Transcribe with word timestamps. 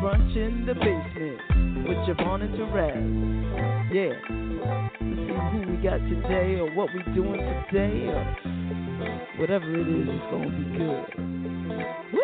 Brunch 0.00 0.36
in 0.36 0.66
the 0.66 0.74
basement 0.74 1.88
with 1.88 1.96
JaVonne 2.08 2.42
and 2.42 2.54
Terez. 2.54 3.94
Yeah. 3.94 4.12
Let's 5.00 5.20
see 5.22 5.34
who 5.52 5.58
we 5.70 5.76
got 5.82 5.98
today 5.98 6.58
or 6.60 6.74
what 6.74 6.88
we 6.92 7.02
doing 7.14 7.40
today 7.70 8.06
or 8.08 8.22
whatever 9.38 9.74
it 9.74 9.88
is, 9.88 10.08
it's 10.08 10.30
gonna 10.30 10.50
be 10.50 10.64
good. 10.78 11.06
Woo! 12.12 12.20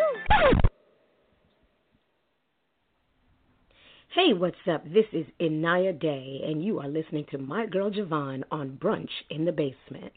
Hey, 4.13 4.33
what's 4.33 4.55
up? 4.71 4.83
This 4.85 5.05
is 5.11 5.25
Inaya 5.41 5.99
Day, 5.99 6.41
and 6.45 6.63
you 6.63 6.79
are 6.79 6.87
listening 6.87 7.25
to 7.31 7.37
my 7.37 7.65
girl 7.65 7.89
JaVonne 7.89 8.43
on 8.51 8.77
Brunch 8.81 9.09
in 9.29 9.45
the 9.45 9.51
Basement. 9.51 10.13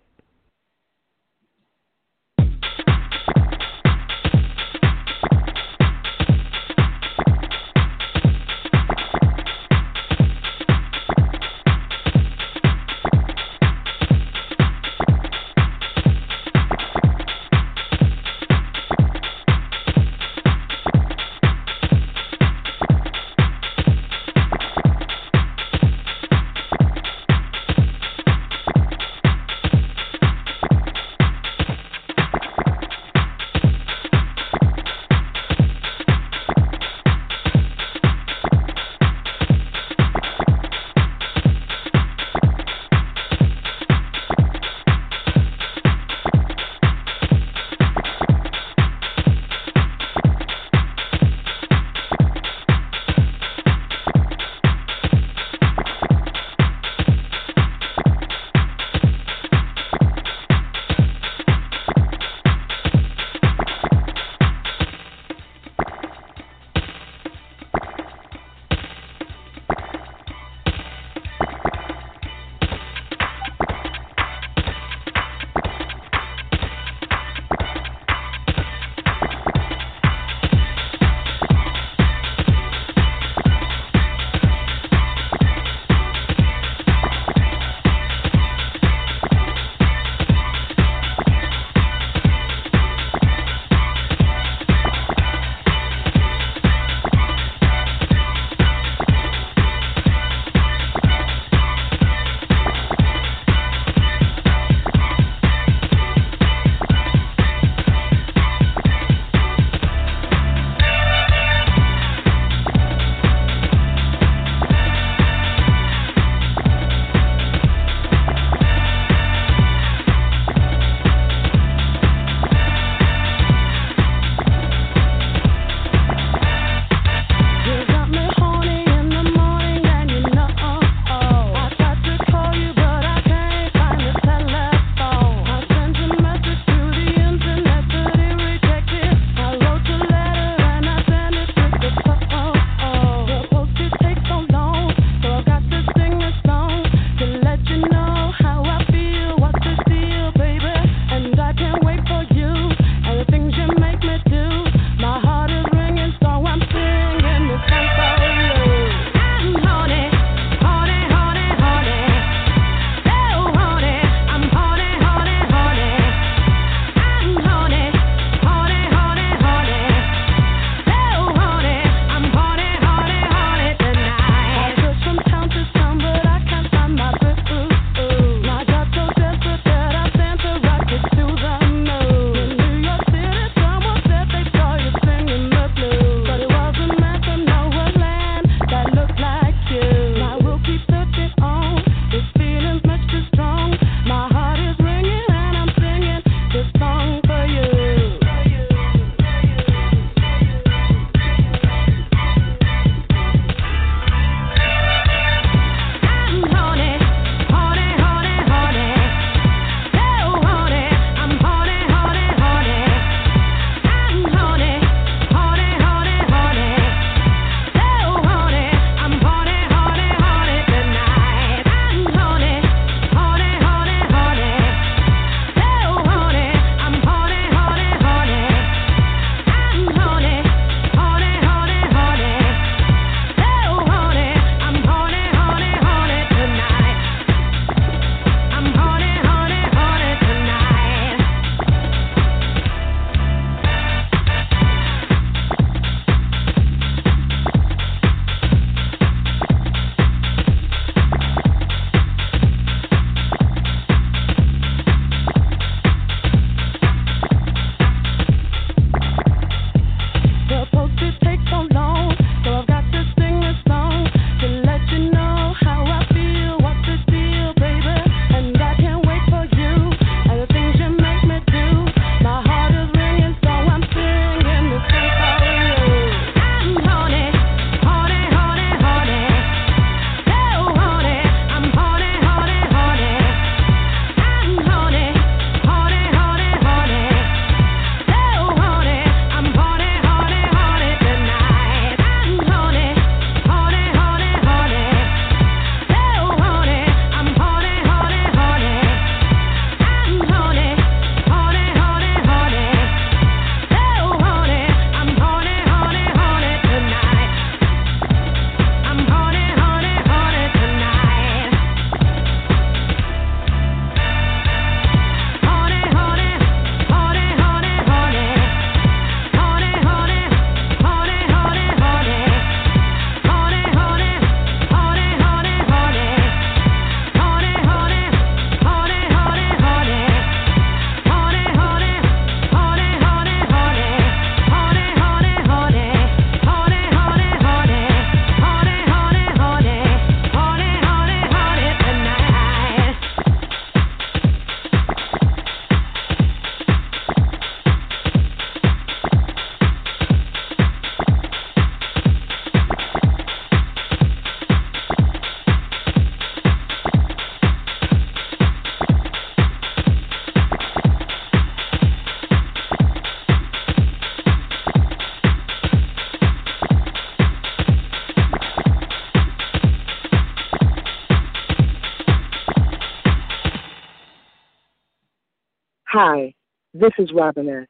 Hi, 375.99 376.35
this 376.75 376.93
is 376.99 377.11
Robin 377.14 377.66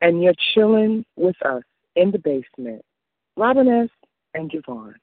and 0.00 0.22
you're 0.22 0.34
chilling 0.54 1.04
with 1.16 1.34
us 1.44 1.64
in 1.96 2.12
the 2.12 2.18
basement. 2.20 2.80
Robin 3.36 3.66
and 4.34 4.48
JaVonne. 4.48 4.94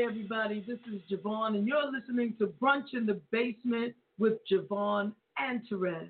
Everybody. 0.00 0.64
This 0.64 0.78
is 0.86 1.00
JaVonne, 1.10 1.56
and 1.56 1.66
you're 1.66 1.90
listening 1.90 2.34
to 2.38 2.54
Brunch 2.62 2.94
in 2.94 3.04
the 3.04 3.20
Basement 3.32 3.94
with 4.16 4.34
JaVonne 4.48 5.12
and 5.38 5.60
Terez. 5.68 6.08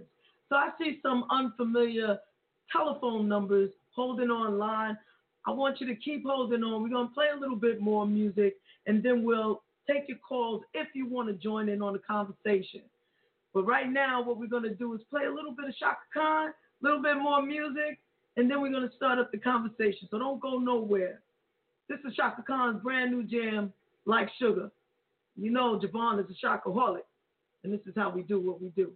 So 0.50 0.56
I 0.56 0.70
see 0.78 0.98
some 1.02 1.24
unfamiliar 1.30 2.18
telephone 2.70 3.26
numbers 3.28 3.70
holding 3.94 4.30
on 4.30 4.58
line. 4.58 4.98
I 5.46 5.52
want 5.52 5.80
you 5.80 5.86
to 5.86 5.94
keep 5.94 6.26
holding 6.26 6.62
on. 6.62 6.82
We're 6.82 6.90
going 6.90 7.08
to 7.08 7.14
play 7.14 7.28
a 7.34 7.40
little 7.40 7.56
bit 7.56 7.80
more 7.80 8.06
music, 8.06 8.56
and 8.86 9.02
then 9.02 9.24
we'll 9.24 9.62
take 9.90 10.06
your 10.06 10.18
calls 10.18 10.64
if 10.74 10.88
you 10.94 11.08
want 11.08 11.28
to 11.28 11.34
join 11.34 11.70
in 11.70 11.80
on 11.80 11.94
the 11.94 12.00
conversation. 12.00 12.82
But 13.54 13.64
right 13.64 13.90
now, 13.90 14.22
what 14.22 14.38
we're 14.38 14.48
going 14.48 14.64
to 14.64 14.74
do 14.74 14.92
is 14.94 15.00
play 15.08 15.24
a 15.24 15.32
little 15.32 15.52
bit 15.52 15.66
of 15.66 15.76
Chaka 15.76 15.96
Khan, 16.12 16.48
a 16.48 16.52
little 16.82 17.02
bit 17.02 17.16
more 17.16 17.40
music, 17.40 17.98
and 18.36 18.50
then 18.50 18.60
we're 18.60 18.72
going 18.72 18.88
to 18.88 18.96
start 18.96 19.18
up 19.18 19.32
the 19.32 19.38
conversation. 19.38 20.08
So 20.10 20.18
don't 20.18 20.42
go 20.42 20.58
nowhere. 20.58 21.20
This 21.88 22.00
is 22.06 22.14
Chaka 22.14 22.44
Khan's 22.46 22.82
brand 22.82 23.12
new 23.12 23.22
jam, 23.22 23.72
Like 24.06 24.30
Sugar. 24.38 24.70
You 25.36 25.50
know, 25.50 25.78
JaVonne 25.78 26.20
is 26.20 26.26
a 26.30 26.46
shockaholic, 26.46 27.06
and 27.62 27.72
this 27.72 27.80
is 27.86 27.94
how 27.96 28.10
we 28.10 28.22
do 28.22 28.40
what 28.40 28.60
we 28.60 28.70
do. 28.70 28.92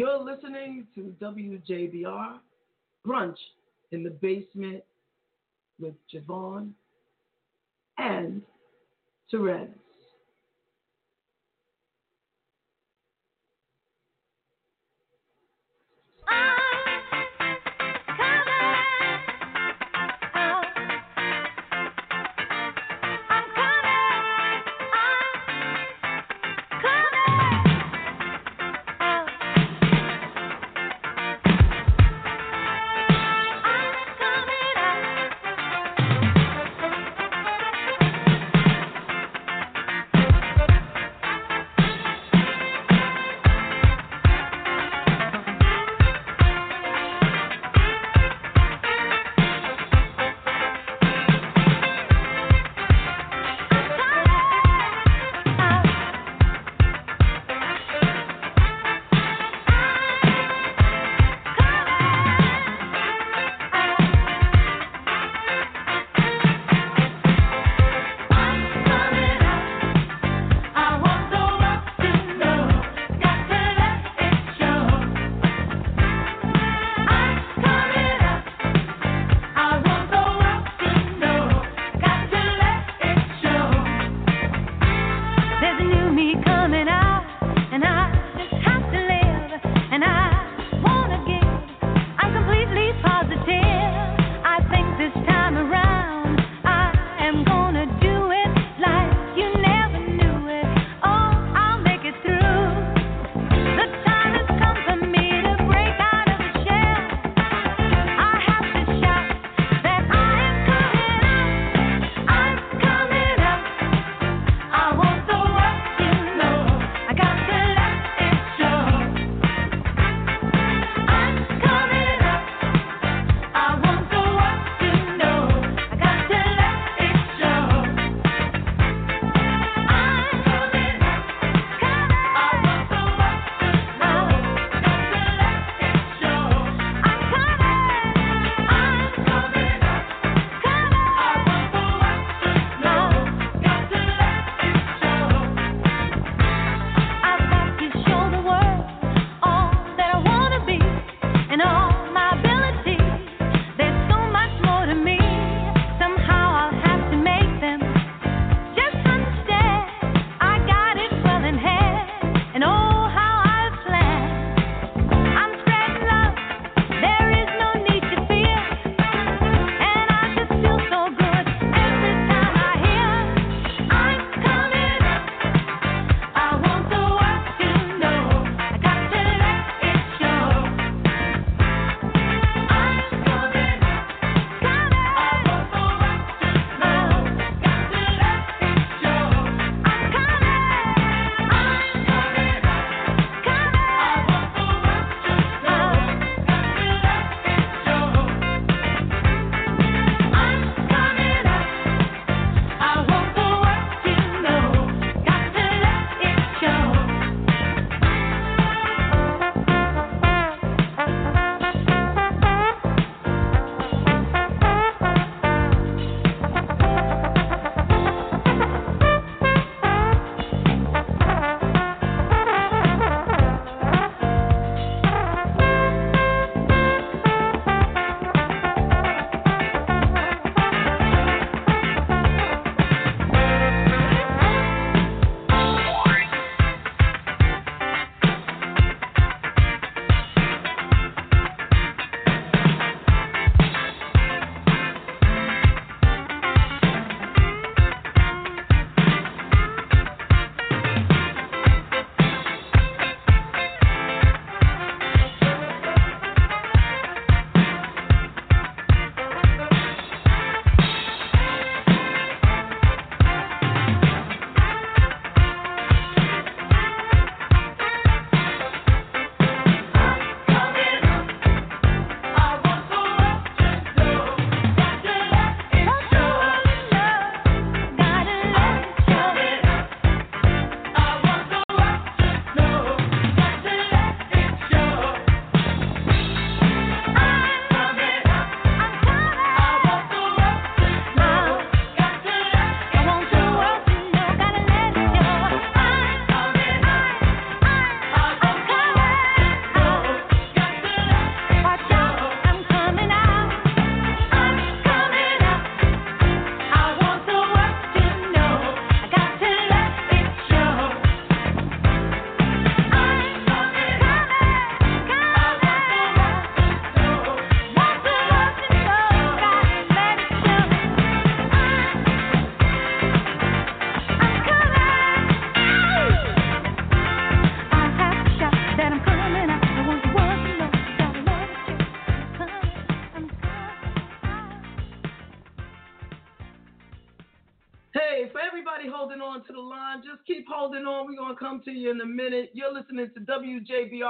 You're 0.00 0.24
listening 0.24 0.86
to 0.94 1.14
WJBR 1.20 2.38
Brunch 3.06 3.36
in 3.92 4.02
the 4.02 4.08
Basement 4.08 4.82
with 5.78 5.92
JaVonne 6.10 6.70
and 7.98 8.40
Terez. 9.30 9.68
Oh, 16.22 16.30
ah! 16.30 16.59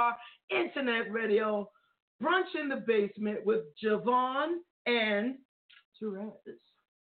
WJBR 0.01 0.13
Internet 0.51 1.11
Radio, 1.11 1.69
Brunch 2.21 2.59
in 2.59 2.69
the 2.69 2.83
Basement 2.87 3.45
with 3.45 3.61
JaVonne 3.83 4.57
and 4.85 5.35
Terez. 6.01 6.31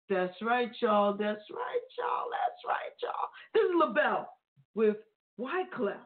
That's 0.10 0.36
right, 0.42 0.70
y'all. 0.82 1.14
That's 1.14 1.44
right, 1.52 1.86
y'all. 1.98 2.30
That's 2.32 2.62
right, 2.68 2.94
y'all. 3.02 3.30
This 3.54 3.64
is 3.64 3.72
LaBelle 3.76 4.30
with 4.76 4.98
Wyclef. 5.40 5.98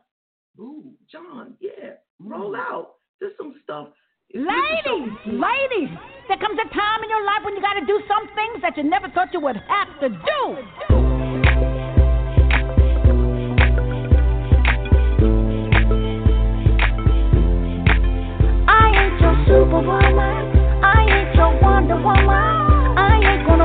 Ooh, 0.60 0.94
John, 1.12 1.56
yeah. 1.60 1.94
Roll 2.20 2.54
mm. 2.54 2.60
out. 2.60 2.94
There's 3.20 3.34
some 3.38 3.56
stuff. 3.64 3.90
Ladies, 4.34 5.14
ladies, 5.26 5.90
there 6.28 6.38
comes 6.38 6.60
a 6.60 6.74
time 6.74 7.04
in 7.04 7.10
your 7.10 7.26
life 7.26 7.42
when 7.46 7.56
you 7.56 7.62
got 7.62 7.80
to 7.80 7.86
do 7.86 8.00
some 8.08 8.28
things 8.36 8.62
that 8.62 8.76
you 8.76 8.84
never 8.84 9.10
thought 9.10 9.34
you 9.34 9.40
would 9.40 9.56
have 9.56 10.00
to 10.02 10.10
do. 10.10 11.67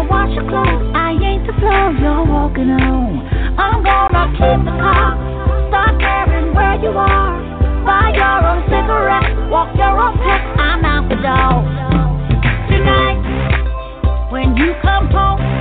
Gonna 0.02 0.10
wash 0.10 0.34
your 0.34 0.48
clothes. 0.48 0.92
I 0.94 1.12
ain't 1.12 1.46
the 1.46 1.52
floor 1.58 1.92
you're 1.98 2.24
walking 2.26 2.70
on. 2.70 3.22
I'm 3.58 3.82
gonna 3.82 4.32
keep 4.34 4.64
the 4.64 4.74
car. 4.80 5.14
Start 5.68 6.00
caring 6.00 6.54
where 6.54 6.76
you 6.82 6.90
are. 6.90 7.38
Buy 7.84 8.12
your 8.14 8.46
own 8.46 8.62
cigarette. 8.66 9.50
Walk 9.50 9.74
your 9.76 9.94
own 10.00 10.16
path. 10.18 10.58
I'm 10.58 10.84
out 10.84 11.08
the 11.08 11.16
door. 11.16 11.62
Tonight, 12.70 14.30
when 14.30 14.56
you 14.56 14.74
come 14.82 15.08
home, 15.10 15.51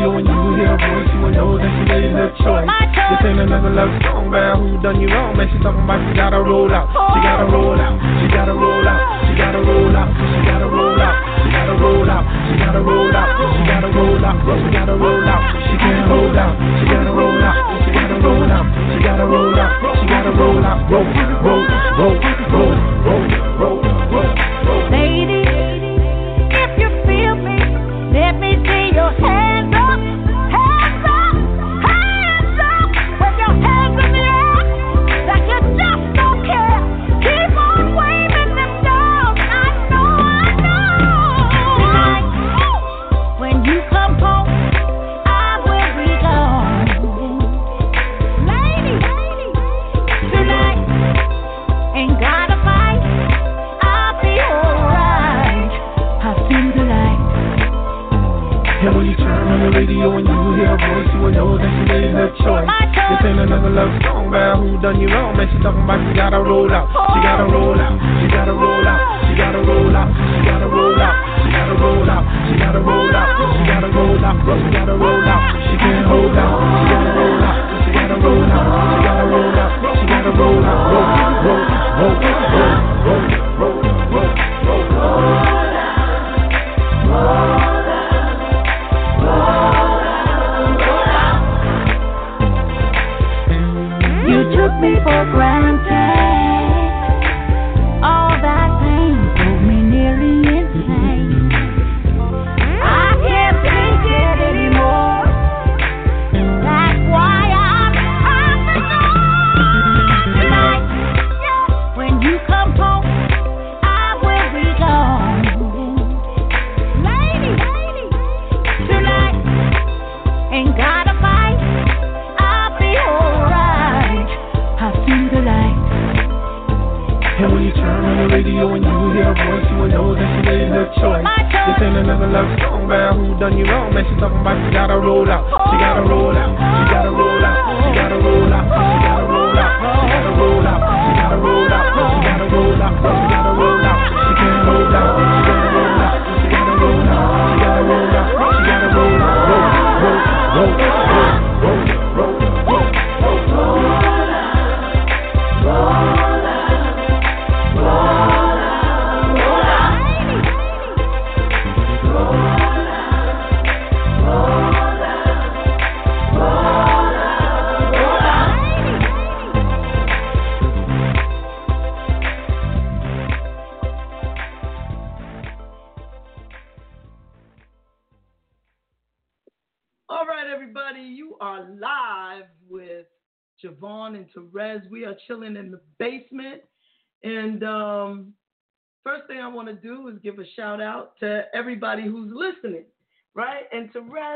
radio 0.00 0.16
and 0.16 0.24
you 0.24 0.56
hear 0.56 0.72
a 0.72 0.78
voice, 0.80 1.12
you 1.12 1.20
will 1.20 1.30
know 1.30 1.58
that 1.60 1.68
she 1.76 1.82
made 1.84 2.08
a 2.08 2.32
choice. 2.40 2.64
This 2.64 3.20
ain't 3.20 3.40
another 3.40 3.68
love 3.68 3.92
song 4.00 4.28
about 4.28 4.56
who 4.56 4.80
done 4.80 5.00
you 5.00 5.08
wrong, 5.12 5.36
man. 5.36 5.48
She 5.52 5.60
talking 5.60 5.84
about 5.84 6.00
she 6.08 6.16
gotta 6.16 6.40
roll 6.40 6.72
out, 6.72 6.88
she 6.88 7.20
gotta 7.20 7.44
roll 7.44 7.76
out, 7.76 8.00
she 8.00 8.26
gotta 8.32 8.54
roll 8.56 8.86
out, 8.88 9.00
she 9.28 9.32
gotta 9.36 9.60
roll 9.60 9.92
out, 9.92 10.08
she 10.16 10.40
gotta 10.48 10.68
roll 10.72 10.96
out, 10.96 11.16
she 11.44 11.48
gotta 11.52 11.76
roll 11.76 12.08
out, 12.08 12.24
she 12.48 12.56
gotta 12.56 12.80
roll 12.80 13.12
out, 13.12 13.28
she 13.28 13.64
gotta 13.68 13.84
roll 13.92 14.24
out, 14.24 14.40
she 14.40 14.72
gotta 14.72 14.96
roll 14.96 15.28
out, 15.28 15.42
she 15.68 15.76
can't 15.76 16.08
hold 16.08 16.36
out, 16.36 16.54
she 16.80 16.84
gotta 16.88 17.12
roll 17.12 17.44
out, 17.44 17.56
she 17.84 17.90
gotta 17.92 18.16
roll 18.24 18.48
out, 18.48 18.66
she 18.88 18.98
gotta 19.04 19.26
roll 19.28 19.60
out, 19.60 19.74
she 20.00 20.06
gotta 20.08 20.32
roll 20.32 20.64
out, 20.64 20.80
roll, 20.88 21.04
roll, 21.44 21.60
roll, 22.00 22.00
roll, 22.00 22.16
roll, 22.56 22.72
roll, 23.04 23.20
roll, 23.60 23.84
roll. 24.08 24.90
Lady, 24.90 25.39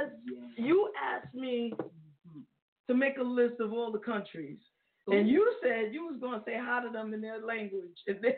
And 0.05 0.13
Terez, 0.13 0.67
you 0.67 0.91
asked 1.03 1.35
me 1.35 1.73
to 2.89 2.95
make 2.95 3.19
a 3.19 3.23
list 3.23 3.61
of 3.61 3.73
all 3.73 3.93
the 3.93 3.99
countries. 3.99 4.59
And 5.07 5.29
you 5.29 5.53
said 5.63 5.93
you 5.93 6.07
was 6.07 6.19
going 6.21 6.39
to 6.39 6.45
say 6.47 6.57
hi 6.59 6.83
to 6.83 6.91
them 6.91 7.13
in 7.13 7.21
their 7.21 7.45
language. 7.45 7.99
And 8.07 8.19
then, 8.23 8.35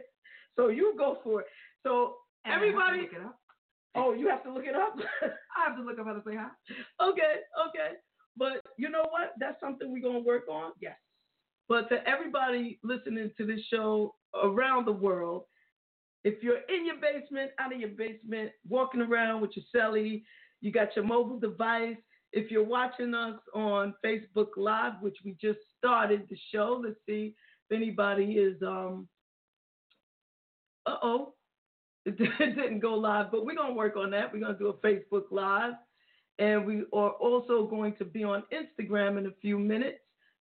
so 0.57 0.68
you 0.68 0.94
go 0.98 1.18
for 1.22 1.42
it. 1.42 1.46
So 1.85 2.16
everybody. 2.44 3.09
Oh, 3.94 4.12
you 4.12 4.29
have 4.29 4.42
to 4.44 4.52
look 4.52 4.64
it 4.66 4.74
up? 4.74 4.96
I 5.22 5.68
have 5.68 5.76
to 5.76 5.83
look 5.83 5.98
up 5.98 6.07
how 6.07 6.12
to 6.12 6.22
say 6.26 6.37
hi. 6.37 6.48
okay, 7.02 7.37
okay. 7.68 7.92
But 8.37 8.61
you 8.76 8.90
know 8.90 9.05
what? 9.11 9.33
That's 9.38 9.59
something 9.61 9.90
we're 9.90 10.02
gonna 10.02 10.24
work 10.24 10.48
on. 10.50 10.72
Yes. 10.81 10.96
But 11.68 11.88
to 11.88 12.07
everybody 12.07 12.79
listening 12.85 13.31
to 13.38 13.46
this 13.46 13.61
show 13.72 14.14
around 14.35 14.87
the 14.87 14.92
world, 14.92 15.44
if 16.24 16.42
you're 16.42 16.61
in 16.68 16.85
your 16.85 16.96
basement, 16.96 17.52
out 17.59 17.72
of 17.72 17.81
your 17.81 17.90
basement, 17.90 18.50
walking 18.68 19.00
around 19.00 19.40
with 19.40 19.52
your 19.57 19.64
celly, 19.74 20.24
you 20.66 20.72
got 20.72 20.96
your 20.96 21.05
mobile 21.05 21.38
device, 21.38 21.96
If 22.33 22.50
you're 22.50 22.64
watching 22.64 23.14
us 23.14 23.38
on 23.55 23.94
Facebook 24.05 24.48
Live, 24.57 24.94
which 25.00 25.16
we 25.24 25.37
just 25.40 25.61
started 25.79 26.26
the 26.29 26.37
show, 26.52 26.83
let's 26.83 26.96
see 27.07 27.35
if 27.70 27.76
anybody 27.76 28.33
is. 28.33 28.61
Um, 28.62 29.09
uh 30.85 30.96
oh, 31.02 31.35
it 32.05 32.18
didn't 32.18 32.81
go 32.81 32.94
live, 32.94 33.31
but 33.31 33.46
we're 33.46 33.55
gonna 33.55 33.74
work 33.74 33.96
on 33.96 34.11
that. 34.11 34.33
We're 34.33 34.40
gonna 34.40 34.59
do 34.59 34.68
a 34.68 34.74
Facebook 34.74 35.26
Live, 35.31 35.74
and 36.40 36.66
we 36.66 36.81
are 36.92 37.11
also 37.11 37.66
going 37.66 37.94
to 37.96 38.05
be 38.05 38.24
on 38.24 38.42
Instagram 38.52 39.18
in 39.18 39.26
a 39.26 39.35
few 39.40 39.59
minutes 39.61 40.00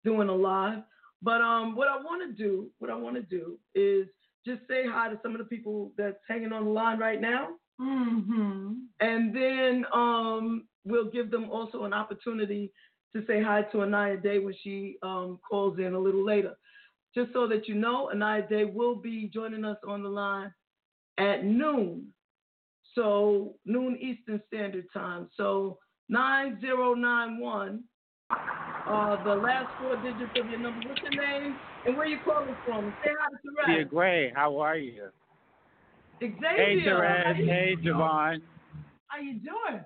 doing 0.05 0.29
a 0.29 0.35
live. 0.35 0.83
But 1.23 1.41
um, 1.41 1.77
what 1.77 1.89
I 1.89 1.97
want 1.97 2.23
to 2.29 2.33
do, 2.33 2.71
what 2.79 2.91
I 2.91 2.95
want 2.95 3.17
to 3.17 3.23
do 3.23 3.59
is 3.75 4.07
just 4.47 4.61
say 4.69 4.85
hi 4.87 5.09
to 5.09 5.19
some 5.23 5.33
of 5.33 5.39
the 5.39 5.45
people 5.45 5.93
that's 5.97 6.21
hanging 6.29 6.53
on 6.53 6.65
the 6.65 6.71
line 6.71 6.99
right 6.99 7.21
now. 7.21 7.49
Mm-hmm. 7.81 8.73
And 9.01 9.35
then 9.35 9.85
um, 9.93 10.67
we'll 10.85 11.11
give 11.11 11.31
them 11.31 11.51
also 11.51 11.85
an 11.85 11.93
opportunity 11.93 12.73
to 13.15 13.25
say 13.27 13.43
hi 13.43 13.63
to 13.63 13.79
Inaya 13.79 14.23
Day 14.23 14.39
when 14.39 14.55
she 14.63 14.97
um, 15.03 15.39
calls 15.49 15.79
in 15.79 15.95
a 15.95 15.99
little 15.99 16.25
later. 16.25 16.57
Just 17.15 17.33
so 17.33 17.49
that 17.49 17.67
you 17.67 17.75
know, 17.75 18.11
Inaya 18.15 18.49
Day 18.49 18.65
will 18.65 18.95
be 18.95 19.31
joining 19.33 19.65
us 19.65 19.79
on 19.87 20.03
the 20.03 20.09
line 20.09 20.53
at 21.19 21.45
noon. 21.45 22.07
So, 22.95 23.55
noon 23.65 23.97
Eastern 24.01 24.41
Standard 24.49 24.87
Time. 24.93 25.29
So, 25.37 25.79
9091, 26.09 27.85
uh, 28.31 29.25
the 29.25 29.35
last 29.35 29.69
four 29.81 29.97
digits 29.97 30.33
of 30.41 30.51
your 30.51 30.59
number. 30.59 30.89
What's 30.89 31.01
your 31.03 31.25
name 31.25 31.57
and 31.87 31.97
where 31.97 32.07
you 32.07 32.19
calling 32.25 32.57
from? 32.65 32.93
Say 33.05 33.11
hi 33.19 33.31
to 33.31 33.73
Dear 33.73 33.85
Terez. 33.85 33.89
Gray, 33.89 34.33
how 34.35 34.59
are 34.59 34.77
you? 34.77 35.11
Xavier. 36.21 36.39
Hey, 36.57 36.77
Terez. 36.85 37.47
Hey, 37.47 37.77
JaVonne. 37.83 38.43
How 39.07 39.21
you 39.21 39.35
doing? 39.35 39.83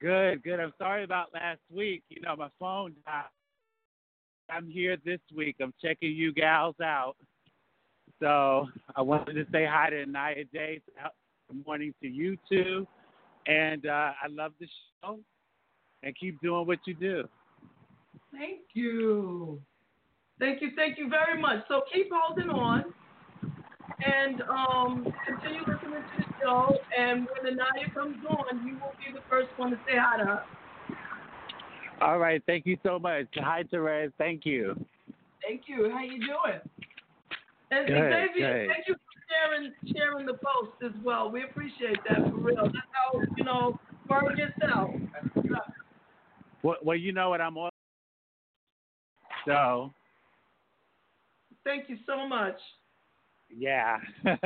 Good, 0.00 0.42
good. 0.42 0.60
I'm 0.60 0.74
sorry 0.78 1.04
about 1.04 1.32
last 1.32 1.60
week. 1.74 2.02
You 2.10 2.20
know, 2.20 2.36
my 2.36 2.48
phone 2.60 2.94
died. 3.06 3.24
I'm 4.50 4.68
here 4.68 4.96
this 5.04 5.20
week. 5.34 5.56
I'm 5.60 5.72
checking 5.82 6.12
you 6.12 6.32
gals 6.32 6.76
out. 6.82 7.16
So 8.20 8.68
I 8.94 9.02
wanted 9.02 9.34
to 9.34 9.46
say 9.50 9.66
hi 9.68 9.90
to 9.90 10.06
Naya 10.06 10.44
Day. 10.52 10.80
Good 11.48 11.66
morning 11.66 11.94
to 12.02 12.08
you 12.08 12.36
too. 12.50 12.86
And 13.46 13.86
uh, 13.86 14.12
I 14.22 14.28
love 14.30 14.52
the 14.60 14.66
show. 15.02 15.18
And 16.02 16.14
keep 16.14 16.40
doing 16.40 16.66
what 16.66 16.78
you 16.86 16.94
do. 16.94 17.24
Thank 18.30 18.60
you. 18.74 19.60
Thank 20.38 20.60
you, 20.60 20.70
thank 20.76 20.98
you 20.98 21.08
very 21.08 21.40
much. 21.40 21.64
So 21.68 21.82
keep 21.92 22.10
holding 22.12 22.50
on 22.50 22.84
and 24.04 24.42
um, 24.42 25.06
continue 25.26 25.60
listening 25.60 26.02
to 26.02 26.16
the 26.18 26.24
show. 26.42 26.76
And 26.98 27.26
when 27.26 27.54
Inaya 27.54 27.92
comes 27.94 28.16
on, 28.28 28.66
you 28.66 28.74
will 28.74 28.92
be 28.98 29.12
the 29.12 29.22
first 29.30 29.48
one 29.56 29.70
to 29.70 29.76
say 29.86 29.96
hi 29.96 30.18
to 30.18 30.24
her. 30.24 30.42
All 32.00 32.18
right. 32.18 32.42
Thank 32.46 32.66
you 32.66 32.76
so 32.82 32.98
much. 32.98 33.26
Hi, 33.36 33.62
Terez. 33.62 34.12
Thank 34.18 34.44
you. 34.44 34.74
Thank 35.46 35.62
you. 35.66 35.90
How 35.90 36.02
you 36.02 36.18
doing? 36.18 36.60
And 37.70 37.88
Good, 37.88 37.96
Xavier, 37.96 38.66
good. 38.66 38.70
thank 38.72 38.86
you 38.86 38.94
for 38.94 39.16
sharing 39.28 39.72
sharing 39.92 40.26
the 40.26 40.34
post 40.34 40.76
as 40.84 40.92
well. 41.04 41.30
We 41.30 41.42
appreciate 41.42 41.98
that 42.08 42.18
for 42.30 42.36
real. 42.36 42.62
That's 42.62 42.76
how 42.92 43.20
you 43.36 43.44
know 43.44 43.78
gets 44.36 44.52
out. 44.72 44.90
Well, 46.62 46.76
well 46.82 46.96
you 46.96 47.12
know 47.12 47.30
what? 47.30 47.40
I'm 47.40 47.56
on. 47.58 47.70
So, 49.46 49.92
Thank 51.64 51.88
you 51.88 51.96
so 52.06 52.28
much. 52.28 52.56
Yeah. 53.54 53.98
All 54.26 54.36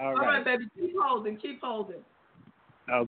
All 0.00 0.14
right. 0.14 0.26
right, 0.26 0.44
baby, 0.44 0.64
keep 0.76 0.94
holding, 1.00 1.36
keep 1.36 1.60
holding. 1.60 2.02
Okay. 2.90 3.06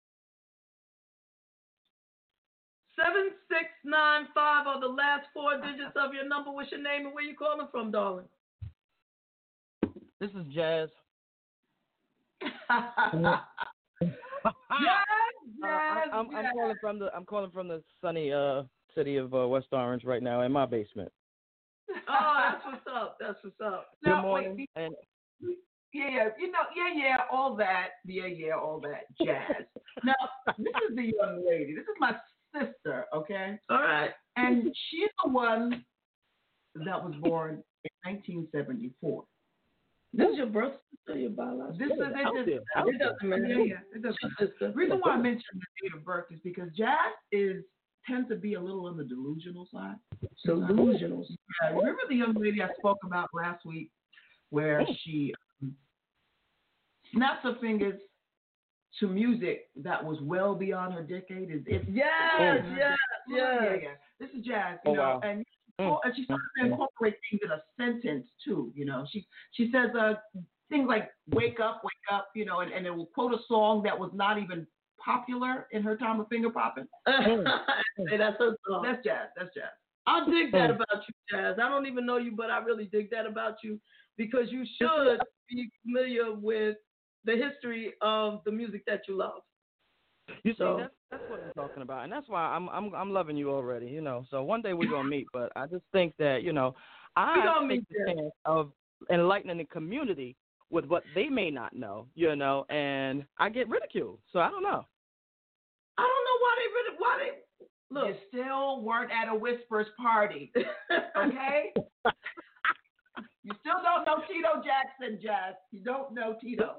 Seven 2.96 3.30
six 3.48 3.70
nine 3.84 4.26
five 4.34 4.66
are 4.66 4.80
the 4.80 4.86
last 4.88 5.26
four 5.32 5.56
digits 5.56 5.94
of 5.94 6.14
your 6.14 6.26
number. 6.26 6.50
What's 6.50 6.72
your 6.72 6.82
name 6.82 7.06
and 7.06 7.14
where 7.14 7.22
you 7.22 7.36
calling 7.36 7.68
from, 7.70 7.92
darling? 7.92 8.24
This 10.20 10.30
is 10.30 10.46
Jazz. 10.52 10.88
Yes, 14.02 14.52
Uh, 15.60 15.66
yes, 15.66 15.80
I, 16.12 16.16
I'm, 16.16 16.30
I'm 16.36 16.44
yes. 16.44 16.52
calling 16.54 16.76
from 16.80 16.98
the 17.00 17.12
I'm 17.14 17.24
calling 17.24 17.50
from 17.50 17.66
the 17.66 17.82
sunny 18.00 18.32
uh 18.32 18.62
city 18.94 19.16
of 19.16 19.34
uh, 19.34 19.48
West 19.48 19.66
Orange 19.72 20.04
right 20.04 20.22
now 20.22 20.42
in 20.42 20.52
my 20.52 20.66
basement. 20.66 21.10
Oh, 22.20 22.50
that's 22.50 22.64
what's 22.64 22.86
up. 22.96 23.16
That's 23.20 23.38
what's 23.42 23.60
up. 23.64 23.88
Good 24.02 24.10
Now, 24.10 24.22
morning. 24.22 24.56
wait, 24.56 24.70
and 24.76 24.94
yeah, 25.92 26.08
yeah, 26.10 26.28
you 26.38 26.50
know, 26.50 26.58
yeah, 26.76 26.92
yeah, 27.02 27.16
all 27.30 27.54
that, 27.56 27.88
yeah, 28.06 28.26
yeah, 28.26 28.54
all 28.54 28.80
that 28.80 29.04
jazz. 29.24 29.64
now, 30.04 30.14
this 30.58 30.72
is 30.88 30.96
the 30.96 31.12
young 31.18 31.44
lady. 31.46 31.74
This 31.74 31.82
is 31.82 31.96
my 31.98 32.12
sister, 32.54 33.06
okay? 33.14 33.58
All 33.70 33.80
right. 33.82 34.10
And 34.36 34.64
she's 34.90 35.08
the 35.24 35.30
one 35.30 35.84
that 36.76 37.02
was 37.04 37.14
born 37.20 37.62
in 37.84 38.12
1974. 38.12 39.24
This 40.14 40.28
is 40.30 40.36
your 40.38 40.46
birth 40.46 40.72
sister, 41.06 41.18
your 41.18 41.30
biological. 41.30 41.78
This 41.78 41.96
is 41.96 42.14
Out 42.24 42.36
it. 42.36 42.46
there, 42.46 42.88
It 42.88 42.98
doesn't 42.98 43.28
matter. 43.28 43.44
yeah, 43.46 43.64
yeah, 43.64 43.74
it 43.94 44.02
doesn't 44.02 44.16
Your 44.22 44.30
sister. 44.48 44.68
The 44.68 44.74
reason 44.74 44.98
why 45.02 45.12
I 45.12 45.16
mentioned 45.16 45.42
the 45.54 45.88
date 45.88 45.94
of 45.98 46.04
birth 46.04 46.26
is 46.30 46.40
because 46.44 46.68
Jazz 46.76 47.12
is 47.32 47.64
tends 48.08 48.28
to 48.30 48.36
be 48.36 48.54
a 48.54 48.60
little 48.60 48.86
on 48.86 48.96
the 48.96 49.04
delusional 49.04 49.68
side. 49.72 49.96
Delusional. 50.44 51.26
Yeah, 51.62 51.68
remember 51.76 52.00
the 52.08 52.16
young 52.16 52.34
lady 52.34 52.62
I 52.62 52.68
spoke 52.78 52.98
about 53.04 53.28
last 53.32 53.64
week, 53.64 53.90
where 54.50 54.84
she 55.04 55.34
um, 55.62 55.74
snaps 57.12 57.40
her 57.44 57.56
fingers 57.60 58.00
to 59.00 59.06
music 59.08 59.68
that 59.76 60.02
was 60.04 60.18
well 60.22 60.54
beyond 60.54 60.94
her 60.94 61.02
decade. 61.02 61.50
Is 61.50 61.62
it's 61.66 61.84
Yes, 61.88 62.06
yeah, 62.32 62.54
yes, 62.76 62.96
yeah, 63.28 63.62
yes. 63.62 63.78
yeah. 63.82 63.88
This 64.18 64.30
is 64.36 64.44
jazz, 64.44 64.78
you 64.84 64.92
Oh, 64.92 64.94
know, 64.94 65.00
wow. 65.02 65.20
and 65.22 65.44
Mm. 65.80 65.96
and 66.02 66.16
she 66.16 66.24
started 66.24 66.42
to 66.58 66.66
incorporate 66.66 67.14
things 67.30 67.40
in 67.44 67.52
a 67.52 67.62
sentence 67.76 68.26
too. 68.44 68.72
You 68.74 68.84
know, 68.84 69.06
she 69.12 69.24
she 69.52 69.70
says 69.70 69.94
uh 69.94 70.14
things 70.70 70.88
like 70.88 71.10
"wake 71.28 71.60
up, 71.60 71.82
wake 71.84 71.92
up," 72.12 72.30
you 72.34 72.44
know, 72.44 72.60
and, 72.60 72.72
and 72.72 72.84
it 72.84 72.90
will 72.90 73.06
quote 73.06 73.32
a 73.32 73.38
song 73.46 73.84
that 73.84 73.96
was 73.96 74.10
not 74.12 74.38
even 74.42 74.66
popular 75.04 75.66
in 75.72 75.82
her 75.82 75.96
time 75.96 76.20
of 76.20 76.28
finger 76.28 76.50
popping. 76.50 76.86
hey, 77.06 78.16
that's 78.16 78.36
her 78.38 78.56
song. 78.68 78.82
That's 78.84 79.02
jazz. 79.04 79.28
That's 79.36 79.50
jazz. 79.54 79.70
I 80.06 80.24
dig 80.24 80.52
that 80.52 80.70
about 80.70 81.02
you, 81.06 81.14
Jazz. 81.30 81.56
I 81.62 81.68
don't 81.68 81.84
even 81.86 82.06
know 82.06 82.16
you, 82.16 82.32
but 82.34 82.48
I 82.50 82.58
really 82.60 82.86
dig 82.86 83.10
that 83.10 83.26
about 83.26 83.56
you 83.62 83.78
because 84.16 84.50
you 84.50 84.64
should 84.80 85.18
be 85.50 85.68
familiar 85.82 86.32
with 86.34 86.76
the 87.24 87.36
history 87.36 87.92
of 88.00 88.40
the 88.46 88.50
music 88.50 88.84
that 88.86 89.02
you 89.06 89.16
love. 89.16 89.42
you 90.44 90.52
see 90.52 90.58
So- 90.58 90.78
that's 90.78 90.94
that's 91.10 91.22
what 91.30 91.40
I'm 91.42 91.52
talking 91.54 91.82
about, 91.82 92.04
and 92.04 92.12
that's 92.12 92.28
why 92.28 92.42
I'm 92.42 92.68
I'm 92.68 92.94
I'm 92.94 93.10
loving 93.12 93.36
you 93.36 93.50
already. 93.50 93.86
You 93.86 94.00
know, 94.02 94.24
so 94.30 94.42
one 94.42 94.60
day 94.62 94.72
we're 94.74 94.90
gonna 94.90 95.08
meet, 95.08 95.26
but 95.32 95.50
I 95.56 95.66
just 95.66 95.84
think 95.92 96.14
that 96.18 96.42
you 96.42 96.52
know 96.52 96.74
I 97.16 97.36
gonna 97.44 97.68
take 97.68 97.78
meet, 97.80 97.88
the 97.90 98.12
chance 98.14 98.32
of 98.44 98.72
enlightening 99.10 99.56
the 99.58 99.64
community 99.64 100.36
with 100.70 100.84
what 100.86 101.02
they 101.14 101.28
may 101.28 101.50
not 101.50 101.74
know. 101.74 102.06
You 102.14 102.36
know, 102.36 102.64
and 102.70 103.24
I 103.38 103.48
get 103.48 103.68
ridiculed, 103.68 104.18
so 104.32 104.40
I 104.40 104.50
don't 104.50 104.62
know. 104.62 104.84
I 105.98 106.02
don't 106.02 106.24
know 106.24 106.38
why 106.40 106.54
they 106.58 106.68
really 106.74 106.96
why 106.98 107.18
they 107.20 107.30
look. 107.90 108.08
You 108.08 108.14
still 108.28 108.82
weren't 108.82 109.10
at 109.10 109.32
a 109.32 109.36
Whispers 109.36 109.88
party, 110.00 110.52
okay? 111.16 111.72
you 113.42 113.52
still 113.60 113.80
don't 113.82 114.04
know 114.04 114.22
Tito 114.28 114.62
Jackson, 114.64 115.18
Jazz. 115.22 115.54
You 115.72 115.80
don't 115.82 116.14
know 116.14 116.36
Tito. 116.40 116.76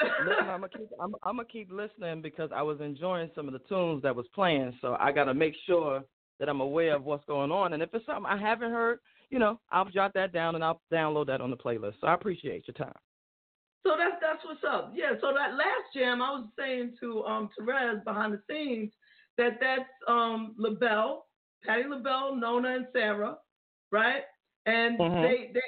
Listen, 0.00 0.48
I'm 0.48 0.60
gonna 0.60 0.68
keep 0.68 0.88
I'm, 1.00 1.14
I'm 1.22 1.36
gonna 1.36 1.48
keep 1.48 1.70
listening 1.72 2.22
because 2.22 2.50
I 2.54 2.62
was 2.62 2.80
enjoying 2.80 3.30
some 3.34 3.46
of 3.46 3.52
the 3.52 3.60
tunes 3.60 4.02
that 4.02 4.14
was 4.14 4.26
playing. 4.34 4.76
So 4.80 4.96
I 4.98 5.12
gotta 5.12 5.34
make 5.34 5.54
sure 5.66 6.04
that 6.38 6.48
I'm 6.48 6.60
aware 6.60 6.96
of 6.96 7.04
what's 7.04 7.24
going 7.26 7.52
on. 7.52 7.72
And 7.72 7.82
if 7.82 7.90
it's 7.92 8.04
something 8.04 8.26
I 8.26 8.36
haven't 8.36 8.72
heard, 8.72 8.98
you 9.30 9.38
know, 9.38 9.60
I'll 9.70 9.84
jot 9.84 10.12
that 10.14 10.32
down 10.32 10.56
and 10.56 10.64
I'll 10.64 10.80
download 10.92 11.26
that 11.28 11.40
on 11.40 11.50
the 11.50 11.56
playlist. 11.56 11.94
So 12.00 12.06
I 12.08 12.14
appreciate 12.14 12.66
your 12.66 12.74
time. 12.74 12.94
So 13.84 13.96
that's 13.98 14.16
that's 14.20 14.44
what's 14.44 14.62
up. 14.64 14.92
Yeah. 14.94 15.12
So 15.20 15.32
that 15.34 15.54
last 15.54 15.92
jam, 15.94 16.22
I 16.22 16.30
was 16.30 16.48
saying 16.58 16.96
to 17.00 17.24
um 17.24 17.50
Terez 17.58 18.02
behind 18.04 18.32
the 18.32 18.40
scenes 18.48 18.92
that 19.38 19.58
that's 19.60 19.88
um 20.06 20.54
LaBelle, 20.56 21.26
Patti 21.64 21.84
LaBelle, 21.88 22.36
Nona, 22.36 22.76
and 22.76 22.86
Sarah, 22.92 23.38
right? 23.90 24.22
And 24.66 24.98
Mhm. 24.98 25.22
they 25.22 25.50
they 25.52 25.60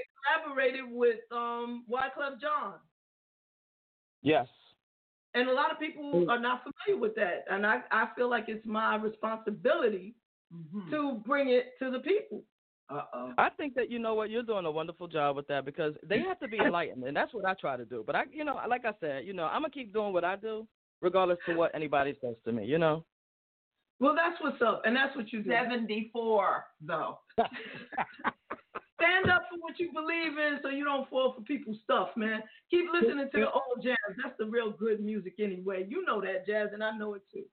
collaborated 0.43 0.85
with 0.89 1.21
um 1.33 1.85
Y 1.89 2.09
Club 2.15 2.35
John. 2.41 2.75
Yes. 4.23 4.47
And 5.35 5.49
a 5.49 5.53
lot 5.53 5.73
of 5.73 5.81
people 5.81 6.31
are 6.31 6.39
not 6.39 6.63
familiar 6.63 7.01
with 7.01 7.17
that. 7.17 7.45
And 7.51 7.67
I, 7.67 7.83
I 7.91 8.09
feel 8.15 8.31
like 8.31 8.45
it's 8.49 8.65
my 8.67 8.97
responsibility 8.97 10.15
Mm-hmm. 10.55 10.91
to 10.91 11.15
bring 11.27 11.49
it 11.49 11.73
to 11.81 11.91
the 11.91 11.99
people. 11.99 12.45
Uh 12.91 13.03
oh. 13.15 13.33
I 13.39 13.49
think 13.51 13.75
that 13.75 13.91
you 13.91 13.99
know 13.99 14.15
what 14.15 14.31
you're 14.31 14.43
doing 14.43 14.67
a 14.67 14.71
wonderful 14.71 15.09
job 15.09 15.37
with 15.37 15.47
that 15.49 15.65
because 15.65 15.95
they 16.07 16.21
have 16.21 16.39
to 16.41 16.49
be 16.49 16.59
enlightened, 16.65 17.05
and 17.05 17.17
that's 17.17 17.33
what 17.33 17.45
I 17.45 17.55
try 17.55 17.77
to 17.77 17.85
do. 17.85 18.05
But 18.07 18.17
I, 18.17 18.25
you 18.33 18.45
know, 18.45 18.59
like 18.69 18.85
I 18.85 18.93
said, 19.01 19.25
you 19.25 19.33
know, 19.33 19.45
I'm 19.45 19.63
gonna 19.63 19.71
keep 19.71 19.93
doing 19.93 20.13
what 20.13 20.25
I 20.25 20.37
do, 20.37 20.67
regardless 21.01 21.39
to 21.47 21.55
what 21.55 21.75
anybody 21.75 22.17
says 22.21 22.35
to 22.45 22.53
me. 22.53 22.67
You 22.67 22.79
know. 22.79 23.05
Well, 24.01 24.15
that's 24.15 24.41
what's 24.43 24.61
up, 24.61 24.83
and 24.85 24.95
that's 24.95 25.17
what 25.17 25.33
you 25.33 25.43
do. 25.43 25.51
74, 25.51 26.65
though. 26.85 27.21
stand 29.05 29.31
up 29.31 29.45
for 29.51 29.59
what 29.61 29.79
you 29.79 29.91
believe 29.93 30.39
in 30.39 30.59
so 30.63 30.69
you 30.69 30.85
don't 30.85 31.09
fall 31.11 31.35
for 31.37 31.43
people's 31.43 31.79
stuff, 31.85 32.09
man. 32.17 32.43
Keep 32.71 32.87
listening 32.93 33.29
to 33.33 33.41
the 33.41 33.51
old 33.51 33.83
jazz. 33.83 33.97
That's 34.23 34.37
the 34.39 34.47
real 34.47 34.73
good 34.73 35.01
music 35.01 35.35
anyway. 35.39 35.87
You 35.89 36.05
know 36.05 36.21
that 36.21 36.47
jazz, 36.47 36.71
and 36.73 36.83
I 36.83 36.97
know 36.97 37.15
it 37.15 37.23
too. 37.33 37.45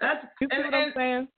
That's 0.00 0.24
You 0.40 0.48
see 0.50 0.56
and, 0.56 0.64
what 0.64 0.74
I'm 0.74 0.84
and 0.84 0.92
saying? 0.96 1.28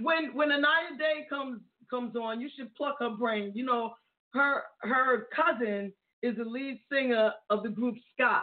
when 0.00 0.34
when 0.34 0.48
Inaya 0.50 0.98
Day 0.98 1.26
comes 1.28 1.60
comes 1.88 2.16
on, 2.16 2.40
you 2.40 2.48
should 2.56 2.74
pluck 2.74 2.96
her 3.00 3.10
brain. 3.10 3.52
You 3.54 3.64
know, 3.64 3.94
her 4.34 4.62
her 4.80 5.28
cousin 5.34 5.92
is 6.22 6.36
the 6.36 6.44
lead 6.44 6.80
singer 6.90 7.32
of 7.50 7.62
the 7.62 7.68
group 7.68 7.96
Skyy. 8.18 8.40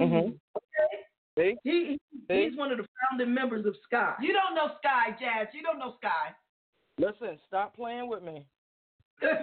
Mm-hmm. 0.00 0.30
See? 1.38 1.54
He 1.64 1.98
See? 2.28 2.48
he's 2.48 2.56
one 2.58 2.72
of 2.72 2.78
the 2.78 2.86
founding 3.10 3.32
members 3.34 3.66
of 3.66 3.74
Skyy. 3.92 4.14
You 4.20 4.32
don't 4.32 4.54
know 4.54 4.68
Skyy, 4.84 5.18
Jazz. 5.18 5.48
You 5.52 5.62
don't 5.62 5.78
know 5.78 5.94
Skyy. 6.02 6.34
Listen, 6.98 7.38
stop 7.46 7.76
playing 7.76 8.08
with 8.08 8.22
me. 8.22 8.46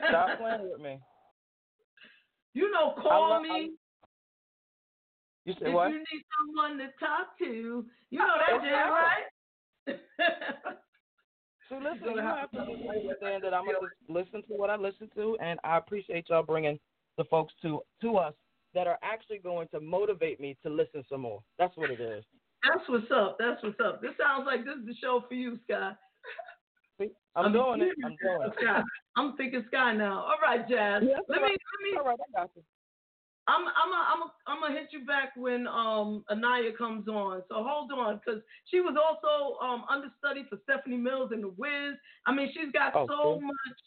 Stop 0.09 0.37
playing 0.39 0.69
with 0.71 0.81
me. 0.81 0.99
You 2.53 2.71
know, 2.71 2.93
call 3.01 3.29
love- 3.31 3.41
me 3.43 3.71
You 5.45 5.53
said 5.59 5.67
if 5.69 5.73
what? 5.73 5.89
you 5.91 5.97
need 5.99 6.23
someone 6.37 6.77
to 6.79 6.85
talk 6.99 7.37
to. 7.39 7.85
You 8.09 8.19
know 8.19 8.35
that 8.47 8.61
jam, 8.63 8.89
right? 8.91 9.99
So 11.74 11.80
listen, 11.80 12.15
you 12.15 12.21
have 12.21 12.51
to 12.51 12.59
understand 12.59 13.43
that 13.43 13.53
I'm 13.53 13.65
gonna 13.65 13.78
just 13.82 14.09
listen 14.09 14.43
to 14.43 14.53
what 14.53 14.69
I 14.69 14.76
listen 14.76 15.09
to, 15.15 15.38
and 15.41 15.59
I 15.63 15.78
appreciate 15.78 16.30
y'all 16.30 16.43
bringing 16.43 16.80
the 17.17 17.24
folks 17.26 17.53
to 17.63 17.82
to 18.01 18.17
us 18.17 18.34
that 18.76 18.86
are 18.86 18.99
actually 19.01 19.39
going 19.39 19.67
to 19.69 19.80
motivate 19.80 20.39
me 20.39 20.55
to 20.63 20.69
listen 20.69 21.03
some 21.09 21.21
more. 21.21 21.41
That's 21.57 21.76
what 21.76 21.89
it 21.89 21.99
is. 21.99 22.24
That's 22.63 22.88
what's 22.88 23.11
up. 23.11 23.38
That's 23.39 23.61
what's 23.63 23.80
up. 23.84 24.01
This 24.01 24.11
sounds 24.21 24.45
like 24.45 24.65
this 24.65 24.76
is 24.80 24.86
the 24.86 24.95
show 25.01 25.24
for 25.28 25.34
you, 25.34 25.59
Sky. 25.65 25.93
I'm 27.36 27.45
I 27.45 27.49
mean, 27.49 27.53
doing 27.53 27.82
it. 27.82 27.95
I'm 28.05 28.15
doing 28.21 28.51
it. 28.55 28.84
I'm 29.17 29.36
thinking 29.36 29.65
Skyy 29.74 29.97
now. 29.97 30.19
All 30.19 30.38
right, 30.41 30.67
Jazz. 30.69 31.03
Yeah, 31.05 31.17
let 31.28 31.41
me 31.41 31.47
right. 31.47 31.57
let 31.57 31.91
me 31.91 31.97
All 31.97 32.05
right, 32.05 32.19
I 32.38 32.41
got 32.41 32.51
you. 32.55 32.61
I'm 33.47 33.61
I'm 33.61 33.91
a, 33.91 34.05
I'm 34.13 34.21
a, 34.21 34.33
I'm 34.47 34.61
gonna 34.61 34.79
hit 34.79 34.89
you 34.91 35.05
back 35.05 35.33
when 35.35 35.67
um 35.67 36.23
Inaya 36.31 36.75
comes 36.77 37.07
on. 37.07 37.43
So 37.49 37.55
hold 37.67 37.91
on, 37.91 38.19
because 38.23 38.41
she 38.65 38.79
was 38.79 38.95
also 38.97 39.57
um 39.65 39.83
understudy 39.89 40.45
for 40.49 40.57
Stephanie 40.63 40.97
Mills 40.97 41.31
in 41.33 41.41
The 41.41 41.49
Wiz. 41.49 41.95
I 42.25 42.33
mean, 42.33 42.49
she's 42.53 42.71
got 42.71 42.93
Oh, 42.95 43.07
so 43.07 43.21
cool. 43.21 43.41
much 43.41 43.77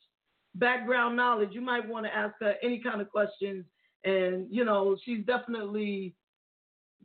background 0.57 1.17
knowledge. 1.17 1.51
You 1.53 1.63
might 1.63 1.89
want 1.89 2.05
to 2.07 2.15
ask 2.15 2.35
her 2.41 2.55
any 2.63 2.83
kind 2.83 3.01
of 3.01 3.11
questions, 3.11 3.65
and 4.05 4.47
you 4.51 4.65
know, 4.65 4.97
she's 5.05 5.25
definitely 5.25 6.15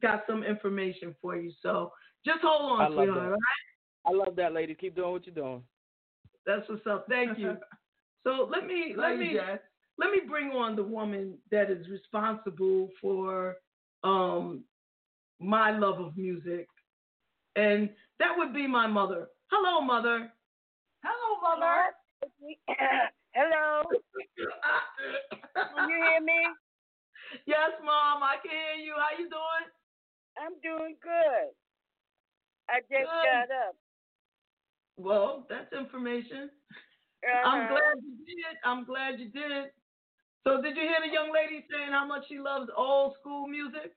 got 0.01 0.23
some 0.27 0.43
information 0.43 1.15
for 1.21 1.37
you. 1.37 1.53
So 1.61 1.93
just 2.25 2.39
hold 2.41 2.81
I 2.81 2.85
on, 2.85 2.95
love 2.95 3.05
sweetheart. 3.05 3.17
that. 3.17 3.25
all 3.25 3.29
right? 3.31 3.41
I 4.05 4.11
love 4.25 4.35
that, 4.35 4.53
lady. 4.53 4.75
Keep 4.75 4.95
doing 4.95 5.11
what 5.11 5.25
you're 5.25 5.35
doing. 5.35 5.63
That's 6.45 6.67
what's 6.67 6.85
up. 6.87 7.05
Thank 7.09 7.37
you. 7.37 7.57
So 8.23 8.47
let 8.51 8.67
me 8.67 8.93
let 8.95 9.13
you, 9.13 9.19
me 9.19 9.33
Jazz. 9.33 9.57
Let 10.01 10.11
me 10.11 10.19
bring 10.27 10.49
on 10.51 10.75
the 10.75 10.83
woman 10.83 11.37
that 11.51 11.69
is 11.69 11.87
responsible 11.87 12.89
for 12.99 13.55
um 14.03 14.63
my 15.39 15.71
love 15.77 15.99
of 15.99 16.17
music, 16.17 16.67
and 17.55 17.89
that 18.19 18.35
would 18.37 18.53
be 18.53 18.67
my 18.67 18.87
mother. 18.87 19.27
Hello, 19.51 19.81
mother. 19.81 20.31
Hello, 21.03 21.29
mother. 21.41 21.93
Hello. 23.33 23.83
Can 25.55 25.89
you 25.89 25.95
hear 25.95 26.21
me? 26.21 26.41
Yes, 27.45 27.71
mom. 27.83 28.21
I 28.23 28.35
can 28.41 28.51
hear 28.51 28.85
you. 28.85 28.93
How 28.97 29.17
you 29.17 29.29
doing? 29.29 29.67
I'm 30.37 30.53
doing 30.61 30.95
good. 31.01 31.49
I 32.69 32.79
just 32.81 32.91
Good. 32.91 33.49
got 33.49 33.51
up. 33.67 33.75
Well, 34.97 35.47
that's 35.49 35.71
information. 35.73 36.49
I'm 37.43 37.61
Uh-huh. 37.63 37.67
glad 37.69 37.97
you 38.03 38.15
did. 38.25 38.37
It. 38.51 38.57
I'm 38.63 38.83
glad 38.85 39.19
you 39.19 39.29
did. 39.29 39.71
So, 40.43 40.61
did 40.61 40.75
you 40.75 40.83
hear 40.83 40.97
the 41.05 41.13
young 41.13 41.31
lady 41.33 41.65
saying 41.69 41.91
how 41.91 42.05
much 42.05 42.23
she 42.27 42.39
loves 42.39 42.69
old 42.75 43.13
school 43.19 43.47
music? 43.47 43.93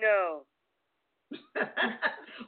No. 0.00 0.44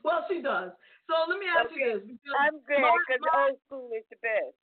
well, 0.05 0.25
she 0.31 0.41
does. 0.41 0.71
So 1.09 1.15
let 1.29 1.39
me 1.39 1.47
ask 1.51 1.71
you 1.75 2.01
this. 2.01 2.19
I'm 2.39 2.55
my- 2.55 2.97
because 3.09 3.27
old 3.37 3.59
school 3.67 3.91
is 3.97 4.05
the 4.11 4.17
best. 4.23 4.55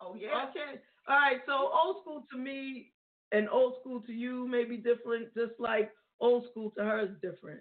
Oh 0.00 0.14
yeah. 0.14 0.48
Okay. 0.48 0.80
All 1.06 1.16
right. 1.16 1.40
So 1.46 1.52
old 1.52 2.02
school 2.02 2.24
to 2.32 2.38
me 2.38 2.92
and 3.32 3.48
old 3.50 3.74
school 3.80 4.00
to 4.02 4.12
you 4.12 4.48
may 4.48 4.64
be 4.64 4.78
different, 4.78 5.34
just 5.34 5.52
like 5.58 5.90
old 6.20 6.46
school 6.50 6.70
to 6.78 6.82
her 6.82 7.00
is 7.00 7.10
different. 7.20 7.60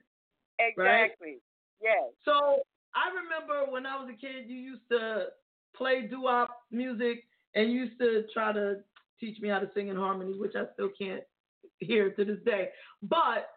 Exactly. 0.59 1.39
Yes. 1.81 2.11
So 2.23 2.63
I 2.95 3.09
remember 3.13 3.69
when 3.71 3.85
I 3.85 3.97
was 4.01 4.09
a 4.09 4.17
kid, 4.17 4.47
you 4.47 4.55
used 4.57 4.87
to 4.91 5.27
play 5.75 6.07
doo-wop 6.07 6.49
music 6.71 7.23
and 7.55 7.71
used 7.71 7.99
to 7.99 8.23
try 8.33 8.51
to 8.53 8.77
teach 9.19 9.39
me 9.41 9.49
how 9.49 9.59
to 9.59 9.69
sing 9.73 9.89
in 9.89 9.95
harmony, 9.95 10.33
which 10.37 10.55
I 10.55 10.63
still 10.73 10.89
can't 10.97 11.23
hear 11.79 12.11
to 12.11 12.25
this 12.25 12.39
day. 12.45 12.69
But 13.01 13.49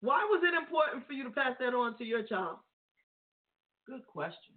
why 0.00 0.26
was 0.28 0.42
it 0.42 0.54
important 0.54 1.06
for 1.06 1.12
you 1.12 1.24
to 1.24 1.30
pass 1.30 1.54
that 1.60 1.74
on 1.74 1.96
to 1.98 2.04
your 2.04 2.22
child? 2.22 2.58
Good 3.86 4.06
question. 4.06 4.54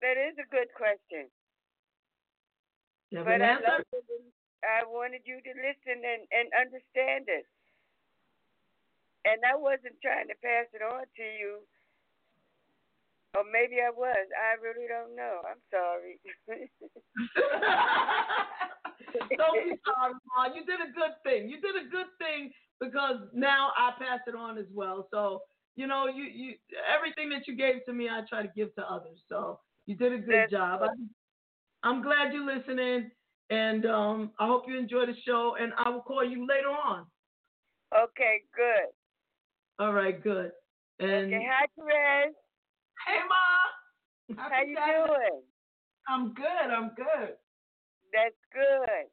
That 0.00 0.18
is 0.18 0.34
a 0.38 0.46
good 0.50 0.68
question. 0.74 1.30
But 3.12 3.38
an 3.38 3.42
I 3.42 3.54
answer? 3.54 3.66
loved 3.68 3.92
it 3.92 4.04
and 4.08 4.26
I 4.64 4.86
wanted 4.88 5.22
you 5.26 5.38
to 5.42 5.52
listen 5.58 6.00
and, 6.00 6.22
and 6.32 6.46
understand 6.54 7.28
it. 7.28 7.46
And 9.26 9.38
I 9.46 9.54
wasn't 9.54 10.00
trying 10.02 10.26
to 10.26 10.38
pass 10.42 10.66
it 10.74 10.82
on 10.82 11.06
to 11.06 11.22
you. 11.22 11.62
Or 13.34 13.44
maybe 13.50 13.80
I 13.80 13.88
was. 13.90 14.28
I 14.36 14.60
really 14.60 14.86
don't 14.88 15.16
know. 15.16 15.40
I'm 15.48 15.56
sorry. 15.72 16.20
Don't 19.36 19.64
be 19.64 19.76
sorry, 19.86 20.14
Ma. 20.36 20.46
You 20.54 20.64
did 20.64 20.80
a 20.80 20.92
good 20.92 21.12
thing. 21.24 21.48
You 21.48 21.60
did 21.60 21.76
a 21.76 21.88
good 21.88 22.06
thing 22.18 22.50
because 22.80 23.16
now 23.32 23.72
I 23.76 23.92
pass 23.98 24.20
it 24.26 24.34
on 24.34 24.58
as 24.58 24.66
well. 24.74 25.08
So 25.10 25.42
you 25.76 25.86
know, 25.86 26.08
you 26.08 26.24
you 26.24 26.54
everything 26.94 27.30
that 27.30 27.48
you 27.48 27.56
gave 27.56 27.84
to 27.86 27.92
me, 27.92 28.08
I 28.08 28.22
try 28.28 28.42
to 28.42 28.52
give 28.54 28.74
to 28.74 28.82
others. 28.82 29.18
So 29.28 29.60
you 29.86 29.96
did 29.96 30.12
a 30.12 30.18
good 30.18 30.34
That's 30.34 30.52
job. 30.52 30.82
I, 30.82 30.88
I'm 31.88 32.02
glad 32.02 32.32
you're 32.32 32.44
listening, 32.44 33.10
and 33.50 33.86
um, 33.86 34.32
I 34.38 34.46
hope 34.46 34.64
you 34.68 34.78
enjoy 34.78 35.06
the 35.06 35.16
show. 35.26 35.56
And 35.58 35.72
I 35.78 35.88
will 35.88 36.02
call 36.02 36.24
you 36.24 36.46
later 36.46 36.68
on. 36.68 37.06
okay, 37.96 38.42
good. 38.54 38.90
All 39.78 39.92
right, 39.92 40.22
good. 40.22 40.52
And 41.00 41.34
Okay, 41.34 41.48
hi, 41.50 41.66
Terez. 41.78 42.32
Hey, 43.06 43.18
Ma. 43.28 44.36
How 44.48 44.62
you 44.62 44.74
Saturday. 44.76 45.06
doing? 45.06 45.42
I'm 46.08 46.34
good. 46.34 46.68
I'm 46.70 46.90
good. 46.94 47.36
That's 48.12 48.34
good. 48.52 49.06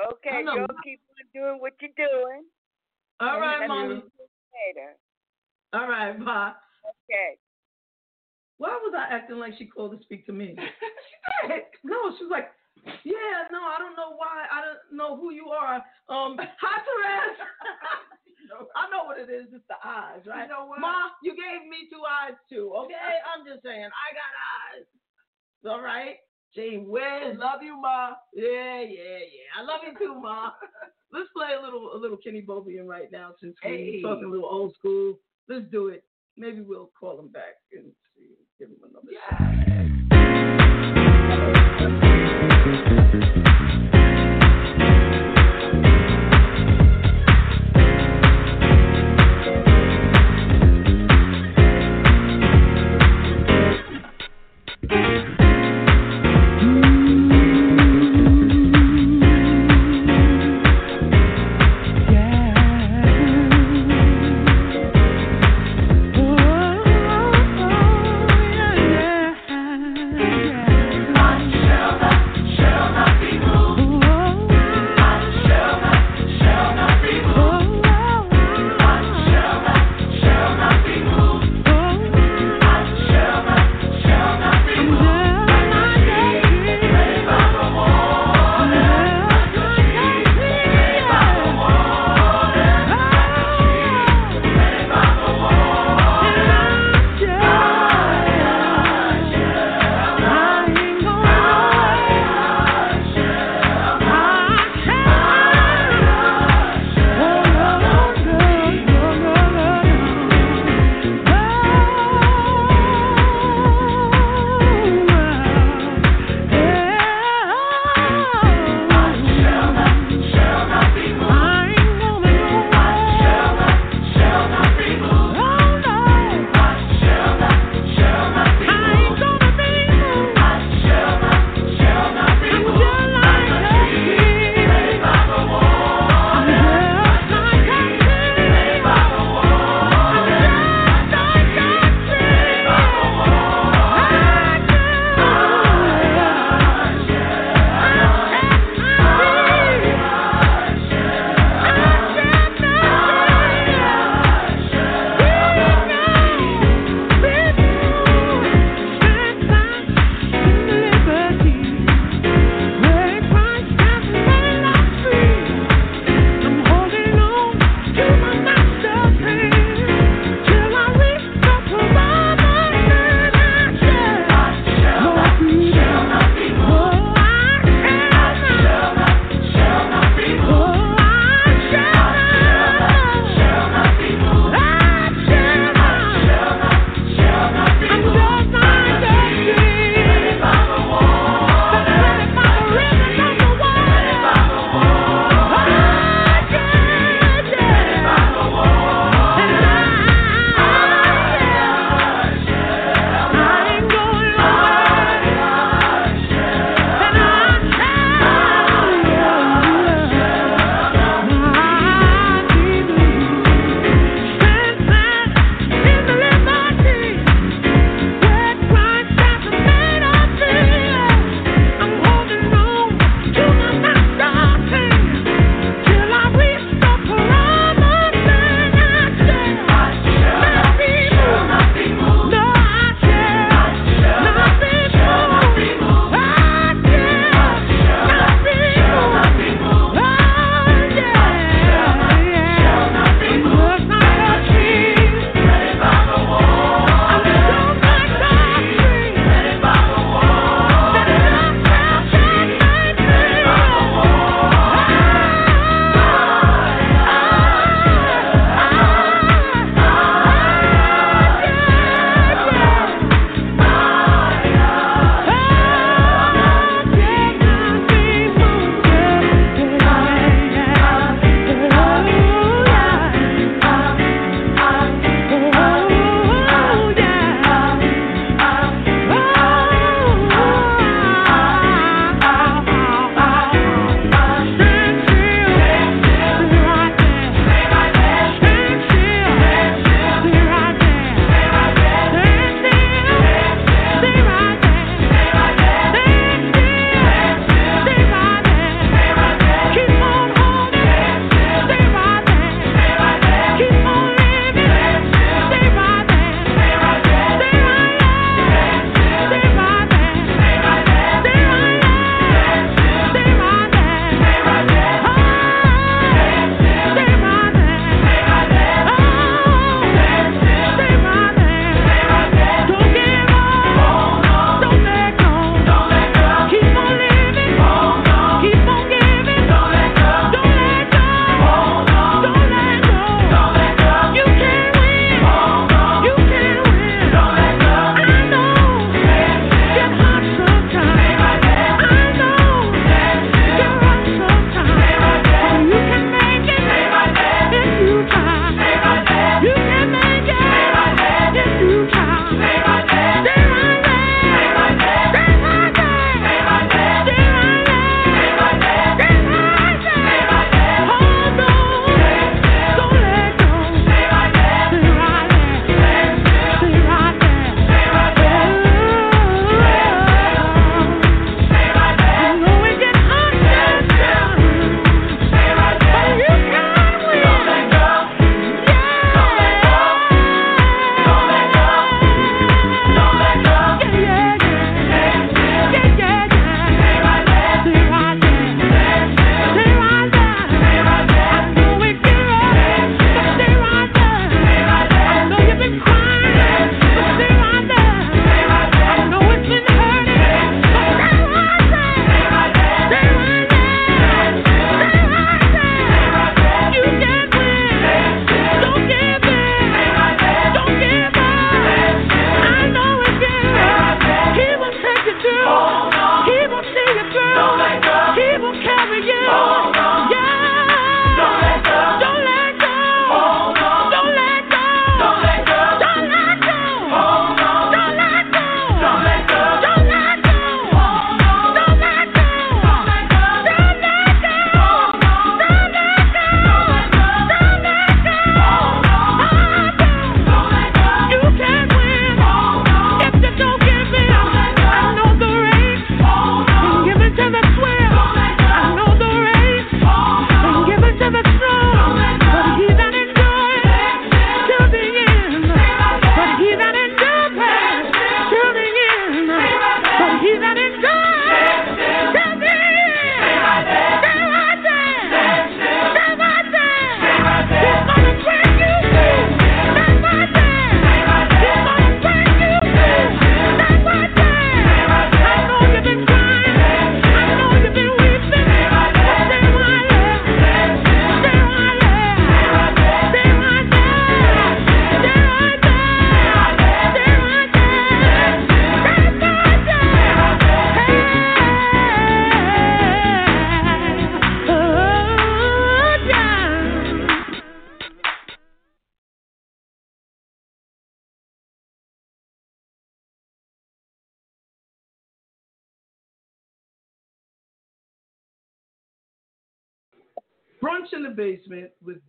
Okay, 0.00 0.44
y'all 0.44 0.66
keep 0.84 1.00
on 1.10 1.26
doing 1.34 1.60
what 1.60 1.72
you're 1.80 1.90
doing. 1.96 2.44
all 3.20 3.40
right, 3.40 3.62
And 3.62 3.68
mommy. 3.68 3.94
I'll 3.94 4.00
see 4.02 4.06
you 4.18 4.76
Later. 4.76 4.96
All 5.72 5.88
right, 5.88 6.18
bye. 6.24 6.52
Okay. 7.10 7.38
Why 8.58 8.70
was 8.70 8.94
I 8.96 9.12
acting 9.14 9.38
like 9.38 9.54
she 9.58 9.66
called 9.66 9.96
to 9.98 10.02
speak 10.04 10.24
to 10.26 10.32
me? 10.32 10.54
she 11.42 11.48
did. 11.48 11.62
No, 11.84 12.14
she 12.16 12.24
was 12.24 12.30
like, 12.30 12.50
yeah, 13.04 13.46
no, 13.50 13.58
I 13.62 13.76
don't 13.78 13.96
know 13.96 14.14
why. 14.16 14.46
I 14.50 14.60
don't 14.62 14.96
know 14.96 15.16
who 15.16 15.32
you 15.32 15.48
are. 15.48 15.76
Um, 16.08 16.38
hi, 16.38 16.80
Terez. 16.80 17.36
I 18.76 18.88
know 18.90 19.04
what 19.04 19.18
it 19.18 19.30
is. 19.30 19.46
It's 19.52 19.64
the 19.68 19.76
eyes, 19.84 20.20
right? 20.26 20.42
You 20.42 20.48
know 20.48 20.66
what? 20.66 20.80
Ma, 20.80 21.10
you 21.22 21.32
gave 21.32 21.68
me 21.68 21.88
two 21.90 22.02
eyes 22.04 22.34
too. 22.48 22.72
Okay, 22.86 22.94
I'm 23.26 23.44
just 23.46 23.62
saying, 23.62 23.84
I 23.84 24.08
got 24.16 24.32
eyes. 24.36 24.86
All 25.66 25.80
right. 25.82 26.16
Gee 26.54 26.78
whiz. 26.78 27.36
Love 27.36 27.62
you, 27.62 27.78
Ma. 27.80 28.14
Yeah, 28.34 28.80
yeah, 28.80 29.18
yeah. 29.20 29.58
I 29.58 29.62
love 29.62 29.80
you 29.84 29.92
too, 29.98 30.14
Ma. 30.20 30.50
Let's 31.12 31.28
play 31.34 31.54
a 31.58 31.62
little, 31.62 31.92
a 31.94 31.98
little 31.98 32.16
Kenny 32.16 32.42
Bobien 32.42 32.86
right 32.86 33.10
now 33.10 33.34
since 33.40 33.56
we're 33.64 34.02
talking 34.02 34.24
a 34.24 34.28
little 34.28 34.48
old 34.48 34.74
school. 34.78 35.18
Let's 35.48 35.66
do 35.70 35.88
it. 35.88 36.04
Maybe 36.36 36.60
we'll 36.60 36.90
call 36.98 37.18
him 37.18 37.28
back 37.28 37.56
and 37.72 37.92
see, 38.16 38.36
give 38.58 38.68
him 38.68 38.76
another 38.84 39.08
shot. 39.30 39.40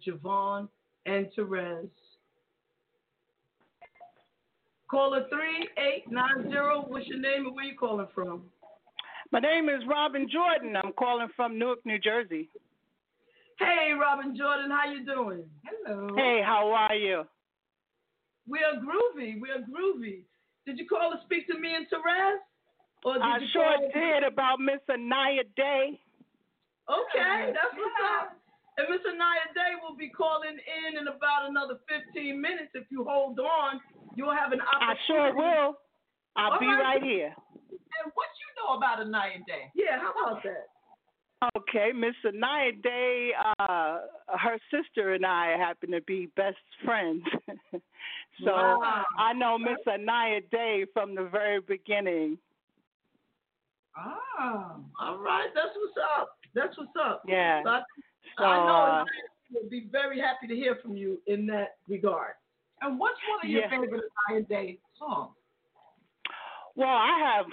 JaVonne 0.08 0.68
and 1.06 1.28
Terez. 1.38 1.89
Caller 4.89 5.26
3890, 5.30 6.89
what's 6.91 7.06
your 7.08 7.20
name 7.20 7.45
and 7.45 7.56
where 7.56 7.66
you 7.66 7.78
calling 7.78 8.08
from? 8.14 8.43
My 9.32 9.39
name 9.39 9.70
is 9.70 9.82
Robin 9.88 10.28
Jordan. 10.32 10.76
I'm 10.76 10.93
calling 10.93 11.28
from 11.36 11.60
Newark, 11.60 11.86
New 11.86 12.00
Jersey. 12.00 12.50
Hey, 13.60 13.91
Robin 14.00 14.36
Jordan, 14.36 14.72
how 14.72 14.91
you 14.91 15.06
doing? 15.06 15.43
Hello. 15.86 16.08
Hey, 16.16 16.41
how 16.43 16.72
are 16.72 16.95
you? 16.95 17.24
We 18.47 18.60
are 18.60 18.80
groovy. 18.82 19.39
We 19.39 19.50
are 19.52 19.60
groovy. 19.62 20.24
Did 20.66 20.80
you 20.80 20.88
call 20.88 21.12
to 21.12 21.18
speak 21.26 21.45
to 21.47 21.60
me 21.60 21.76
and 21.76 21.86
Terez? 21.86 22.38
Or 23.06 23.14
did 23.14 23.22
I 23.22 23.38
you 23.38 23.47
sure 23.54 23.64
call- 23.78 23.91
did 23.93 24.24
about 24.24 24.60
Miss 24.60 24.80
Inaya 24.89 25.43
Day. 25.56 26.00
Okay, 26.89 27.54
that's 27.54 27.76
what's 27.78 28.02
up. 28.22 28.39
And 28.80 28.88
Miss 28.88 29.04
Inaya 29.04 29.52
Day 29.52 29.76
will 29.84 29.98
be 29.98 30.08
calling 30.08 30.56
in 30.56 30.98
in 30.98 31.08
about 31.12 31.50
another 31.50 31.80
15 31.92 32.40
minutes. 32.40 32.72
If 32.74 32.88
you 32.90 33.04
hold 33.04 33.38
on, 33.40 33.82
you'll 34.16 34.32
have 34.32 34.54
an 34.54 34.62
opportunity. 34.64 34.88
I 34.88 35.28
opportunity. 35.28 35.36
sure 35.36 35.36
will. 35.36 35.72
I'll 36.38 36.54
All 36.54 36.60
be 36.60 36.68
right. 36.68 36.96
right 36.96 37.04
here. 37.04 37.36
And 37.76 38.12
what 38.16 38.32
you 38.40 38.48
know 38.56 38.78
about 38.80 39.04
Inaya 39.04 39.44
Day? 39.46 39.68
Yeah, 39.76 40.00
how 40.00 40.14
about 40.16 40.44
that? 40.44 40.72
Okay, 41.58 41.92
Miss 41.94 42.16
Inaya 42.26 42.82
Day, 42.82 43.32
uh, 43.60 44.00
her 44.38 44.58
sister 44.72 45.14
and 45.14 45.26
I 45.26 45.58
happen 45.58 45.92
to 45.92 46.02
be 46.02 46.28
best 46.38 46.58
friends. 46.86 47.24
so 48.44 48.52
Wow. 48.52 49.04
I 49.18 49.34
know 49.34 49.58
Miss 49.58 49.78
Inaya 49.88 50.42
Day 50.52 50.86
from 50.94 51.16
the 51.16 51.24
very 51.30 51.60
beginning. 51.60 52.38
Ah, 53.98 54.78
all 55.02 55.18
right. 55.18 55.48
That's 55.54 55.76
what's 55.76 55.98
up. 56.18 56.38
That's 56.56 56.78
what's 56.78 56.92
up. 57.04 57.24
Yeah. 57.28 57.64
So 57.64 57.70
I, 57.70 57.82
So, 58.38 58.44
I 58.46 58.66
know 58.66 58.74
uh, 58.74 59.04
Inaya 59.04 59.62
will 59.64 59.70
be 59.70 59.88
very 59.92 60.20
happy 60.20 60.48
to 60.48 60.56
hear 60.56 60.78
from 60.82 60.96
you 60.96 61.22
in 61.28 61.46
that 61.48 61.78
regard. 61.88 62.34
And 62.82 63.00
what's 63.00 63.20
one 63.30 63.46
of 63.46 63.50
your 63.50 63.62
Yeah. 63.62 63.70
favorite 63.70 64.04
Inaya 64.30 64.48
Day 64.48 64.80
songs? 64.98 65.36
Well, 66.76 66.88
I 66.88 67.20
have 67.20 67.46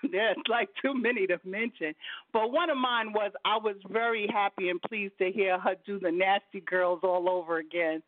there's 0.10 0.36
like 0.48 0.68
too 0.82 0.94
many 0.94 1.26
to 1.28 1.38
mention, 1.44 1.94
but 2.32 2.50
one 2.50 2.70
of 2.70 2.76
mine 2.76 3.12
was 3.12 3.30
I 3.44 3.56
was 3.56 3.76
very 3.88 4.26
happy 4.26 4.68
and 4.68 4.82
pleased 4.82 5.16
to 5.18 5.30
hear 5.30 5.58
her 5.58 5.76
do 5.86 6.00
the 6.00 6.10
Nasty 6.10 6.60
Girls 6.60 7.00
all 7.04 7.28
over 7.28 7.58
again. 7.58 8.02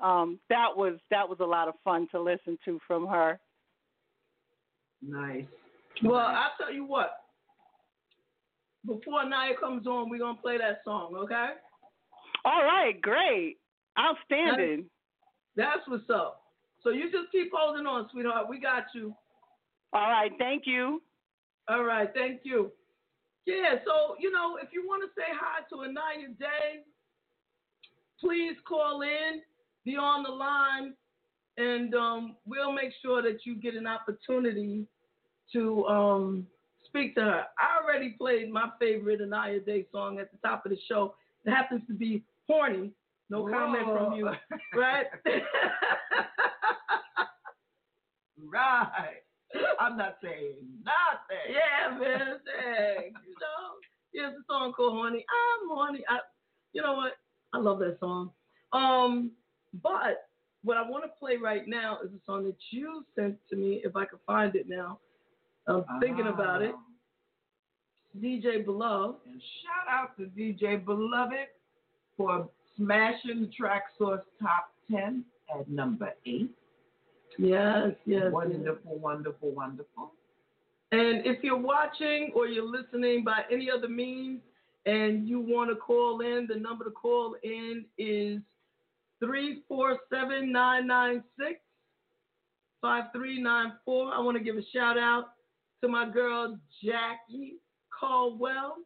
Um, 0.00 0.38
that 0.50 0.76
was 0.76 0.98
that 1.10 1.26
was 1.26 1.38
a 1.40 1.44
lot 1.44 1.68
of 1.68 1.74
fun 1.84 2.06
to 2.10 2.20
listen 2.20 2.58
to 2.66 2.78
from 2.86 3.06
her. 3.06 3.38
Nice. 5.00 5.46
Well, 6.02 6.18
I'll 6.18 6.52
tell 6.58 6.72
you 6.72 6.84
what. 6.84 7.19
Before 8.86 9.28
Naya 9.28 9.54
comes 9.58 9.86
on, 9.86 10.08
we're 10.08 10.18
gonna 10.18 10.38
play 10.40 10.58
that 10.58 10.80
song, 10.84 11.14
okay? 11.16 11.50
All 12.44 12.62
right, 12.64 13.00
great, 13.00 13.58
outstanding. 13.98 14.86
That's 15.56 15.86
what's 15.86 16.08
up. 16.08 16.42
So 16.82 16.90
you 16.90 17.10
just 17.10 17.30
keep 17.30 17.50
holding 17.54 17.86
on, 17.86 18.08
sweetheart. 18.10 18.48
We 18.48 18.58
got 18.58 18.84
you. 18.94 19.14
All 19.92 20.08
right, 20.08 20.32
thank 20.38 20.62
you. 20.66 21.02
All 21.68 21.84
right, 21.84 22.08
thank 22.14 22.40
you. 22.44 22.72
Yeah, 23.46 23.76
so 23.84 24.16
you 24.18 24.30
know, 24.30 24.58
if 24.62 24.70
you 24.72 24.86
want 24.86 25.02
to 25.02 25.20
say 25.20 25.26
hi 25.32 25.60
to 25.70 25.82
a 25.82 25.88
Inaya 25.88 26.38
Day, 26.38 26.84
please 28.20 28.56
call 28.66 29.02
in, 29.02 29.42
be 29.84 29.96
on 29.96 30.22
the 30.22 30.30
line, 30.30 30.94
and 31.56 31.94
um, 31.94 32.36
we'll 32.46 32.72
make 32.72 32.92
sure 33.02 33.22
that 33.22 33.44
you 33.44 33.56
get 33.56 33.74
an 33.74 33.86
opportunity 33.86 34.86
to 35.52 35.84
um, 35.86 36.46
speak 36.90 37.14
to 37.14 37.22
her. 37.22 37.44
I 37.58 37.82
already 37.82 38.10
played 38.10 38.52
my 38.52 38.68
favorite 38.78 39.20
Inaya 39.20 39.64
Day 39.64 39.86
song 39.92 40.18
at 40.18 40.30
the 40.30 40.38
top 40.46 40.66
of 40.66 40.70
the 40.70 40.78
show. 40.88 41.14
It 41.44 41.50
happens 41.50 41.82
to 41.88 41.94
be 41.94 42.22
"Horny." 42.48 42.92
No 43.30 43.46
comment 43.46 43.84
from 43.84 44.14
you, 44.14 44.26
right? 44.74 45.06
right. 48.52 49.22
I'm 49.78 49.96
not 49.96 50.16
saying 50.22 50.56
nothing. 50.84 51.48
Yeah, 51.48 51.96
man. 51.96 52.40
Dang. 52.44 53.12
You 53.24 53.34
know, 53.40 53.78
here's 54.12 54.34
a 54.34 54.42
song 54.50 54.72
called 54.72 54.92
"Horny." 54.92 55.24
I'm 55.30 55.68
horny. 55.68 56.04
I, 56.08 56.18
you 56.72 56.82
know 56.82 56.94
what? 56.94 57.12
I 57.52 57.58
love 57.58 57.78
that 57.80 57.98
song. 58.00 58.30
Um, 58.72 59.32
but 59.82 60.28
what 60.62 60.76
I 60.76 60.82
want 60.82 61.04
to 61.04 61.10
play 61.18 61.36
right 61.36 61.66
now 61.66 61.98
is 62.04 62.10
a 62.10 62.20
song 62.26 62.44
that 62.44 62.56
you 62.70 63.04
sent 63.16 63.36
to 63.50 63.56
me. 63.56 63.80
If 63.84 63.96
I 63.96 64.04
can 64.04 64.18
find 64.26 64.54
it 64.54 64.68
now, 64.68 64.98
I'm 65.66 65.84
thinking 66.00 66.26
about 66.26 66.62
it. 66.62 66.74
Ah. 66.74 66.80
DJ 68.18 68.64
Beloved. 68.64 69.18
And 69.26 69.40
shout 69.40 69.86
out 69.88 70.16
to 70.16 70.24
DJ 70.24 70.84
Beloved 70.84 71.48
for 72.16 72.48
smashing 72.76 73.42
the 73.42 73.50
Track 73.56 73.84
Source 73.98 74.22
Top 74.40 74.72
10 74.90 75.24
at 75.58 75.68
number 75.68 76.12
8. 76.26 76.50
Yes, 77.38 77.92
yes. 78.06 78.32
Wonderful, 78.32 78.98
wonderful, 78.98 79.50
wonderful. 79.52 80.12
And 80.92 81.24
if 81.24 81.42
you're 81.44 81.56
watching 81.56 82.32
or 82.34 82.48
you're 82.48 82.64
listening 82.64 83.22
by 83.22 83.42
any 83.50 83.70
other 83.70 83.88
means 83.88 84.40
and 84.86 85.28
you 85.28 85.40
want 85.40 85.70
to 85.70 85.76
call 85.76 86.20
in, 86.20 86.48
the 86.48 86.58
number 86.58 86.84
to 86.84 86.90
call 86.90 87.36
in 87.44 87.84
is 87.96 88.40
347 89.20 90.50
996 90.50 91.60
5394. 92.80 94.12
I 94.12 94.18
want 94.18 94.36
to 94.36 94.42
give 94.42 94.56
a 94.56 94.62
shout 94.74 94.98
out 94.98 95.26
to 95.82 95.88
my 95.88 96.08
girl 96.08 96.58
Jackie 96.82 97.56
Caldwell 97.98 98.76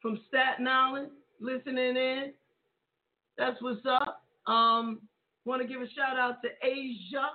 from 0.00 0.20
Staten 0.28 0.66
Island 0.66 1.10
listening 1.40 1.96
in. 1.96 2.32
That's 3.38 3.60
what's 3.60 3.84
up. 3.86 4.22
Um, 4.46 5.00
want 5.44 5.62
to 5.62 5.68
give 5.68 5.82
a 5.82 5.88
shout 5.90 6.18
out 6.18 6.36
to 6.42 6.48
Asia. 6.66 7.28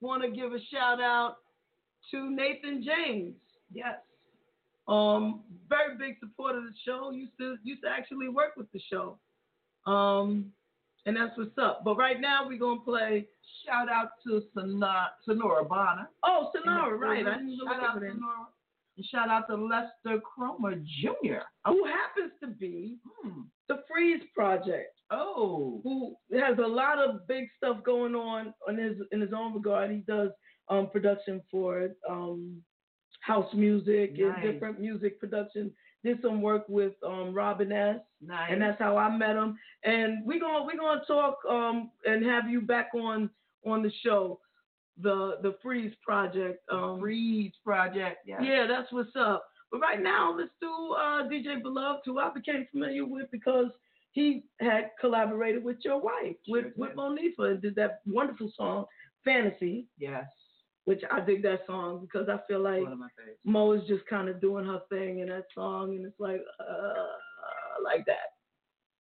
Want 0.00 0.22
to 0.22 0.30
give 0.30 0.52
a 0.52 0.58
shout 0.72 1.00
out 1.00 1.36
to 2.10 2.30
Nathan 2.30 2.84
James. 2.84 3.34
Yes. 3.72 3.96
Um, 4.88 5.42
very 5.68 5.96
big 5.96 6.16
supporter 6.20 6.58
of 6.58 6.64
the 6.64 6.74
show. 6.84 7.10
Used 7.10 7.32
to 7.38 7.56
used 7.62 7.82
to 7.82 7.88
actually 7.88 8.28
work 8.28 8.56
with 8.56 8.70
the 8.72 8.80
show. 8.90 9.18
Um, 9.86 10.52
and 11.06 11.16
that's 11.16 11.36
what's 11.36 11.56
up. 11.58 11.82
But 11.84 11.96
right 11.96 12.20
now 12.20 12.46
we're 12.46 12.58
gonna 12.58 12.80
play. 12.80 13.26
Shout 13.66 13.88
out 13.88 14.10
to 14.26 14.42
Sonora, 14.54 15.10
Sonora 15.24 15.64
Bonner. 15.64 16.08
Oh, 16.24 16.50
Sonora, 16.54 16.96
right? 16.96 17.26
I 17.26 17.34
didn't 17.38 17.58
shout 17.64 17.82
out. 17.82 17.94
Sonora. 17.94 18.46
And 18.96 19.06
shout 19.06 19.28
out 19.30 19.46
to 19.48 19.56
Lester 19.56 20.20
Cromer 20.20 20.74
Jr. 21.00 21.40
Who 21.66 21.84
happens 21.86 22.32
to 22.42 22.48
be 22.48 22.98
Hmm. 23.22 23.42
the 23.68 23.82
Freeze 23.88 24.22
Project? 24.34 24.94
Oh. 25.10 25.80
Who 25.82 26.14
has 26.38 26.58
a 26.58 26.66
lot 26.66 26.98
of 26.98 27.26
big 27.26 27.44
stuff 27.56 27.82
going 27.84 28.14
on 28.14 28.52
in 28.68 28.76
his 28.78 28.96
in 29.12 29.20
his 29.20 29.32
own 29.32 29.54
regard. 29.54 29.90
He 29.90 29.98
does 30.06 30.30
um, 30.68 30.90
production 30.90 31.40
for 31.50 31.88
um, 32.08 32.62
house 33.22 33.52
music 33.54 34.12
Nice. 34.18 34.34
and 34.34 34.42
different 34.52 34.78
music 34.80 35.18
production. 35.20 35.72
Did 36.04 36.20
some 36.20 36.42
work 36.42 36.64
with 36.68 36.94
um, 37.06 37.32
Robin 37.32 37.70
S. 37.72 38.00
Nice. 38.20 38.50
and 38.50 38.60
that's 38.60 38.78
how 38.78 38.96
I 38.96 39.08
met 39.16 39.36
him. 39.36 39.56
And 39.84 40.24
we're 40.26 40.40
gonna 40.40 40.64
we're 40.64 40.76
gonna 40.78 41.02
talk 41.06 41.38
um 41.48 41.90
and 42.04 42.24
have 42.24 42.48
you 42.48 42.60
back 42.60 42.90
on 42.94 43.30
on 43.64 43.82
the 43.82 43.92
show, 44.04 44.40
the 45.00 45.38
the 45.42 45.56
Freeze 45.62 45.94
Project. 46.04 46.62
Um, 46.70 46.98
Freeze 47.00 47.52
Project. 47.64 48.18
Yeah. 48.26 48.42
yeah, 48.42 48.66
that's 48.66 48.92
what's 48.92 49.14
up. 49.16 49.44
But 49.70 49.80
right 49.80 50.02
now, 50.02 50.34
let's 50.36 50.50
do 50.60 50.68
uh, 50.68 51.28
DJ 51.28 51.62
Beloved, 51.62 52.02
who 52.04 52.18
I 52.18 52.30
became 52.32 52.66
familiar 52.70 53.06
with 53.06 53.30
because 53.30 53.66
he 54.12 54.44
had 54.60 54.90
collaborated 55.00 55.64
with 55.64 55.78
your 55.84 56.00
wife, 56.00 56.36
with 56.48 56.66
with 56.76 56.94
Monifa, 56.94 57.52
and 57.52 57.62
did 57.62 57.74
that 57.76 58.00
wonderful 58.06 58.52
song 58.56 58.84
Fantasy, 59.24 59.86
Yes. 59.98 60.24
Which 60.84 61.02
I 61.10 61.20
dig 61.20 61.42
that 61.42 61.60
song 61.66 62.00
because 62.00 62.28
I 62.28 62.38
feel 62.48 62.60
like 62.60 62.82
One 62.82 62.92
of 62.92 62.98
my 62.98 63.08
favorites. 63.16 63.40
Mo 63.44 63.72
is 63.72 63.82
just 63.86 64.04
kind 64.06 64.28
of 64.28 64.40
doing 64.40 64.66
her 64.66 64.80
thing 64.90 65.20
in 65.20 65.28
that 65.28 65.44
song, 65.54 65.94
and 65.96 66.04
it's 66.04 66.18
like, 66.18 66.40
uh, 66.60 67.82
like 67.84 68.04
that. 68.06 68.34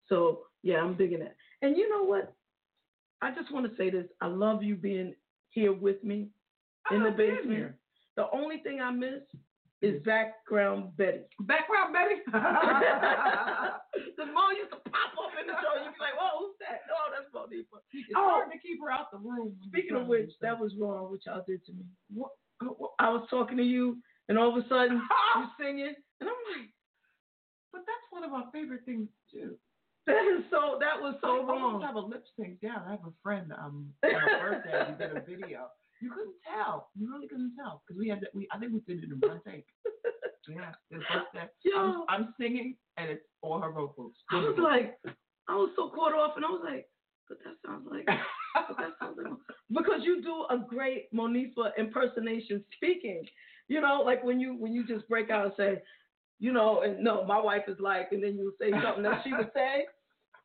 So 0.08 0.42
yeah, 0.64 0.78
I'm 0.78 0.96
digging 0.96 1.22
it. 1.22 1.36
And 1.62 1.78
you 1.78 1.90
know 1.90 2.04
what? 2.04 2.34
I 3.22 3.34
just 3.34 3.54
want 3.54 3.70
to 3.70 3.78
say 3.78 3.90
this. 3.90 4.06
I 4.20 4.28
love 4.28 4.64
you 4.64 4.76
being 4.76 5.14
here 5.52 5.74
with 5.74 6.04
me 6.04 6.30
in 6.92 7.04
the 7.04 7.12
basement. 7.12 7.74
The 8.18 8.26
only 8.34 8.58
thing 8.60 8.82
I 8.82 8.92
miss 8.92 9.22
is 9.82 10.02
background 10.04 10.96
Betty. 10.98 11.22
Background 11.42 11.94
Betty. 11.94 12.22
the 12.32 14.26
Mo 14.30 14.46
used 14.58 14.72
to 14.72 14.78
pop 14.90 15.14
up 15.18 15.34
in 15.42 15.48
the 15.48 15.54
show. 15.58 15.74
You'd 15.82 15.94
be 15.94 16.00
like, 16.02 16.16
"Whoa, 16.18 16.40
who's 16.46 16.56
that? 16.62 16.82
Oh, 16.94 17.10
that's 17.10 17.30
Monifa." 17.34 17.82
It's 17.94 18.10
Oh. 18.16 18.30
hard 18.42 18.52
to 18.52 18.58
keep 18.60 18.80
her 18.82 18.92
out 18.92 19.12
the 19.12 19.18
room. 19.18 19.56
Speaking 19.68 19.98
of 19.98 20.08
which, 20.08 20.32
that 20.42 20.58
was 20.60 20.74
wrong, 20.80 21.10
what 21.10 21.26
y'all 21.26 21.44
did 21.48 21.66
to 21.66 21.74
me. 21.74 21.84
What, 22.14 22.32
what- 22.62 22.92
I 23.00 23.10
was 23.10 23.26
talking 23.30 23.58
to 23.58 23.64
you, 23.64 23.98
and 24.30 24.38
all 24.38 24.56
of 24.56 24.64
a 24.64 24.68
sudden 24.70 25.02
you're 25.02 25.50
singing, 25.60 25.96
and 26.20 26.30
I'm 26.30 26.42
like, 26.54 26.70
But 27.74 27.82
that's 27.90 28.08
one 28.12 28.24
of 28.24 28.34
our 28.34 28.46
favorite 28.54 28.86
things 28.86 29.10
to 29.34 29.38
do. 29.40 29.58
that 30.06 30.22
is 30.38 30.44
so. 30.52 30.78
That 30.80 31.02
was 31.02 31.16
so 31.22 31.42
I 31.42 31.48
wrong. 31.48 31.82
have 31.82 31.96
a 31.96 32.00
lip 32.00 32.24
sync 32.38 32.62
down. 32.62 32.84
I 32.88 32.92
have 32.92 33.06
a 33.08 33.14
friend 33.24 33.52
um 33.58 33.90
on 34.04 34.12
her 34.14 34.62
birthday. 34.62 34.94
we 34.94 34.98
did 34.98 35.18
a 35.18 35.22
video. 35.22 35.68
You 36.02 36.10
couldn't 36.10 36.36
tell. 36.48 36.90
You 36.98 37.12
really 37.14 37.28
couldn't 37.28 37.54
tell 37.56 37.84
because 37.88 38.00
we 38.00 38.08
had 38.10 38.22
that. 38.22 38.30
We 38.34 38.48
I 38.52 38.58
think 38.58 38.74
we 38.74 38.80
did 38.94 39.04
it 39.04 39.10
in 39.12 39.20
one 39.20 39.42
take. 39.48 39.66
Yeah, 40.50 40.72
his 40.90 41.02
birthday. 41.14 41.48
Yo, 41.64 41.72
Oh. 41.78 42.06
I'm, 42.10 42.24
I'm 42.24 42.34
singing 42.40 42.76
and 42.98 43.12
it's 43.12 43.24
all 43.44 43.62
her 43.62 43.72
vocals. 43.72 44.14
I 44.32 44.38
was 44.40 44.58
like, 44.58 44.98
I 45.48 45.56
was 45.56 45.70
so 45.76 45.90
caught 45.90 46.14
off, 46.16 46.34
and 46.36 46.44
I 46.44 46.50
was 46.50 46.62
like, 46.66 46.88
but 47.30 47.38
that 47.46 47.54
sounds 47.66 47.88
like, 47.90 48.06
but 48.06 48.76
that 48.78 48.90
sounds 49.00 49.18
like, 49.24 49.34
because 49.72 50.02
you 50.04 50.22
do 50.24 50.46
a 50.50 50.58
great 50.58 51.14
Monifa 51.14 51.72
impersonation 51.78 52.64
speaking. 52.76 53.24
You 53.68 53.82
know, 53.82 54.02
like 54.04 54.24
when 54.24 54.40
you 54.40 54.56
when 54.56 54.74
you 54.74 54.86
just 54.86 55.08
break 55.08 55.30
out 55.30 55.46
and 55.46 55.54
say, 55.56 55.82
you 56.40 56.52
know, 56.52 56.82
and 56.82 57.04
no, 57.04 57.24
my 57.26 57.40
wife 57.40 57.64
is 57.68 57.78
like, 57.80 58.08
and 58.12 58.24
then 58.24 58.36
you 58.36 58.52
say 58.60 58.72
something 58.84 59.04
that 59.04 59.22
she 59.24 59.32
would 59.34 59.52
say, 59.56 59.86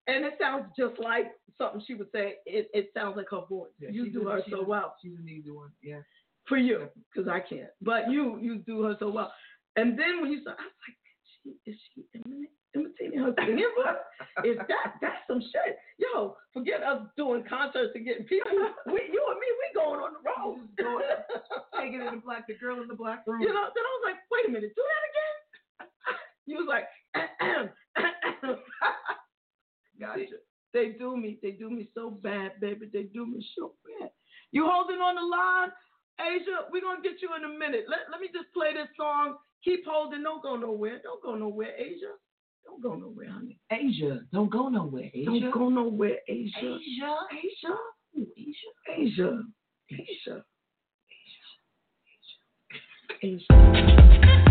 and 0.07 0.25
it 0.25 0.35
sounds 0.41 0.67
just 0.79 0.99
like 1.01 1.33
something 1.59 1.83
she 1.87 1.95
would 1.95 2.11
say. 2.13 2.35
It 2.47 2.71
it 2.73 2.91
sounds 2.95 3.17
like 3.17 3.27
her 3.31 3.43
voice. 3.49 3.71
Yeah, 3.79 3.91
you 3.91 4.11
do 4.11 4.29
her 4.29 4.41
so 4.51 4.65
well. 4.65 4.95
She's 5.03 5.19
an 5.19 5.29
easy 5.29 5.51
one. 5.51 5.71
Yeah. 5.83 6.01
For 6.49 6.57
you, 6.57 6.89
because 7.13 7.29
I 7.29 7.41
can't. 7.41 7.71
But 7.83 8.11
you 8.11 8.39
you 8.39 8.59
do 8.59 8.83
her 8.83 8.97
so 9.01 9.11
well. 9.11 9.33
And 9.77 9.99
then 9.99 10.23
when 10.23 10.33
you 10.33 10.41
said, 10.45 10.55
I 10.57 10.65
was 10.65 10.79
like, 10.87 10.97
she, 11.43 11.71
is 11.71 11.77
she 11.93 12.05
imitating, 12.15 12.49
imitating 12.75 13.19
her 13.21 13.35
singing 13.37 13.73
voice? 13.77 14.01
Is 14.45 14.57
that 14.57 14.95
that's 15.03 15.27
some 15.29 15.41
shit? 15.41 15.77
Yo, 15.99 16.37
forget 16.55 16.83
us 16.83 17.03
doing 17.17 17.45
concerts 17.49 17.93
and 17.95 18.05
getting 18.05 18.25
people. 18.25 18.53
We, 18.87 19.01
you 19.11 19.23
and 19.27 19.39
me, 19.43 19.49
we 19.59 19.67
going 19.75 20.01
on 20.01 20.15
the 20.15 20.23
road. 20.23 20.65
Taking 21.77 22.01
it 22.01 22.09
in 22.09 22.15
the 22.17 22.25
black, 22.25 22.47
the 22.47 22.55
girl 22.55 22.81
in 22.81 22.89
the 22.89 22.95
black 22.95 23.27
room. 23.27 23.41
You 23.41 23.53
know, 23.53 23.67
then 23.75 23.85
I 23.85 23.93
was 23.99 24.05
like, 24.07 24.19
wait 24.31 24.49
a 24.49 24.51
minute, 24.53 24.73
do 24.75 24.83
that 24.83 25.05
again? 25.11 25.37
You 26.49 26.59
was 26.59 26.69
like, 26.71 26.85
uh-uh, 27.17 27.67
uh-uh. 27.99 28.55
Gotcha. 29.99 30.41
They 30.73 30.91
do 30.91 31.17
me, 31.17 31.39
they 31.43 31.53
do 31.53 31.71
me 31.71 31.89
so 31.95 32.11
bad, 32.11 32.61
baby. 32.61 32.89
They 32.93 33.05
do 33.05 33.27
me 33.27 33.45
so 33.57 33.73
bad. 33.85 34.11
You 34.53 34.67
holding 34.67 34.97
on 34.97 35.15
the 35.15 35.23
line, 35.23 35.71
Asia? 36.21 36.69
We're 36.71 36.83
gonna 36.83 37.03
get 37.03 37.23
you 37.23 37.31
in 37.37 37.45
a 37.45 37.59
minute. 37.59 37.87
Let, 37.89 38.01
let 38.11 38.21
me 38.21 38.29
just 38.33 38.53
play 38.53 38.75
this 38.75 38.89
song. 38.97 39.37
Keep 39.65 39.87
holding, 39.87 40.23
don't 40.23 40.43
go 40.43 40.57
nowhere. 40.57 41.01
Don't 41.03 41.23
go 41.23 41.35
nowhere, 41.35 41.75
Asia. 41.77 42.15
Don't 42.65 42.83
go 42.83 42.95
nowhere, 42.95 43.31
honey. 43.31 43.59
Asia, 43.71 44.21
don't 44.33 44.51
go 44.51 44.69
nowhere. 44.69 45.11
Asia. 45.15 45.25
Don't 45.25 45.51
go 45.53 45.69
nowhere, 45.69 46.19
Asia. 46.29 46.79
Asia. 46.79 47.17
Asia. 47.33 47.77
Ooh, 48.19 48.27
Asia. 48.37 48.71
Asia. 48.99 49.43
Asia. 49.91 50.45
Asia. 53.23 53.47
Thank 53.49 54.46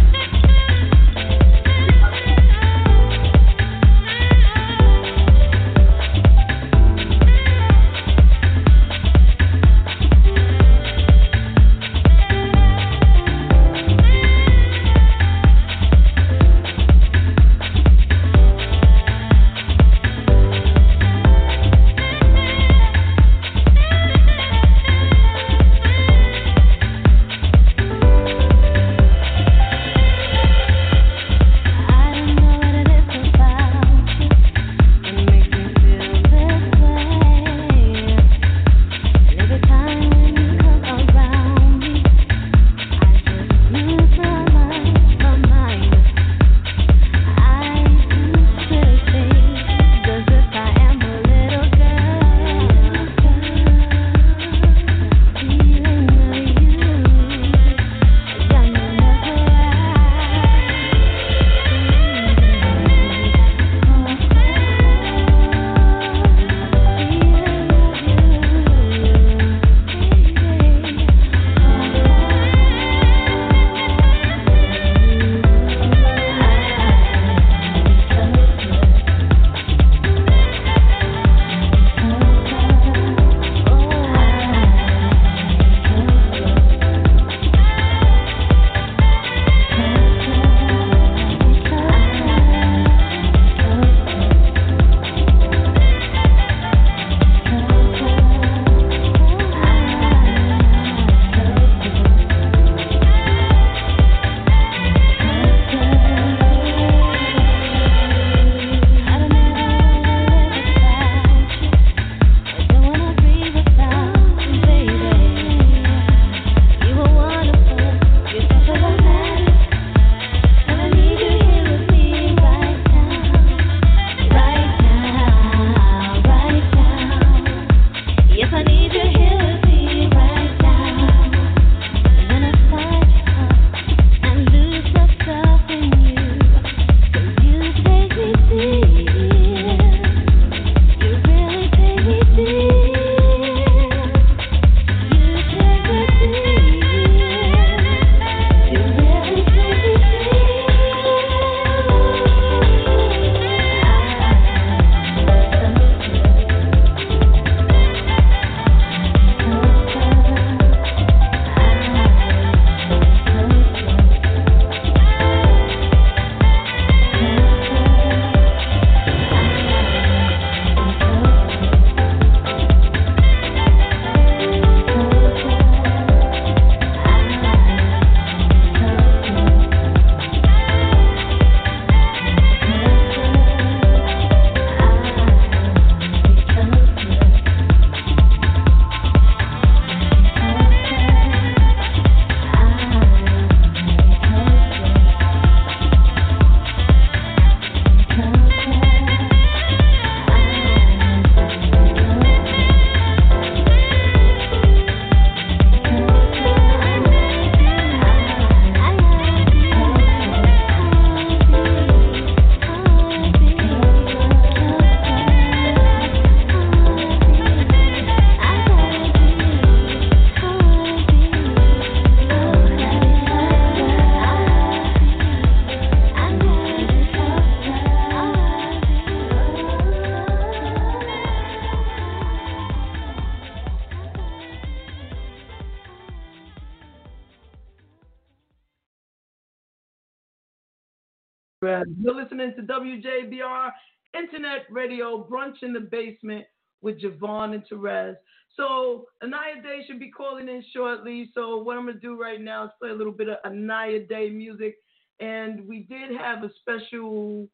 You're 242.06 242.22
listening 242.22 242.54
to 242.56 242.62
WJBR 242.62 243.72
Internet 244.16 244.68
Radio 244.70 245.28
Brunch 245.28 245.64
in 245.64 245.74
the 245.74 245.80
Basement 245.80 246.46
with 246.84 247.02
JaVonne 247.02 247.56
and 247.56 247.64
Terez. 247.68 248.16
So 248.56 249.08
Inaya 249.24 249.64
Day 249.64 249.82
should 249.88 250.00
be 250.00 250.12
calling 250.12 250.48
in 250.48 250.64
shortly. 250.72 251.32
So 251.34 251.58
what 251.58 251.78
I'm 251.78 251.88
gonna 251.88 252.00
do 252.00 252.16
right 252.16 252.40
now 252.40 252.66
is 252.66 252.70
play 252.80 252.92
a 252.92 252.94
little 252.94 253.12
bit 253.12 253.28
of 253.28 253.38
Inaya 253.44 254.08
Day 254.08 254.30
music, 254.30 254.76
and 255.20 255.68
we 255.68 255.88
did 255.90 256.16
have 256.16 256.44
a 256.44 256.52
special 256.60 257.50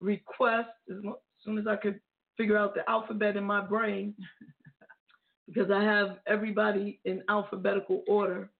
request 0.00 0.70
as 0.90 0.96
soon 1.44 1.56
as 1.56 1.68
I 1.68 1.76
could 1.76 2.00
figure 2.36 2.58
out 2.58 2.74
the 2.74 2.82
alphabet 2.90 3.36
in 3.36 3.44
my 3.44 3.60
brain 3.60 4.12
because 5.46 5.70
I 5.70 5.84
have 5.84 6.18
everybody 6.26 6.98
in 7.04 7.22
alphabetical 7.28 8.02
order. 8.08 8.50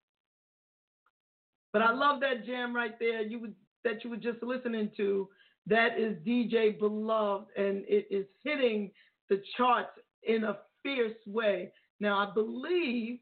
But 1.73 1.83
I 1.83 1.93
love 1.93 2.21
that 2.21 2.47
jam 2.47 2.73
right 2.77 2.97
there. 3.01 3.23
You 3.23 3.41
would 3.41 3.55
that 3.85 4.05
you 4.05 4.11
were 4.11 4.17
just 4.17 4.43
listening 4.43 4.91
to. 4.97 5.29
That 5.67 5.99
is 5.99 6.17
DJ 6.27 6.79
Beloved, 6.79 7.47
and 7.57 7.85
it 7.87 8.07
is 8.11 8.27
hitting 8.45 8.91
the 9.29 9.43
charts 9.57 9.91
in 10.25 10.45
a 10.45 10.59
fierce 10.83 11.17
way. 11.27 11.73
Now 12.01 12.19
I 12.19 12.33
believe. 12.33 13.19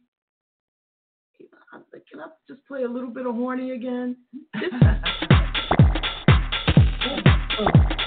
Can 2.11 2.21
I 2.21 2.27
just 2.49 2.67
play 2.67 2.83
a 2.83 2.89
little 2.89 3.11
bit 3.11 3.27
of 3.27 3.35
horny 3.35 3.73
again? 3.73 4.17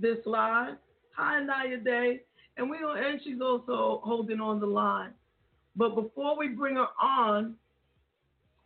this 0.00 0.18
live. 0.24 0.76
Hi, 1.16 1.40
Inaya 1.40 1.84
Day, 1.84 2.20
and 2.56 2.70
we 2.70 2.78
don't, 2.78 2.96
and 2.96 3.20
she's 3.22 3.40
also 3.40 4.00
holding 4.04 4.40
on 4.40 4.60
the 4.60 4.66
line. 4.66 5.10
But 5.76 5.94
before 5.94 6.38
we 6.38 6.48
bring 6.48 6.76
her 6.76 6.88
on, 7.00 7.54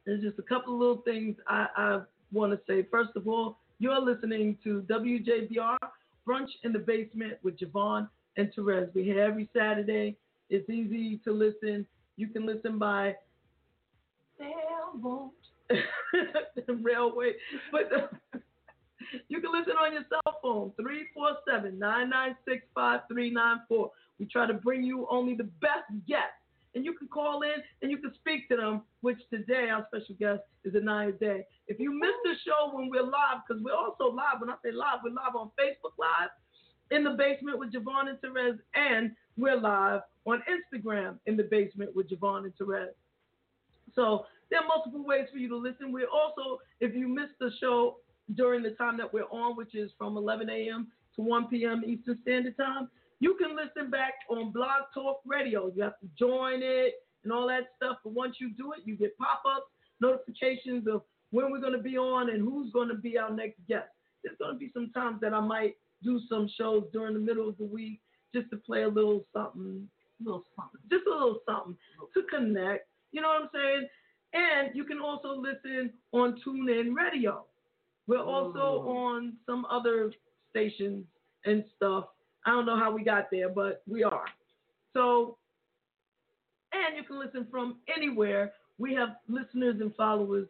there's 0.06 0.22
just 0.22 0.38
a 0.38 0.42
couple 0.42 0.74
of 0.74 0.80
little 0.80 1.02
things 1.02 1.36
I, 1.48 1.66
I 1.76 2.00
want 2.32 2.52
to 2.52 2.60
say. 2.66 2.86
First 2.90 3.10
of 3.16 3.26
all, 3.26 3.58
you're 3.78 4.00
listening 4.00 4.56
to 4.64 4.82
WJBR 4.82 5.78
Brunch 6.26 6.50
in 6.62 6.72
the 6.72 6.78
Basement 6.78 7.34
with 7.42 7.58
JaVonne 7.58 8.08
and 8.36 8.52
Terez. 8.54 8.90
We're 8.94 9.04
here 9.04 9.22
every 9.22 9.48
Saturday. 9.56 10.16
It's 10.50 10.68
easy 10.70 11.20
to 11.24 11.32
listen. 11.32 11.86
You 12.16 12.28
can 12.28 12.46
listen 12.46 12.78
by 12.78 13.16
sailboat, 14.38 15.32
railway, 16.68 17.32
but 17.72 18.12
you 19.28 19.40
can 19.40 19.52
listen 19.52 19.72
on 19.72 19.92
your 19.92 20.04
cell 20.08 20.38
phone 20.42 20.72
347-996-5394. 22.76 23.90
We 24.18 24.26
try 24.26 24.46
to 24.46 24.54
bring 24.54 24.82
you 24.82 25.06
only 25.10 25.34
the 25.34 25.44
best 25.60 25.90
guests 26.06 26.44
and 26.74 26.84
you 26.84 26.94
can 26.94 27.08
call 27.08 27.42
in 27.42 27.62
and 27.82 27.90
you 27.90 27.98
can 27.98 28.12
speak 28.14 28.48
to 28.48 28.56
them, 28.56 28.82
which 29.00 29.18
today 29.30 29.68
our 29.70 29.86
special 29.88 30.14
guest 30.16 30.40
is 30.64 30.74
Inaya 30.74 31.18
Day. 31.18 31.44
If 31.68 31.78
you 31.78 31.92
missed 31.92 32.22
the 32.24 32.34
show 32.44 32.70
when 32.72 32.90
we're 32.90 33.02
live, 33.02 33.42
because 33.46 33.62
we're 33.62 33.76
also 33.76 34.14
live, 34.14 34.40
when 34.40 34.50
I 34.50 34.54
say 34.64 34.72
live, 34.72 35.00
we're 35.04 35.10
live 35.10 35.36
on 35.36 35.50
Facebook 35.58 35.94
Live, 35.98 36.30
in 36.90 37.04
the 37.04 37.10
basement 37.10 37.58
with 37.58 37.72
JaVonne 37.72 38.08
and 38.08 38.18
Terez, 38.18 38.58
and 38.74 39.12
we're 39.36 39.58
live 39.58 40.00
on 40.26 40.42
Instagram 40.50 41.18
in 41.26 41.36
the 41.36 41.44
basement 41.44 41.94
with 41.94 42.10
JaVonne 42.10 42.44
and 42.44 42.52
Terez. 42.60 42.88
So 43.94 44.26
there 44.50 44.60
are 44.60 44.66
multiple 44.66 45.04
ways 45.04 45.28
for 45.32 45.38
you 45.38 45.48
to 45.48 45.56
listen. 45.56 45.92
We're 45.92 46.08
also, 46.08 46.58
if 46.80 46.94
you 46.94 47.08
missed 47.08 47.38
the 47.40 47.50
show 47.60 47.96
during 48.34 48.62
the 48.62 48.70
time 48.70 48.96
that 48.98 49.12
we're 49.12 49.28
on, 49.30 49.56
which 49.56 49.74
is 49.74 49.90
from 49.98 50.16
11 50.16 50.48
a.m. 50.48 50.88
to 51.16 51.22
1 51.22 51.48
p.m. 51.48 51.82
Eastern 51.86 52.18
Standard 52.22 52.56
Time, 52.56 52.88
you 53.20 53.36
can 53.36 53.56
listen 53.56 53.90
back 53.90 54.14
on 54.30 54.52
Blog 54.52 54.84
Talk 54.92 55.20
Radio. 55.26 55.70
You 55.74 55.82
have 55.82 55.98
to 56.00 56.08
join 56.18 56.60
it 56.62 56.94
and 57.22 57.32
all 57.32 57.46
that 57.48 57.68
stuff. 57.76 57.98
But 58.02 58.12
once 58.12 58.36
you 58.40 58.50
do 58.56 58.72
it, 58.72 58.80
you 58.84 58.96
get 58.96 59.16
pop 59.18 59.42
ups, 59.46 59.66
notifications 60.00 60.86
of 60.88 61.02
when 61.30 61.50
we're 61.50 61.60
going 61.60 61.72
to 61.72 61.78
be 61.78 61.96
on 61.96 62.30
and 62.30 62.40
who's 62.40 62.72
going 62.72 62.88
to 62.88 62.94
be 62.94 63.18
our 63.18 63.30
next 63.30 63.58
guest. 63.68 63.88
There's 64.22 64.36
going 64.38 64.54
to 64.54 64.58
be 64.58 64.70
some 64.72 64.90
times 64.92 65.20
that 65.20 65.34
I 65.34 65.40
might 65.40 65.74
do 66.02 66.20
some 66.28 66.48
shows 66.58 66.84
during 66.92 67.14
the 67.14 67.20
middle 67.20 67.48
of 67.48 67.56
the 67.58 67.64
week 67.64 68.00
just 68.34 68.50
to 68.50 68.56
play 68.56 68.82
a 68.82 68.88
little 68.88 69.24
something, 69.32 69.88
little 70.22 70.44
something, 70.56 70.80
just 70.90 71.06
a 71.06 71.10
little 71.10 71.38
something 71.48 71.76
to 72.14 72.22
connect. 72.30 72.88
You 73.12 73.20
know 73.20 73.28
what 73.28 73.42
I'm 73.42 73.48
saying? 73.54 73.88
And 74.34 74.76
you 74.76 74.84
can 74.84 75.00
also 75.00 75.36
listen 75.36 75.92
on 76.12 76.40
TuneIn 76.44 76.94
Radio. 76.94 77.46
We're 78.06 78.22
also 78.22 78.58
Ooh. 78.58 78.88
on 78.88 79.32
some 79.46 79.64
other 79.70 80.12
stations 80.50 81.04
and 81.44 81.64
stuff. 81.76 82.06
I 82.46 82.50
don't 82.50 82.66
know 82.66 82.78
how 82.78 82.92
we 82.92 83.02
got 83.02 83.30
there, 83.30 83.48
but 83.48 83.82
we 83.88 84.04
are. 84.04 84.26
So, 84.92 85.38
and 86.72 86.96
you 86.96 87.04
can 87.04 87.18
listen 87.18 87.46
from 87.50 87.76
anywhere. 87.94 88.52
We 88.78 88.94
have 88.94 89.16
listeners 89.28 89.76
and 89.80 89.94
followers 89.94 90.46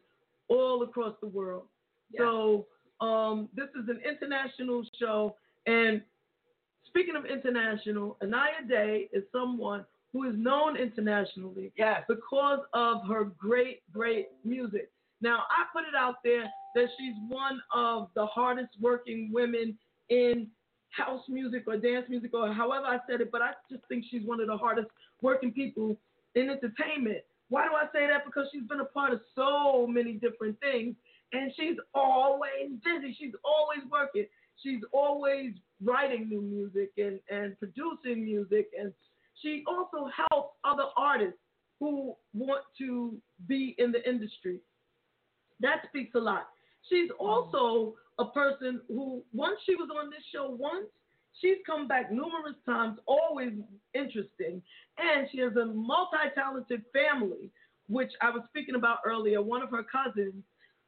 all 0.49 0.83
across 0.83 1.15
the 1.21 1.29
world. 1.29 1.65
So, 2.17 2.67
um, 3.01 3.49
this 3.55 3.69
is 3.81 3.89
an 3.89 4.01
international 4.09 4.85
show. 4.99 5.37
And 5.67 6.03
speaking 6.87 7.17
of 7.17 7.25
international, 7.27 8.17
Inaya 8.23 8.69
Day 8.69 9.09
is 9.13 9.25
someone 9.33 9.85
who 10.13 10.25
is 10.29 10.35
known 10.37 10.77
internationally 10.77 11.73
because 12.09 12.61
of 12.73 13.07
her 13.09 13.25
great, 13.25 13.83
great 13.93 14.29
music. 14.45 14.91
Now, 15.21 15.43
I 15.51 15.65
put 15.73 15.83
it 15.89 15.95
out 15.99 16.17
there 16.23 16.45
that 16.75 16.89
she's 16.99 17.15
one 17.29 17.61
of 17.75 18.09
the 18.15 18.27
hardest 18.27 18.71
working 18.81 19.31
women 19.33 19.77
in 20.11 20.49
house 20.91 21.23
music 21.29 21.65
or 21.67 21.77
dance 21.77 22.07
music 22.09 22.33
or 22.35 22.53
however 22.53 22.87
I 22.87 22.99
said 23.09 23.21
it, 23.21 23.31
but 23.33 23.43
I 23.43 23.53
just 23.71 23.83
think 23.89 24.05
she's 24.11 24.25
one 24.25 24.41
of 24.41 24.47
the 24.47 24.57
hardest 24.57 24.89
working 25.23 25.53
people 25.53 25.97
in 26.35 26.51
entertainment. 26.51 27.19
Why 27.49 27.67
do 27.67 27.75
I 27.75 27.87
say 27.93 28.07
that? 28.07 28.25
Because 28.25 28.47
she's 28.53 28.67
been 28.69 28.81
a 28.81 28.85
part 28.85 29.13
of 29.13 29.21
so 29.35 29.87
many 29.87 30.15
different 30.15 30.59
things 30.61 30.95
and 31.33 31.53
she's 31.57 31.77
always 31.95 32.71
busy. 32.85 33.17
She's 33.19 33.35
always 33.45 33.81
working. 33.91 34.27
She's 34.63 34.81
always 34.93 35.53
writing 35.83 36.29
new 36.29 36.41
music 36.41 36.93
and, 36.97 37.19
and 37.29 37.59
producing 37.59 38.25
music 38.25 38.69
and 38.79 38.93
she 39.43 39.65
also 39.67 40.09
helps 40.31 40.55
other 40.65 40.85
artists 40.97 41.39
who 41.81 42.15
want 42.33 42.63
to 42.79 43.17
be 43.49 43.75
in 43.79 43.93
the 43.93 44.09
industry. 44.09 44.61
That 45.61 45.83
speaks 45.89 46.15
a 46.15 46.21
lot. 46.21 46.49
She's 46.89 47.11
oh. 47.19 47.27
also 47.27 47.95
a 48.19 48.31
person 48.31 48.81
who, 48.89 49.23
once 49.33 49.59
she 49.67 49.75
was 49.75 49.89
on 49.91 50.11
this 50.11 50.23
show 50.33 50.51
once, 50.51 50.87
she's 51.41 51.59
come 51.67 51.89
back 51.89 52.11
numerous 52.13 52.57
times, 52.67 52.99
always 53.07 53.53
interesting. 53.95 54.63
And 54.99 55.29
she 55.33 55.39
has 55.39 55.57
a 55.57 55.67
multi 55.67 56.17
talented 56.35 56.83
family, 56.93 57.51
which 57.89 58.13
I 58.21 58.31
was 58.31 58.43
speaking 58.49 58.75
about 58.75 58.99
earlier. 59.05 59.43
One 59.43 59.63
of 59.63 59.71
her 59.71 59.85
cousins 59.85 60.43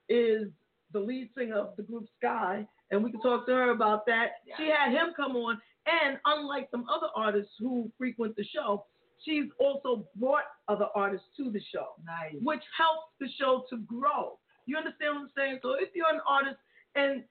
is 0.08 0.48
the 0.92 1.00
lead 1.00 1.30
singer 1.36 1.56
of 1.56 1.76
the 1.76 1.82
group 1.82 2.06
Skyy, 2.22 2.66
and 2.90 3.02
we 3.02 3.10
can 3.10 3.20
talk 3.20 3.46
to 3.46 3.52
her 3.52 3.70
about 3.70 4.06
that. 4.06 4.32
She 4.56 4.68
had 4.68 4.92
him 4.92 5.12
come 5.16 5.34
on, 5.36 5.60
and 5.86 6.18
unlike 6.24 6.68
some 6.70 6.86
other 6.88 7.08
artists 7.16 7.52
who 7.58 7.90
frequent 7.98 8.36
the 8.36 8.44
show, 8.44 8.84
she's 9.24 9.46
also 9.58 10.06
brought 10.16 10.44
other 10.68 10.86
artists 10.94 11.26
to 11.36 11.50
the 11.50 11.60
show, 11.72 11.86
Nice. 12.04 12.40
which 12.42 12.62
helps 12.76 13.08
the 13.18 13.28
show 13.38 13.64
to 13.70 13.78
grow. 13.78 14.38
You 14.66 14.76
understand 14.76 15.14
what 15.14 15.22
I'm 15.22 15.30
saying? 15.36 15.58
So 15.62 15.74
if 15.74 15.90
you're 15.94 16.12
an 16.12 16.20
artist 16.26 16.58
and 16.94 17.24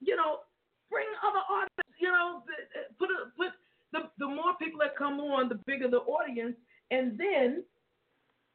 you 0.00 0.16
know, 0.16 0.46
bring 0.90 1.06
other 1.26 1.42
artists, 1.50 1.98
you 2.00 2.08
know, 2.08 2.42
put 2.98 3.10
a, 3.10 3.30
put 3.36 3.52
the 3.92 4.10
the 4.18 4.26
more 4.26 4.54
people 4.60 4.78
that 4.80 4.96
come 4.96 5.20
on, 5.20 5.48
the 5.48 5.58
bigger 5.66 5.88
the 5.88 6.04
audience, 6.06 6.56
and 6.90 7.18
then 7.18 7.64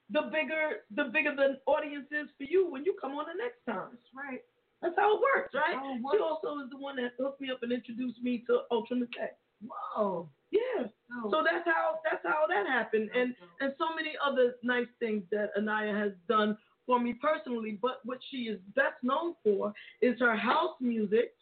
the 0.10 0.30
bigger 0.32 0.84
the 0.96 1.12
bigger 1.12 1.36
the 1.36 1.60
audience 1.66 2.08
is 2.12 2.30
for 2.38 2.44
you 2.44 2.70
when 2.70 2.86
you 2.86 2.96
come 3.00 3.12
on 3.14 3.26
the 3.26 3.38
next 3.38 3.64
time. 3.66 3.92
That's 3.92 4.12
right. 4.16 4.42
That's 4.82 4.96
how 4.98 5.16
it 5.16 5.22
works, 5.22 5.54
right? 5.56 5.80
She 6.12 6.20
also 6.20 6.60
is 6.60 6.70
the 6.70 6.78
one 6.78 6.98
that 6.98 7.12
hooked 7.18 7.40
me 7.40 7.50
up 7.50 7.64
and 7.64 7.72
introduced 7.72 8.22
me 8.22 8.44
to 8.48 8.62
Ultra 8.70 8.98
Tech. 9.18 9.38
Whoa. 9.64 10.30
Yeah. 10.52 10.88
So 11.32 11.44
that's 11.44 11.66
how 11.66 12.00
that's 12.04 12.24
how 12.26 12.46
that 12.48 12.68
happened, 12.68 13.10
and 13.16 13.34
and 13.62 13.74
so 13.78 13.96
many 13.96 14.14
other 14.24 14.56
nice 14.64 14.92
things 15.00 15.24
that 15.32 15.50
Inaya 15.58 15.98
has 15.98 16.12
done 16.28 16.58
for 16.86 17.00
me 17.00 17.14
personally. 17.14 17.78
But 17.82 18.00
what 18.04 18.20
she 18.30 18.38
is 18.52 18.60
best 18.76 18.96
known 19.04 19.36
for 19.44 19.74
is 20.02 20.20
her 20.20 20.36
house 20.36 20.76
music, 20.80 21.34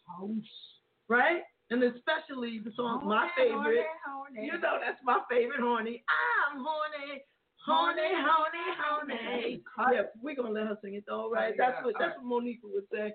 right? 1.08 1.42
And 1.70 1.82
especially 1.82 2.60
the 2.64 2.72
song 2.76 3.06
my 3.08 3.28
favorite. 3.36 3.86
You 4.34 4.52
know 4.52 4.78
that's 4.84 5.00
my 5.04 5.20
favorite, 5.30 5.60
horny. 5.60 6.04
I'm 6.52 6.58
horny. 6.64 7.22
Horny, 7.64 8.10
horny, 8.12 8.66
horny. 8.76 9.62
Yeah, 9.92 10.02
we're 10.20 10.34
gonna 10.34 10.50
let 10.50 10.66
her 10.66 10.78
sing 10.82 10.94
it 10.94 11.04
though, 11.06 11.30
right? 11.30 11.54
That's 11.56 11.84
what 11.84 11.94
that's 11.98 12.16
what 12.16 12.24
Monica 12.26 12.66
would 12.66 12.84
say. 12.92 13.14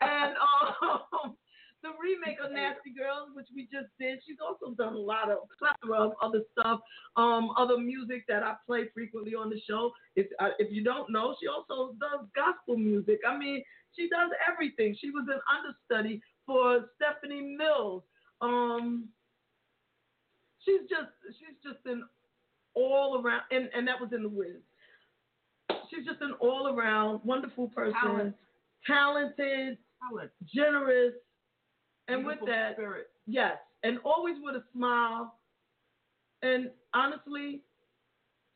and 0.00 0.34
um 0.82 1.36
the 1.84 1.92
remake 2.00 2.40
of 2.42 2.50
Nasty 2.50 2.90
Girls, 2.96 3.28
which 3.34 3.48
we 3.54 3.68
just 3.68 3.92
did, 4.00 4.18
she's 4.26 4.40
also 4.40 4.74
done 4.74 4.94
a 4.94 4.98
lot 4.98 5.30
of 5.30 5.44
plethora 5.60 6.08
of 6.08 6.12
other 6.22 6.40
stuff, 6.52 6.80
um, 7.16 7.50
other 7.56 7.76
music 7.76 8.24
that 8.28 8.42
I 8.42 8.54
play 8.66 8.88
frequently 8.94 9.34
on 9.34 9.50
the 9.50 9.60
show. 9.68 9.92
If 10.16 10.26
uh, 10.40 10.56
if 10.58 10.72
you 10.72 10.82
don't 10.82 11.10
know, 11.10 11.36
she 11.40 11.46
also 11.46 11.94
does 12.00 12.26
gospel 12.34 12.76
music. 12.76 13.20
I 13.28 13.36
mean, 13.36 13.62
she 13.94 14.08
does 14.08 14.30
everything. 14.50 14.96
She 14.98 15.10
was 15.10 15.28
an 15.28 15.40
understudy 15.44 16.20
for 16.46 16.86
Stephanie 16.96 17.54
Mills. 17.56 18.02
Um, 18.40 19.08
she's 20.64 20.88
just 20.88 21.12
she's 21.38 21.56
just 21.62 21.84
an 21.86 22.04
all 22.74 23.20
around, 23.22 23.42
and 23.50 23.68
and 23.76 23.86
that 23.88 24.00
was 24.00 24.10
in 24.12 24.22
the 24.22 24.28
Wiz. 24.28 24.56
She's 25.90 26.04
just 26.04 26.20
an 26.20 26.34
all 26.40 26.68
around 26.68 27.20
wonderful 27.24 27.68
person, 27.68 27.94
Talent. 28.02 28.34
talented, 28.86 29.78
Talent. 30.00 30.30
generous, 30.52 31.14
and 32.08 32.24
with 32.24 32.38
that, 32.46 32.74
spirit. 32.74 33.08
yes, 33.26 33.56
and 33.82 33.98
always 34.04 34.36
with 34.42 34.56
a 34.56 34.64
smile. 34.74 35.34
And 36.42 36.70
honestly, 36.92 37.62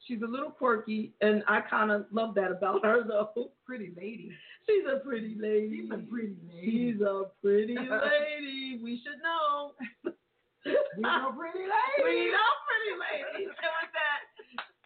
she's 0.07 0.21
a 0.23 0.27
little 0.27 0.51
quirky, 0.51 1.15
and 1.21 1.43
I 1.49 1.61
kind 1.63 1.91
of 1.91 2.07
love 2.13 2.35
that 2.35 2.51
about 2.51 2.85
her, 2.85 3.03
though. 3.07 3.51
Pretty 3.67 3.93
lady. 3.97 4.31
She's 4.67 4.85
a 4.91 4.99
pretty 5.05 5.37
lady. 5.39 5.83
She's 5.83 5.91
a 5.91 5.99
pretty 6.11 6.37
lady. 6.49 6.93
She's 6.93 7.01
a 7.03 7.25
pretty 7.43 7.75
lady. 7.79 8.81
We 8.83 9.01
should 9.05 9.21
know. 9.23 9.73
We 10.05 10.73
know 11.03 11.33
pretty 11.39 11.59
lady. 11.59 12.05
We 12.05 12.33
know 12.33 12.51
pretty 12.65 12.95
ladies. 12.97 13.53
And 13.53 13.73
with 13.81 13.93
that, 13.93 14.21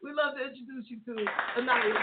we 0.03 0.11
love 0.13 0.35
to 0.35 0.43
introduce 0.43 0.91
you 0.91 0.99
to 1.07 1.15
Inaya 1.61 1.95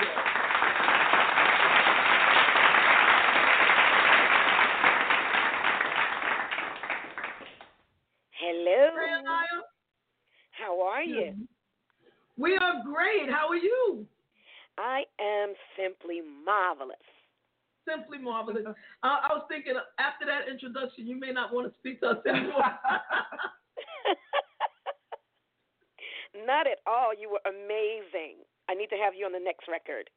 Hello. 8.39 8.89
How 10.51 10.81
are 10.81 11.03
you? 11.03 11.33
We 12.37 12.55
are 12.55 12.81
great. 12.85 13.29
How 13.29 13.49
are 13.49 13.57
you? 13.57 14.05
I 14.77 15.03
am 15.19 15.53
simply 15.75 16.21
marvelous. 16.45 16.95
simply 17.87 18.17
marvelous. 18.17 18.63
I, 19.03 19.27
I 19.29 19.33
was 19.33 19.43
thinking 19.49 19.73
after 19.99 20.25
that 20.25 20.47
introduction, 20.49 21.05
you 21.05 21.19
may 21.19 21.31
not 21.31 21.53
want 21.53 21.67
to 21.67 21.73
speak 21.79 21.99
to 21.99 22.11
us 22.11 22.17
anymore. 22.25 22.63
Not 26.47 26.65
at 26.67 26.77
all. 26.87 27.11
You 27.19 27.29
were 27.29 27.41
amazing. 27.45 28.37
I 28.69 28.73
need 28.73 28.87
to 28.87 28.95
have 28.95 29.13
you 29.15 29.25
on 29.25 29.33
the 29.33 29.39
next 29.39 29.67
record. 29.67 30.09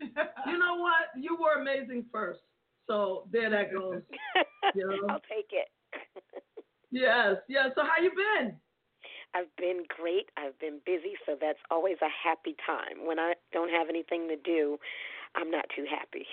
you 0.00 0.58
know 0.58 0.76
what? 0.76 1.08
You 1.18 1.38
were 1.40 1.58
amazing 1.62 2.04
first. 2.12 2.40
So 2.86 3.26
there 3.32 3.48
that 3.48 3.72
goes. 3.72 4.02
You 4.74 4.88
know? 4.88 5.06
I'll 5.08 5.20
take 5.20 5.52
it. 5.52 5.68
Yes, 6.96 7.36
yes. 7.48 7.70
So 7.74 7.82
how 7.82 8.02
you 8.02 8.10
been? 8.10 8.56
I've 9.34 9.54
been 9.56 9.84
great. 9.88 10.30
I've 10.36 10.58
been 10.58 10.80
busy, 10.86 11.14
so 11.26 11.36
that's 11.38 11.58
always 11.70 11.96
a 12.00 12.08
happy 12.08 12.56
time. 12.64 13.06
When 13.06 13.18
I 13.18 13.34
don't 13.52 13.70
have 13.70 13.88
anything 13.88 14.28
to 14.28 14.36
do, 14.36 14.78
I'm 15.34 15.50
not 15.50 15.66
too 15.76 15.84
happy. 15.84 16.26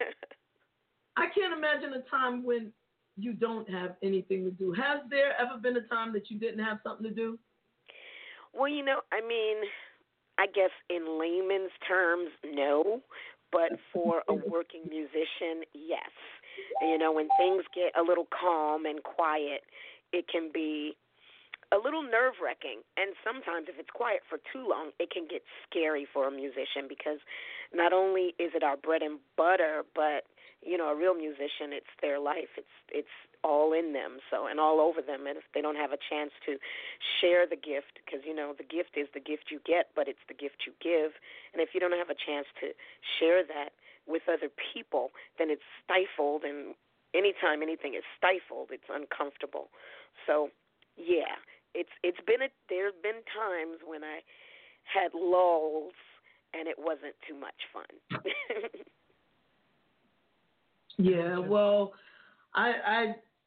I 1.16 1.26
can't 1.34 1.52
imagine 1.52 1.92
a 1.92 2.02
time 2.10 2.44
when 2.44 2.72
you 3.16 3.32
don't 3.32 3.68
have 3.70 3.96
anything 4.02 4.44
to 4.44 4.50
do. 4.50 4.72
Has 4.72 5.00
there 5.10 5.32
ever 5.40 5.58
been 5.60 5.76
a 5.76 5.82
time 5.82 6.12
that 6.12 6.30
you 6.30 6.38
didn't 6.38 6.64
have 6.64 6.78
something 6.82 7.04
to 7.08 7.14
do? 7.14 7.38
Well, 8.54 8.68
you 8.68 8.84
know, 8.84 9.00
I 9.12 9.20
mean, 9.26 9.68
I 10.38 10.46
guess 10.46 10.70
in 10.88 11.18
layman's 11.18 11.72
terms, 11.86 12.30
no. 12.44 13.02
But 13.52 13.78
for 13.92 14.22
a 14.28 14.34
working 14.50 14.82
musician, 14.88 15.64
yes. 15.72 16.10
You 16.82 16.98
know, 16.98 17.12
when 17.12 17.28
things 17.38 17.64
get 17.74 17.92
a 17.98 18.02
little 18.02 18.26
calm 18.32 18.86
and 18.86 19.02
quiet, 19.02 19.62
it 20.12 20.26
can 20.28 20.50
be 20.52 20.96
a 21.72 21.78
little 21.78 22.02
nerve 22.02 22.38
wracking. 22.42 22.82
And 22.96 23.14
sometimes, 23.24 23.66
if 23.68 23.78
it's 23.78 23.90
quiet 23.90 24.22
for 24.28 24.38
too 24.52 24.66
long, 24.68 24.90
it 24.98 25.10
can 25.10 25.26
get 25.26 25.42
scary 25.68 26.06
for 26.06 26.28
a 26.28 26.30
musician 26.30 26.86
because 26.88 27.18
not 27.74 27.92
only 27.92 28.38
is 28.38 28.54
it 28.54 28.62
our 28.62 28.76
bread 28.76 29.02
and 29.02 29.18
butter, 29.36 29.82
but 29.94 30.30
you 30.62 30.76
know, 30.76 30.90
a 30.90 30.96
real 30.96 31.14
musician, 31.14 31.70
it's 31.70 31.90
their 32.00 32.18
life. 32.18 32.50
It's 32.56 32.76
it's 32.90 33.16
all 33.44 33.72
in 33.72 33.92
them, 33.92 34.18
so 34.30 34.46
and 34.46 34.58
all 34.58 34.80
over 34.80 35.02
them. 35.02 35.26
And 35.26 35.36
if 35.36 35.44
they 35.54 35.60
don't 35.60 35.76
have 35.76 35.92
a 35.92 36.00
chance 36.00 36.32
to 36.46 36.58
share 37.20 37.46
the 37.46 37.56
gift, 37.56 38.02
because 38.04 38.24
you 38.26 38.34
know 38.34 38.54
the 38.56 38.66
gift 38.66 38.96
is 38.96 39.06
the 39.14 39.20
gift 39.20 39.50
you 39.50 39.60
get, 39.66 39.90
but 39.94 40.08
it's 40.08 40.22
the 40.28 40.34
gift 40.34 40.66
you 40.66 40.72
give. 40.82 41.12
And 41.52 41.62
if 41.62 41.70
you 41.74 41.80
don't 41.80 41.94
have 41.94 42.10
a 42.10 42.18
chance 42.18 42.46
to 42.60 42.74
share 43.18 43.44
that 43.46 43.70
with 44.06 44.22
other 44.26 44.50
people, 44.50 45.10
then 45.38 45.50
it's 45.50 45.66
stifled. 45.84 46.42
And 46.42 46.74
anytime 47.14 47.62
anything 47.62 47.94
is 47.94 48.04
stifled, 48.16 48.70
it's 48.70 48.88
uncomfortable. 48.88 49.68
So 50.26 50.50
yeah, 50.96 51.38
it's 51.74 51.92
it's 52.02 52.20
been 52.26 52.42
a 52.42 52.48
there've 52.68 53.00
been 53.02 53.22
times 53.34 53.80
when 53.86 54.02
I 54.02 54.20
had 54.84 55.12
lulls 55.14 55.94
and 56.54 56.68
it 56.68 56.76
wasn't 56.78 57.14
too 57.28 57.38
much 57.38 57.60
fun. 57.72 58.22
Yeah, 60.98 61.38
well, 61.38 61.92
I 62.54 62.72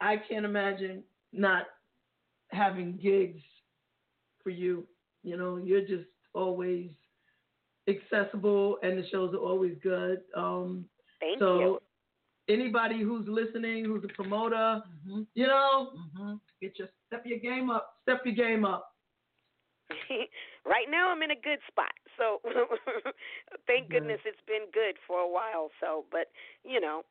I 0.01 0.11
I 0.13 0.17
can't 0.17 0.45
imagine 0.45 1.03
not 1.33 1.63
having 2.51 2.97
gigs 2.97 3.41
for 4.43 4.51
you. 4.51 4.85
You 5.23 5.37
know, 5.37 5.57
you're 5.57 5.85
just 5.85 6.07
always 6.33 6.89
accessible, 7.87 8.77
and 8.83 8.97
the 8.97 9.07
shows 9.09 9.33
are 9.33 9.37
always 9.39 9.75
good. 9.81 10.21
Um, 10.35 10.85
Thank 11.19 11.39
so 11.39 11.59
you. 11.59 11.79
Anybody 12.49 13.01
who's 13.01 13.25
listening, 13.27 13.85
who's 13.85 14.03
a 14.03 14.13
promoter, 14.13 14.81
you 15.35 15.47
know, 15.47 15.91
get 16.61 16.77
your 16.77 16.89
step 17.07 17.23
your 17.25 17.39
game 17.39 17.69
up. 17.69 17.95
Step 18.03 18.21
your 18.25 18.35
game 18.35 18.65
up. 18.65 18.93
right 20.65 20.85
now 20.89 21.11
I'm 21.11 21.21
in 21.23 21.31
a 21.31 21.35
good 21.35 21.59
spot. 21.67 21.93
So 22.17 22.41
thank 23.67 23.89
goodness 23.89 24.19
it's 24.25 24.43
been 24.45 24.67
good 24.73 24.95
for 25.07 25.19
a 25.19 25.29
while. 25.29 25.69
So, 25.79 26.05
but 26.11 26.27
you 26.63 26.79
know, 26.79 27.03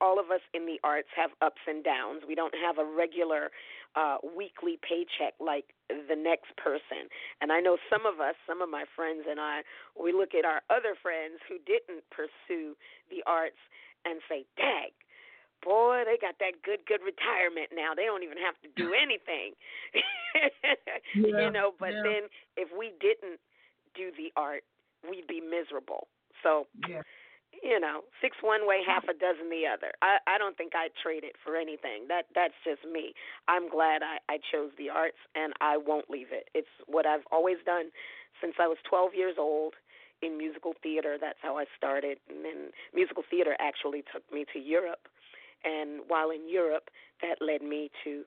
all 0.00 0.18
of 0.18 0.30
us 0.30 0.40
in 0.52 0.66
the 0.66 0.78
arts 0.82 1.08
have 1.16 1.30
ups 1.40 1.60
and 1.66 1.84
downs. 1.84 2.22
We 2.26 2.34
don't 2.34 2.54
have 2.54 2.78
a 2.78 2.84
regular 2.84 3.50
uh, 3.94 4.18
weekly 4.36 4.78
paycheck 4.82 5.34
like 5.38 5.70
the 5.88 6.16
next 6.16 6.50
person. 6.58 7.06
And 7.40 7.52
I 7.52 7.60
know 7.60 7.78
some 7.88 8.02
of 8.06 8.18
us, 8.18 8.34
some 8.46 8.60
of 8.60 8.68
my 8.68 8.84
friends 8.96 9.22
and 9.30 9.38
I, 9.38 9.62
we 9.94 10.12
look 10.12 10.34
at 10.34 10.44
our 10.44 10.62
other 10.68 10.98
friends 11.00 11.38
who 11.48 11.62
didn't 11.62 12.02
pursue 12.10 12.74
the 13.10 13.22
arts 13.26 13.60
and 14.04 14.20
say, 14.28 14.44
"Dag, 14.56 14.92
boy, 15.62 16.04
they 16.04 16.18
got 16.20 16.38
that 16.40 16.62
good, 16.62 16.84
good 16.86 17.00
retirement 17.02 17.70
now. 17.74 17.94
They 17.94 18.04
don't 18.04 18.22
even 18.22 18.38
have 18.38 18.56
to 18.62 18.68
do 18.76 18.92
anything." 19.04 19.54
Yeah, 21.14 21.40
you 21.46 21.50
know, 21.50 21.72
but 21.78 21.92
yeah. 21.94 22.02
then 22.02 22.22
if 22.56 22.68
we 22.76 22.92
didn't 23.00 23.38
do 23.94 24.10
the 24.16 24.32
art, 24.36 24.64
we'd 25.08 25.26
be 25.26 25.40
miserable. 25.40 26.08
So 26.42 26.66
Yeah. 26.88 27.02
you 27.62 27.78
know, 27.78 28.02
six 28.20 28.36
one 28.42 28.66
way, 28.66 28.82
half 28.84 29.04
a 29.04 29.14
dozen 29.14 29.48
the 29.48 29.66
other. 29.66 29.92
I 30.02 30.18
I 30.26 30.38
don't 30.38 30.56
think 30.56 30.74
I'd 30.74 30.94
trade 31.00 31.22
it 31.24 31.36
for 31.44 31.56
anything. 31.56 32.08
That 32.08 32.26
that's 32.34 32.54
just 32.64 32.84
me. 32.84 33.14
I'm 33.48 33.68
glad 33.68 34.02
I 34.02 34.18
I 34.28 34.38
chose 34.50 34.72
the 34.76 34.90
arts 34.90 35.18
and 35.34 35.52
I 35.60 35.76
won't 35.76 36.10
leave 36.10 36.32
it. 36.32 36.48
It's 36.54 36.68
what 36.86 37.06
I've 37.06 37.24
always 37.30 37.58
done 37.64 37.90
since 38.40 38.54
I 38.58 38.66
was 38.66 38.78
12 38.90 39.14
years 39.14 39.36
old 39.38 39.74
in 40.22 40.38
musical 40.38 40.74
theater. 40.82 41.16
That's 41.20 41.38
how 41.42 41.58
I 41.58 41.64
started. 41.76 42.18
And 42.28 42.44
then 42.44 42.70
musical 42.94 43.22
theater 43.28 43.56
actually 43.60 44.04
took 44.12 44.22
me 44.32 44.44
to 44.52 44.58
Europe. 44.58 45.08
And 45.64 46.02
while 46.08 46.30
in 46.30 46.48
Europe, 46.48 46.90
that 47.22 47.40
led 47.40 47.62
me 47.62 47.90
to 48.04 48.24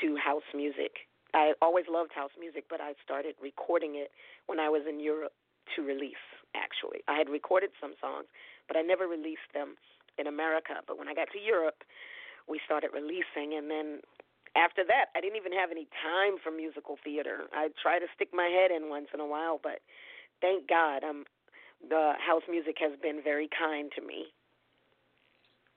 do 0.00 0.16
house 0.16 0.46
music. 0.54 1.08
I 1.34 1.52
always 1.60 1.84
loved 1.90 2.12
house 2.14 2.30
music, 2.38 2.64
but 2.70 2.80
I 2.80 2.94
started 3.04 3.34
recording 3.42 3.96
it 3.96 4.10
when 4.46 4.60
I 4.60 4.68
was 4.68 4.82
in 4.88 5.00
Europe 5.00 5.34
to 5.74 5.82
release, 5.82 6.22
actually. 6.54 7.02
I 7.08 7.18
had 7.18 7.28
recorded 7.28 7.70
some 7.80 7.94
songs, 8.00 8.26
but 8.68 8.76
I 8.76 8.82
never 8.82 9.06
released 9.06 9.50
them 9.52 9.74
in 10.18 10.26
America. 10.26 10.80
But 10.86 10.98
when 10.98 11.08
I 11.08 11.14
got 11.14 11.28
to 11.32 11.40
Europe, 11.40 11.82
we 12.48 12.60
started 12.64 12.90
releasing, 12.94 13.58
and 13.58 13.68
then 13.68 14.00
after 14.56 14.84
that, 14.88 15.12
I 15.14 15.20
didn't 15.20 15.36
even 15.36 15.52
have 15.52 15.70
any 15.70 15.86
time 16.00 16.40
for 16.40 16.50
musical 16.50 16.96
theater. 17.02 17.44
I 17.52 17.68
try 17.76 17.98
to 17.98 18.06
stick 18.14 18.32
my 18.32 18.48
head 18.48 18.70
in 18.70 18.88
once 18.88 19.08
in 19.12 19.20
a 19.20 19.26
while, 19.26 19.60
but 19.60 19.84
thank 20.40 20.68
God, 20.68 21.04
um, 21.04 21.24
the 21.88 22.12
house 22.18 22.42
music 22.50 22.76
has 22.80 22.92
been 23.02 23.20
very 23.22 23.48
kind 23.58 23.90
to 23.96 24.06
me. 24.06 24.26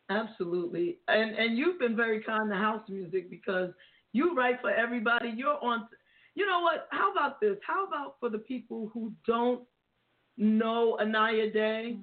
Absolutely. 0.10 0.98
And 1.08 1.36
and 1.36 1.58
you've 1.58 1.80
been 1.80 1.96
very 1.96 2.24
kind 2.24 2.50
to 2.50 2.56
house 2.56 2.82
music 2.90 3.30
because 3.30 3.70
you 4.12 4.36
write 4.36 4.60
for 4.62 4.72
everybody. 4.72 5.32
You're 5.36 5.64
on 5.64 5.88
you 6.36 6.46
know 6.46 6.62
what? 6.62 6.88
How 6.92 7.12
about 7.12 7.40
this? 7.42 7.58
How 7.66 7.86
about 7.86 8.16
for 8.20 8.30
the 8.30 8.40
people 8.40 8.90
who 8.94 9.12
don't 9.28 9.64
know 10.38 10.98
Inaya 11.02 11.54
Day? 11.54 12.00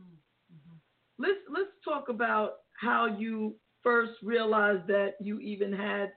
Let's 1.19 1.39
let's 1.51 1.71
talk 1.85 2.09
about 2.09 2.59
how 2.81 3.07
you 3.19 3.57
first 3.83 4.13
realized 4.23 4.87
that 4.89 5.15
you 5.21 5.41
even 5.41 5.73
had 5.73 6.13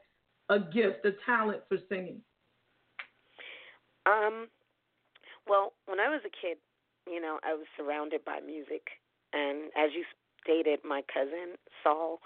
a 0.49 0.59
gift, 0.59 1.05
a 1.05 1.11
talent 1.25 1.61
for 1.69 1.77
singing. 1.87 2.21
Um, 4.05 4.47
well, 5.49 5.73
when 5.85 5.99
I 5.99 6.07
was 6.07 6.21
a 6.25 6.29
kid, 6.29 6.57
you 7.09 7.19
know, 7.19 7.39
I 7.43 7.53
was 7.53 7.65
surrounded 7.75 8.23
by 8.23 8.39
music, 8.39 9.01
and 9.33 9.73
as 9.75 9.91
you 9.97 10.05
stated, 10.43 10.79
my 10.85 11.01
cousin 11.11 11.57
Saul, 11.83 12.19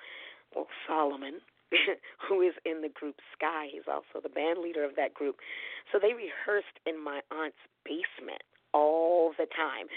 well 0.55 0.67
Solomon, 0.85 1.39
who 2.27 2.41
is 2.41 2.53
in 2.65 2.81
the 2.81 2.89
group 2.89 3.15
Skyy, 3.33 3.71
he's 3.71 3.87
also 3.87 4.21
the 4.21 4.29
band 4.29 4.59
leader 4.59 4.83
of 4.83 4.95
that 4.95 5.13
group. 5.13 5.37
So 5.91 5.99
they 5.99 6.13
rehearsed 6.13 6.77
in 6.85 7.01
my 7.01 7.21
aunt's 7.31 7.63
basement 7.85 8.43
all 8.73 9.31
the 9.37 9.47
time. 9.55 9.87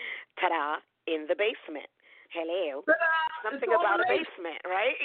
Ta-da! 0.40 0.81
In 1.07 1.27
the 1.28 1.36
basement. 1.36 1.90
Hello. 2.31 2.82
Something 3.44 3.70
about 3.70 4.01
a 4.01 4.05
basement, 4.09 4.59
right? 4.66 4.98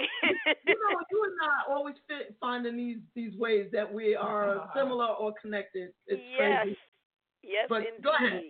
you 0.65 0.73
know, 0.73 0.97
you 1.11 1.23
and 1.23 1.37
I 1.45 1.71
always 1.71 1.95
fit 2.07 2.35
finding 2.39 2.75
these 2.75 2.97
these 3.13 3.37
ways 3.37 3.67
that 3.71 3.91
we 3.91 4.15
are 4.15 4.57
uh-huh. 4.57 4.67
similar 4.75 5.05
or 5.05 5.33
connected. 5.39 5.91
It's 6.07 6.21
yes. 6.39 6.63
crazy. 6.63 6.77
Yes, 7.43 7.67
But 7.69 7.83
indeed. 7.87 8.03
go 8.03 8.13
ahead. 8.15 8.43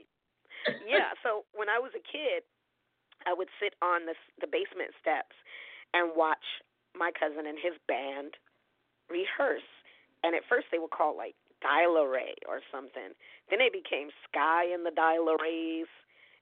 yeah. 0.86 1.12
So 1.24 1.46
when 1.56 1.70
I 1.70 1.80
was 1.80 1.92
a 1.96 2.04
kid, 2.04 2.44
I 3.26 3.34
would 3.34 3.50
sit 3.60 3.74
on 3.82 4.06
the 4.06 4.16
the 4.40 4.48
basement 4.48 4.92
steps 5.00 5.36
and 5.94 6.12
watch 6.16 6.44
my 6.98 7.12
cousin 7.12 7.48
and 7.48 7.58
his 7.58 7.76
band 7.88 8.36
rehearse. 9.10 9.68
And 10.24 10.36
at 10.36 10.44
first 10.48 10.68
they 10.72 10.80
were 10.80 10.92
called 10.92 11.18
like 11.18 11.36
Dial 11.62 11.98
Array 11.98 12.36
or 12.48 12.62
something. 12.72 13.14
Then 13.50 13.60
they 13.60 13.70
became 13.70 14.10
Skyy 14.28 14.74
and 14.74 14.86
the 14.86 14.92
Dial 14.96 15.30
Arrays. 15.30 15.90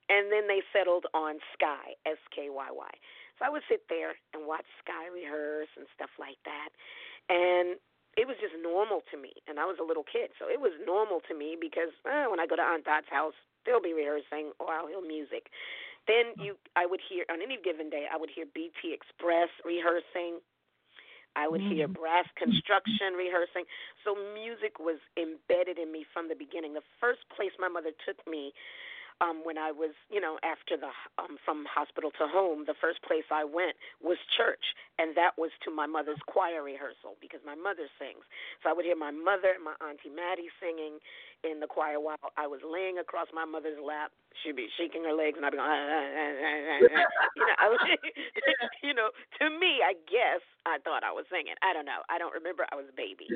And 0.10 0.32
then 0.34 0.48
they 0.50 0.62
settled 0.74 1.06
on 1.14 1.38
Skyy, 1.54 1.94
S 2.06 2.18
K 2.34 2.50
Y 2.50 2.70
Y. 2.72 2.92
So 3.38 3.46
I 3.46 3.50
would 3.50 3.62
sit 3.70 3.86
there 3.90 4.18
and 4.34 4.48
watch 4.48 4.66
Skyy 4.84 5.14
rehearse 5.14 5.70
and 5.78 5.86
stuff 5.96 6.10
like 6.20 6.40
that. 6.50 6.70
And 7.30 7.78
it 8.18 8.26
was 8.26 8.38
just 8.41 8.56
normal 8.61 9.02
to 9.11 9.18
me. 9.18 9.34
And 9.48 9.60
I 9.60 9.65
was 9.65 9.77
a 9.77 9.86
little 9.86 10.06
kid, 10.06 10.31
so 10.40 10.49
it 10.49 10.60
was 10.60 10.73
normal 10.86 11.22
to 11.30 11.34
me 11.38 11.57
because 11.60 11.94
uh, 12.06 12.30
when 12.30 12.40
I 12.40 12.48
go 12.48 12.56
to 12.56 12.65
Aunt 12.65 12.86
Dot's 12.86 13.10
house, 13.10 13.38
they'll 13.65 13.84
be 13.84 13.94
rehearsing 13.94 14.56
or 14.60 14.72
oh, 14.72 14.86
I'll 14.86 14.90
hear 14.90 15.02
music. 15.03 15.52
Then 16.07 16.34
mm-hmm. 16.34 16.41
you, 16.41 16.52
I 16.76 16.86
would 16.86 17.02
hear 17.03 17.26
on 17.30 17.41
any 17.44 17.60
given 17.61 17.90
day, 17.90 18.10
I 18.10 18.18
would 18.18 18.34
hear 18.34 18.45
BT 18.49 18.95
Express 18.95 19.49
rehearsing. 19.61 20.41
I 21.38 21.48
would 21.48 21.61
hear 21.61 21.86
mm-hmm. 21.86 22.02
brass 22.02 22.26
mm-hmm. 22.34 22.49
construction 22.49 23.14
rehearsing. 23.14 23.69
So 24.02 24.18
music 24.34 24.81
was 24.81 24.98
embedded 25.14 25.77
in 25.77 25.94
me 25.94 26.03
from 26.10 26.27
the 26.27 26.36
beginning. 26.36 26.73
The 26.73 26.86
first 26.98 27.22
place 27.30 27.53
my 27.61 27.69
mother 27.69 27.94
took 28.03 28.18
me 28.26 28.52
um 29.22 29.41
when 29.44 29.58
I 29.58 29.72
was, 29.72 29.91
you 30.10 30.20
know, 30.22 30.38
after 30.44 30.78
the 30.78 30.91
um 31.22 31.38
from 31.44 31.66
hospital 31.68 32.12
to 32.20 32.28
home, 32.28 32.66
the 32.66 32.78
first 32.80 33.02
place 33.04 33.28
I 33.32 33.44
went 33.44 33.76
was 34.02 34.18
church, 34.36 34.64
and 34.98 35.16
that 35.16 35.38
was 35.38 35.52
to 35.66 35.72
my 35.72 35.86
mother's 35.86 36.22
choir 36.28 36.64
rehearsal 36.64 37.16
because 37.22 37.40
my 37.46 37.56
mother 37.56 37.88
sings. 38.00 38.24
So 38.64 38.70
I 38.70 38.74
would 38.74 38.86
hear 38.86 38.98
my 39.00 39.12
mother 39.12 39.56
and 39.56 39.64
my 39.64 39.76
auntie 39.84 40.12
Maddie 40.12 40.52
singing 40.60 41.00
in 41.44 41.60
the 41.60 41.68
choir 41.68 41.99
while 41.99 42.20
I 42.36 42.48
was 42.48 42.60
laying 42.66 42.99
across 42.99 43.28
my 43.32 43.45
mother's 43.45 43.80
lap. 43.80 44.11
She'd 44.44 44.56
be 44.56 44.68
shaking 44.76 45.03
her 45.03 45.16
legs, 45.16 45.36
and 45.36 45.44
I'd 45.45 45.56
be 45.56 45.60
going, 45.60 45.68
ah, 45.68 45.76
ah, 45.76 46.07
ah, 46.07 46.78
you 47.36 47.44
know, 47.44 47.56
I 47.64 47.68
was, 47.68 47.80
you 48.88 48.94
know, 48.94 49.10
to 49.40 49.45
me, 49.52 49.84
I 49.84 49.95
guess 50.07 50.44
I 50.68 50.80
thought 50.84 51.03
I 51.03 51.11
was 51.11 51.28
singing. 51.32 51.56
I 51.64 51.72
don't 51.72 51.88
know. 51.88 52.03
I 52.07 52.20
don't 52.20 52.36
remember. 52.36 52.68
I 52.72 52.76
was 52.76 52.88
a 52.91 52.95
baby. 52.95 53.28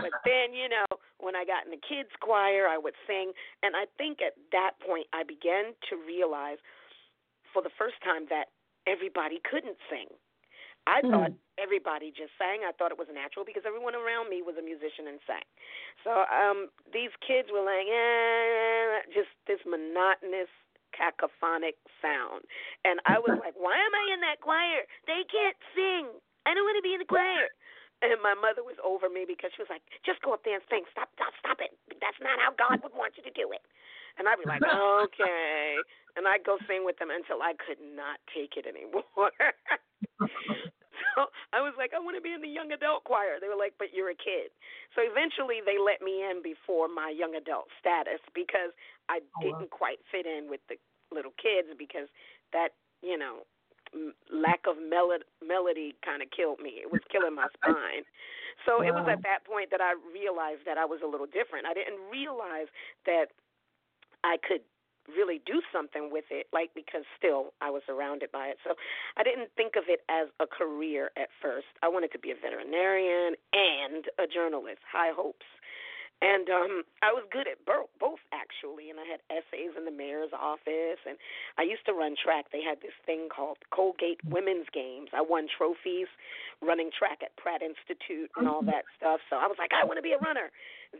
But 0.00 0.12
then, 0.28 0.52
you 0.52 0.68
know, 0.68 0.88
when 1.20 1.36
I 1.36 1.44
got 1.44 1.64
in 1.64 1.72
the 1.72 1.80
kids' 1.80 2.12
choir, 2.20 2.68
I 2.68 2.76
would 2.76 2.96
sing, 3.08 3.32
and 3.64 3.76
I 3.76 3.88
think 3.96 4.20
at 4.20 4.36
that 4.52 4.76
point 4.84 5.08
I 5.12 5.24
began 5.24 5.72
to 5.88 5.94
realize, 5.96 6.60
for 7.52 7.60
the 7.60 7.72
first 7.76 7.96
time, 8.04 8.28
that 8.28 8.52
everybody 8.84 9.40
couldn't 9.44 9.80
sing. 9.88 10.12
I 10.86 11.02
Hmm. 11.02 11.10
thought 11.10 11.34
everybody 11.58 12.10
just 12.14 12.32
sang. 12.38 12.62
I 12.66 12.72
thought 12.72 12.92
it 12.92 12.98
was 13.00 13.10
natural 13.12 13.44
because 13.44 13.64
everyone 13.66 13.94
around 13.94 14.30
me 14.30 14.42
was 14.42 14.56
a 14.58 14.64
musician 14.64 15.06
and 15.10 15.20
sang. 15.26 15.46
So 16.04 16.24
um 16.30 16.70
these 16.92 17.12
kids 17.22 17.50
were 17.52 17.64
like, 17.64 17.86
eh, 17.88 19.06
just 19.14 19.30
this 19.46 19.60
monotonous 19.66 20.50
cacophonic 20.96 21.76
sound. 22.00 22.46
And 22.84 23.00
I 23.04 23.18
was 23.20 23.34
like, 23.38 23.54
why 23.58 23.76
am 23.76 23.94
I 23.94 24.04
in 24.14 24.20
that 24.24 24.40
choir? 24.40 24.86
They 25.06 25.24
can't 25.28 25.56
sing. 25.76 26.08
I 26.46 26.54
don't 26.54 26.64
want 26.64 26.78
to 26.80 26.86
be 26.86 26.94
in 26.94 27.02
the 27.02 27.08
choir. 27.10 27.50
And 28.04 28.20
my 28.22 28.34
mother 28.36 28.62
was 28.62 28.76
over 28.84 29.08
me 29.08 29.24
because 29.26 29.50
she 29.56 29.62
was 29.62 29.72
like, 29.72 29.82
just 30.04 30.20
go 30.22 30.32
up 30.36 30.44
there 30.44 30.56
and 30.60 30.64
sing. 30.70 30.84
Stop, 30.92 31.10
stop, 31.16 31.32
stop 31.40 31.58
it. 31.64 31.72
That's 32.00 32.20
not 32.20 32.38
how 32.40 32.52
God 32.54 32.80
would 32.84 32.94
want 32.94 33.16
you 33.16 33.24
to 33.24 33.32
do 33.34 33.50
it. 33.52 33.64
And 34.20 34.28
I'd 34.28 34.38
be 34.40 34.46
like, 34.46 34.62
okay. 34.68 35.84
And 36.16 36.28
I'd 36.28 36.44
go 36.44 36.58
sing 36.68 36.84
with 36.84 36.98
them 37.00 37.10
until 37.10 37.42
I 37.42 37.54
could 37.56 37.80
not 37.80 38.20
take 38.32 38.56
it 38.56 38.66
anymore. 38.68 39.32
I 41.52 41.60
was 41.64 41.72
like, 41.78 41.92
I 41.96 42.00
want 42.00 42.16
to 42.16 42.24
be 42.24 42.32
in 42.32 42.42
the 42.44 42.50
young 42.50 42.72
adult 42.72 43.04
choir. 43.04 43.40
They 43.40 43.48
were 43.48 43.58
like, 43.58 43.74
but 43.78 43.92
you're 43.92 44.12
a 44.12 44.18
kid. 44.18 44.52
So 44.94 45.00
eventually 45.00 45.64
they 45.64 45.80
let 45.80 46.04
me 46.04 46.22
in 46.24 46.42
before 46.44 46.88
my 46.88 47.08
young 47.08 47.34
adult 47.34 47.72
status 47.80 48.20
because 48.34 48.76
I 49.08 49.20
oh, 49.20 49.40
didn't 49.40 49.70
quite 49.72 50.00
fit 50.12 50.26
in 50.28 50.48
with 50.50 50.60
the 50.68 50.76
little 51.08 51.32
kids 51.40 51.72
because 51.78 52.08
that, 52.52 52.76
you 53.00 53.16
know, 53.16 53.48
m- 53.94 54.14
lack 54.28 54.68
of 54.68 54.76
melo- 54.76 55.24
melody 55.40 55.96
kind 56.04 56.20
of 56.20 56.28
killed 56.30 56.60
me. 56.60 56.84
It 56.84 56.90
was 56.90 57.00
killing 57.08 57.34
my 57.34 57.48
spine. 57.56 58.04
So 58.64 58.82
it 58.82 58.92
was 58.92 59.06
at 59.06 59.22
that 59.22 59.44
point 59.44 59.70
that 59.70 59.80
I 59.80 59.94
realized 60.10 60.64
that 60.66 60.76
I 60.76 60.84
was 60.84 61.00
a 61.04 61.08
little 61.08 61.28
different. 61.28 61.68
I 61.68 61.74
didn't 61.76 62.00
realize 62.10 62.66
that 63.04 63.30
I 64.24 64.36
could 64.42 64.64
really 65.08 65.40
do 65.46 65.60
something 65.72 66.10
with 66.10 66.24
it, 66.30 66.46
like 66.52 66.70
because 66.74 67.02
still 67.18 67.52
I 67.60 67.70
was 67.70 67.82
surrounded 67.86 68.32
by 68.32 68.48
it. 68.48 68.58
So 68.64 68.74
I 69.16 69.22
didn't 69.22 69.50
think 69.56 69.76
of 69.76 69.84
it 69.88 70.00
as 70.08 70.28
a 70.40 70.46
career 70.46 71.10
at 71.16 71.28
first. 71.42 71.66
I 71.82 71.88
wanted 71.88 72.12
to 72.12 72.18
be 72.18 72.30
a 72.30 72.34
veterinarian 72.34 73.34
and 73.52 74.04
a 74.18 74.26
journalist. 74.26 74.80
High 74.90 75.12
hopes. 75.14 75.46
And 76.24 76.48
um 76.48 76.82
I 77.04 77.12
was 77.12 77.28
good 77.28 77.44
at 77.44 77.60
both, 77.68 77.92
both 78.00 78.24
actually, 78.32 78.88
and 78.88 78.96
I 78.96 79.04
had 79.04 79.20
essays 79.28 79.76
in 79.76 79.84
the 79.84 79.92
mayor's 79.92 80.32
office, 80.32 81.00
and 81.04 81.20
I 81.60 81.68
used 81.68 81.84
to 81.86 81.92
run 81.92 82.16
track. 82.16 82.48
They 82.48 82.64
had 82.64 82.80
this 82.80 82.96
thing 83.04 83.28
called 83.28 83.60
Colgate 83.68 84.24
Women's 84.24 84.64
Games. 84.72 85.12
I 85.12 85.20
won 85.20 85.44
trophies 85.44 86.08
running 86.64 86.88
track 86.96 87.20
at 87.20 87.36
Pratt 87.36 87.60
Institute 87.60 88.32
and 88.40 88.48
all 88.48 88.64
that 88.64 88.88
stuff. 88.96 89.20
So 89.28 89.36
I 89.36 89.44
was 89.44 89.60
like, 89.60 89.76
I 89.76 89.84
want 89.84 90.00
to 90.00 90.06
be 90.06 90.16
a 90.16 90.22
runner. 90.24 90.48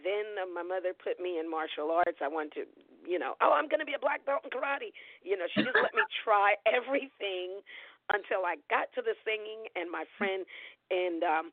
Then 0.04 0.36
uh, 0.36 0.52
my 0.52 0.60
mother 0.60 0.92
put 0.92 1.16
me 1.16 1.40
in 1.40 1.48
martial 1.48 1.88
arts. 1.88 2.20
I 2.20 2.28
wanted 2.28 2.52
to, 2.60 2.62
you 3.08 3.16
know, 3.16 3.40
oh, 3.40 3.56
I'm 3.56 3.72
going 3.72 3.80
to 3.80 3.88
be 3.88 3.96
a 3.96 4.02
black 4.02 4.20
belt 4.28 4.44
in 4.44 4.52
karate. 4.52 4.92
You 5.24 5.40
know, 5.40 5.48
she 5.48 5.64
just 5.64 5.80
let 5.80 5.96
me 5.96 6.04
try 6.28 6.60
everything 6.68 7.64
until 8.12 8.44
I 8.44 8.60
got 8.68 8.92
to 8.94 9.02
the 9.02 9.16
singing, 9.24 9.64
and 9.74 9.88
my 9.88 10.04
friend 10.20 10.44
and 10.90 11.22
um 11.24 11.46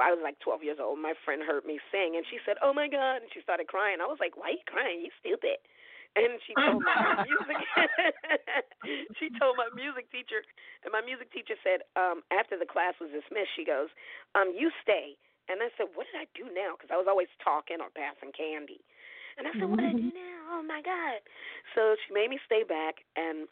I 0.00 0.08
was 0.08 0.24
like 0.24 0.40
12 0.40 0.64
years 0.64 0.80
old. 0.80 0.96
My 0.96 1.12
friend 1.24 1.44
heard 1.44 1.68
me 1.68 1.76
sing, 1.92 2.16
and 2.16 2.24
she 2.24 2.40
said, 2.48 2.56
"Oh 2.64 2.72
my 2.72 2.88
God!" 2.88 3.20
And 3.20 3.28
she 3.32 3.44
started 3.44 3.68
crying. 3.68 4.00
I 4.00 4.08
was 4.08 4.20
like, 4.20 4.36
"Why 4.40 4.56
are 4.56 4.56
you 4.56 4.64
crying? 4.64 5.04
You 5.04 5.12
stupid." 5.20 5.60
And 6.16 6.40
she 6.44 6.52
told 6.56 6.80
my 6.80 7.24
music. 7.28 7.60
she 9.20 9.28
told 9.36 9.60
my 9.60 9.68
music 9.76 10.08
teacher, 10.08 10.40
and 10.84 10.92
my 10.92 11.00
music 11.04 11.32
teacher 11.32 11.56
said, 11.64 11.84
um, 11.96 12.20
after 12.28 12.56
the 12.56 12.68
class 12.68 12.92
was 13.00 13.08
dismissed, 13.12 13.52
she 13.56 13.64
goes, 13.68 13.92
um, 14.32 14.56
"You 14.56 14.72
stay." 14.80 15.20
And 15.52 15.60
I 15.60 15.68
said, 15.76 15.92
"What 15.92 16.08
did 16.08 16.16
I 16.16 16.28
do 16.32 16.48
now?" 16.52 16.76
Because 16.76 16.88
I 16.88 16.96
was 16.96 17.08
always 17.08 17.28
talking 17.44 17.84
or 17.84 17.92
passing 17.92 18.32
candy. 18.32 18.80
And 19.36 19.48
I 19.48 19.52
said, 19.56 19.68
"What 19.68 19.80
did 19.80 19.92
I 19.92 19.96
do 19.96 20.08
now? 20.12 20.40
Oh 20.56 20.64
my 20.64 20.80
God!" 20.80 21.20
So 21.76 21.96
she 22.00 22.16
made 22.16 22.32
me 22.32 22.40
stay 22.48 22.64
back, 22.64 23.04
and 23.16 23.44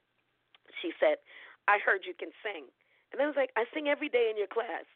she 0.81 0.93
said, 0.97 1.21
"I 1.69 1.81
heard 1.85 2.09
you 2.09 2.17
can 2.17 2.33
sing." 2.41 2.69
And 3.13 3.21
I 3.21 3.27
was 3.29 3.37
like, 3.37 3.53
"I 3.57 3.65
sing 3.73 3.89
every 3.89 4.09
day 4.09 4.29
in 4.33 4.37
your 4.41 4.49
class." 4.49 4.89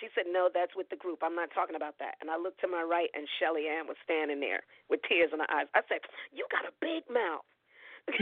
She 0.00 0.12
said, 0.12 0.28
No, 0.28 0.48
that's 0.52 0.76
with 0.76 0.88
the 0.92 1.00
group. 1.00 1.24
I'm 1.24 1.36
not 1.36 1.52
talking 1.52 1.76
about 1.76 1.96
that. 2.00 2.20
And 2.20 2.28
I 2.28 2.36
looked 2.36 2.60
to 2.60 2.68
my 2.68 2.84
right, 2.84 3.08
and 3.16 3.24
Shelly 3.40 3.68
Ann 3.68 3.88
was 3.88 3.96
standing 4.04 4.40
there 4.40 4.60
with 4.92 5.00
tears 5.08 5.32
in 5.32 5.40
her 5.40 5.48
eyes. 5.48 5.68
I 5.72 5.80
said, 5.88 6.04
You 6.32 6.44
got 6.52 6.68
a 6.68 6.74
big 6.80 7.08
mouth. 7.08 7.48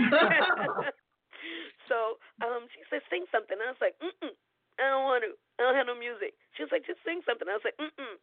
so 1.90 2.16
um, 2.40 2.70
she 2.70 2.86
said, 2.86 3.02
Sing 3.10 3.26
something. 3.34 3.58
I 3.58 3.74
was 3.74 3.82
like, 3.82 3.98
Mm-mm, 3.98 4.34
I 4.78 4.86
don't 4.86 5.06
want 5.06 5.26
to. 5.26 5.34
I 5.58 5.66
don't 5.66 5.78
have 5.78 5.90
no 5.90 5.98
music. 5.98 6.38
She 6.54 6.62
was 6.62 6.70
like, 6.70 6.86
Just 6.86 7.02
sing 7.02 7.26
something. 7.26 7.50
I 7.50 7.58
was 7.58 7.66
like, 7.66 7.78
Mm-mm. 7.82 8.16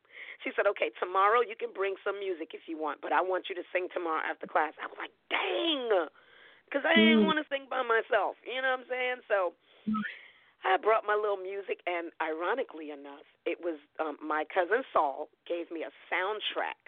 She 0.44 0.56
said, 0.56 0.64
Okay, 0.72 0.96
tomorrow 0.96 1.44
you 1.44 1.60
can 1.60 1.76
bring 1.76 2.00
some 2.08 2.24
music 2.24 2.56
if 2.56 2.72
you 2.72 2.80
want, 2.80 3.04
but 3.04 3.12
I 3.12 3.20
want 3.20 3.52
you 3.52 3.56
to 3.60 3.68
sing 3.76 3.92
tomorrow 3.92 4.24
after 4.24 4.48
class. 4.48 4.72
I 4.80 4.88
was 4.88 5.00
like, 5.00 5.16
Dang. 5.28 6.08
Because 6.72 6.88
I 6.88 6.96
didn't 6.96 7.28
want 7.28 7.36
to 7.36 7.48
sing 7.52 7.68
by 7.68 7.84
myself. 7.84 8.40
You 8.48 8.64
know 8.64 8.80
what 8.80 8.84
I'm 8.84 8.88
saying? 8.88 9.20
So. 9.28 9.52
I 10.64 10.78
brought 10.78 11.04
my 11.06 11.16
little 11.16 11.38
music, 11.38 11.82
and 11.88 12.12
ironically 12.22 12.92
enough, 12.92 13.26
it 13.46 13.58
was 13.62 13.80
um, 14.00 14.18
my 14.22 14.46
cousin 14.54 14.84
Saul 14.94 15.30
gave 15.48 15.72
me 15.72 15.84
a 15.84 15.92
soundtrack 16.14 16.80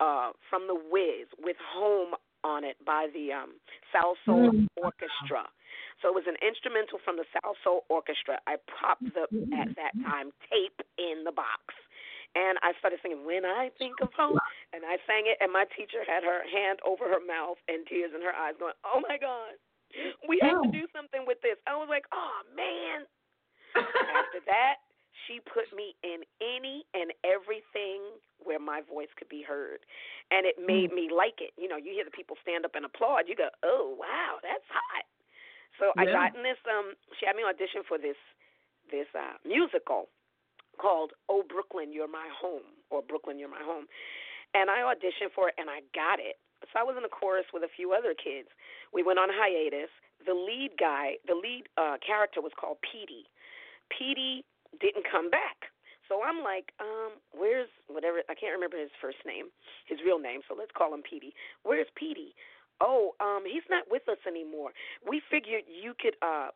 uh, 0.00 0.32
from 0.48 0.66
The 0.66 0.74
Wiz 0.74 1.26
with 1.38 1.56
"Home" 1.74 2.14
on 2.44 2.64
it 2.64 2.76
by 2.84 3.06
the 3.14 3.32
um, 3.32 3.54
Salsoul 3.94 4.50
Mm. 4.50 4.66
Orchestra. 4.76 5.46
So 6.00 6.08
it 6.10 6.14
was 6.14 6.26
an 6.26 6.34
instrumental 6.42 6.98
from 7.04 7.16
the 7.16 7.24
Salsoul 7.30 7.86
Orchestra. 7.88 8.38
I 8.46 8.56
popped 8.66 9.06
the 9.14 9.26
at 9.54 9.70
that 9.76 9.94
time 10.02 10.30
tape 10.50 10.80
in 10.98 11.22
the 11.22 11.30
box, 11.30 11.74
and 12.34 12.58
I 12.62 12.72
started 12.78 12.98
singing 13.02 13.24
"When 13.24 13.44
I 13.44 13.70
Think 13.78 14.00
of 14.02 14.12
Home," 14.14 14.38
and 14.72 14.82
I 14.84 14.98
sang 15.06 15.26
it, 15.26 15.38
and 15.40 15.52
my 15.52 15.64
teacher 15.76 16.02
had 16.06 16.24
her 16.24 16.42
hand 16.50 16.80
over 16.82 17.06
her 17.06 17.22
mouth 17.22 17.58
and 17.68 17.86
tears 17.86 18.10
in 18.14 18.22
her 18.22 18.34
eyes, 18.34 18.54
going, 18.58 18.74
"Oh 18.84 19.02
my 19.06 19.18
God." 19.18 19.54
We 20.28 20.40
have 20.42 20.62
to 20.62 20.70
do 20.72 20.86
something 20.94 21.24
with 21.26 21.38
this. 21.42 21.56
I 21.66 21.76
was 21.76 21.88
like, 21.88 22.04
oh 22.12 22.40
man. 22.56 23.06
After 23.76 24.40
that, 24.52 24.84
she 25.26 25.40
put 25.44 25.70
me 25.74 25.94
in 26.02 26.24
any 26.40 26.84
and 26.94 27.12
everything 27.24 28.02
where 28.42 28.58
my 28.58 28.80
voice 28.82 29.12
could 29.16 29.28
be 29.28 29.42
heard. 29.42 29.84
And 30.30 30.44
it 30.46 30.56
made 30.58 30.92
me 30.92 31.08
like 31.12 31.40
it. 31.40 31.52
You 31.56 31.68
know, 31.68 31.76
you 31.76 31.92
hear 31.92 32.04
the 32.04 32.14
people 32.14 32.36
stand 32.42 32.64
up 32.64 32.74
and 32.74 32.84
applaud, 32.84 33.28
you 33.28 33.36
go, 33.36 33.48
Oh 33.62 33.94
wow, 33.98 34.40
that's 34.42 34.66
hot. 34.68 35.04
So 35.78 35.92
I 35.96 36.04
got 36.06 36.34
in 36.36 36.42
this 36.42 36.60
um 36.68 36.94
she 37.18 37.26
had 37.26 37.36
me 37.36 37.44
audition 37.44 37.82
for 37.86 37.98
this 37.98 38.18
this 38.90 39.08
uh 39.14 39.38
musical 39.46 40.08
called 40.80 41.12
Oh 41.28 41.44
Brooklyn, 41.46 41.92
You're 41.92 42.10
My 42.10 42.28
Home 42.40 42.66
or 42.90 43.02
Brooklyn 43.02 43.38
You're 43.38 43.52
My 43.52 43.62
Home. 43.62 43.86
And 44.54 44.68
I 44.68 44.84
auditioned 44.84 45.32
for 45.34 45.48
it 45.48 45.54
and 45.56 45.70
I 45.70 45.80
got 45.94 46.20
it. 46.20 46.36
So 46.70 46.78
I 46.78 46.84
was 46.86 46.94
in 46.96 47.02
the 47.02 47.12
chorus 47.12 47.46
with 47.52 47.62
a 47.62 47.72
few 47.74 47.92
other 47.92 48.14
kids. 48.14 48.48
We 48.92 49.02
went 49.02 49.18
on 49.18 49.28
hiatus. 49.32 49.90
The 50.22 50.34
lead 50.34 50.78
guy, 50.78 51.18
the 51.26 51.34
lead 51.34 51.66
uh 51.76 51.98
character 51.98 52.40
was 52.40 52.52
called 52.54 52.78
Petey. 52.80 53.26
Petey 53.90 54.44
didn't 54.80 55.04
come 55.10 55.28
back. 55.28 55.72
So 56.08 56.20
I'm 56.22 56.44
like, 56.44 56.76
um, 56.76 57.16
where's 57.32 57.70
whatever 57.88 58.20
I 58.28 58.34
can't 58.34 58.52
remember 58.52 58.76
his 58.76 58.92
first 59.00 59.22
name, 59.24 59.48
his 59.86 59.98
real 60.04 60.18
name, 60.18 60.40
so 60.46 60.54
let's 60.54 60.74
call 60.76 60.92
him 60.92 61.02
Petey. 61.02 61.32
Where's 61.62 61.88
Petey? 61.96 62.34
Oh, 62.80 63.14
um, 63.22 63.46
he's 63.46 63.64
not 63.70 63.86
with 63.90 64.04
us 64.10 64.20
anymore. 64.26 64.76
We 65.06 65.22
figured 65.30 65.64
you 65.66 65.94
could 65.98 66.20
uh 66.22 66.50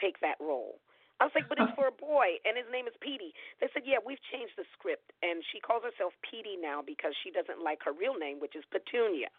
take 0.00 0.20
that 0.20 0.36
role. 0.40 0.80
I 1.20 1.24
was 1.24 1.32
like, 1.32 1.48
but 1.48 1.56
it's 1.60 1.72
for 1.78 1.88
a 1.88 1.96
boy, 1.96 2.40
and 2.44 2.56
his 2.56 2.68
name 2.68 2.84
is 2.88 2.96
Petey. 3.00 3.32
They 3.60 3.68
said, 3.72 3.88
yeah, 3.88 4.00
we've 4.04 4.20
changed 4.28 4.52
the 4.56 4.68
script, 4.76 5.12
and 5.24 5.40
she 5.52 5.60
calls 5.64 5.80
herself 5.80 6.12
Petey 6.20 6.60
now 6.60 6.84
because 6.84 7.16
she 7.24 7.32
doesn't 7.32 7.64
like 7.64 7.80
her 7.88 7.92
real 7.96 8.16
name, 8.16 8.40
which 8.40 8.52
is 8.52 8.64
Petunia. 8.68 9.32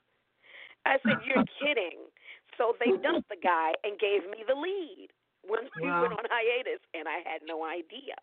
I 0.88 0.98
said, 1.04 1.20
you're 1.28 1.44
kidding. 1.60 2.08
So 2.58 2.74
they 2.80 2.96
dumped 3.04 3.30
the 3.30 3.38
guy 3.38 3.76
and 3.84 4.00
gave 4.00 4.26
me 4.32 4.42
the 4.48 4.56
lead 4.58 5.12
when 5.46 5.70
we 5.78 5.86
Wow. 5.88 6.02
went 6.02 6.14
on 6.18 6.26
hiatus, 6.32 6.82
and 6.96 7.06
I 7.08 7.22
had 7.28 7.44
no 7.46 7.64
idea. 7.64 8.18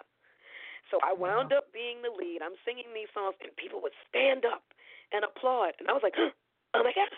So 0.91 0.99
I 1.01 1.13
wound 1.17 1.53
up 1.53 1.71
being 1.73 2.03
the 2.03 2.11
lead. 2.13 2.43
I'm 2.43 2.57
singing 2.67 2.91
these 2.93 3.09
songs, 3.15 3.37
and 3.41 3.55
people 3.57 3.81
would 3.81 3.95
stand 4.09 4.45
up 4.45 4.65
and 5.13 5.25
applaud, 5.25 5.77
and 5.81 5.89
I 5.89 5.93
was 5.95 6.03
like, 6.03 6.17
oh 6.19 6.83
my 6.83 6.93
god, 6.93 7.13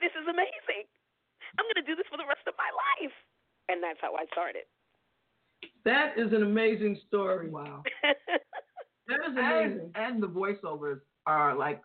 this 0.00 0.12
is 0.14 0.26
amazing. 0.28 0.86
I'm 1.58 1.66
gonna 1.68 1.86
do 1.86 1.94
this 1.96 2.06
for 2.08 2.16
the 2.16 2.26
rest 2.26 2.46
of 2.46 2.54
my 2.56 2.70
life, 2.72 3.14
and 3.68 3.82
that's 3.82 4.00
how 4.00 4.14
I 4.16 4.24
started. 4.32 4.64
That 5.84 6.16
is 6.16 6.32
an 6.32 6.42
amazing 6.42 6.98
story. 7.08 7.50
Wow. 7.50 7.82
That 9.06 9.20
is 9.28 9.36
and, 9.36 9.38
amazing. 9.38 9.90
and 9.96 10.22
the 10.22 10.28
voiceovers 10.28 11.00
are 11.26 11.54
like 11.54 11.82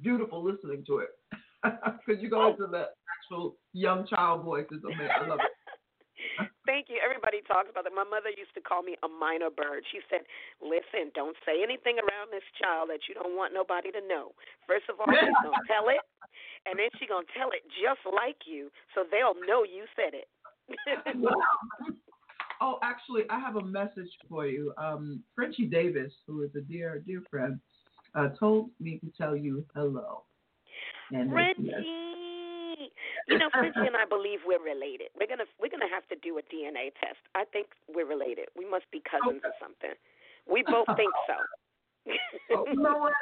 beautiful 0.00 0.44
listening 0.44 0.84
to 0.86 0.98
it. 0.98 1.08
because 2.06 2.22
you 2.22 2.28
go 2.28 2.52
into 2.52 2.66
the 2.66 2.92
actual 3.08 3.56
young 3.72 4.06
child 4.06 4.44
voices. 4.44 4.84
Amazing. 4.84 5.08
I 5.08 5.26
love 5.26 5.40
it. 5.40 5.52
Thank 6.66 6.88
you. 6.88 6.96
Everybody 7.04 7.42
talks 7.44 7.68
about 7.68 7.84
that. 7.84 7.92
My 7.92 8.06
mother 8.06 8.32
used 8.32 8.54
to 8.56 8.62
call 8.62 8.82
me 8.82 8.96
a 9.04 9.08
minor 9.08 9.50
bird. 9.50 9.84
She 9.92 10.00
said, 10.08 10.24
"Listen, 10.62 11.12
don't 11.14 11.36
say 11.44 11.62
anything 11.62 12.00
around 12.00 12.32
this 12.32 12.46
child 12.56 12.88
that 12.88 13.04
you 13.08 13.14
don't 13.14 13.36
want 13.36 13.52
nobody 13.52 13.92
to 13.92 14.00
know. 14.00 14.32
First 14.66 14.88
of 14.88 14.96
all, 14.98 15.08
she's 15.08 15.36
gonna 15.44 15.64
tell 15.68 15.88
it, 15.92 16.00
and 16.64 16.78
then 16.78 16.88
she's 16.98 17.08
gonna 17.08 17.28
tell 17.36 17.50
it 17.52 17.62
just 17.76 18.02
like 18.08 18.48
you, 18.48 18.72
so 18.94 19.04
they'll 19.04 19.36
know 19.46 19.64
you 19.64 19.84
said 19.94 20.16
it." 20.16 20.28
Oh, 22.60 22.78
actually, 22.82 23.24
I 23.28 23.38
have 23.40 23.56
a 23.56 23.64
message 23.64 24.08
for 24.28 24.46
you. 24.46 24.72
Um, 24.78 25.22
Frenchie 25.34 25.66
Davis, 25.66 26.12
who 26.26 26.42
is 26.42 26.50
a 26.56 26.60
dear, 26.60 27.02
dear 27.04 27.22
friend, 27.28 27.60
uh, 28.14 28.28
told 28.40 28.70
me 28.80 28.98
to 29.00 29.12
tell 29.18 29.36
you 29.36 29.66
hello. 29.74 30.22
Uh, 31.14 31.28
Frenchie, 31.30 31.62
yes. 31.62 31.84
you 33.28 33.38
know, 33.38 33.48
Frenchie 33.52 33.86
and 33.86 33.96
I 33.96 34.04
believe 34.08 34.40
we're 34.46 34.62
related. 34.62 35.08
We're 35.18 35.28
gonna 35.28 35.48
we're 35.60 35.70
gonna 35.70 35.90
have 35.92 36.06
to 36.08 36.16
do 36.22 36.38
a 36.38 36.44
DNA 36.48 36.90
test. 37.00 37.20
I 37.34 37.44
think 37.44 37.68
we're 37.88 38.06
related. 38.06 38.48
We 38.56 38.68
must 38.68 38.84
be 38.90 39.02
cousins 39.04 39.42
or 39.44 39.52
something. 39.60 39.94
We 40.50 40.62
both 40.62 40.88
think 40.96 41.12
so. 41.26 41.36
Oh, 42.52 42.64
you 42.68 42.76
know 42.76 42.98
what? 42.98 43.12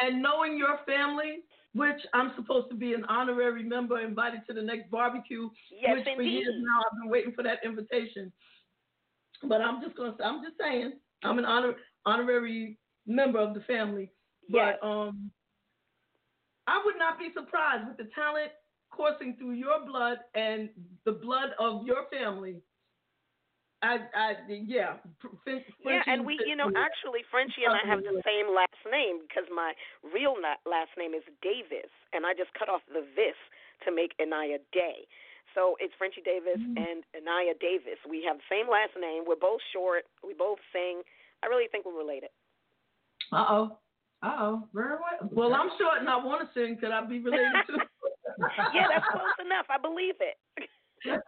And 0.00 0.20
knowing 0.20 0.58
your 0.58 0.78
family, 0.84 1.44
which 1.74 2.00
I'm 2.12 2.32
supposed 2.36 2.68
to 2.70 2.76
be 2.76 2.92
an 2.94 3.04
honorary 3.04 3.62
member 3.62 4.00
invited 4.00 4.40
to 4.48 4.52
the 4.52 4.62
next 4.62 4.90
barbecue, 4.90 5.48
Yes, 5.70 5.98
which 5.98 6.16
for 6.16 6.22
years 6.22 6.54
now 6.58 6.82
I've 6.90 7.00
been 7.00 7.10
waiting 7.10 7.32
for 7.32 7.42
that 7.44 7.58
invitation. 7.64 8.32
But 9.44 9.60
I'm 9.60 9.80
just 9.82 9.96
gonna 9.96 10.14
I'm 10.24 10.42
just 10.42 10.56
saying 10.60 10.92
I'm 11.22 11.38
an 11.38 11.44
honor 11.44 11.74
honorary 12.04 12.78
member 13.06 13.38
of 13.38 13.54
the 13.54 13.60
family. 13.60 14.10
Yes. 14.48 14.76
But 14.80 14.86
um 14.86 15.30
I 16.72 16.80
would 16.84 16.96
not 16.96 17.18
be 17.20 17.28
surprised 17.36 17.84
with 17.86 17.98
the 18.00 18.08
talent 18.16 18.48
coursing 18.88 19.36
through 19.36 19.52
your 19.60 19.84
blood 19.84 20.18
and 20.34 20.68
the 21.04 21.12
blood 21.12 21.52
of 21.60 21.84
your 21.84 22.08
family. 22.08 22.60
I, 23.82 23.98
I, 24.14 24.28
yeah. 24.48 24.96
Frenchie- 25.42 25.74
Yeah, 25.84 26.02
and 26.06 26.24
we, 26.24 26.38
you 26.46 26.54
know, 26.56 26.70
actually, 26.78 27.26
Frenchie 27.34 27.66
and 27.66 27.74
I 27.74 27.82
have 27.90 27.98
the 28.06 28.22
same 28.24 28.54
last 28.54 28.78
name 28.88 29.20
because 29.26 29.44
my 29.50 29.74
real 30.06 30.38
last 30.64 30.94
name 30.96 31.12
is 31.18 31.24
Davis, 31.42 31.90
and 32.14 32.24
I 32.24 32.32
just 32.32 32.54
cut 32.54 32.68
off 32.70 32.80
the 32.88 33.02
"vis" 33.18 33.34
to 33.84 33.90
make 33.90 34.14
Inaya 34.22 34.62
Day. 34.72 35.04
So 35.58 35.74
it's 35.82 35.92
Frenchie 35.98 36.22
Davis 36.24 36.62
and 36.78 37.02
Inaya 37.12 37.58
Davis. 37.58 37.98
We 38.08 38.22
have 38.24 38.38
the 38.38 38.48
same 38.48 38.70
last 38.70 38.94
name. 38.96 39.24
We're 39.26 39.36
both 39.36 39.60
short. 39.74 40.04
We 40.24 40.32
both 40.32 40.62
sing. 40.72 41.02
I 41.42 41.50
really 41.50 41.66
think 41.68 41.84
we're 41.84 41.98
related. 41.98 42.30
Uh 43.34 43.44
oh. 43.50 43.78
Uh 44.22 44.36
oh. 44.38 44.68
Very 44.72 44.96
well. 44.96 45.30
Well, 45.32 45.54
I'm 45.54 45.70
short 45.78 45.98
and 45.98 46.08
I 46.08 46.16
want 46.16 46.42
to 46.46 46.48
sing. 46.54 46.76
Could 46.80 46.92
I 46.92 47.04
be 47.04 47.18
related 47.24 47.52
to? 47.68 47.78
yeah, 48.74 48.86
that's 48.88 49.06
close 49.10 49.38
enough. 49.44 49.66
I 49.68 49.78
believe 49.78 50.14
it. 50.20 50.38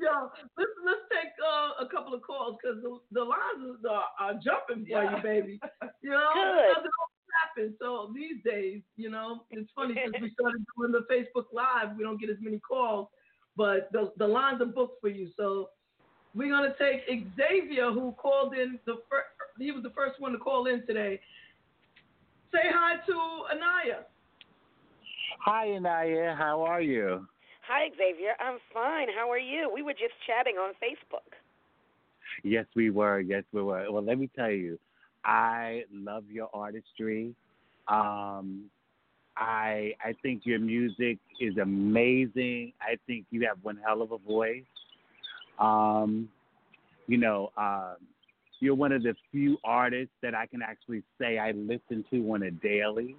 Yo, 0.00 0.30
let's 0.56 0.70
let's 0.84 1.04
take 1.10 1.32
uh, 1.38 1.84
a 1.84 1.88
couple 1.88 2.14
of 2.14 2.22
calls 2.22 2.56
because 2.60 2.82
the, 2.82 2.98
the 3.12 3.22
lines 3.22 3.78
are, 3.88 4.06
are 4.18 4.34
jumping 4.34 4.86
for 4.90 5.02
you, 5.04 5.22
baby. 5.22 5.60
You 6.02 6.10
know, 6.10 6.30
Good. 6.34 6.58
it 6.58 6.74
doesn't 6.74 6.96
always 6.98 7.30
happen. 7.38 7.74
So 7.78 8.12
these 8.14 8.42
days, 8.44 8.82
you 8.96 9.10
know, 9.10 9.44
it's 9.50 9.70
funny 9.74 9.94
since 9.94 10.14
we 10.20 10.30
started 10.38 10.64
doing 10.76 10.92
the 10.92 11.04
Facebook 11.12 11.46
Live, 11.52 11.96
we 11.96 12.04
don't 12.04 12.20
get 12.20 12.30
as 12.30 12.36
many 12.40 12.58
calls, 12.58 13.08
but 13.56 13.90
the 13.92 14.12
the 14.16 14.26
lines 14.26 14.60
are 14.62 14.66
booked 14.66 15.00
for 15.00 15.08
you. 15.08 15.28
So 15.36 15.70
we're 16.34 16.50
gonna 16.50 16.74
take 16.78 17.06
Xavier, 17.36 17.90
who 17.90 18.12
called 18.12 18.54
in 18.54 18.78
the 18.86 18.96
first. 19.10 19.28
He 19.58 19.70
was 19.70 19.82
the 19.82 19.90
first 19.90 20.20
one 20.20 20.32
to 20.32 20.38
call 20.38 20.66
in 20.66 20.86
today. 20.86 21.20
Say 22.52 22.70
hi 22.70 22.96
to 23.06 23.12
Inaya. 23.12 24.04
Hi, 25.44 25.66
Inaya. 25.68 26.36
How 26.36 26.62
are 26.62 26.80
you? 26.80 27.26
Hi, 27.66 27.88
Xavier. 27.90 28.34
I'm 28.40 28.58
fine. 28.72 29.08
How 29.16 29.30
are 29.30 29.38
you? 29.38 29.70
We 29.72 29.82
were 29.82 29.92
just 29.92 30.14
chatting 30.26 30.56
on 30.56 30.72
Facebook. 30.74 31.36
Yes, 32.42 32.66
we 32.74 32.90
were. 32.90 33.20
Yes, 33.20 33.44
we 33.52 33.62
were. 33.62 33.90
Well, 33.90 34.02
let 34.02 34.18
me 34.18 34.28
tell 34.34 34.50
you, 34.50 34.78
I 35.24 35.84
love 35.92 36.24
your 36.30 36.48
artistry. 36.52 37.34
Um, 37.88 38.64
I 39.36 39.94
I 40.04 40.14
think 40.22 40.42
your 40.44 40.58
music 40.58 41.18
is 41.40 41.56
amazing. 41.56 42.72
I 42.80 42.96
think 43.06 43.26
you 43.30 43.46
have 43.46 43.58
one 43.62 43.78
hell 43.84 44.02
of 44.02 44.12
a 44.12 44.18
voice. 44.18 44.62
Um, 45.58 46.28
you 47.06 47.18
know, 47.18 47.52
um, 47.56 47.96
you're 48.62 48.76
one 48.76 48.92
of 48.92 49.02
the 49.02 49.12
few 49.32 49.58
artists 49.64 50.14
that 50.22 50.36
I 50.36 50.46
can 50.46 50.62
actually 50.62 51.02
say 51.20 51.36
I 51.36 51.50
listen 51.50 52.04
to 52.12 52.32
on 52.32 52.44
a 52.44 52.52
daily. 52.52 53.16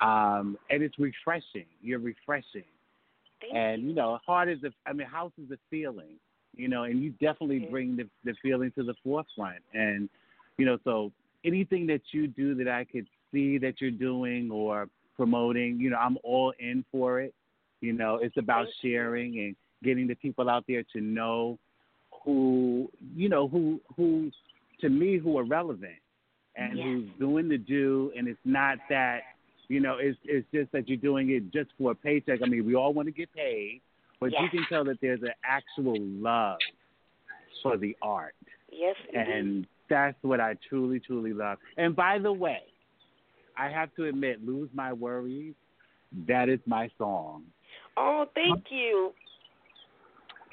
Um, 0.00 0.58
and 0.68 0.82
it's 0.82 0.98
refreshing. 0.98 1.66
You're 1.80 2.00
refreshing. 2.00 2.64
and 3.54 3.84
you 3.84 3.94
know, 3.94 4.18
heart 4.26 4.48
is 4.48 4.58
a 4.64 4.72
I 4.84 4.92
mean, 4.92 5.06
house 5.06 5.30
is 5.38 5.48
a 5.52 5.58
feeling, 5.70 6.16
you 6.56 6.66
know, 6.66 6.82
and 6.82 7.00
you 7.04 7.10
definitely 7.20 7.68
bring 7.70 7.96
the 7.96 8.08
the 8.24 8.34
feeling 8.42 8.72
to 8.72 8.82
the 8.82 8.94
forefront. 9.04 9.62
And 9.74 10.08
you 10.58 10.66
know, 10.66 10.76
so 10.82 11.12
anything 11.44 11.86
that 11.86 12.02
you 12.10 12.26
do 12.26 12.56
that 12.56 12.66
I 12.66 12.82
could 12.82 13.06
see 13.32 13.58
that 13.58 13.80
you're 13.80 13.92
doing 13.92 14.50
or 14.50 14.88
promoting, 15.14 15.78
you 15.78 15.90
know, 15.90 15.98
I'm 15.98 16.18
all 16.24 16.52
in 16.58 16.84
for 16.90 17.20
it. 17.20 17.32
You 17.80 17.92
know, 17.92 18.16
it's 18.16 18.38
about 18.38 18.66
sharing 18.82 19.38
and 19.38 19.54
getting 19.84 20.08
the 20.08 20.16
people 20.16 20.50
out 20.50 20.64
there 20.66 20.82
to 20.94 21.00
know 21.00 21.60
who 22.24 22.90
you 23.14 23.28
know 23.28 23.48
who 23.48 23.80
who 23.96 24.30
to 24.80 24.88
me 24.88 25.18
who 25.18 25.38
are 25.38 25.44
relevant 25.44 25.96
and 26.56 26.78
Yes. 26.78 26.84
who's 26.86 27.08
doing 27.18 27.48
the 27.48 27.58
do. 27.58 28.12
And 28.16 28.28
it's 28.28 28.38
not 28.44 28.78
that 28.90 29.20
you 29.68 29.80
know 29.80 29.96
it's 29.98 30.18
it's 30.24 30.46
just 30.52 30.72
that 30.72 30.88
you're 30.88 30.96
doing 30.96 31.30
it 31.30 31.52
just 31.52 31.70
for 31.78 31.92
a 31.92 31.94
paycheck. 31.94 32.40
I 32.42 32.46
mean 32.46 32.64
we 32.66 32.74
all 32.74 32.92
want 32.92 33.06
to 33.06 33.12
get 33.12 33.32
paid 33.32 33.80
but 34.20 34.30
you 34.30 34.48
can 34.48 34.64
tell 34.70 34.84
that 34.84 34.98
there's 35.02 35.22
an 35.22 35.32
actual 35.44 35.96
love 36.00 36.58
for 37.62 37.76
the 37.76 37.96
art. 38.00 38.34
Yes, 38.70 38.96
indeed. 39.12 39.32
and 39.32 39.66
that's 39.90 40.16
what 40.22 40.40
i 40.40 40.56
truly 40.68 40.98
truly 40.98 41.32
love. 41.32 41.58
And 41.76 41.94
by 41.94 42.18
the 42.18 42.32
way 42.32 42.62
i 43.58 43.68
have 43.68 43.94
to 43.96 44.06
admit 44.06 44.44
lose 44.44 44.70
my 44.72 44.92
worries 44.92 45.54
that 46.26 46.48
is 46.48 46.60
my 46.66 46.90
song. 46.96 47.44
Oh, 47.96 48.26
thank 48.34 48.66
you. 48.70 49.12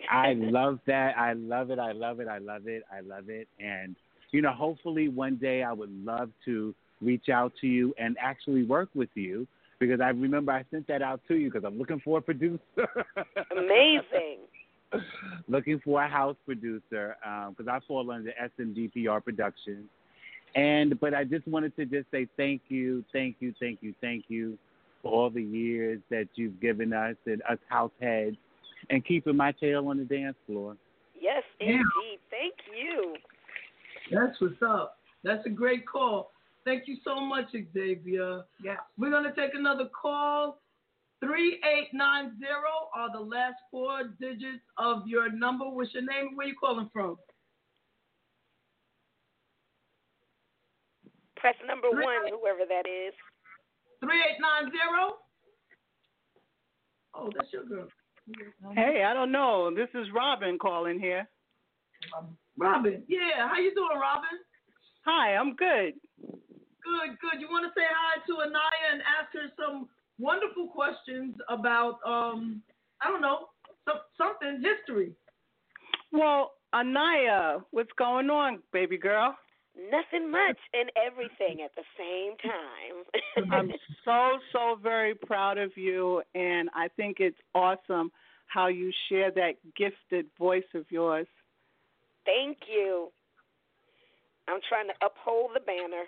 I 0.09 0.33
love 0.37 0.79
that. 0.87 1.17
I 1.17 1.33
love 1.33 1.71
it. 1.71 1.79
I 1.79 1.91
love 1.91 2.19
it. 2.19 2.27
I 2.27 2.37
love 2.37 2.67
it. 2.67 2.83
I 2.91 3.01
love 3.01 3.29
it. 3.29 3.47
And 3.59 3.95
you 4.31 4.41
know, 4.41 4.51
hopefully 4.51 5.09
one 5.09 5.35
day 5.35 5.63
I 5.63 5.73
would 5.73 5.91
love 6.05 6.29
to 6.45 6.73
reach 7.01 7.29
out 7.29 7.51
to 7.61 7.67
you 7.67 7.93
and 7.97 8.15
actually 8.19 8.63
work 8.63 8.89
with 8.93 9.09
you 9.15 9.47
because 9.79 9.99
I 9.99 10.09
remember 10.09 10.51
I 10.51 10.63
sent 10.71 10.87
that 10.87 11.01
out 11.01 11.21
to 11.27 11.35
you 11.35 11.51
because 11.51 11.65
I'm 11.65 11.77
looking 11.77 11.99
for 11.99 12.19
a 12.19 12.21
producer. 12.21 12.59
Amazing. 13.51 14.37
looking 15.47 15.81
for 15.83 16.03
a 16.03 16.07
house 16.07 16.35
producer 16.45 17.17
um, 17.25 17.55
because 17.57 17.67
I 17.67 17.79
fall 17.87 18.09
under 18.11 18.31
SMDPR 18.59 19.23
Productions. 19.23 19.87
And 20.55 20.99
but 20.99 21.13
I 21.13 21.23
just 21.23 21.47
wanted 21.47 21.75
to 21.77 21.85
just 21.85 22.11
say 22.11 22.27
thank 22.37 22.61
you, 22.67 23.03
thank 23.13 23.37
you, 23.39 23.53
thank 23.59 23.79
you, 23.81 23.93
thank 24.01 24.25
you 24.27 24.57
for 25.01 25.11
all 25.11 25.29
the 25.29 25.41
years 25.41 25.99
that 26.09 26.27
you've 26.35 26.59
given 26.59 26.93
us 26.93 27.15
and 27.25 27.41
us 27.49 27.57
house 27.69 27.91
heads 28.01 28.35
and 28.89 29.05
keeping 29.05 29.35
my 29.37 29.51
tail 29.51 29.87
on 29.87 29.97
the 29.97 30.05
dance 30.05 30.37
floor. 30.45 30.75
Yes, 31.19 31.43
Yeah. 31.59 31.67
indeed. 31.67 32.19
Thank 32.29 32.55
you. 32.75 33.15
That's 34.11 34.39
what's 34.41 34.61
up. 34.61 34.97
That's 35.23 35.45
a 35.45 35.49
great 35.49 35.85
call. 35.87 36.31
Thank 36.65 36.87
you 36.87 36.97
so 37.03 37.19
much, 37.19 37.51
Xavier. 37.73 38.43
Yeah. 38.61 38.77
We're 38.97 39.11
going 39.11 39.23
to 39.23 39.33
take 39.33 39.53
another 39.53 39.85
call. 39.89 40.59
3890 41.21 42.45
are 42.95 43.11
the 43.11 43.19
last 43.19 43.55
four 43.69 44.03
digits 44.19 44.63
of 44.77 45.07
your 45.07 45.31
number. 45.31 45.69
What's 45.69 45.93
your 45.93 46.01
name 46.03 46.29
and 46.29 46.37
where 46.37 46.47
you 46.47 46.55
calling 46.59 46.89
from? 46.91 47.17
Press 51.35 51.55
number 51.65 51.89
one, 51.89 52.29
whoever 52.29 52.65
that 52.67 52.85
is. 52.87 53.13
3890? 54.01 55.15
Oh, 57.13 57.29
that's 57.35 57.51
your 57.53 57.65
girl. 57.65 57.87
Hey, 58.75 59.03
I 59.03 59.13
don't 59.13 59.31
know. 59.31 59.73
This 59.73 59.89
is 59.93 60.07
Robin 60.13 60.57
calling 60.59 60.99
here. 60.99 61.27
Robin. 62.57 63.03
Yeah, 63.07 63.47
how 63.49 63.57
you 63.57 63.73
doing, 63.73 63.99
Robin? 63.99 64.39
Hi, 65.05 65.35
I'm 65.35 65.55
good. 65.55 65.93
Good, 66.21 67.17
good. 67.21 67.39
You 67.39 67.47
want 67.49 67.65
to 67.65 67.79
say 67.79 67.85
hi 67.85 68.19
to 68.25 68.33
Inaya 68.33 68.93
and 68.93 69.01
ask 69.01 69.33
her 69.33 69.51
some 69.57 69.87
wonderful 70.19 70.67
questions 70.67 71.35
about, 71.49 71.99
um, 72.05 72.61
I 73.01 73.09
don't 73.09 73.21
know, 73.21 73.47
some, 73.85 73.97
something, 74.17 74.63
history. 74.63 75.13
Well, 76.11 76.51
Inaya, 76.73 77.63
what's 77.71 77.91
going 77.97 78.29
on, 78.29 78.59
baby 78.73 78.97
girl? 78.97 79.35
Nothing 79.75 80.29
much 80.29 80.57
and 80.73 80.91
everything 80.95 81.63
at 81.63 81.71
the 81.75 81.83
same 81.97 82.35
time. 82.37 83.51
I'm 83.51 83.71
so, 84.03 84.37
so 84.51 84.77
very 84.81 85.15
proud 85.15 85.57
of 85.57 85.71
you, 85.77 86.21
and 86.35 86.69
I 86.75 86.89
think 86.89 87.17
it's 87.19 87.37
awesome 87.55 88.11
how 88.47 88.67
you 88.67 88.91
share 89.07 89.31
that 89.31 89.53
gifted 89.77 90.25
voice 90.37 90.63
of 90.75 90.85
yours. 90.89 91.27
Thank 92.25 92.57
you. 92.71 93.09
I'm 94.47 94.59
trying 94.67 94.87
to 94.87 94.93
uphold 95.05 95.51
the 95.53 95.61
banner. 95.61 96.03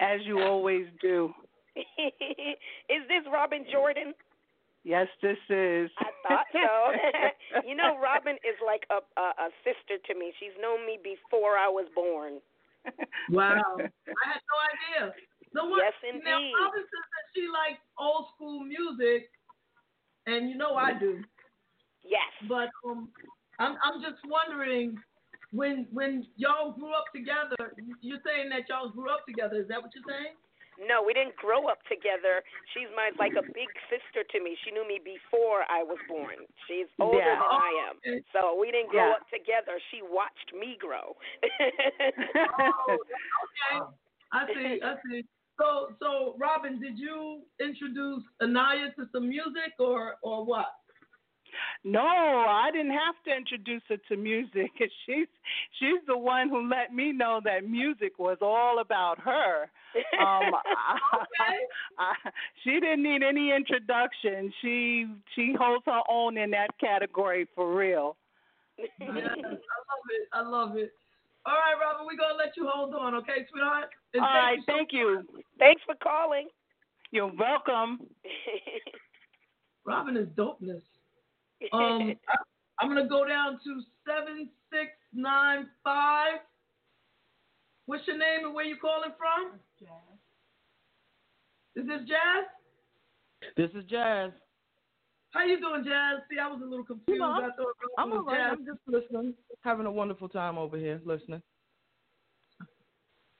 as 0.00 0.20
you 0.26 0.40
always 0.42 0.86
do. 1.00 1.32
is 1.76 3.02
this 3.08 3.24
Robin 3.32 3.64
Jordan? 3.72 4.12
Yes, 4.84 5.06
this 5.22 5.38
is. 5.48 5.90
I 5.98 6.10
thought 6.26 6.46
so. 6.50 7.62
you 7.68 7.76
know, 7.76 7.98
Robin 8.02 8.34
is 8.42 8.58
like 8.66 8.82
a, 8.90 8.98
a 9.18 9.26
a 9.46 9.48
sister 9.62 10.02
to 10.10 10.18
me. 10.18 10.32
She's 10.40 10.54
known 10.60 10.84
me 10.86 10.98
before 11.02 11.54
I 11.56 11.68
was 11.68 11.86
born. 11.94 12.42
Wow, 13.30 13.62
I 13.78 14.24
had 14.26 14.42
no 14.42 14.56
idea. 14.66 15.14
No 15.54 15.66
one, 15.66 15.78
Yes, 15.78 15.92
Now, 16.02 16.38
indeed. 16.38 16.52
Robin 16.58 16.82
says 16.82 17.06
that 17.14 17.26
she 17.34 17.46
likes 17.46 17.78
old 17.98 18.26
school 18.34 18.64
music, 18.64 19.30
and 20.26 20.48
you 20.48 20.56
know 20.56 20.74
I 20.74 20.98
do. 20.98 21.22
Yes. 22.02 22.32
But 22.48 22.70
um, 22.88 23.10
I'm 23.60 23.76
I'm 23.84 24.02
just 24.02 24.18
wondering 24.26 24.98
when 25.52 25.86
when 25.92 26.26
y'all 26.36 26.72
grew 26.72 26.90
up 26.90 27.06
together. 27.14 27.74
You're 28.00 28.22
saying 28.26 28.48
that 28.50 28.66
y'all 28.68 28.88
grew 28.88 29.10
up 29.10 29.26
together. 29.26 29.60
Is 29.60 29.68
that 29.68 29.80
what 29.80 29.92
you're 29.94 30.08
saying? 30.08 30.34
No, 30.80 31.02
we 31.04 31.12
didn't 31.12 31.36
grow 31.36 31.68
up 31.68 31.78
together. 31.88 32.42
She's 32.72 32.88
my 32.96 33.10
like 33.18 33.36
a 33.36 33.44
big 33.52 33.68
sister 33.92 34.24
to 34.24 34.38
me. 34.42 34.56
She 34.64 34.70
knew 34.72 34.86
me 34.86 34.98
before 35.04 35.64
I 35.68 35.82
was 35.84 35.98
born. 36.08 36.48
She's 36.66 36.88
older 36.98 37.18
Yeah. 37.18 37.36
than 37.36 37.50
I 37.50 37.70
am. 37.90 37.96
So 38.32 38.56
we 38.58 38.70
didn't 38.72 38.88
grow 38.90 39.08
Yeah. 39.12 39.16
up 39.20 39.28
together. 39.28 39.78
She 39.90 40.00
watched 40.02 40.52
me 40.54 40.76
grow. 40.80 41.16
Oh, 41.16 42.98
okay. 43.44 43.80
I 44.32 44.46
see. 44.54 44.80
I 44.82 44.96
see. 45.08 45.24
So 45.60 45.94
so 46.00 46.34
Robin, 46.38 46.80
did 46.80 46.98
you 46.98 47.42
introduce 47.60 48.24
Inaya 48.40 48.94
to 48.96 49.06
some 49.12 49.28
music 49.28 49.72
or 49.78 50.16
or 50.22 50.44
what? 50.44 50.66
No, 51.84 52.00
I 52.00 52.70
didn't 52.72 52.92
have 52.92 53.14
to 53.26 53.36
introduce 53.36 53.82
her 53.88 53.96
to 54.08 54.16
music. 54.16 54.70
She's 55.06 55.26
she's 55.78 56.00
the 56.06 56.16
one 56.16 56.48
who 56.48 56.68
let 56.68 56.94
me 56.94 57.12
know 57.12 57.40
that 57.44 57.68
music 57.68 58.18
was 58.18 58.38
all 58.40 58.80
about 58.80 59.18
her. 59.20 59.70
Um, 60.20 60.54
I, 61.40 61.54
I, 61.98 62.14
she 62.64 62.80
didn't 62.80 63.02
need 63.02 63.22
any 63.22 63.52
introduction. 63.52 64.52
She 64.60 65.06
she 65.34 65.54
holds 65.58 65.84
her 65.86 66.02
own 66.08 66.38
in 66.38 66.50
that 66.52 66.78
category 66.78 67.46
for 67.54 67.74
real. 67.74 68.16
Yes, 68.78 68.88
I 69.00 69.12
love 69.12 70.06
it. 70.10 70.28
I 70.32 70.40
love 70.42 70.76
it. 70.76 70.92
All 71.44 71.54
right, 71.54 71.74
Robin, 71.80 72.06
we're 72.06 72.16
gonna 72.16 72.38
let 72.38 72.56
you 72.56 72.68
hold 72.72 72.94
on, 72.94 73.16
okay, 73.16 73.44
sweetheart? 73.50 73.88
And 74.14 74.22
All 74.22 74.28
thank 74.28 74.44
right, 74.44 74.56
you 74.56 74.62
so 74.66 74.72
thank 74.72 74.92
you. 74.92 75.44
Thanks 75.58 75.82
for 75.84 75.94
calling. 76.02 76.48
You're 77.10 77.32
welcome. 77.36 78.06
Robin 79.84 80.16
is 80.16 80.28
dopeness. 80.28 80.82
Um, 81.72 82.14
I, 82.28 82.36
I'm 82.80 82.88
gonna 82.88 83.08
go 83.08 83.26
down 83.26 83.60
to 83.64 83.82
seven 84.06 84.48
six 84.70 84.90
nine 85.12 85.68
five. 85.84 86.40
What's 87.86 88.06
your 88.06 88.18
name 88.18 88.44
and 88.46 88.54
where 88.54 88.64
you 88.64 88.76
calling 88.80 89.10
from? 89.18 89.58
Jazz. 89.78 89.88
Is 91.76 91.86
this 91.86 92.00
Jazz? 92.08 92.46
This 93.56 93.70
is 93.74 93.88
Jazz. 93.90 94.30
How 95.30 95.44
you 95.44 95.58
doing, 95.60 95.82
Jazz? 95.84 96.20
See, 96.30 96.38
I 96.38 96.46
was 96.48 96.60
a 96.62 96.66
little 96.66 96.84
confused. 96.84 97.18
know, 97.20 97.32
I 97.32 97.40
thought 97.56 97.74
I'm 97.98 98.10
Robin 98.10 98.18
all 98.18 98.24
was 98.24 98.32
right. 98.32 98.50
Jazz. 98.50 98.58
I'm 98.58 98.66
just 98.66 98.78
listening, 98.86 99.34
having 99.62 99.86
a 99.86 99.90
wonderful 99.90 100.28
time 100.28 100.58
over 100.58 100.76
here 100.76 101.00
listening. 101.04 101.42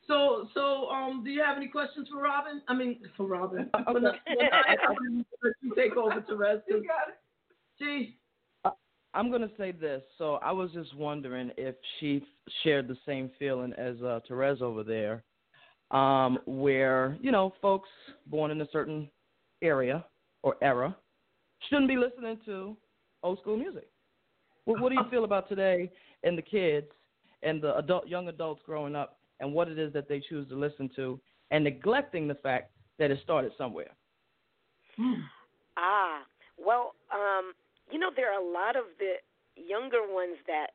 So, 0.09 0.49
so, 0.55 0.89
um, 0.91 1.23
do 1.23 1.31
you 1.31 1.43
have 1.43 1.57
any 1.57 1.69
questions 1.69 2.09
for 2.13 2.21
Robin? 2.21 2.61
I 2.67 2.75
mean, 2.75 3.01
for 3.17 3.27
Robin. 3.27 3.71
For 3.73 3.79
the- 3.79 3.85
for 3.93 4.01
the- 4.01 4.11
I'm 4.55 4.97
gonna 4.97 5.25
let 5.43 5.53
you 5.63 5.75
take 5.77 5.97
over 5.97 6.21
to 6.21 6.37
rest. 6.37 6.63
You 6.69 6.83
got 6.85 7.09
it. 7.09 7.22
Gee. 7.83 8.17
I'm 9.15 9.31
gonna 9.31 9.51
say 9.59 9.73
this. 9.73 10.03
So 10.17 10.35
I 10.37 10.53
was 10.53 10.71
just 10.73 10.97
wondering 10.97 11.51
if 11.59 11.75
she 11.99 12.25
shared 12.63 12.89
the 12.89 12.97
same 13.05 13.31
feeling 13.39 13.73
as 13.75 13.97
uh, 14.01 14.21
Terez 14.29 14.63
over 14.63 14.83
there, 14.83 15.23
um, 15.91 16.39
where 16.47 17.19
you 17.21 17.31
know 17.31 17.53
folks 17.61 17.89
born 18.27 18.51
in 18.51 18.61
a 18.61 18.69
certain 18.73 19.11
area 19.61 20.05
or 20.43 20.57
era 20.63 20.97
shouldn't 21.69 21.89
be 21.89 21.97
listening 21.97 22.39
to 22.47 22.77
old 23.23 23.39
school 23.41 23.57
music. 23.57 23.89
What, 24.65 24.81
what 24.81 24.89
do 24.91 24.95
you 24.95 25.05
feel 25.11 25.25
about 25.25 25.49
today 25.49 25.91
and 26.23 26.39
the 26.39 26.43
kids 26.43 26.87
and 27.43 27.61
the 27.61 27.77
adult 27.77 28.09
young 28.09 28.29
adults 28.29 28.63
growing 28.65 28.97
up 28.97 29.19
and 29.41 29.53
what 29.53 29.69
it 29.69 29.79
is 29.79 29.93
that 29.93 30.09
they 30.09 30.21
choose 30.21 30.49
to 30.49 30.55
listen 30.55 30.89
to 30.97 31.21
and 31.51 31.65
neglecting 31.65 32.29
the 32.29 32.35
fact 32.37 32.71
that 32.99 33.11
it 33.11 33.19
started 33.23 33.53
somewhere? 33.59 33.91
Ah, 35.77 36.21
well, 36.59 36.95
um, 37.13 37.53
you 37.93 37.99
know, 37.99 38.11
there 38.15 38.33
are 38.33 38.41
a 38.41 38.45
lot 38.45 38.75
of 38.75 38.85
the 38.99 39.21
younger 39.55 40.01
ones 40.03 40.41
that 40.49 40.73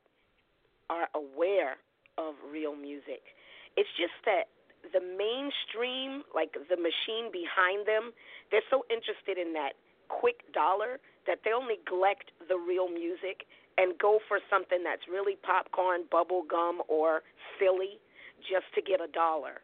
are 0.89 1.09
aware 1.17 1.81
of 2.17 2.35
real 2.45 2.75
music. 2.75 3.35
It's 3.75 3.89
just 3.97 4.15
that 4.25 4.53
the 4.93 5.01
mainstream, 5.01 6.23
like 6.33 6.53
the 6.53 6.77
machine 6.77 7.33
behind 7.33 7.89
them, 7.89 8.13
they're 8.51 8.65
so 8.69 8.85
interested 8.93 9.37
in 9.37 9.53
that 9.53 9.73
quick 10.07 10.45
dollar 10.53 11.01
that 11.25 11.41
they'll 11.43 11.65
neglect 11.65 12.31
the 12.47 12.55
real 12.55 12.87
music 12.87 13.43
and 13.77 13.97
go 13.99 14.19
for 14.27 14.39
something 14.49 14.81
that's 14.85 15.03
really 15.11 15.35
popcorn, 15.43 16.05
bubble 16.09 16.43
gum, 16.47 16.81
or 16.87 17.21
silly 17.59 17.99
just 18.41 18.65
to 18.73 18.81
get 18.81 19.01
a 19.01 19.11
dollar. 19.11 19.61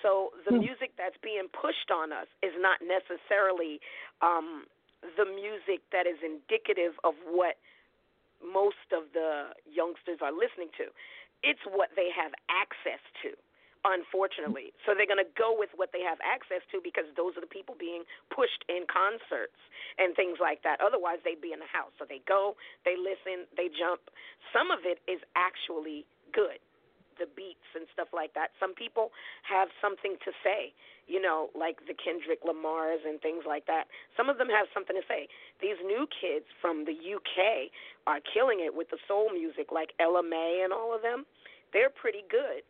So 0.00 0.30
the 0.48 0.56
music 0.56 0.96
that's 0.98 1.16
being 1.22 1.46
pushed 1.52 1.92
on 1.92 2.12
us 2.12 2.26
is 2.42 2.52
not 2.58 2.80
necessarily 2.82 3.78
um, 4.20 4.66
the 5.02 5.26
music 5.26 5.82
that 5.90 6.06
is 6.06 6.18
indicative 6.22 6.94
of 7.02 7.14
what 7.26 7.58
most 8.42 8.90
of 8.90 9.10
the 9.14 9.54
youngsters 9.66 10.18
are 10.22 10.34
listening 10.34 10.70
to. 10.78 10.90
It's 11.42 11.62
what 11.66 11.90
they 11.98 12.10
have 12.14 12.30
access 12.50 13.02
to, 13.26 13.34
unfortunately. 13.82 14.70
So 14.86 14.94
they're 14.94 15.10
going 15.10 15.22
to 15.22 15.34
go 15.34 15.54
with 15.54 15.74
what 15.74 15.90
they 15.90 16.02
have 16.06 16.22
access 16.22 16.62
to 16.70 16.78
because 16.82 17.06
those 17.18 17.34
are 17.34 17.42
the 17.42 17.50
people 17.50 17.74
being 17.74 18.06
pushed 18.30 18.62
in 18.70 18.86
concerts 18.86 19.58
and 19.98 20.14
things 20.14 20.38
like 20.38 20.62
that. 20.62 20.78
Otherwise, 20.78 21.22
they'd 21.26 21.42
be 21.42 21.54
in 21.54 21.58
the 21.58 21.70
house. 21.70 21.94
So 21.98 22.06
they 22.06 22.22
go, 22.26 22.54
they 22.86 22.94
listen, 22.94 23.46
they 23.58 23.70
jump. 23.70 24.06
Some 24.54 24.70
of 24.70 24.86
it 24.86 25.02
is 25.10 25.22
actually 25.34 26.06
good 26.30 26.62
the 27.18 27.26
beats 27.36 27.68
and 27.74 27.86
stuff 27.92 28.08
like 28.12 28.34
that. 28.34 28.54
Some 28.60 28.74
people 28.74 29.10
have 29.42 29.68
something 29.80 30.16
to 30.24 30.30
say, 30.44 30.72
you 31.06 31.20
know, 31.20 31.50
like 31.58 31.84
the 31.86 31.94
Kendrick 31.94 32.42
Lamars 32.44 33.02
and 33.04 33.20
things 33.20 33.44
like 33.46 33.66
that. 33.66 33.90
Some 34.16 34.28
of 34.28 34.38
them 34.38 34.48
have 34.48 34.66
something 34.72 34.96
to 34.96 35.04
say. 35.08 35.28
These 35.60 35.80
new 35.84 36.06
kids 36.08 36.46
from 36.60 36.84
the 36.84 36.94
UK 36.94 37.70
are 38.06 38.20
killing 38.22 38.60
it 38.60 38.74
with 38.74 38.90
the 38.90 38.98
soul 39.08 39.30
music, 39.32 39.72
like 39.72 39.92
Ella 40.00 40.22
Mai 40.22 40.62
and 40.62 40.72
all 40.72 40.94
of 40.94 41.02
them. 41.02 41.24
They're 41.72 41.92
pretty 41.92 42.24
good. 42.30 42.62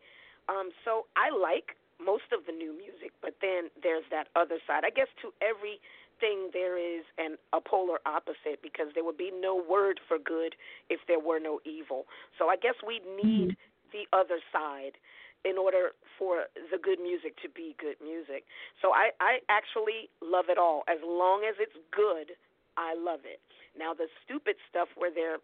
Um, 0.48 0.70
so 0.84 1.06
I 1.16 1.30
like 1.30 1.76
most 2.02 2.34
of 2.34 2.46
the 2.46 2.52
new 2.52 2.74
music, 2.74 3.14
but 3.22 3.38
then 3.40 3.70
there's 3.78 4.04
that 4.10 4.28
other 4.34 4.58
side. 4.66 4.82
I 4.84 4.90
guess 4.90 5.10
to 5.22 5.30
every 5.38 5.78
thing 6.22 6.50
there 6.52 6.78
is 6.78 7.04
an 7.18 7.36
a 7.52 7.60
polar 7.60 7.98
opposite 8.06 8.62
because 8.62 8.86
there 8.94 9.04
would 9.04 9.18
be 9.18 9.30
no 9.34 9.58
word 9.58 10.00
for 10.06 10.18
good 10.18 10.54
if 10.88 11.00
there 11.08 11.18
were 11.18 11.38
no 11.40 11.60
evil. 11.64 12.06
So 12.38 12.48
I 12.48 12.56
guess 12.56 12.74
we 12.86 13.00
need 13.22 13.56
the 13.92 14.08
other 14.16 14.40
side 14.52 14.96
in 15.44 15.58
order 15.58 15.90
for 16.18 16.46
the 16.70 16.78
good 16.78 17.00
music 17.00 17.34
to 17.42 17.48
be 17.50 17.74
good 17.78 17.96
music. 18.02 18.44
So 18.80 18.92
I 18.92 19.10
I 19.20 19.38
actually 19.48 20.08
love 20.22 20.46
it 20.48 20.58
all 20.58 20.82
as 20.88 20.98
long 21.04 21.44
as 21.48 21.56
it's 21.58 21.76
good. 21.90 22.34
I 22.76 22.94
love 22.94 23.20
it. 23.24 23.40
Now 23.78 23.94
the 23.94 24.06
stupid 24.24 24.56
stuff 24.70 24.88
where 24.96 25.10
they're 25.12 25.38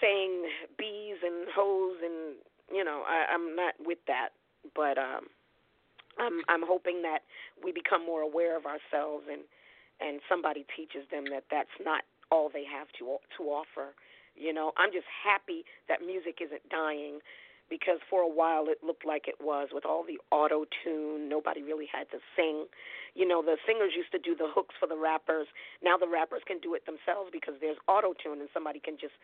saying 0.00 0.48
bees 0.78 1.18
and 1.22 1.46
hoes 1.54 1.96
and 2.02 2.36
you 2.72 2.84
know 2.84 3.02
I, 3.06 3.32
I'm 3.32 3.54
not 3.54 3.74
with 3.80 3.98
that, 4.06 4.30
but 4.74 4.98
um, 4.98 5.28
I'm 6.18 6.40
I'm 6.48 6.64
hoping 6.64 7.02
that 7.02 7.20
we 7.62 7.72
become 7.72 8.04
more 8.04 8.22
aware 8.22 8.56
of 8.56 8.64
ourselves 8.66 9.24
and 9.30 9.42
and 10.00 10.20
somebody 10.28 10.66
teaches 10.76 11.08
them 11.10 11.24
that 11.30 11.44
that's 11.50 11.76
not 11.84 12.02
all 12.30 12.50
they 12.52 12.64
have 12.64 12.88
to 12.98 13.16
to 13.36 13.42
offer. 13.44 13.94
You 14.36 14.52
know, 14.52 14.72
I'm 14.76 14.92
just 14.92 15.08
happy 15.08 15.64
that 15.88 16.04
music 16.04 16.38
isn't 16.44 16.68
dying 16.68 17.20
because 17.68 17.98
for 18.08 18.22
a 18.22 18.30
while 18.30 18.70
it 18.70 18.78
looked 18.82 19.04
like 19.04 19.26
it 19.26 19.40
was 19.42 19.68
with 19.72 19.84
all 19.84 20.04
the 20.06 20.18
auto 20.30 20.64
tune. 20.84 21.28
Nobody 21.28 21.62
really 21.62 21.88
had 21.90 22.06
to 22.14 22.18
sing. 22.36 22.66
You 23.14 23.26
know, 23.26 23.42
the 23.42 23.56
singers 23.66 23.92
used 23.96 24.12
to 24.12 24.22
do 24.22 24.36
the 24.36 24.46
hooks 24.46 24.74
for 24.78 24.86
the 24.86 24.96
rappers. 24.96 25.46
Now 25.82 25.96
the 25.96 26.06
rappers 26.06 26.42
can 26.46 26.60
do 26.60 26.74
it 26.74 26.86
themselves 26.86 27.30
because 27.32 27.54
there's 27.60 27.78
auto 27.88 28.14
tune 28.14 28.38
and 28.38 28.48
somebody 28.54 28.78
can 28.78 28.94
just 29.00 29.18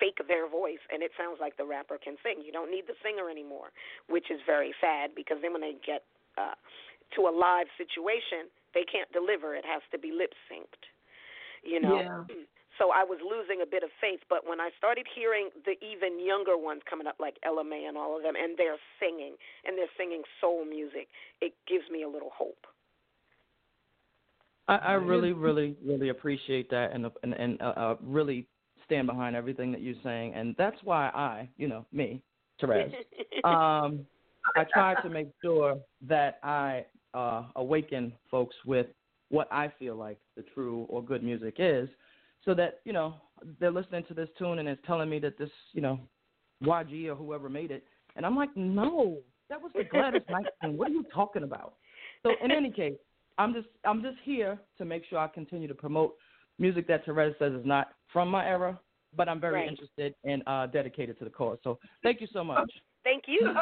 fake 0.00 0.18
their 0.26 0.48
voice 0.48 0.82
and 0.90 1.02
it 1.02 1.12
sounds 1.14 1.38
like 1.38 1.56
the 1.60 1.66
rapper 1.66 1.98
can 2.00 2.16
sing. 2.24 2.40
You 2.40 2.52
don't 2.52 2.70
need 2.70 2.88
the 2.88 2.96
singer 3.04 3.28
anymore, 3.28 3.70
which 4.08 4.32
is 4.32 4.40
very 4.46 4.72
sad 4.80 5.12
because 5.14 5.38
then 5.44 5.52
when 5.52 5.62
they 5.62 5.76
get 5.84 6.08
uh, 6.40 6.56
to 7.14 7.28
a 7.28 7.32
live 7.32 7.68
situation, 7.76 8.48
they 8.72 8.82
can't 8.88 9.10
deliver. 9.12 9.54
It 9.54 9.64
has 9.68 9.84
to 9.92 9.98
be 9.98 10.10
lip 10.10 10.32
synced. 10.48 10.88
You 11.62 11.80
know. 11.80 12.00
Yeah. 12.00 12.24
So 12.78 12.90
I 12.90 13.04
was 13.04 13.18
losing 13.22 13.62
a 13.62 13.66
bit 13.66 13.82
of 13.82 13.90
faith, 14.00 14.20
but 14.28 14.46
when 14.46 14.60
I 14.60 14.70
started 14.76 15.06
hearing 15.14 15.50
the 15.64 15.74
even 15.84 16.18
younger 16.24 16.58
ones 16.58 16.82
coming 16.88 17.06
up, 17.06 17.16
like 17.20 17.36
Ella 17.44 17.62
Mai 17.62 17.86
and 17.86 17.96
all 17.96 18.16
of 18.16 18.22
them, 18.22 18.34
and 18.36 18.58
they're 18.58 18.80
singing 18.98 19.34
and 19.64 19.78
they're 19.78 19.92
singing 19.96 20.22
soul 20.40 20.64
music, 20.64 21.08
it 21.40 21.54
gives 21.68 21.84
me 21.90 22.02
a 22.02 22.08
little 22.08 22.30
hope. 22.34 22.66
I, 24.66 24.76
I 24.76 24.92
really, 24.94 25.32
really, 25.32 25.76
really 25.84 26.08
appreciate 26.08 26.70
that, 26.70 26.92
and 26.92 27.10
and, 27.22 27.34
and 27.34 27.60
uh, 27.60 27.64
uh, 27.76 27.96
really 28.02 28.46
stand 28.86 29.06
behind 29.06 29.36
everything 29.36 29.70
that 29.72 29.82
you're 29.82 29.94
saying, 30.02 30.34
and 30.34 30.54
that's 30.56 30.78
why 30.84 31.08
I, 31.08 31.48
you 31.58 31.68
know, 31.68 31.84
me, 31.92 32.22
Terez, 32.60 32.92
um, 33.44 34.06
I 34.56 34.64
try 34.72 34.94
to 35.02 35.10
make 35.10 35.28
sure 35.42 35.78
that 36.08 36.38
I 36.42 36.86
uh, 37.12 37.44
awaken 37.56 38.12
folks 38.30 38.56
with 38.64 38.86
what 39.28 39.48
I 39.52 39.72
feel 39.78 39.96
like 39.96 40.18
the 40.36 40.44
true 40.54 40.86
or 40.88 41.04
good 41.04 41.22
music 41.22 41.56
is, 41.58 41.88
so 42.44 42.54
that 42.54 42.80
you 42.84 42.92
know 42.92 43.14
they're 43.60 43.70
listening 43.70 44.04
to 44.08 44.14
this 44.14 44.28
tune 44.38 44.58
and 44.58 44.68
it's 44.68 44.80
telling 44.86 45.08
me 45.08 45.18
that 45.20 45.38
this 45.38 45.50
you 45.72 45.80
know 45.82 45.98
YG 46.62 47.08
or 47.08 47.14
whoever 47.14 47.48
made 47.48 47.70
it, 47.70 47.84
and 48.16 48.24
I'm 48.24 48.36
like, 48.36 48.50
no, 48.56 49.18
that 49.50 49.60
was 49.60 49.72
the 49.74 49.84
Gladys 49.84 50.22
Knight 50.30 50.46
tune. 50.62 50.76
What 50.76 50.88
are 50.88 50.94
you 50.94 51.04
talking 51.14 51.42
about? 51.42 51.74
So 52.22 52.32
in 52.42 52.50
any 52.50 52.70
case, 52.70 52.94
I'm 53.38 53.52
just 53.52 53.68
I'm 53.84 54.02
just 54.02 54.16
here 54.24 54.58
to 54.78 54.84
make 54.84 55.04
sure 55.06 55.18
I 55.18 55.28
continue 55.28 55.68
to 55.68 55.74
promote 55.74 56.14
music 56.58 56.86
that 56.88 57.04
Terez 57.04 57.36
says 57.38 57.52
is 57.52 57.66
not 57.66 57.88
from 58.12 58.28
my 58.28 58.46
era, 58.46 58.78
but 59.16 59.28
I'm 59.28 59.40
very 59.40 59.54
Right. 59.60 59.68
interested 59.68 60.14
and 60.24 60.42
uh, 60.46 60.66
dedicated 60.68 61.18
to 61.18 61.24
the 61.24 61.30
cause. 61.30 61.58
So 61.64 61.78
thank 62.02 62.20
you 62.20 62.28
so 62.32 62.44
much. 62.44 62.70
Thank 63.02 63.24
you. 63.26 63.40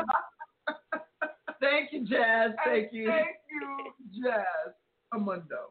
Thank 1.61 1.93
you, 1.93 2.05
Jazz. 2.07 2.51
Thank 2.65 2.93
you. 2.93 3.07
Thank 3.07 3.37
you, 3.49 4.23
Jazz 4.23 4.75
Amundo. 5.15 5.71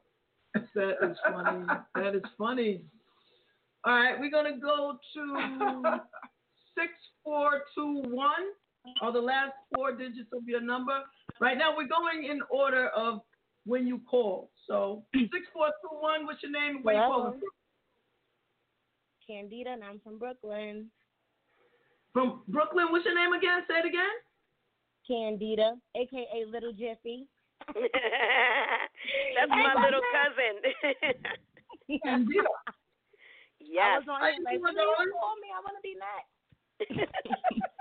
That 0.73 0.95
is 1.03 1.17
funny. 1.29 1.65
That 1.95 2.15
is 2.15 2.21
funny. 2.37 2.81
All 3.83 3.93
right, 3.93 4.19
we're 4.19 4.29
gonna 4.29 4.57
go 4.59 4.97
to 5.13 5.99
six 6.77 6.91
four 7.23 7.63
two 7.75 8.03
one. 8.07 8.53
Or 9.03 9.11
the 9.11 9.19
last 9.19 9.53
four 9.75 9.91
digits 9.91 10.29
of 10.33 10.47
your 10.47 10.61
number. 10.61 11.01
Right 11.39 11.55
now, 11.55 11.75
we're 11.77 11.87
going 11.87 12.25
in 12.25 12.39
order 12.49 12.87
of 12.89 13.21
when 13.65 13.85
you 13.85 14.01
call. 14.09 14.49
So 14.67 15.03
six 15.13 15.45
four 15.53 15.67
two 15.67 15.97
one. 15.99 16.25
What's 16.25 16.41
your 16.41 16.51
name? 16.51 16.77
and 16.77 16.85
Where 16.85 16.95
you 16.95 17.01
calling 17.01 17.39
from? 17.39 17.49
Candida, 19.27 19.71
and 19.71 19.83
I'm 19.83 19.99
from 19.99 20.17
Brooklyn. 20.17 20.89
From 22.13 22.41
Brooklyn. 22.47 22.87
What's 22.89 23.05
your 23.05 23.15
name 23.15 23.33
again? 23.33 23.61
Say 23.67 23.79
it 23.79 23.85
again. 23.85 24.17
Candida, 25.07 25.73
aka 25.95 26.45
Little 26.49 26.73
Jiffy. 26.73 27.27
That's 27.67 29.49
my 29.49 29.73
little 29.83 30.01
cousin. 30.11 30.55
Candida. 32.03 32.49
Yes. 33.71 34.03
I 34.03 34.03
was 34.03 34.09
on 34.11 34.19
here 34.19 34.43
like, 34.43 34.59
"Please 34.59 35.15
call 35.15 35.39
me. 35.39 35.49
I 35.55 35.59
want 35.63 35.79
to 35.79 35.83
be 35.83 35.95
next. 35.95 36.27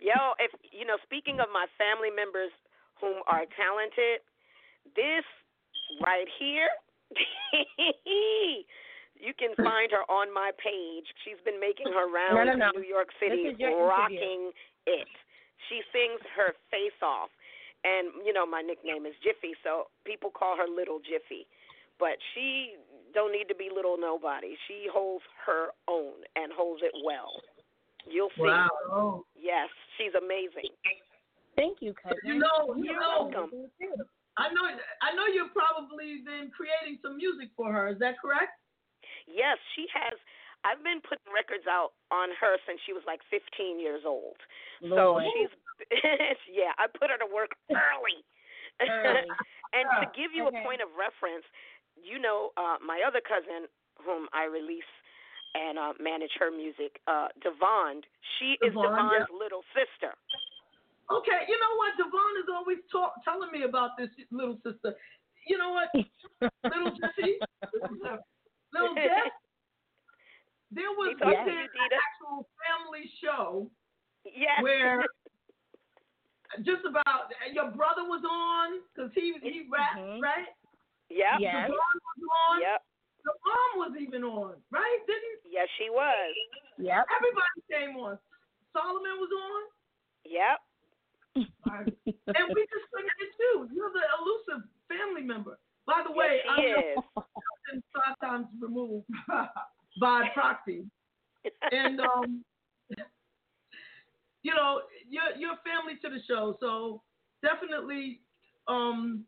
Yo, 0.00 0.16
if 0.40 0.50
you 0.72 0.84
know, 0.88 0.96
speaking 1.04 1.40
of 1.40 1.52
my 1.52 1.68
family 1.76 2.08
members 2.08 2.52
whom 3.00 3.20
are 3.28 3.44
talented, 3.56 4.24
this 4.96 5.24
right 6.00 6.28
here, 6.40 6.68
you 9.16 9.32
can 9.36 9.52
find 9.60 9.92
her 9.92 10.04
on 10.08 10.32
my 10.32 10.50
page. 10.60 11.06
She's 11.24 11.40
been 11.44 11.60
making 11.60 11.92
her 11.92 12.08
rounds 12.08 12.36
No, 12.36 12.44
no, 12.44 12.56
no. 12.56 12.68
in 12.74 12.82
New 12.82 12.88
York 12.88 13.08
City, 13.20 13.44
This 13.48 13.54
is 13.54 13.60
your 13.60 13.86
rocking 13.88 14.52
it. 14.86 15.08
She 15.68 15.80
sings 15.92 16.20
her 16.36 16.52
face 16.68 16.96
off, 17.00 17.30
and 17.84 18.12
you 18.24 18.32
know 18.32 18.44
my 18.44 18.60
nickname 18.60 19.06
is 19.06 19.14
Jiffy, 19.24 19.56
so 19.64 19.88
people 20.04 20.28
call 20.28 20.56
her 20.56 20.68
Little 20.68 20.98
Jiffy. 21.00 21.46
But 21.96 22.18
she 22.34 22.74
don't 23.14 23.32
need 23.32 23.46
to 23.48 23.54
be 23.54 23.70
little 23.74 23.96
nobody. 23.98 24.56
She 24.68 24.86
holds 24.90 25.24
her 25.46 25.70
own 25.88 26.26
and 26.36 26.52
holds 26.52 26.82
it 26.82 26.92
well. 27.04 27.30
You'll 28.10 28.34
see. 28.36 28.42
Wow. 28.44 29.24
Yes, 29.38 29.70
she's 29.96 30.12
amazing. 30.12 30.74
Thank 31.56 31.78
you, 31.80 31.94
cousin. 31.94 32.18
You 32.24 32.38
know, 32.38 32.74
you 32.76 32.84
You're 32.84 33.00
know. 33.00 33.30
welcome. 33.30 33.70
I 34.36 34.50
know. 34.50 34.66
I 35.00 35.14
know 35.14 35.30
you've 35.30 35.54
probably 35.54 36.20
been 36.26 36.50
creating 36.50 36.98
some 37.00 37.16
music 37.16 37.54
for 37.56 37.72
her. 37.72 37.88
Is 37.88 37.98
that 38.02 38.18
correct? 38.20 38.58
Yes, 39.30 39.56
she 39.78 39.86
has. 39.94 40.18
I've 40.66 40.82
been 40.82 41.04
putting 41.04 41.28
records 41.28 41.68
out 41.68 41.92
on 42.10 42.32
her 42.40 42.56
since 42.66 42.80
she 42.88 42.96
was 42.96 43.04
like 43.06 43.20
15 43.28 43.78
years 43.78 44.02
old. 44.08 44.40
So 44.80 45.20
she's, 45.36 45.52
yeah, 46.48 46.72
I 46.80 46.88
put 46.88 47.12
her 47.12 47.20
to 47.20 47.28
work 47.28 47.52
early. 47.70 48.24
Early. 48.80 49.28
and 49.76 49.86
to 50.02 50.06
give 50.16 50.32
you 50.32 50.48
Okay. 50.48 50.58
a 50.58 50.64
point 50.64 50.80
of 50.80 50.88
reference, 50.96 51.44
you 51.98 52.18
know, 52.18 52.50
uh, 52.56 52.76
my 52.84 53.00
other 53.06 53.20
cousin, 53.22 53.66
whom 54.02 54.26
I 54.32 54.44
release 54.44 54.86
and 55.54 55.78
uh, 55.78 55.92
manage 56.02 56.34
her 56.38 56.50
music, 56.50 56.98
uh, 57.06 57.28
Devon, 57.42 58.02
she 58.38 58.58
is 58.66 58.74
Devon, 58.74 58.90
Devon's 58.90 59.30
yeah. 59.30 59.38
little 59.38 59.62
sister. 59.70 60.12
Okay. 61.12 61.40
You 61.46 61.56
know 61.60 61.72
what? 61.78 61.94
Devon 61.94 62.34
is 62.42 62.48
always 62.50 62.80
talk, 62.90 63.22
telling 63.22 63.52
me 63.54 63.62
about 63.62 63.94
this 63.96 64.10
little 64.32 64.58
sister. 64.66 64.96
You 65.46 65.58
know 65.58 65.76
what? 65.76 65.92
little 66.64 66.90
Jesse. 66.96 67.38
little 68.72 68.94
Jeff. 68.96 69.30
There 70.72 70.90
was 70.98 71.14
talks 71.22 71.38
to 71.38 71.54
an 71.54 71.92
actual 71.94 72.48
family 72.58 73.06
show 73.22 73.70
Yes. 74.24 74.58
where 74.64 75.04
just 76.64 76.82
about 76.88 77.30
your 77.52 77.70
brother 77.70 78.02
was 78.08 78.24
on 78.26 78.80
because 78.90 79.12
he 79.14 79.36
he 79.42 79.68
rapped 79.70 80.00
Mhm. 80.00 80.22
right. 80.22 80.48
Yep. 81.14 81.38
Yes. 81.38 81.70
Devon 81.70 81.78
was 81.78 82.20
on. 82.50 82.56
Yep. 82.60 82.80
The 83.24 83.32
mom 83.46 83.70
was 83.80 83.92
even 84.02 84.22
on, 84.24 84.54
right? 84.70 84.98
Didn't 85.06 85.40
Yes, 85.48 85.68
she 85.78 85.88
was. 85.88 86.34
Yep. 86.76 87.06
everybody 87.14 87.58
came 87.70 87.96
on? 88.02 88.18
Solomon 88.74 89.16
was 89.22 89.30
on, 89.30 89.62
Yep. 90.26 90.58
and 91.36 92.44
we 92.54 92.62
just 92.66 92.86
couldn't 92.92 93.14
get 93.18 93.32
you. 93.38 93.68
You're 93.72 93.90
the 93.94 94.04
elusive 94.18 94.68
family 94.88 95.22
member. 95.22 95.58
By 95.86 96.02
the 96.06 96.12
way, 96.12 96.40
yes, 96.44 96.56
she 96.58 96.72
I'm 96.72 96.78
is. 96.78 97.24
been 97.70 97.82
five 97.94 98.16
times 98.20 98.46
removed 98.60 99.06
by 100.00 100.28
proxy, 100.34 100.84
and 101.72 102.00
um, 102.00 102.44
you 104.42 104.54
know, 104.54 104.80
you're 105.08 105.36
you're 105.38 105.56
family 105.64 105.98
to 106.02 106.08
the 106.10 106.22
show, 106.28 106.56
so 106.60 107.02
definitely, 107.42 108.20
um, 108.68 109.24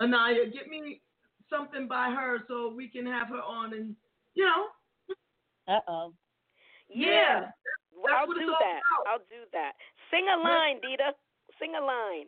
Inaya, 0.00 0.52
get 0.52 0.68
me 0.68 1.00
something 1.52 1.86
by 1.86 2.10
her 2.10 2.38
so 2.48 2.72
we 2.74 2.88
can 2.88 3.04
have 3.06 3.28
her 3.28 3.42
on, 3.42 3.74
and 3.74 3.94
you 4.34 4.44
know, 4.46 4.66
Uh 5.68 5.80
oh. 5.88 6.12
Yeah. 6.88 7.52
That's 7.92 8.14
I'll 8.18 8.26
what 8.26 8.36
it's 8.38 8.46
do 8.46 8.52
all 8.52 8.58
that. 8.60 8.80
about. 8.80 9.12
I'll 9.12 9.26
do 9.30 9.44
that. 9.52 9.72
Sing 10.10 10.26
a 10.32 10.36
line, 10.42 10.80
Dita. 10.82 11.12
Sing 11.60 11.74
a 11.76 11.84
line. 11.84 12.26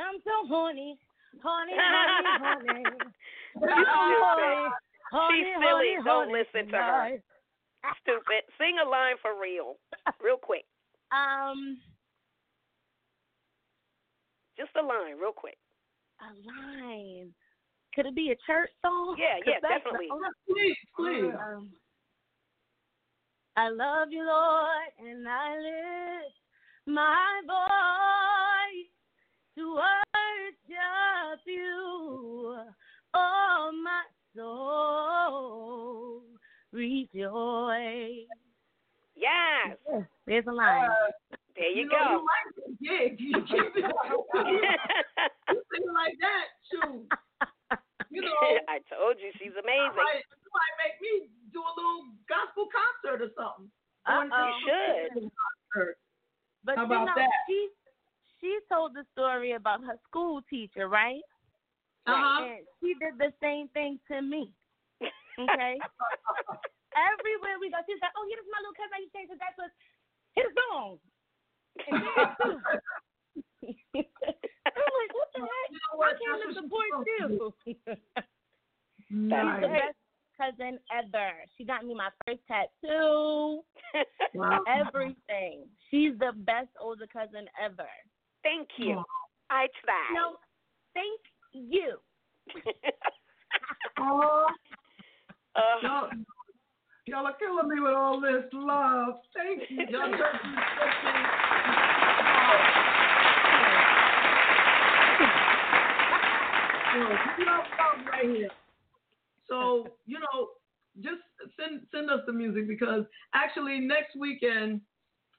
I'm 0.00 0.18
so 0.24 0.48
horny, 0.48 0.98
horny, 1.42 1.72
horny, 1.76 2.72
horny. 2.74 2.84
You 3.60 3.68
I'm 3.68 3.84
horny, 3.84 4.72
horny, 5.12 5.38
She's 5.38 5.52
silly. 5.60 5.68
horny, 5.68 5.94
Don't 6.04 6.04
horny 6.04 6.32
listen 6.32 6.70
to 6.72 6.76
her. 6.76 7.04
tonight. 7.12 7.20
Stupid. 8.02 8.42
Sing 8.58 8.76
a 8.84 8.88
line 8.88 9.16
for 9.20 9.38
real. 9.40 9.76
Real 10.22 10.36
quick. 10.40 10.64
Um, 11.12 11.78
Just 14.58 14.70
a 14.76 14.82
line, 14.84 15.18
real 15.20 15.32
quick. 15.32 15.58
a 16.20 16.30
line. 16.46 17.32
Could 17.94 18.06
it 18.06 18.14
be 18.14 18.30
a 18.30 18.36
church 18.46 18.70
song? 18.80 19.16
Yeah, 19.18 19.36
'Cause 19.38 19.44
yeah, 19.46 19.60
that's- 19.60 19.82
definitely. 19.84 20.08
please, 20.48 20.76
please. 20.96 21.34
Um, 21.34 21.72
I 23.56 23.68
love 23.68 24.10
you, 24.10 24.24
Lord, 24.24 24.88
and 24.98 25.28
I 25.28 25.58
lift 25.58 26.36
my 26.86 27.42
voice 27.46 28.88
to 29.56 29.74
worship 29.74 31.40
you. 31.46 32.64
Oh, 33.14 33.70
my 33.84 34.02
soul, 34.34 36.22
rejoice. 36.72 38.26
Yes. 39.14 39.76
There's 40.26 40.46
a 40.46 40.52
line. 40.52 40.88
There 41.54 41.68
you, 41.70 41.82
you 41.84 41.90
go. 41.90 41.96
know, 41.98 42.10
you 42.10 42.24
like 42.24 42.54
the 42.56 42.72
gig. 42.80 43.20
You 43.20 43.32
keep 43.44 43.76
it. 43.76 43.84
you 43.84 45.62
sing 45.68 45.84
it 45.84 45.92
like 45.92 46.16
that, 46.24 46.46
shoot. 46.70 47.06
You 48.10 48.20
know, 48.20 48.32
I 48.68 48.80
told 48.92 49.16
you 49.20 49.30
she's 49.38 49.52
you 49.52 49.60
amazing. 49.60 49.96
might, 49.96 50.24
you 50.24 50.50
might 50.52 50.76
make 50.84 50.96
me 51.00 51.28
do 51.52 51.60
a 51.60 51.72
little 51.76 52.04
gospel 52.28 52.68
concert 52.72 53.20
or 53.24 53.30
something. 53.36 53.70
Or 54.08 54.22
an 54.24 54.32
Uh-oh. 54.32 54.48
You 54.48 54.52
should. 54.64 55.12
Christian 55.12 55.30
concert. 55.32 55.96
But 56.64 56.76
How 56.76 56.82
you 56.84 56.86
about 56.92 57.04
know, 57.06 57.12
that? 57.16 57.30
she 57.48 57.68
she 58.40 58.58
told 58.68 58.92
the 58.94 59.04
story 59.82 59.96
her 59.96 60.00
school 60.08 60.40
teacher, 60.48 60.88
right? 60.88 61.22
Uh-huh. 62.06 62.44
And 62.44 62.66
she 62.80 62.94
did 62.98 63.18
the 63.18 63.32
same 63.42 63.68
thing 63.68 63.98
to 64.10 64.22
me. 64.22 64.50
Okay. 65.40 65.80
Everywhere 66.92 67.56
we 67.56 67.72
go, 67.72 67.80
she's 67.88 67.96
like, 68.04 68.12
"Oh, 68.20 68.28
here's 68.28 68.44
my 68.52 68.60
little 68.60 68.76
cousin. 68.76 68.92
I 68.92 69.00
used 69.00 69.16
to 69.16 69.24
say 69.24 69.40
that 69.40 69.56
was 69.56 69.72
his 70.36 70.44
song." 70.52 71.00
And 71.88 72.04
there 72.04 72.36
too. 72.36 72.60
I'm 74.76 74.92
like, 74.92 75.12
what 75.16 75.32
the 75.32 75.40
heck? 75.40 75.72
You 75.72 75.80
know 75.88 75.96
what? 75.96 76.12
I 76.12 76.20
came 76.20 76.36
to 76.36 76.52
support 76.52 76.84
she's 77.00 77.16
you. 77.16 77.48
She's 77.64 77.80
the 79.08 79.72
best 79.72 79.96
cousin 80.36 80.76
ever. 80.92 81.32
She 81.56 81.64
got 81.64 81.80
me 81.80 81.96
my 81.96 82.12
first 82.26 82.44
tattoo. 82.44 83.64
Wow. 84.34 84.64
Everything. 84.68 85.64
She's 85.90 86.12
the 86.18 86.32
best 86.32 86.68
older 86.80 87.06
cousin 87.06 87.48
ever. 87.56 87.88
Thank 88.42 88.68
you. 88.76 89.02
me 97.68 97.80
with 97.80 97.94
all 97.94 98.20
this 98.20 98.44
love. 98.52 99.14
Thank 99.34 99.62
you, 99.70 99.86
John 99.90 100.12
right 108.12 108.36
here. 108.36 108.50
So, 109.48 109.88
you 110.06 110.18
know, 110.18 110.48
just 111.00 111.22
send 111.58 111.82
send 111.92 112.10
us 112.10 112.20
the 112.26 112.32
music 112.32 112.68
because 112.68 113.04
actually 113.34 113.80
next 113.80 114.16
weekend 114.18 114.80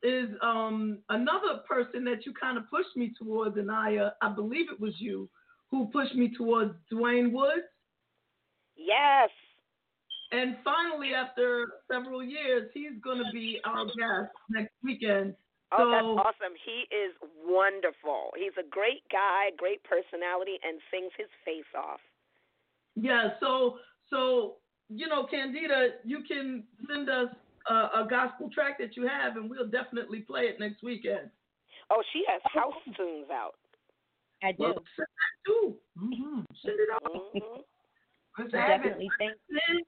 is 0.01 0.29
um, 0.41 0.99
another 1.09 1.61
person 1.67 2.03
that 2.05 2.25
you 2.25 2.33
kind 2.39 2.57
of 2.57 2.69
pushed 2.69 2.95
me 2.95 3.13
towards, 3.17 3.57
and 3.57 3.71
I 3.71 3.97
uh, 3.97 4.09
I 4.21 4.29
believe 4.29 4.67
it 4.71 4.79
was 4.79 4.93
you 4.97 5.29
who 5.71 5.87
pushed 5.87 6.15
me 6.15 6.31
towards 6.37 6.73
Dwayne 6.91 7.31
Woods. 7.31 7.63
Yes. 8.75 9.29
And 10.31 10.57
finally, 10.63 11.13
after 11.13 11.73
several 11.93 12.23
years, 12.23 12.69
he's 12.73 12.97
going 13.03 13.19
to 13.19 13.29
be 13.31 13.59
our 13.65 13.85
guest 13.85 14.33
next 14.49 14.73
weekend. 14.83 15.35
Oh, 15.71 15.77
so, 15.77 15.91
that's 15.91 16.27
awesome. 16.27 16.55
He 16.65 16.85
is 16.93 17.13
wonderful. 17.45 18.31
He's 18.37 18.53
a 18.59 18.67
great 18.69 19.01
guy, 19.11 19.49
great 19.57 19.81
personality, 19.83 20.57
and 20.63 20.79
sings 20.91 21.11
his 21.17 21.29
face 21.45 21.69
off. 21.77 21.99
Yeah, 22.95 23.29
so 23.39 23.77
so 24.09 24.57
you 24.89 25.07
know, 25.07 25.25
Candida, 25.25 25.97
you 26.03 26.23
can 26.27 26.63
send 26.87 27.09
us 27.09 27.29
a, 27.69 27.73
a 27.73 28.07
gospel 28.09 28.49
track 28.53 28.77
that 28.79 28.95
you 28.95 29.07
have, 29.07 29.35
and 29.37 29.49
we'll 29.49 29.67
definitely 29.67 30.19
play 30.19 30.41
it 30.43 30.59
next 30.59 30.83
weekend. 30.83 31.29
Oh, 31.89 32.03
she 32.13 32.23
has 32.27 32.41
house 32.53 32.73
tunes 32.95 33.27
out. 33.31 33.55
I 34.43 34.51
do. 34.51 34.57
Well, 34.59 34.73
send 34.95 35.07
that 35.07 35.33
too. 35.45 35.75
Mm-hmm. 35.97 36.39
Send 36.63 36.79
it 36.79 36.89
out. 36.93 37.13
Mhm. 37.13 37.63
Let's 38.37 38.51
So 38.51 38.57
have 38.57 38.67
definitely 38.67 39.05
it. 39.05 39.11
thank 39.17 39.33
Send 39.49 39.79
it. 39.79 39.85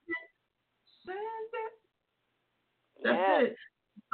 Send 1.06 1.18
it. 1.54 1.74
That's 3.16 3.42
Yes. 3.42 3.52
it. 3.52 3.58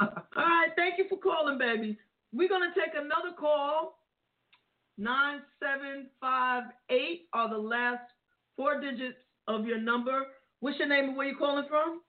All 0.00 0.08
right, 0.36 0.68
thank 0.76 0.98
you 0.98 1.06
for 1.08 1.18
calling, 1.18 1.58
baby. 1.58 1.98
We're 2.32 2.48
gonna 2.48 2.72
take 2.74 2.94
another 2.94 3.34
call. 3.38 3.98
Nine 4.98 5.42
seven 5.58 6.10
five 6.20 6.64
eight 6.90 7.28
are 7.32 7.48
the 7.48 7.58
last 7.58 8.02
four 8.56 8.80
digits 8.80 9.18
of 9.48 9.66
your 9.66 9.78
number. 9.78 10.26
What's 10.60 10.78
your 10.78 10.88
name 10.88 11.08
and 11.08 11.16
where 11.16 11.26
you 11.26 11.36
calling 11.36 11.66
from? 11.68 12.02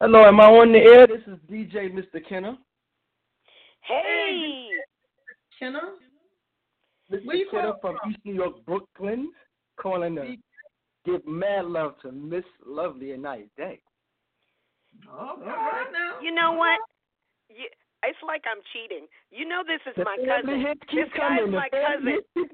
Hello, 0.00 0.24
am 0.24 0.40
I 0.40 0.46
on 0.46 0.72
the 0.72 0.78
air? 0.78 1.06
This 1.06 1.22
is 1.26 1.38
DJ 1.50 1.92
Mr. 1.92 2.26
Kenner. 2.28 2.56
Hey. 3.80 4.68
Kenner? 5.58 5.94
Mr. 7.10 7.24
Where 7.24 7.36
you 7.36 7.48
Kenner 7.50 7.72
calling 7.80 7.98
from 8.02 8.10
East 8.10 8.20
New 8.24 8.34
York, 8.34 8.64
Brooklyn, 8.66 9.30
calling 9.80 10.16
to 10.16 10.36
give 11.04 11.26
mad 11.26 11.66
love 11.66 11.94
to 12.02 12.12
Miss 12.12 12.44
Lovely 12.66 13.12
and 13.12 13.24
Inaya 13.24 13.48
Day. 13.56 13.80
All 15.10 15.38
right 15.38 15.90
now. 15.92 16.20
You 16.22 16.34
know 16.34 16.52
what? 16.52 16.78
You, 17.48 17.66
it's 18.04 18.18
like 18.26 18.44
I'm 18.44 18.60
cheating. 18.72 19.06
You 19.30 19.48
know 19.48 19.62
this 19.64 19.80
is 19.88 19.96
my 20.04 20.16
cousin. 20.20 20.64
This 20.92 21.08
guy's 21.16 21.48
my 21.48 21.68
cousin. 21.72 22.20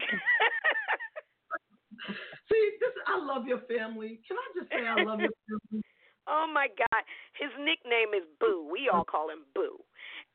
See, 2.50 2.70
this 2.80 2.94
I 3.06 3.18
love 3.18 3.46
your 3.46 3.60
family. 3.70 4.20
Can 4.26 4.36
I 4.36 4.46
just 4.58 4.70
say 4.70 4.86
I 4.86 5.02
love 5.02 5.20
your 5.20 5.34
family? 5.46 5.82
Oh 6.28 6.46
my 6.52 6.68
God. 6.68 7.02
His 7.38 7.50
nickname 7.58 8.14
is 8.14 8.26
Boo. 8.38 8.68
We 8.70 8.90
all 8.92 9.04
call 9.04 9.30
him 9.30 9.44
Boo. 9.54 9.82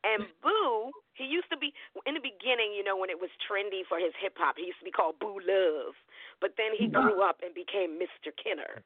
And 0.06 0.30
Boo, 0.42 0.94
he 1.14 1.24
used 1.24 1.50
to 1.50 1.56
be 1.58 1.74
in 2.06 2.14
the 2.14 2.22
beginning, 2.22 2.70
you 2.76 2.84
know, 2.84 2.96
when 2.96 3.10
it 3.10 3.18
was 3.18 3.30
trendy 3.42 3.82
for 3.88 3.98
his 3.98 4.14
hip 4.22 4.38
hop, 4.38 4.54
he 4.56 4.70
used 4.70 4.78
to 4.78 4.84
be 4.86 4.94
called 4.94 5.18
Boo 5.18 5.42
Love. 5.42 5.98
But 6.40 6.54
then 6.56 6.76
he 6.78 6.86
grew 6.86 7.26
up 7.26 7.40
and 7.42 7.50
became 7.54 7.98
Mr. 7.98 8.30
Kenner. 8.36 8.84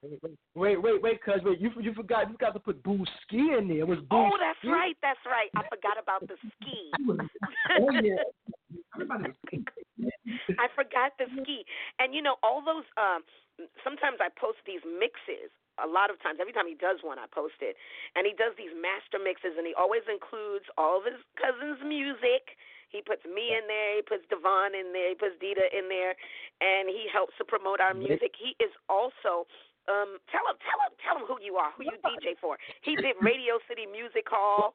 Wait, 0.55 0.81
wait, 0.81 1.03
wait, 1.03 1.23
cuz 1.23 1.43
wait, 1.43 1.61
you 1.61 1.71
you 1.81 1.93
forgot 1.95 2.31
you 2.31 2.37
got 2.39 2.55
to 2.55 2.61
put 2.61 2.83
Boo 2.83 3.05
Ski 3.23 3.53
in 3.59 3.69
there. 3.69 3.85
It 3.85 3.89
was 3.89 3.99
Boo 4.09 4.17
Oh, 4.17 4.37
that's 4.39 4.59
Ski. 4.61 4.69
right, 4.69 4.97
that's 5.03 5.25
right. 5.27 5.51
I 5.57 5.69
forgot 5.69 5.99
about 6.01 6.27
the 6.27 6.37
ski. 6.57 6.93
Oh 7.79 7.91
yeah. 7.93 8.17
Everybody 8.95 9.31
was 9.31 9.39
I 10.59 10.67
forgot 10.75 11.17
the 11.19 11.27
ski. 11.43 11.65
And 11.99 12.15
you 12.15 12.23
know, 12.23 12.37
all 12.43 12.63
those 12.65 12.87
um 12.97 13.23
sometimes 13.85 14.19
I 14.21 14.29
post 14.35 14.63
these 14.67 14.83
mixes. 14.85 15.53
A 15.81 15.89
lot 15.89 16.13
of 16.13 16.21
times, 16.21 16.37
every 16.45 16.53
time 16.53 16.69
he 16.69 16.77
does 16.77 17.01
one, 17.01 17.17
I 17.17 17.25
post 17.33 17.57
it. 17.65 17.73
And 18.13 18.29
he 18.29 18.37
does 18.37 18.53
these 18.61 18.75
master 18.77 19.17
mixes 19.17 19.57
and 19.57 19.65
he 19.65 19.73
always 19.73 20.05
includes 20.13 20.69
all 20.77 21.01
of 21.01 21.09
his 21.09 21.17
cousins' 21.41 21.81
music. 21.81 22.53
He 22.93 23.01
puts 23.01 23.23
me 23.25 23.55
in 23.55 23.65
there, 23.71 24.03
he 24.03 24.05
puts 24.05 24.27
Devon 24.29 24.75
in 24.75 24.93
there, 24.93 25.15
he 25.15 25.17
puts 25.17 25.39
Dita 25.39 25.63
in 25.71 25.87
there, 25.87 26.19
and 26.59 26.91
he 26.91 27.07
helps 27.07 27.33
to 27.39 27.47
promote 27.47 27.79
our 27.79 27.95
music. 27.95 28.35
He 28.35 28.59
is 28.59 28.75
also 28.91 29.47
um 29.89 30.21
tell 30.29 30.45
him 30.45 30.59
tell 30.61 30.81
him 30.85 30.93
tell 31.01 31.17
him 31.17 31.25
who 31.25 31.39
you 31.41 31.57
are, 31.57 31.73
who 31.73 31.89
you 31.89 31.97
DJ 32.05 32.37
for. 32.37 32.59
He 32.83 32.99
did 32.99 33.17
Radio 33.23 33.57
City 33.71 33.87
Music 33.89 34.27
Hall. 34.29 34.75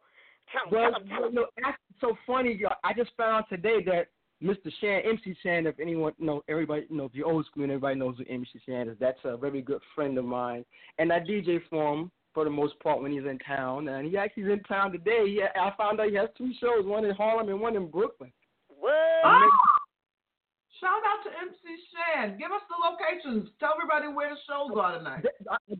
Tell 0.51 0.65
him, 0.65 0.71
Well, 0.71 0.91
tell 0.91 1.01
him, 1.01 1.07
tell 1.09 1.27
him. 1.27 1.33
no, 1.35 1.45
that's 1.61 1.77
so 2.01 2.17
funny. 2.27 2.59
I 2.83 2.93
just 2.93 3.11
found 3.17 3.35
out 3.43 3.49
today 3.49 3.83
that 3.85 4.07
Mr. 4.43 4.71
Shan, 4.81 5.01
MC 5.05 5.35
Shan, 5.41 5.65
if 5.65 5.79
anyone 5.79 6.13
you 6.17 6.25
know, 6.25 6.43
everybody 6.49 6.85
you 6.89 6.97
know, 6.97 7.05
if 7.05 7.13
you're 7.15 7.27
old 7.27 7.45
school 7.45 7.63
and 7.63 7.71
everybody 7.71 7.95
knows 7.97 8.15
who 8.17 8.25
MC 8.31 8.59
Shan 8.65 8.89
is, 8.89 8.97
that's 8.99 9.19
a 9.23 9.37
very 9.37 9.61
good 9.61 9.81
friend 9.95 10.17
of 10.17 10.25
mine. 10.25 10.65
And 10.99 11.11
I 11.11 11.19
DJ 11.19 11.59
for 11.69 11.93
him 11.93 12.11
for 12.33 12.43
the 12.43 12.49
most 12.49 12.77
part 12.81 13.01
when 13.01 13.13
he's 13.13 13.23
in 13.23 13.39
town. 13.39 13.87
And 13.87 14.07
he 14.07 14.17
actually's 14.17 14.51
in 14.51 14.63
town 14.63 14.91
today. 14.91 15.25
He, 15.25 15.41
I 15.41 15.71
found 15.77 15.99
out 16.01 16.09
he 16.09 16.15
has 16.15 16.29
two 16.37 16.51
shows, 16.59 16.85
one 16.85 17.05
in 17.05 17.15
Harlem 17.15 17.47
and 17.49 17.61
one 17.61 17.75
in 17.77 17.87
Brooklyn. 17.89 18.31
What? 18.67 18.91
Oh! 19.23 19.49
Shout 20.79 21.01
out 21.07 21.23
to 21.23 21.31
MC 21.31 21.63
Shan. 21.91 22.37
Give 22.37 22.51
us 22.51 22.61
the 22.67 22.75
locations. 22.75 23.49
Tell 23.59 23.75
everybody 23.79 24.11
where 24.11 24.35
the 24.35 24.39
shows 24.43 24.75
are 24.75 24.97
tonight. 24.97 25.23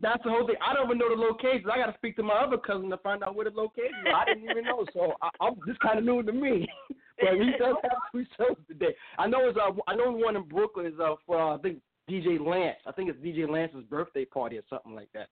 That's 0.00 0.22
the 0.24 0.30
whole 0.30 0.46
thing. 0.46 0.56
I 0.64 0.72
don't 0.72 0.86
even 0.86 0.98
know 0.98 1.12
the 1.12 1.20
locations. 1.20 1.68
I 1.70 1.76
got 1.76 1.92
to 1.92 1.98
speak 1.98 2.16
to 2.16 2.22
my 2.22 2.34
other 2.34 2.56
cousin 2.56 2.88
to 2.90 2.96
find 2.98 3.22
out 3.22 3.34
where 3.34 3.44
the 3.44 3.56
locations 3.56 4.06
are. 4.06 4.14
I 4.14 4.24
didn't 4.24 4.48
even 4.48 4.64
know, 4.64 4.86
so 4.94 5.12
I, 5.20 5.28
I'm 5.40 5.54
just 5.66 5.80
kind 5.80 5.98
of 5.98 6.04
new 6.04 6.22
to 6.22 6.32
me. 6.32 6.66
but 7.20 7.34
he 7.34 7.52
does 7.58 7.76
have 7.82 8.00
two 8.12 8.24
shows 8.38 8.56
today. 8.68 8.94
I 9.18 9.26
know 9.26 9.48
it's 9.48 9.58
uh, 9.58 9.72
I 9.86 9.94
know 9.96 10.12
one 10.12 10.36
in 10.36 10.44
Brooklyn 10.48 10.86
is 10.86 10.98
uh, 11.00 11.14
for 11.26 11.40
uh, 11.40 11.56
I 11.56 11.58
think 11.58 11.78
DJ 12.08 12.40
Lance. 12.40 12.78
I 12.86 12.92
think 12.92 13.10
it's 13.10 13.20
DJ 13.20 13.48
Lance's 13.48 13.84
birthday 13.90 14.24
party 14.24 14.56
or 14.58 14.62
something 14.70 14.94
like 14.94 15.08
that. 15.12 15.28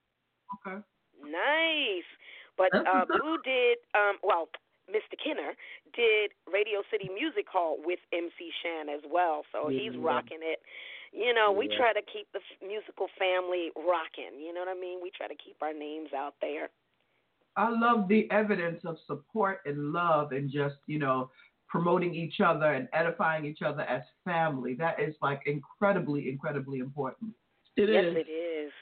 Okay. 0.60 0.82
Nice. 1.22 2.08
But 2.56 2.68
That's 2.72 2.86
uh, 2.86 3.00
what's 3.00 3.10
up. 3.10 3.20
Boo 3.20 3.36
did, 3.44 3.78
um, 3.94 4.16
well, 4.22 4.48
Mr. 4.90 5.16
Kenner 5.22 5.54
did 5.94 6.32
Radio 6.50 6.82
City 6.90 7.08
Music 7.12 7.46
Hall 7.48 7.76
with 7.84 7.98
MC 8.12 8.52
Shan 8.62 8.88
as 8.88 9.00
well. 9.08 9.44
So 9.52 9.68
he's 9.68 9.94
Yeah. 9.94 10.00
rocking 10.02 10.42
it. 10.42 10.62
You 11.12 11.32
know, 11.32 11.52
we 11.52 11.68
Yeah. 11.68 11.76
try 11.76 11.92
to 11.92 12.02
keep 12.02 12.30
the 12.32 12.42
musical 12.60 13.08
family 13.08 13.70
rocking. 13.76 14.40
You 14.40 14.52
know 14.52 14.60
what 14.60 14.68
I 14.68 14.74
mean? 14.74 15.00
We 15.00 15.10
try 15.10 15.28
to 15.28 15.34
keep 15.36 15.62
our 15.62 15.72
names 15.72 16.12
out 16.12 16.38
there. 16.40 16.70
I 17.56 17.68
love 17.68 18.08
the 18.08 18.28
evidence 18.32 18.84
of 18.84 18.98
support 19.00 19.62
and 19.64 19.92
love 19.92 20.32
and 20.32 20.50
just, 20.50 20.76
you 20.86 20.98
know, 20.98 21.30
promoting 21.68 22.14
each 22.14 22.40
other 22.40 22.72
and 22.74 22.88
edifying 22.92 23.44
each 23.44 23.62
other 23.62 23.82
as 23.82 24.02
family. 24.24 24.74
That 24.74 24.98
is 24.98 25.14
like 25.22 25.46
incredibly, 25.46 26.28
incredibly 26.28 26.78
important. 26.80 27.34
It 27.76 27.88
yes, 27.88 28.04
is. 28.04 28.16
it 28.16 28.28
is. 28.28 28.72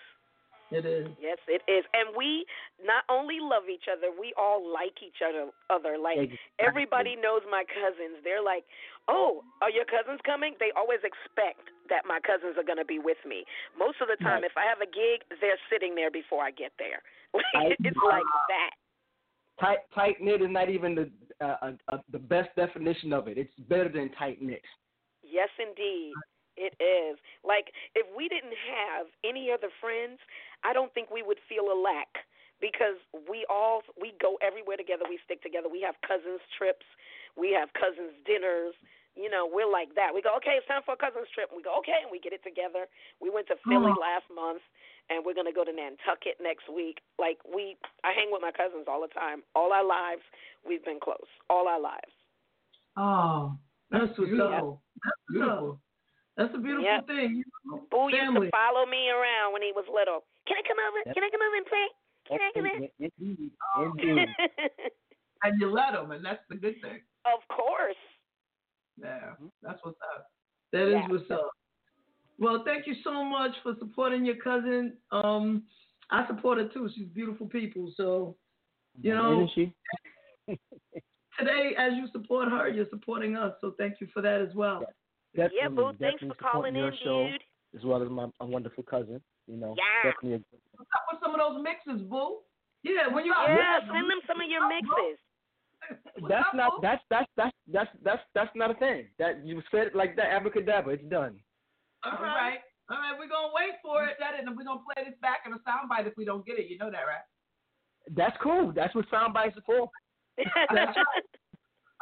It 0.73 0.87
is. 0.89 1.09
Yes, 1.21 1.39
it 1.47 1.61
is. 1.69 1.85
And 1.93 2.17
we 2.17 2.45
not 2.83 3.05
only 3.13 3.39
love 3.41 3.69
each 3.69 3.87
other, 3.93 4.09
we 4.09 4.33
all 4.41 4.65
like 4.65 5.05
each 5.05 5.21
other. 5.21 5.53
Other 5.71 5.99
like 6.01 6.19
Exactly. 6.19 6.65
everybody 6.65 7.15
knows 7.17 7.43
my 7.51 7.65
cousins. 7.69 8.25
They're 8.25 8.43
like, 8.43 8.65
"Oh, 9.09 9.45
are 9.61 9.71
your 9.71 9.85
cousins 9.85 10.21
coming?" 10.25 10.57
They 10.59 10.73
always 10.77 11.01
expect 11.05 11.69
that 11.89 12.07
my 12.07 12.21
cousins 12.21 12.57
are 12.57 12.65
going 12.65 12.79
to 12.81 12.89
be 12.89 12.99
with 12.99 13.21
me. 13.27 13.45
Most 13.77 14.01
of 14.01 14.09
the 14.09 14.17
time, 14.25 14.43
Right. 14.43 14.51
if 14.51 14.57
I 14.57 14.65
have 14.65 14.81
a 14.81 14.87
gig, 14.87 15.25
they're 15.41 15.61
sitting 15.69 15.95
there 15.95 16.11
before 16.11 16.43
I 16.43 16.51
get 16.51 16.73
there. 16.79 17.03
It's 17.85 17.97
like 18.05 18.25
that. 18.49 18.73
Tight 19.61 19.79
tight 19.95 20.21
knit 20.21 20.41
is 20.43 20.51
not 20.51 20.69
even 20.71 20.95
the 20.95 21.11
uh, 21.41 21.57
uh, 21.63 21.73
uh, 21.89 21.99
the 22.11 22.19
best 22.19 22.55
definition 22.57 23.13
of 23.13 23.29
it. 23.29 23.37
It's 23.39 23.53
better 23.69 23.89
than 23.89 24.11
tight 24.13 24.41
knit. 24.41 24.65
Yes, 25.23 25.49
indeed. 25.59 26.15
It 26.63 26.79
is. 26.79 27.19
Like, 27.43 27.75
if 27.99 28.07
we 28.15 28.31
didn't 28.31 28.55
have 28.71 29.11
any 29.27 29.51
other 29.51 29.67
friends, 29.83 30.23
I 30.63 30.71
don't 30.71 30.95
think 30.95 31.11
we 31.11 31.27
would 31.27 31.43
feel 31.51 31.75
a 31.75 31.77
lack 31.77 32.23
because 32.63 32.95
we 33.27 33.43
all 33.51 33.83
we 33.99 34.15
go 34.23 34.39
everywhere 34.39 34.79
together. 34.79 35.03
We 35.11 35.19
stick 35.27 35.43
together. 35.43 35.67
We 35.67 35.83
have 35.83 35.99
cousins 36.07 36.39
trips. 36.55 36.87
We 37.35 37.51
have 37.59 37.75
cousins 37.75 38.15
dinners. 38.23 38.79
You 39.19 39.29
know, 39.29 39.45
we're 39.45 39.69
like 39.69 39.93
that. 39.99 40.15
We 40.15 40.23
go, 40.23 40.33
okay, 40.41 40.57
it's 40.57 40.65
time 40.71 40.81
for 40.87 40.95
a 40.95 41.01
cousins 41.03 41.27
trip. 41.35 41.51
And 41.51 41.59
we 41.59 41.67
go, 41.67 41.75
okay, 41.85 42.01
and 42.01 42.09
we 42.15 42.17
get 42.23 42.33
it 42.33 42.41
together. 42.47 42.87
We 43.21 43.29
went 43.29 43.51
to 43.53 43.59
Philly 43.69 43.93
Oh. 43.93 44.01
last 44.01 44.25
month, 44.33 44.63
and 45.11 45.21
we're 45.27 45.35
gonna 45.35 45.53
go 45.53 45.67
to 45.67 45.75
Nantucket 45.75 46.39
next 46.41 46.71
week. 46.71 47.03
Like 47.19 47.43
we, 47.43 47.75
I 48.07 48.15
hang 48.15 48.31
with 48.31 48.41
my 48.41 48.55
cousins 48.55 48.87
all 48.87 49.03
the 49.03 49.11
time. 49.13 49.43
All 49.59 49.75
our 49.75 49.85
lives, 49.85 50.23
we've 50.63 50.85
been 50.87 51.03
close. 51.03 51.29
All 51.51 51.67
our 51.67 51.81
lives. 51.83 52.15
Oh, 52.97 53.59
That's 53.91 54.15
what's 54.17 54.31
beautiful. 54.31 54.79
up. 54.79 55.03
That's 55.03 55.19
what's 55.27 55.33
Beautiful. 55.35 55.81
Up. 56.37 56.47
That's 56.47 56.55
a 56.55 56.59
beautiful 56.59 56.85
Yep. 56.85 57.07
thing. 57.07 57.37
You 57.37 57.45
know, 57.65 57.87
Boo 57.91 58.09
used 58.09 58.35
to 58.35 58.51
follow 58.51 58.87
me 58.87 59.11
around 59.11 59.53
when 59.53 59.63
he 59.63 59.73
was 59.73 59.85
little. 59.89 60.25
Can 60.47 60.57
I 60.57 60.63
come 60.67 60.79
over? 60.79 60.99
Yep. 61.07 61.15
Can 61.15 61.25
I 61.25 61.31
come 61.31 61.43
over 61.43 61.57
and 61.57 61.67
play? 61.67 61.89
Can 62.27 62.41
I 62.41 62.51
come 62.55 62.67
in? 62.67 62.89
Indeed, 63.19 63.53
indeed. 63.77 64.29
And 65.45 65.61
you 65.61 65.73
let 65.73 65.93
him, 65.93 66.13
and 66.13 66.25
that's 66.25 66.47
the 66.49 66.55
good 66.55 66.81
thing. 66.81 67.01
of 67.25 67.41
course. 67.49 67.97
Yeah, 68.97 69.35
that's 69.61 69.83
what's 69.83 69.99
up. 70.15 70.31
That 70.71 70.87
is 70.87 70.93
Yeah. 70.95 71.09
what's 71.09 71.29
up. 71.33 71.51
Well, 72.39 72.63
thank 72.65 72.87
you 72.87 72.95
so 73.03 73.25
much 73.25 73.51
for 73.65 73.75
supporting 73.81 74.25
your 74.25 74.37
cousin. 74.37 74.97
Um, 75.11 75.67
I 76.11 76.25
support 76.29 76.59
her 76.59 76.69
too. 76.69 76.89
She's 76.95 77.09
beautiful 77.09 77.49
people. 77.49 77.93
So, 77.97 78.37
you 79.01 79.15
know, 79.17 79.33
Isn't 79.33 79.51
she? 79.51 79.75
today 81.39 81.75
as 81.77 81.95
you 81.95 82.07
support 82.13 82.49
her, 82.49 82.69
you're 82.69 82.89
supporting 82.91 83.37
us. 83.37 83.55
So 83.61 83.73
thank 83.79 84.01
you 84.01 84.07
for 84.15 84.23
that 84.23 84.41
as 84.41 84.55
well. 84.55 84.85
Yeah, 85.35 85.49
Definitely, 85.49 85.77
Boo, 85.77 85.93
thanks 85.99 86.23
for 86.23 86.35
calling 86.35 86.75
your 86.77 86.89
in, 86.89 86.99
show. 87.03 87.29
dude. 87.29 87.43
as 87.79 87.85
well 87.85 88.03
as 88.03 88.11
my, 88.11 88.27
my 88.39 88.47
wonderful 88.47 88.85
cousin. 88.85 89.21
You 89.47 89.57
know, 89.57 89.75
Yeah. 89.77 90.13
definitely. 90.13 90.45
A, 90.53 90.57
What's 90.77 90.91
up 90.95 91.05
with 91.11 91.21
some 91.23 91.35
of 91.35 91.41
those 91.41 91.63
mixes, 91.63 92.03
boo? 92.09 92.41
Yeah, 92.83 93.09
when 93.09 93.25
you 93.25 93.33
Yeah, 93.33 93.81
send 93.81 94.11
them 94.11 94.21
some 94.27 94.41
of 94.41 94.49
your 94.49 94.67
mixes. 94.69 95.19
that's 96.29 96.53
not 96.55 96.81
that's 96.83 97.03
that's 97.11 97.31
that's 97.37 97.55
that's 97.67 97.91
that's 98.05 98.23
that's 98.35 98.51
not 98.55 98.71
a 98.71 98.75
thing. 98.75 99.09
That 99.19 99.45
you 99.47 99.63
said 99.71 99.89
it 99.89 99.97
like 99.97 100.15
that, 100.17 100.31
abracadabra. 100.31 100.95
It's 100.95 101.05
done. 101.09 101.41
All 102.05 102.13
uh-huh. 102.13 102.25
right. 102.25 102.59
All 102.91 102.99
right, 102.99 103.17
we're 103.19 103.29
gonna 103.29 103.53
wait 103.55 103.75
for 103.83 104.05
it. 104.05 104.17
That 104.21 104.39
and 104.39 104.57
we're 104.57 104.65
gonna 104.65 104.81
play 104.95 105.05
this 105.05 105.19
back 105.23 105.41
in 105.47 105.53
a 105.53 105.59
soundbite 105.65 106.07
if 106.07 106.15
we 106.17 106.25
don't 106.25 106.45
get 106.45 106.59
it. 106.59 106.69
You 106.69 106.79
know 106.79 106.91
that, 106.91 107.03
right? 107.07 107.25
That's 108.15 108.37
cool. 108.43 108.73
That's 108.75 108.95
what 108.95 109.07
sound 109.11 109.33
bites 109.35 109.57
are 109.57 109.63
for. 109.65 109.89
That's 110.37 110.97
right. 110.97 111.25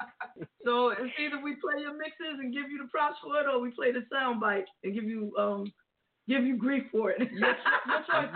So 0.64 0.90
it's 0.90 1.00
either 1.18 1.42
we 1.42 1.56
play 1.56 1.80
your 1.80 1.96
mixes 1.96 2.36
and 2.38 2.52
give 2.52 2.70
you 2.70 2.78
the 2.82 2.88
props 2.90 3.16
for 3.24 3.40
it, 3.40 3.46
or 3.46 3.60
we 3.60 3.70
play 3.70 3.92
the 3.92 4.04
sound 4.12 4.40
bite 4.40 4.66
and 4.84 4.92
give 4.92 5.04
you 5.04 5.32
um 5.38 5.72
give 6.28 6.44
you 6.44 6.56
grief 6.58 6.84
for 6.92 7.10
it. 7.12 7.20
Your, 7.32 7.48
your 7.48 8.04
choice. 8.06 8.28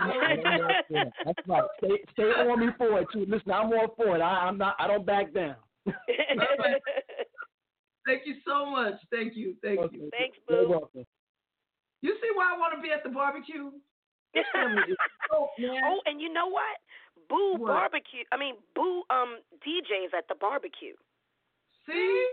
Yeah, 0.89 1.03
that's 1.23 1.47
right. 1.47 1.63
Stay, 1.77 2.03
stay 2.13 2.23
on 2.23 2.59
me 2.59 2.67
for 2.79 2.99
it 3.01 3.07
too. 3.13 3.25
Listen, 3.29 3.51
I'm 3.51 3.71
all 3.73 3.93
for 3.95 4.15
it. 4.17 4.21
I, 4.21 4.47
I'm 4.47 4.57
not. 4.57 4.75
I 4.79 4.87
don't 4.87 5.05
back 5.05 5.33
down. 5.33 5.55
Thank 8.05 8.21
you 8.25 8.35
so 8.45 8.65
much. 8.65 8.95
Thank 9.11 9.35
you. 9.35 9.55
Thank 9.63 9.79
you. 9.91 10.09
Thanks, 10.11 10.37
You're 10.49 10.63
boo. 10.65 10.69
welcome. 10.69 11.05
You 12.01 12.15
see 12.21 12.29
why 12.35 12.53
I 12.55 12.57
want 12.57 12.73
to 12.75 12.81
be 12.81 12.91
at 12.91 13.03
the 13.03 13.09
barbecue? 13.09 13.71
This 14.33 14.45
family 14.53 14.81
is 14.89 14.97
dope, 15.31 15.49
man. 15.59 15.81
Oh, 15.85 15.99
and 16.05 16.21
you 16.21 16.31
know 16.31 16.47
what? 16.47 16.77
Boo 17.29 17.57
What? 17.57 17.67
barbecue. 17.67 18.23
I 18.31 18.37
mean, 18.37 18.55
boo 18.75 19.03
um 19.09 19.39
DJs 19.65 20.13
at 20.17 20.27
the 20.27 20.35
barbecue. 20.35 20.93
See? 21.87 22.27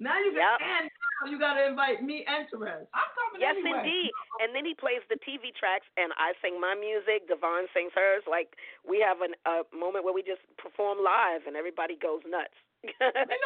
Now 0.00 0.18
you 0.18 0.32
Yep. 0.32 0.40
got 0.40 0.62
and 0.62 0.90
now 1.20 1.30
you 1.30 1.38
got 1.38 1.54
to 1.54 1.66
invite 1.66 2.02
me 2.02 2.24
and 2.24 2.48
Terez. 2.48 2.88
I'm 2.94 3.10
coming 3.12 3.40
Yes, 3.40 3.56
anyway. 3.56 3.84
indeed. 3.84 4.12
And 4.40 4.54
then 4.54 4.64
he 4.64 4.74
plays 4.74 5.04
the 5.08 5.16
TV 5.20 5.52
tracks, 5.52 5.84
and 5.96 6.12
I 6.16 6.32
sing 6.40 6.58
my 6.60 6.74
music. 6.74 7.28
Devon 7.28 7.68
sings 7.74 7.92
hers. 7.94 8.24
Like 8.26 8.56
we 8.88 8.98
have 9.00 9.20
an, 9.20 9.36
a 9.44 9.62
moment 9.76 10.04
where 10.04 10.14
we 10.14 10.22
just 10.22 10.40
perform 10.56 11.04
live, 11.04 11.46
and 11.46 11.56
everybody 11.56 11.96
goes 12.00 12.22
nuts. 12.24 12.56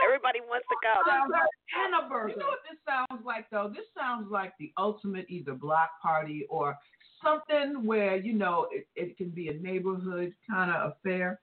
everybody 0.06 0.40
wants 0.46 0.66
to 0.70 0.76
come. 0.82 1.02
And. 1.74 1.90
You 2.30 2.36
know 2.38 2.46
what 2.46 2.60
this 2.70 2.78
sounds 2.86 3.24
like 3.26 3.50
though? 3.50 3.68
This 3.74 3.86
sounds 3.98 4.30
like 4.30 4.52
the 4.58 4.72
ultimate 4.78 5.26
either 5.28 5.54
block 5.54 5.90
party 6.00 6.46
or 6.48 6.78
something 7.22 7.84
where 7.84 8.16
you 8.16 8.32
know 8.32 8.68
it, 8.70 8.86
it 8.94 9.16
can 9.16 9.30
be 9.30 9.48
a 9.48 9.54
neighborhood 9.54 10.32
kind 10.48 10.70
of 10.70 10.92
affair 10.92 11.40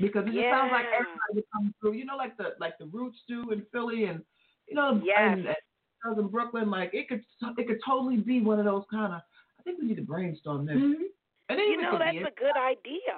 because 0.00 0.24
it 0.26 0.32
just 0.32 0.50
sounds 0.50 0.72
like 0.72 0.84
Yeah. 0.90 0.98
everybody 1.00 1.32
would 1.34 1.44
come 1.52 1.74
through. 1.80 1.92
You 1.94 2.04
know, 2.04 2.16
like 2.16 2.36
the 2.36 2.54
like 2.60 2.78
the 2.78 2.86
Roots 2.86 3.18
do 3.28 3.50
in 3.50 3.64
Philly 3.72 4.04
and 4.04 4.22
you 4.68 4.74
know 4.74 5.00
Yes. 5.04 5.18
and, 5.20 5.46
and 5.46 6.18
in 6.18 6.28
Brooklyn. 6.28 6.70
Like 6.70 6.90
it 6.94 7.08
could 7.08 7.22
it 7.58 7.66
could 7.66 7.80
totally 7.84 8.16
be 8.18 8.40
one 8.40 8.58
of 8.58 8.64
those 8.64 8.84
kind 8.90 9.12
of. 9.14 9.20
I 9.58 9.62
think 9.62 9.80
we 9.80 9.86
need 9.88 9.96
to 9.96 10.02
brainstorm 10.02 10.66
this. 10.66 10.76
Mm-hmm. 10.76 11.02
And 11.48 11.58
it 11.60 11.66
You 11.66 11.72
even 11.74 11.84
know, 11.84 11.90
could 11.92 12.00
that's 12.00 12.12
be 12.12 12.18
a 12.22 12.30
good 12.38 12.56
idea. 12.56 13.14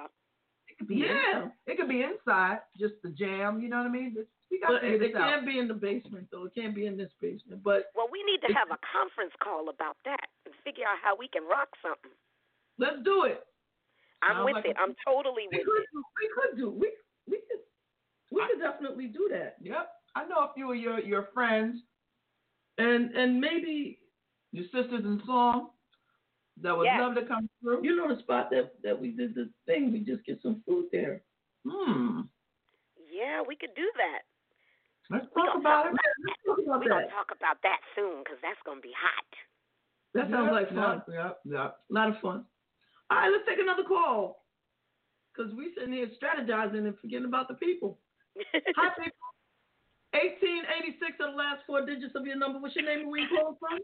It 0.67 0.77
could 0.77 0.87
be 0.87 0.95
Yeah. 0.95 1.43
in- 1.43 1.51
it 1.67 1.77
could 1.77 1.89
be 1.89 2.03
inside, 2.03 2.59
just 2.79 2.95
the 3.03 3.09
jam. 3.09 3.59
You 3.61 3.69
know 3.69 3.77
what 3.77 3.87
I 3.87 3.89
mean? 3.89 4.11
It's- 4.17 4.25
We 4.49 4.59
got 4.59 4.81
But 4.81 4.83
it, 4.83 5.01
it 5.01 5.13
can't 5.13 5.45
be 5.45 5.59
in 5.59 5.67
the 5.67 5.73
basement 5.77 6.27
though. 6.31 6.45
It 6.45 6.55
can't 6.55 6.73
be 6.73 6.85
in 6.87 6.97
this 6.97 7.11
basement. 7.21 7.61
But 7.63 7.91
Well, 7.93 8.07
we 8.11 8.23
need 8.23 8.41
to 8.47 8.53
have 8.53 8.71
a 8.71 8.79
conference 8.81 9.33
call 9.43 9.69
about 9.69 9.97
that 10.05 10.25
and 10.45 10.53
figure 10.65 10.85
out 10.89 10.97
how 11.03 11.15
we 11.15 11.27
can 11.27 11.43
rock 11.45 11.69
something. 11.83 12.11
let's 12.79 12.97
do 13.03 13.23
it. 13.25 13.45
I'm 14.21 14.35
Sounds 14.35 14.45
with 14.45 14.55
like 14.55 14.65
it. 14.65 14.75
I'm 14.79 14.95
totally 15.05 15.47
We 15.51 15.57
with 15.59 15.65
could 15.65 15.81
it. 15.83 15.89
We 15.93 16.29
could 16.35 16.57
do. 16.57 16.69
We 16.71 16.91
we 17.27 17.37
could 17.37 17.61
we 18.31 18.41
could 18.47 18.59
definitely 18.61 19.07
do 19.07 19.27
that. 19.31 19.55
Yep. 19.61 19.89
I 20.15 20.25
know 20.25 20.37
a 20.49 20.51
few 20.53 20.71
of 20.71 20.77
your 20.77 20.99
your 20.99 21.29
friends 21.33 21.77
And 22.77 23.11
and 23.15 23.39
maybe 23.39 23.99
your 24.51 24.65
sisters 24.65 25.03
in 25.05 25.21
song 25.25 25.69
that 26.61 26.75
would 26.77 26.85
Yes. 26.85 26.99
love 26.99 27.15
to 27.15 27.25
come 27.25 27.49
through. 27.61 27.83
you 27.83 27.95
know 27.95 28.13
the 28.13 28.21
spot 28.21 28.49
that 28.51 28.73
that 28.83 28.99
we 28.99 29.11
did 29.11 29.35
the 29.35 29.49
thing. 29.65 29.91
We 29.93 29.99
just 30.01 30.25
get 30.25 30.41
some 30.41 30.61
food 30.67 30.85
there. 30.91 31.21
Hmm. 31.67 32.21
Yeah, 33.11 33.41
we 33.47 33.55
could 33.55 33.75
do 33.75 33.89
that. 33.97 34.21
Let's 35.09 35.25
We 35.35 35.41
talk 35.41 35.53
gonna 35.55 35.59
about 35.59 35.85
it. 35.87 35.93
Let's 35.93 36.39
talk 36.45 36.59
about 36.65 36.79
We're 36.81 36.89
going 36.89 37.01
that. 37.03 37.09
to 37.09 37.13
talk 37.15 37.31
about 37.35 37.57
that 37.63 37.79
soon 37.95 38.23
because 38.23 38.37
that's 38.41 38.59
going 38.65 38.77
to 38.77 38.81
be 38.81 38.93
hot. 38.95 39.29
That 40.13 40.29
sounds 40.29 40.51
Yep, 40.51 40.53
like 40.53 40.69
fun. 40.69 41.01
Yep, 41.07 41.15
yep, 41.15 41.39
yep. 41.45 41.77
A 41.89 41.93
lot 41.93 42.09
of 42.09 42.19
fun. 42.21 42.45
All 43.09 43.17
right, 43.17 43.31
let's 43.33 43.45
take 43.49 43.57
another 43.57 43.83
call. 43.83 44.45
Because 45.33 45.53
we 45.53 45.73
sitting 45.73 45.93
here 45.93 46.09
strategizing 46.21 46.85
and 46.85 46.97
forgetting 47.01 47.25
about 47.25 47.47
the 47.47 47.57
people. 47.57 47.97
Hi, 48.53 48.89
people. 48.97 49.29
1886 50.13 51.21
are 51.21 51.29
the 51.29 51.37
last 51.37 51.61
four 51.69 51.85
digits 51.85 52.17
of 52.17 52.25
your 52.25 52.37
number. 52.37 52.57
What's 52.57 52.73
your 52.73 52.85
name 52.85 53.05
and 53.05 53.09
where 53.09 53.21
you 53.21 53.29
calling 53.29 53.57
from? 53.61 53.77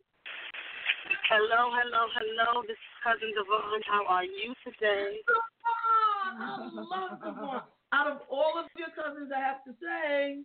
Hello, 1.29 1.69
hello, 1.69 2.01
hello. 2.17 2.65
This 2.65 2.77
is 2.77 2.97
Cousin 3.05 3.29
Devon. 3.33 3.81
How 3.85 4.05
are 4.09 4.25
you 4.25 4.57
today? 4.65 5.21
Devon! 5.21 6.33
I 6.41 6.81
love 6.81 7.21
Devon. 7.21 7.61
Out 7.93 8.09
of 8.09 8.25
all 8.29 8.57
of 8.57 8.65
your 8.73 8.89
cousins, 8.97 9.29
I 9.29 9.41
have 9.41 9.61
to 9.69 9.73
say, 9.77 10.41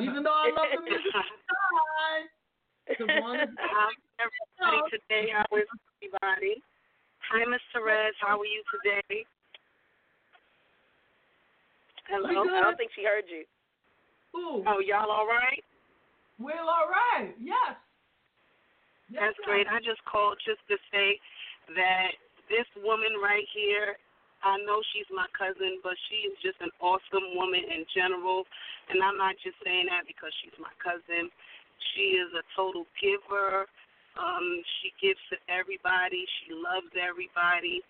even 0.00 0.24
though 0.24 0.32
I 0.32 0.48
love 0.52 0.72
the 0.72 0.80
music, 0.80 1.12
hi. 1.12 2.24
Devon 2.88 3.36
is 3.40 3.52
everybody 4.16 4.80
today? 4.96 5.28
How 5.32 5.44
is 5.56 5.68
everybody? 6.00 6.60
Hi, 7.30 7.46
Miss 7.46 7.62
Terez. 7.70 8.10
How 8.18 8.42
are 8.42 8.50
you 8.50 8.58
today? 8.74 9.22
Hello. 12.10 12.26
I 12.26 12.58
don't 12.58 12.74
think 12.74 12.90
she 12.90 13.06
heard 13.06 13.30
you. 13.30 13.46
Ooh. 14.34 14.66
Oh, 14.66 14.82
y'all 14.82 15.14
all 15.14 15.30
right? 15.30 15.62
We're 16.42 16.58
all 16.58 16.90
right. 16.90 17.30
Yes. 17.38 17.78
That's 19.14 19.38
great. 19.46 19.70
I 19.70 19.78
just 19.78 20.02
called 20.10 20.42
just 20.42 20.58
to 20.74 20.76
say 20.90 21.22
that 21.78 22.18
this 22.50 22.66
woman 22.82 23.14
right 23.22 23.46
here, 23.54 23.94
I 24.42 24.58
know 24.66 24.82
she's 24.90 25.06
my 25.14 25.30
cousin, 25.30 25.78
but 25.86 25.94
she 26.10 26.26
is 26.26 26.34
just 26.42 26.58
an 26.58 26.74
awesome 26.82 27.38
woman 27.38 27.62
in 27.62 27.86
general. 27.94 28.42
And 28.90 28.98
I'm 29.06 29.14
not 29.14 29.38
just 29.38 29.54
saying 29.62 29.86
that 29.86 30.02
because 30.10 30.34
she's 30.42 30.58
my 30.58 30.74
cousin. 30.82 31.30
She 31.94 32.18
is 32.18 32.34
a 32.34 32.42
total 32.58 32.90
giver. 32.98 33.70
Um, 34.18 34.62
she 34.80 34.90
gives 34.98 35.20
to 35.30 35.36
everybody. 35.46 36.24
She 36.42 36.54
loves 36.54 36.90
everybody. 36.96 37.82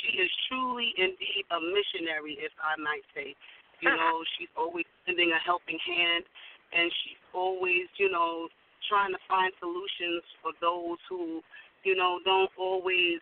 She 0.00 0.20
is 0.20 0.30
truly 0.48 0.92
indeed 0.96 1.44
a 1.52 1.60
missionary, 1.60 2.40
if 2.40 2.52
I 2.60 2.76
might 2.80 3.04
say. 3.14 3.36
You 3.80 3.90
know, 3.90 4.22
she's 4.38 4.52
always 4.54 4.86
lending 5.08 5.34
a 5.34 5.40
helping 5.42 5.78
hand, 5.82 6.22
and 6.70 6.86
she's 7.02 7.18
always, 7.34 7.90
you 7.98 8.10
know, 8.10 8.46
trying 8.86 9.10
to 9.10 9.18
find 9.26 9.50
solutions 9.58 10.22
for 10.38 10.54
those 10.62 11.02
who, 11.10 11.42
you 11.82 11.98
know, 11.98 12.22
don't 12.24 12.50
always 12.54 13.18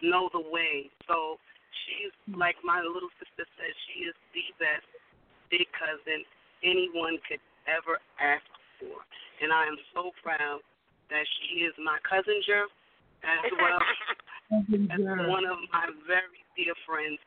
know 0.00 0.30
the 0.32 0.40
way. 0.40 0.88
So 1.10 1.42
she's 1.84 2.14
like 2.38 2.56
my 2.62 2.78
little 2.80 3.10
sister 3.18 3.44
says, 3.58 3.74
she 3.90 4.06
is 4.06 4.14
the 4.30 4.46
best 4.62 4.86
big 5.50 5.66
cousin 5.74 6.22
anyone 6.62 7.18
could 7.26 7.42
ever 7.66 7.98
ask 8.22 8.46
for. 8.78 9.02
And 9.42 9.52
I 9.52 9.66
am 9.66 9.76
so 9.90 10.14
proud 10.22 10.62
that 11.10 11.26
she 11.38 11.66
is 11.66 11.74
my 11.78 11.98
cousinger 12.06 12.70
as 13.26 13.52
well 13.58 13.82
as 14.94 15.28
one 15.28 15.44
of 15.44 15.58
my 15.74 15.90
very 16.06 16.42
dear 16.56 16.74
friends. 16.86 17.18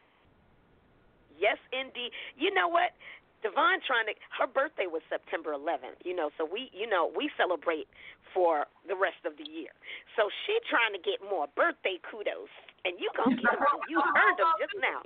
Yes, 1.37 1.59
indeed. 1.71 2.11
You 2.37 2.53
know 2.53 2.67
what? 2.67 2.95
Devon 3.43 3.83
trying 3.83 4.07
to 4.07 4.15
her 4.39 4.47
birthday 4.47 4.87
was 4.87 5.03
September 5.11 5.51
11th. 5.51 5.99
You 6.07 6.15
know, 6.15 6.31
so 6.39 6.47
we 6.47 6.71
you 6.71 6.87
know 6.87 7.11
we 7.11 7.27
celebrate 7.35 7.91
for 8.31 8.65
the 8.87 8.95
rest 8.95 9.19
of 9.27 9.35
the 9.35 9.43
year. 9.43 9.75
So 10.15 10.31
she 10.47 10.55
trying 10.71 10.95
to 10.95 11.01
get 11.03 11.19
more 11.19 11.51
birthday 11.51 11.99
kudos, 12.07 12.51
and 12.87 12.95
you 12.95 13.11
gonna 13.19 13.35
get 13.35 13.51
them. 13.51 13.83
You 13.91 13.99
earned 14.19 14.39
them 14.39 14.51
just 14.63 14.75
now. 14.79 14.99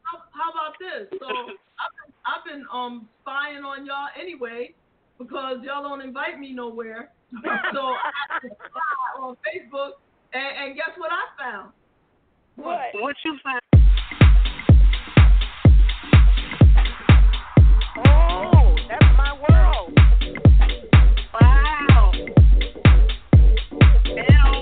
How, 0.00 0.24
how 0.32 0.48
about 0.56 0.74
this? 0.80 1.12
So 1.20 1.28
I've 1.82 1.92
been, 1.92 2.10
I've 2.24 2.44
been 2.48 2.64
um 2.72 3.04
spying 3.20 3.60
on 3.60 3.84
y'all 3.84 4.08
anyway 4.16 4.72
because 5.18 5.58
y'all 5.62 5.82
don't 5.82 6.00
invite 6.00 6.38
me 6.38 6.52
nowhere. 6.52 7.10
so 7.32 7.80
I 7.80 8.38
spy 8.40 9.20
on 9.20 9.36
Facebook, 9.36 9.92
and, 10.32 10.68
and 10.68 10.76
guess 10.76 10.90
what 10.96 11.10
I 11.12 11.42
found? 11.42 11.72
What? 12.56 12.78
What 12.94 13.16
you 13.24 13.36
found? 13.44 13.60
Oh, 18.06 18.76
that's 18.88 19.16
my 19.16 19.32
world. 19.48 19.92
Wow. 21.40 22.12
Ew. 24.04 24.55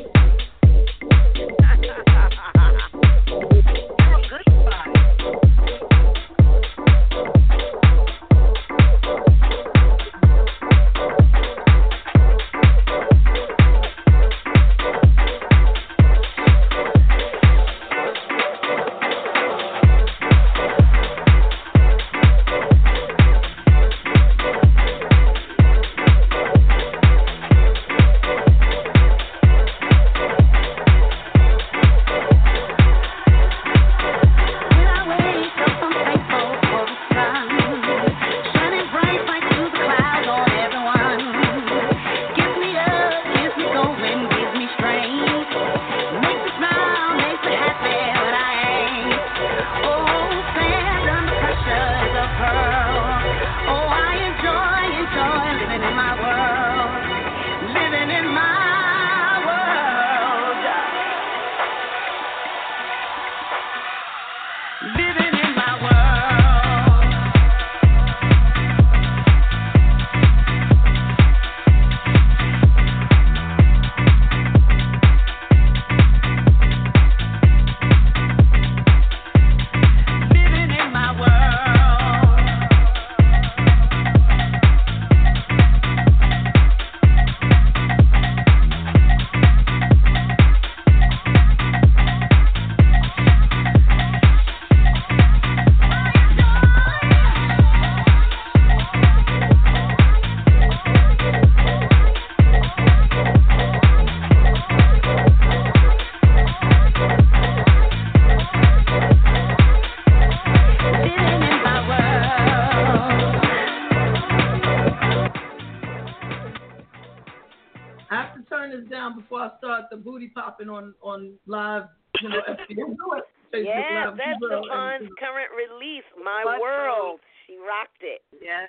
On 121.03 121.13
on 121.13 121.39
live. 121.47 121.85
You 122.21 122.29
know, 122.31 122.43
FBM. 122.49 122.97
Facebook 123.55 123.71
yeah, 123.71 124.11
Live. 124.11 124.19
that's 124.19 124.39
She 124.39 124.47
will. 124.51 124.67
Current 125.15 125.51
release, 125.55 126.03
My 126.19 126.43
Bless 126.43 126.59
her. 126.59 126.61
World. 126.61 127.21
She 127.47 127.55
rocked 127.55 128.03
it. 128.03 128.23
Yes. 128.43 128.67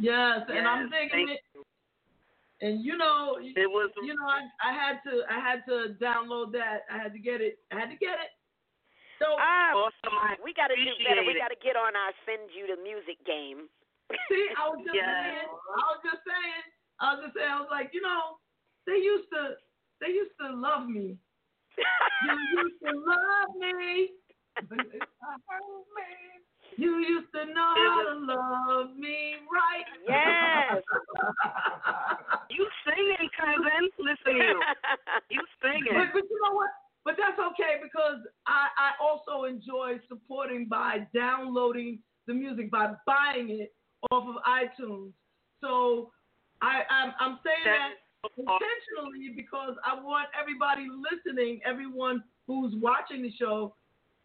Yes, 0.00 0.48
and 0.48 0.66
I'm 0.66 0.88
Yes, 0.88 0.96
thinking 0.96 1.26
thank 1.28 1.30
it. 1.36 1.44
And 2.64 2.80
you 2.84 2.96
know, 2.96 3.36
It 3.42 3.68
was 3.68 3.90
you 4.00 4.14
know, 4.16 4.24
I, 4.24 4.48
I 4.64 4.72
had 4.72 5.04
to 5.04 5.22
I 5.28 5.38
had 5.38 5.60
to 5.68 5.92
download 6.00 6.52
that. 6.56 6.88
I 6.88 6.96
had 6.96 7.12
to 7.12 7.18
get 7.20 7.42
it. 7.44 7.58
I 7.68 7.76
had 7.78 7.90
to 7.92 7.98
get 8.00 8.16
it. 8.16 8.32
So 9.20 9.36
Ah, 9.38 9.76
awesome. 9.76 10.40
We 10.42 10.54
got 10.56 10.68
to 10.68 10.76
do 10.78 10.92
better. 11.04 11.22
We 11.22 11.36
got 11.36 11.52
to 11.52 11.60
get 11.60 11.76
on 11.76 11.92
our 11.94 12.12
send 12.24 12.48
you 12.56 12.64
the 12.64 12.80
music 12.80 13.20
game. 13.28 13.68
See, 14.30 14.46
I 14.56 14.68
was 14.72 14.80
just 14.86 14.96
Yes. 15.00 15.04
saying, 15.04 15.48
I 15.52 15.82
was 15.92 16.00
just 16.02 16.22
saying, 16.24 16.62
I 17.00 17.04
was 17.14 17.20
just 17.28 17.34
saying, 17.36 17.50
I 17.52 17.60
was 17.60 17.70
like, 17.70 17.90
you 17.92 18.00
know, 18.00 18.38
they 18.86 18.98
used 18.98 19.28
to, 19.34 19.58
they 20.00 20.10
used 20.14 20.34
to 20.40 20.54
love 20.54 20.88
me. 20.88 21.18
You 21.78 22.62
used 22.62 22.78
to 22.84 22.92
love 22.98 23.50
me. 23.58 24.10
but 24.68 24.78
You 26.76 26.98
used 26.98 27.28
to 27.34 27.44
know 27.52 27.74
how 27.76 28.02
to 28.12 28.18
love 28.18 28.96
me 28.96 29.34
right. 29.50 29.86
Yes. 30.08 30.82
You 32.50 32.68
singing, 32.86 33.28
cousin. 33.34 33.90
Listen 33.98 34.38
to 34.38 34.44
you. 34.44 34.60
You 35.30 35.42
singing. 35.60 35.90
But, 35.90 36.12
but 36.12 36.22
you 36.30 36.38
know 36.44 36.54
what? 36.54 36.70
But 37.04 37.16
that's 37.18 37.38
okay 37.52 37.80
because 37.82 38.22
I, 38.46 38.68
I 38.78 38.90
also 39.02 39.44
enjoy 39.44 39.98
supporting 40.08 40.68
by 40.68 41.06
downloading 41.12 41.98
the 42.28 42.34
music 42.34 42.70
by 42.70 42.94
buying 43.06 43.50
it 43.50 43.74
off 44.10 44.24
of 44.28 44.36
iTunes. 44.46 45.12
So 45.60 46.12
I 46.62 46.82
I'm, 46.88 47.12
I'm 47.18 47.38
saying 47.44 47.64
that 47.64 47.90
intentionally 48.36 49.30
because 49.34 49.76
I 49.84 49.94
want 50.00 50.28
everybody 50.38 50.86
listening, 50.88 51.60
everyone 51.64 52.22
who's 52.46 52.74
watching 52.80 53.22
the 53.22 53.32
show, 53.38 53.74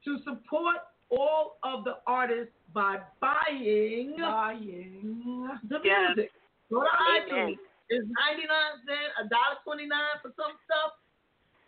to 0.05 0.17
support 0.23 0.77
all 1.09 1.57
of 1.63 1.83
the 1.83 1.97
artists 2.07 2.53
by 2.73 2.99
buying 3.19 4.15
Buying. 4.17 5.49
the 5.67 5.79
Yes. 5.83 6.15
music. 6.15 6.31
Go 6.71 6.81
to 6.83 6.87
Amen. 6.87 7.29
iTunes. 7.29 7.59
It's 7.89 8.07
99 8.07 8.85
cents, 8.85 9.13
a 9.19 9.27
dollar 9.27 9.57
29 9.63 9.99
for 10.21 10.31
some 10.37 10.53
stuff. 10.65 10.93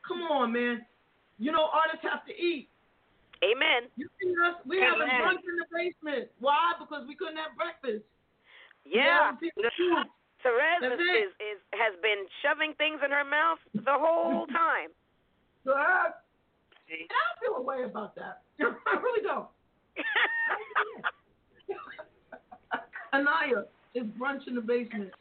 Come 0.07 0.21
on, 0.23 0.53
man. 0.53 0.85
You 1.39 1.51
know, 1.51 1.65
artists 1.73 2.05
have 2.05 2.23
to 2.25 2.33
eat. 2.39 2.69
Amen. 3.43 3.89
You 3.95 4.07
see 4.21 4.29
us? 4.45 4.63
We 4.65 4.77
have 4.79 4.99
a 4.99 5.03
Amen. 5.03 5.21
brunch 5.21 5.43
in 5.43 5.55
the 5.57 5.65
basement. 5.73 6.29
Why? 6.39 6.73
Because 6.77 7.07
we 7.07 7.15
couldn't 7.15 7.37
have 7.37 7.55
breakfast. 7.57 8.05
Yeah. 8.85 9.31
We 10.43 10.49
have 10.49 10.49
people 10.49 10.49
food. 10.49 10.49
Terez 10.49 10.81
That's 10.81 11.01
is, 11.01 11.01
it. 11.01 11.03
is, 11.25 11.31
is 11.57 11.61
has 11.77 11.93
been 12.01 12.25
shoving 12.41 12.73
things 12.77 12.99
in 13.05 13.11
her 13.11 13.23
mouth 13.25 13.59
the 13.73 13.93
whole 13.97 14.45
time. 14.51 14.89
So 15.65 15.71
uh, 15.71 15.75
I, 15.75 16.09
and 16.89 16.99
I 17.07 17.07
don't 17.07 17.39
feel 17.39 17.55
a 17.57 17.61
way 17.63 17.83
about 17.85 18.15
that. 18.15 18.41
I 18.61 18.95
really 18.99 19.23
don't. 19.23 19.47
Inaya 23.13 23.65
is 23.93 24.03
brunch 24.19 24.47
in 24.47 24.55
the 24.55 24.61
basement. 24.61 25.11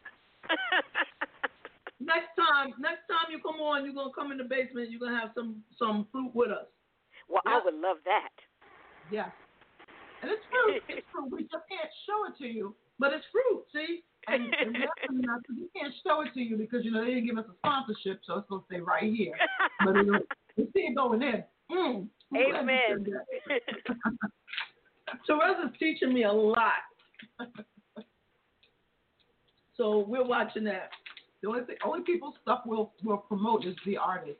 Next 2.00 2.30
time, 2.38 2.72
next 2.80 3.04
time 3.10 3.28
you 3.30 3.40
come 3.42 3.60
on, 3.60 3.84
you're 3.84 3.94
gonna 3.94 4.12
come 4.14 4.32
in 4.32 4.38
the 4.38 4.44
basement. 4.44 4.90
You're 4.90 5.00
gonna 5.00 5.18
have 5.20 5.30
some 5.34 5.62
some 5.78 6.06
fruit 6.10 6.34
with 6.34 6.50
us. 6.50 6.66
well, 7.28 7.42
I 7.46 7.60
would 7.64 7.74
love 7.74 7.98
that. 8.04 8.30
Yeah, 9.10 9.30
And 10.22 10.30
it's 10.30 10.42
fruit. 10.50 10.82
It's 10.88 11.06
fruit. 11.12 11.30
We 11.30 11.42
just 11.42 11.66
can't 11.68 11.90
show 12.06 12.24
it 12.30 12.38
to 12.38 12.46
you. 12.46 12.74
but 12.98 13.12
it's 13.12 13.24
fruit. 13.32 13.64
See, 13.74 14.02
And, 14.28 14.54
and 14.54 14.72
we 14.74 15.62
we 15.62 15.68
can't 15.74 15.94
show 16.06 16.20
it 16.22 16.34
to 16.34 16.40
you 16.40 16.56
because 16.56 16.84
you 16.84 16.90
know 16.90 17.04
they 17.04 17.14
didn't 17.14 17.26
give 17.26 17.38
us 17.38 17.46
a 17.48 17.54
sponsorship, 17.56 18.20
so 18.26 18.38
it's 18.38 18.48
gonna 18.48 18.62
stay 18.66 18.80
right 18.80 19.12
here. 19.12 19.34
But 19.84 19.96
it, 19.96 20.06
we 20.56 20.64
see 20.64 20.80
it 20.80 20.94
going 20.94 21.22
in. 21.22 21.42
Mm. 21.70 22.06
You 22.32 22.54
Amen. 22.54 23.06
so. 25.26 25.38
Terez 25.38 25.64
is 25.64 25.76
teaching 25.78 26.12
me 26.12 26.24
a 26.24 26.32
lot. 26.32 26.72
so 29.76 30.04
we're 30.06 30.24
watching 30.24 30.64
that. 30.64 30.90
The 31.42 31.48
only 31.48 31.62
thing, 31.62 31.76
only 31.84 32.02
people 32.02 32.34
stuff 32.42 32.60
we'll 32.66 32.92
will 33.02 33.16
promote 33.18 33.64
is 33.64 33.74
the 33.86 33.96
artist. 33.96 34.38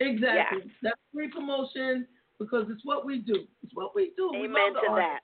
Exactly. 0.00 0.70
That's 0.82 1.00
free 1.12 1.28
promotion 1.28 2.06
because 2.38 2.66
it's 2.70 2.84
what 2.84 3.04
we 3.04 3.18
do. 3.18 3.44
It's 3.62 3.74
what 3.74 3.94
we 3.94 4.12
do. 4.16 4.30
we 4.32 4.44
Amen 4.44 4.74
love 4.74 4.82
to 4.84 4.90
artist. 4.90 5.22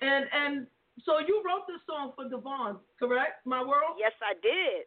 that. 0.00 0.06
And 0.06 0.24
and 0.34 0.66
so 1.02 1.18
you 1.18 1.42
wrote 1.42 1.66
this 1.66 1.82
song 1.88 2.12
for 2.14 2.28
Devon, 2.30 2.78
correct? 2.98 3.42
My 3.44 3.60
world. 3.60 3.98
Yes, 3.98 4.12
I 4.22 4.34
did. 4.38 4.86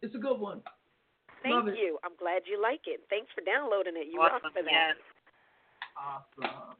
It's 0.00 0.14
a 0.14 0.18
good 0.18 0.40
one. 0.40 0.62
Thank 1.42 1.54
Love 1.54 1.68
it. 1.68 1.76
you. 1.80 1.98
I'm 2.04 2.16
glad 2.20 2.42
you 2.44 2.60
like 2.60 2.84
it. 2.84 3.00
Thanks 3.08 3.28
for 3.36 3.40
downloading 3.44 3.96
it. 3.96 4.08
You 4.12 4.20
rock 4.20 4.40
Awesome. 4.44 4.52
for 4.52 4.62
that. 4.64 4.72
Yes. 4.72 4.96
Awesome. 5.96 6.76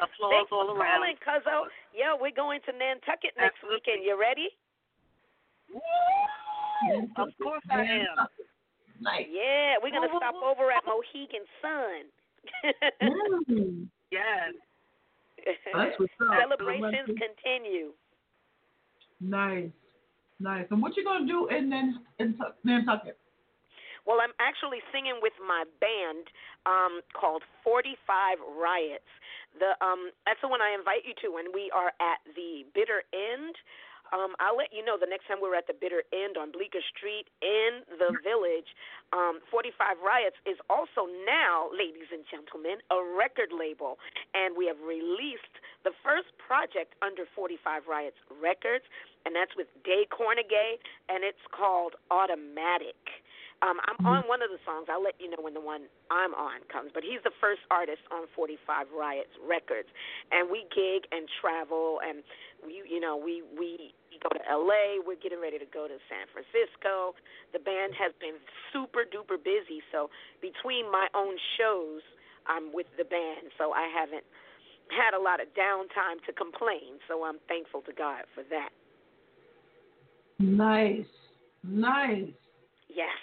Applause 0.00 0.32
Thanks 0.32 0.52
all 0.52 0.64
for 0.72 0.80
around. 0.80 1.04
calling, 1.04 1.16
Cuzzo. 1.20 1.68
Yeah, 1.92 2.16
we're 2.16 2.32
going 2.32 2.60
to 2.64 2.72
Nantucket 2.72 3.36
next 3.36 3.60
weekend. 3.68 4.00
You 4.04 4.16
ready? 4.16 4.48
Of 7.20 7.28
course 7.42 7.60
I 7.70 7.82
am. 8.08 8.16
Nice. 9.00 9.26
Yeah, 9.28 9.76
we're 9.82 9.92
gonna 9.92 10.08
stop 10.16 10.34
over 10.40 10.70
at 10.72 10.84
Mohegan 10.88 11.44
Sun. 11.60 12.08
Mm. 13.48 13.88
Yes. 14.10 14.54
That's 15.44 15.98
what's 15.98 16.12
up. 16.20 16.36
Celebrations 16.40 17.18
continue. 17.18 17.92
Nice. 19.20 19.70
Nice. 20.40 20.66
And 20.70 20.80
what 20.80 20.96
you 20.96 21.04
gonna 21.04 21.26
do 21.26 21.48
in 21.48 21.68
Nan- 21.68 22.00
in 22.18 22.36
Tuck- 22.36 22.56
Nantucket? 22.64 23.18
Well, 24.06 24.18
I'm 24.24 24.32
actually 24.40 24.80
singing 24.92 25.20
with 25.20 25.36
my 25.44 25.64
band 25.78 26.32
um, 26.64 27.04
called 27.12 27.44
45 27.62 28.40
Riots. 28.56 29.12
The 29.60 29.76
um, 29.84 30.10
that's 30.24 30.40
the 30.40 30.48
one 30.48 30.64
I 30.64 30.72
invite 30.72 31.04
you 31.04 31.12
to 31.20 31.28
when 31.28 31.52
we 31.52 31.70
are 31.74 31.92
at 32.00 32.24
the 32.34 32.64
bitter 32.72 33.04
end. 33.12 33.54
Um, 34.12 34.34
I'll 34.42 34.58
let 34.58 34.74
you 34.74 34.84
know 34.84 34.98
the 34.98 35.06
next 35.06 35.26
time 35.26 35.38
we're 35.38 35.54
at 35.54 35.66
the 35.66 35.76
bitter 35.76 36.02
end 36.10 36.34
on 36.36 36.50
Bleecker 36.50 36.82
Street 36.94 37.30
in 37.42 37.86
the 37.86 38.10
village. 38.22 38.70
Um, 39.14 39.38
45 39.50 40.02
Riots 40.02 40.38
is 40.46 40.58
also 40.70 41.06
now, 41.26 41.70
ladies 41.70 42.10
and 42.10 42.26
gentlemen, 42.30 42.82
a 42.90 42.98
record 42.98 43.54
label, 43.54 43.98
and 44.34 44.54
we 44.58 44.66
have 44.66 44.78
released 44.82 45.54
the 45.82 45.94
first 46.02 46.30
project 46.38 46.94
under 47.02 47.26
45 47.34 47.86
Riots 47.86 48.18
Records, 48.30 48.84
and 49.26 49.34
that's 49.34 49.54
with 49.54 49.70
Day 49.82 50.06
Cornegay, 50.10 50.78
and 51.08 51.22
it's 51.22 51.42
called 51.50 51.94
Automatic. 52.10 52.98
Um, 53.60 53.76
I'm 53.84 54.00
on 54.08 54.24
one 54.24 54.40
of 54.40 54.48
the 54.48 54.56
songs. 54.64 54.88
I'll 54.88 55.04
let 55.04 55.20
you 55.20 55.28
know 55.28 55.40
when 55.40 55.52
the 55.52 55.60
one 55.60 55.84
I'm 56.08 56.32
on 56.32 56.64
comes. 56.72 56.96
But 56.96 57.04
he's 57.04 57.20
the 57.24 57.34
first 57.44 57.60
artist 57.68 58.00
on 58.08 58.24
45 58.32 58.88
Riots 58.88 59.36
Records, 59.36 59.88
and 60.32 60.48
we 60.48 60.64
gig 60.72 61.04
and 61.12 61.28
travel, 61.40 62.00
and 62.00 62.24
we, 62.64 62.82
you 62.88 63.00
know, 63.00 63.16
we 63.16 63.42
we 63.58 63.92
go 64.22 64.28
to 64.30 64.42
L.A. 64.50 65.00
We're 65.04 65.20
getting 65.20 65.40
ready 65.40 65.58
to 65.58 65.68
go 65.68 65.88
to 65.88 65.96
San 66.08 66.26
Francisco. 66.32 67.14
The 67.52 67.60
band 67.60 67.94
has 67.96 68.12
been 68.20 68.36
super 68.72 69.04
duper 69.08 69.40
busy, 69.40 69.80
so 69.92 70.10
between 70.40 70.90
my 70.90 71.08
own 71.14 71.36
shows, 71.56 72.02
I'm 72.46 72.72
with 72.72 72.86
the 72.98 73.04
band, 73.04 73.52
so 73.58 73.72
I 73.72 73.88
haven't 73.88 74.24
had 74.92 75.14
a 75.16 75.22
lot 75.22 75.40
of 75.40 75.48
downtime 75.56 76.20
to 76.26 76.32
complain. 76.32 77.00
So 77.08 77.24
I'm 77.24 77.38
thankful 77.48 77.80
to 77.82 77.92
God 77.92 78.24
for 78.34 78.42
that. 78.50 78.70
Nice. 80.38 81.06
Nice. 81.62 82.32
Yes, 82.88 83.20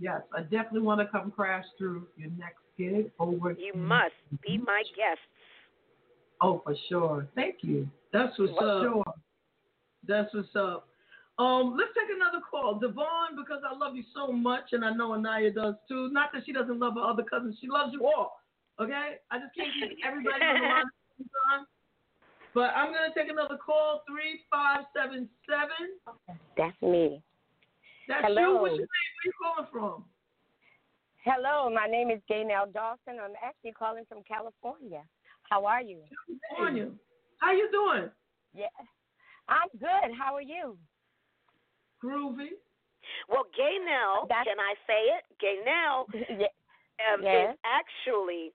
Yes, 0.00 0.22
I 0.36 0.42
definitely 0.42 0.80
want 0.80 1.00
to 1.00 1.06
come 1.06 1.30
crash 1.30 1.64
through 1.78 2.06
your 2.16 2.30
next 2.36 2.62
gig 2.76 3.12
over. 3.18 3.52
you 3.52 3.72
must 3.74 4.14
be 4.42 4.58
my 4.58 4.82
guest. 4.96 5.20
Oh, 6.44 6.60
for 6.62 6.76
sure. 6.90 7.26
Thank 7.34 7.56
you. 7.62 7.88
That's 8.12 8.38
what's 8.38 8.52
For 8.58 8.68
up. 8.68 8.82
sure. 8.82 9.14
That's 10.06 10.34
what's 10.34 10.54
up. 10.54 10.88
Um, 11.38 11.74
let's 11.76 11.90
take 11.96 12.14
another 12.14 12.44
call. 12.44 12.78
Devon, 12.78 13.34
because 13.34 13.62
I 13.64 13.74
love 13.74 13.96
you 13.96 14.04
so 14.14 14.30
much, 14.30 14.72
and 14.72 14.84
I 14.84 14.92
know 14.92 15.10
Inaya 15.10 15.54
does 15.54 15.74
too. 15.88 16.10
Not 16.12 16.30
that 16.34 16.42
she 16.44 16.52
doesn't 16.52 16.78
love 16.78 16.94
her 16.94 17.00
other 17.00 17.24
cousins, 17.24 17.56
she 17.60 17.66
loves 17.66 17.92
you 17.92 18.04
all. 18.04 18.38
Okay? 18.78 19.16
I 19.30 19.38
just 19.38 19.54
can't 19.56 19.72
keep 19.80 19.98
everybody 20.06 20.44
on 20.44 20.60
the 20.60 20.68
line 20.68 20.84
at 20.84 20.92
the 21.18 21.24
same 21.24 21.30
time. 21.48 21.66
But 22.52 22.70
I'm 22.76 22.92
gonna 22.92 23.14
take 23.16 23.30
another 23.30 23.56
call. 23.56 24.04
Three 24.06 24.42
five 24.52 24.84
seven 24.94 25.28
seven. 25.48 25.98
That's 26.56 26.80
me. 26.82 27.22
That's 28.06 28.26
Hello. 28.26 28.54
you. 28.54 28.60
What's 28.60 28.78
your 28.78 28.86
name? 28.86 29.10
Where 29.16 29.18
are 29.18 29.24
you 29.24 29.32
calling 29.42 29.68
from? 29.72 30.04
Hello, 31.24 31.72
my 31.72 31.86
name 31.86 32.10
is 32.10 32.20
Gaynell 32.30 32.70
Dawson. 32.72 33.18
I'm 33.18 33.32
actually 33.42 33.72
calling 33.72 34.04
from 34.06 34.22
California. 34.28 35.02
How 35.54 35.62
are 35.70 35.82
you? 35.86 36.02
California. 36.50 36.90
How 37.38 37.52
you 37.54 37.70
doing? 37.70 38.10
Yeah, 38.58 38.74
I'm 39.46 39.70
good. 39.78 40.10
How 40.18 40.34
are 40.34 40.42
you? 40.42 40.74
Groovy. 42.02 42.58
Well, 43.28 43.46
Gaynell, 43.54 44.26
can 44.26 44.58
I 44.58 44.74
say 44.82 45.14
it? 45.14 45.22
Gaynell 45.38 46.10
yeah. 46.42 46.50
um, 47.06 47.22
Yes. 47.22 47.54
is 47.54 47.58
actually 47.62 48.50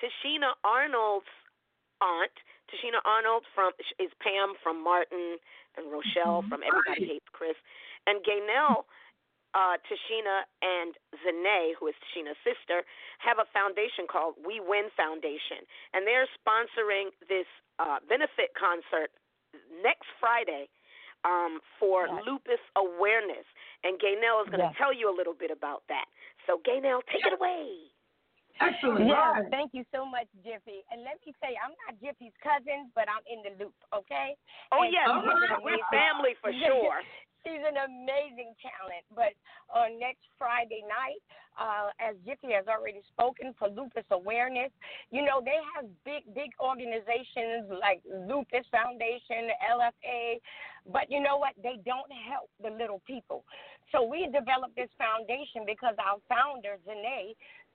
Tichina 0.00 0.56
Arnold's 0.64 1.28
aunt. 2.00 2.32
Tichina 2.72 3.04
Arnold 3.04 3.44
from 3.54 3.72
is 4.00 4.08
Pam 4.24 4.54
from 4.62 4.82
Martin 4.82 5.36
and 5.76 5.92
Rochelle 5.92 6.48
from 6.48 6.62
Everybody 6.64 7.12
Hates 7.12 7.28
Chris. 7.32 7.56
And 8.06 8.24
Gaynell 8.24 8.88
uh, 9.54 9.76
Tichina 9.88 10.44
and 10.60 10.92
Zane, 11.24 11.74
who 11.80 11.88
is 11.88 11.94
Tichina's 12.04 12.36
sister, 12.44 12.84
have 13.18 13.38
a 13.38 13.46
foundation 13.52 14.04
called 14.10 14.34
We 14.44 14.60
Win 14.60 14.88
Foundation, 14.96 15.64
and 15.94 16.06
they're 16.06 16.28
sponsoring 16.40 17.10
this 17.28 17.46
uh, 17.78 17.98
benefit 18.08 18.52
concert 18.58 19.10
next 19.82 20.06
Friday 20.20 20.68
um, 21.24 21.60
for 21.80 22.06
Yes. 22.06 22.22
lupus 22.26 22.62
awareness. 22.76 23.46
And 23.84 23.98
Gaynell 23.98 24.42
is 24.44 24.48
going 24.50 24.60
to 24.62 24.70
Yes. 24.70 24.78
tell 24.78 24.92
you 24.92 25.08
a 25.10 25.14
little 25.16 25.34
bit 25.34 25.50
about 25.50 25.82
that. 25.88 26.06
So, 26.46 26.58
Gaynell, 26.66 27.00
take 27.10 27.24
it 27.26 27.32
away. 27.32 27.90
Excellent. 28.60 29.06
Yes, 29.06 29.14
Right. 29.14 29.50
thank 29.50 29.70
you 29.72 29.84
so 29.94 30.04
much, 30.04 30.26
Jiffy. 30.42 30.82
And 30.90 31.02
let 31.06 31.22
me 31.24 31.32
say, 31.42 31.54
I'm 31.62 31.74
not 31.86 31.94
Jiffy's 32.02 32.34
cousin, 32.42 32.90
but 32.94 33.06
I'm 33.08 33.22
in 33.30 33.42
the 33.46 33.64
loop, 33.64 33.74
okay? 33.94 34.34
Oh, 34.72 34.82
And 34.82 34.92
yes, 34.92 35.06
we're- 35.08 35.62
we're 35.62 35.84
family 35.90 36.34
for 36.42 36.50
sure. 36.66 37.02
She's 37.44 37.62
an 37.62 37.78
amazing 37.78 38.54
talent. 38.60 39.04
But 39.14 39.32
on 39.70 39.98
next 39.98 40.26
Friday 40.38 40.82
night, 40.86 41.22
uh, 41.58 41.90
as 41.98 42.14
Jiffy 42.22 42.54
has 42.54 42.66
already 42.70 43.02
spoken 43.10 43.54
for 43.58 43.68
lupus 43.68 44.06
awareness, 44.10 44.70
you 45.10 45.24
know, 45.26 45.42
they 45.42 45.58
have 45.74 45.86
big, 46.04 46.22
big 46.34 46.54
organizations 46.62 47.66
like 47.68 47.98
Lupus 48.06 48.66
Foundation, 48.70 49.50
LFA, 49.66 50.38
but 50.92 51.10
you 51.10 51.20
know 51.20 51.36
what? 51.36 51.54
They 51.62 51.82
don't 51.84 52.10
help 52.30 52.48
the 52.62 52.70
little 52.70 53.02
people. 53.06 53.44
So 53.90 54.04
we 54.04 54.26
developed 54.26 54.76
this 54.76 54.92
foundation 54.96 55.66
because 55.66 55.96
our 55.98 56.22
founder, 56.28 56.78
Zane, 56.86 57.34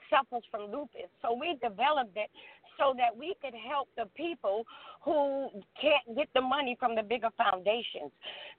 suffers 0.10 0.44
from 0.52 0.72
lupus. 0.72 1.10
So 1.22 1.34
we 1.34 1.58
developed 1.62 2.16
it 2.16 2.30
so 2.78 2.94
that 2.98 3.16
we 3.16 3.36
could 3.42 3.54
help 3.56 3.90
the 3.98 4.06
people 4.16 4.66
who 5.02 5.50
can't 5.80 6.16
get 6.16 6.28
the 6.34 6.42
money 6.42 6.76
from 6.80 6.96
the 6.96 7.04
bigger 7.04 7.30
foundations. 7.38 8.12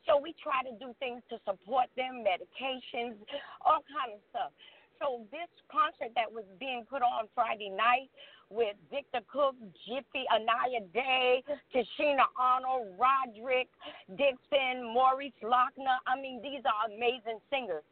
So 0.06 0.20
we 0.20 0.34
try 0.42 0.62
to 0.62 0.72
do 0.78 0.94
things 0.98 1.22
to 1.30 1.38
support 1.44 1.86
them, 1.96 2.24
medications, 2.24 3.16
all 3.64 3.82
kind 3.88 4.14
of 4.14 4.20
stuff. 4.30 4.52
So 5.00 5.26
this 5.32 5.50
concert 5.66 6.14
that 6.14 6.30
was 6.30 6.44
being 6.60 6.84
put 6.88 7.02
on 7.02 7.26
Friday 7.34 7.68
night 7.68 8.08
with 8.50 8.76
Victor 8.90 9.20
Cook, 9.26 9.56
Jiffy, 9.88 10.22
Inaya 10.30 10.84
Day, 10.92 11.42
Tichina 11.74 12.28
Arnold, 12.38 12.94
Roderick, 12.94 13.68
Dixon, 14.14 14.84
Maurice 14.94 15.34
Lochner. 15.42 15.98
I 16.06 16.14
mean, 16.20 16.40
these 16.42 16.62
are 16.62 16.92
amazing 16.92 17.40
singers. 17.50 17.82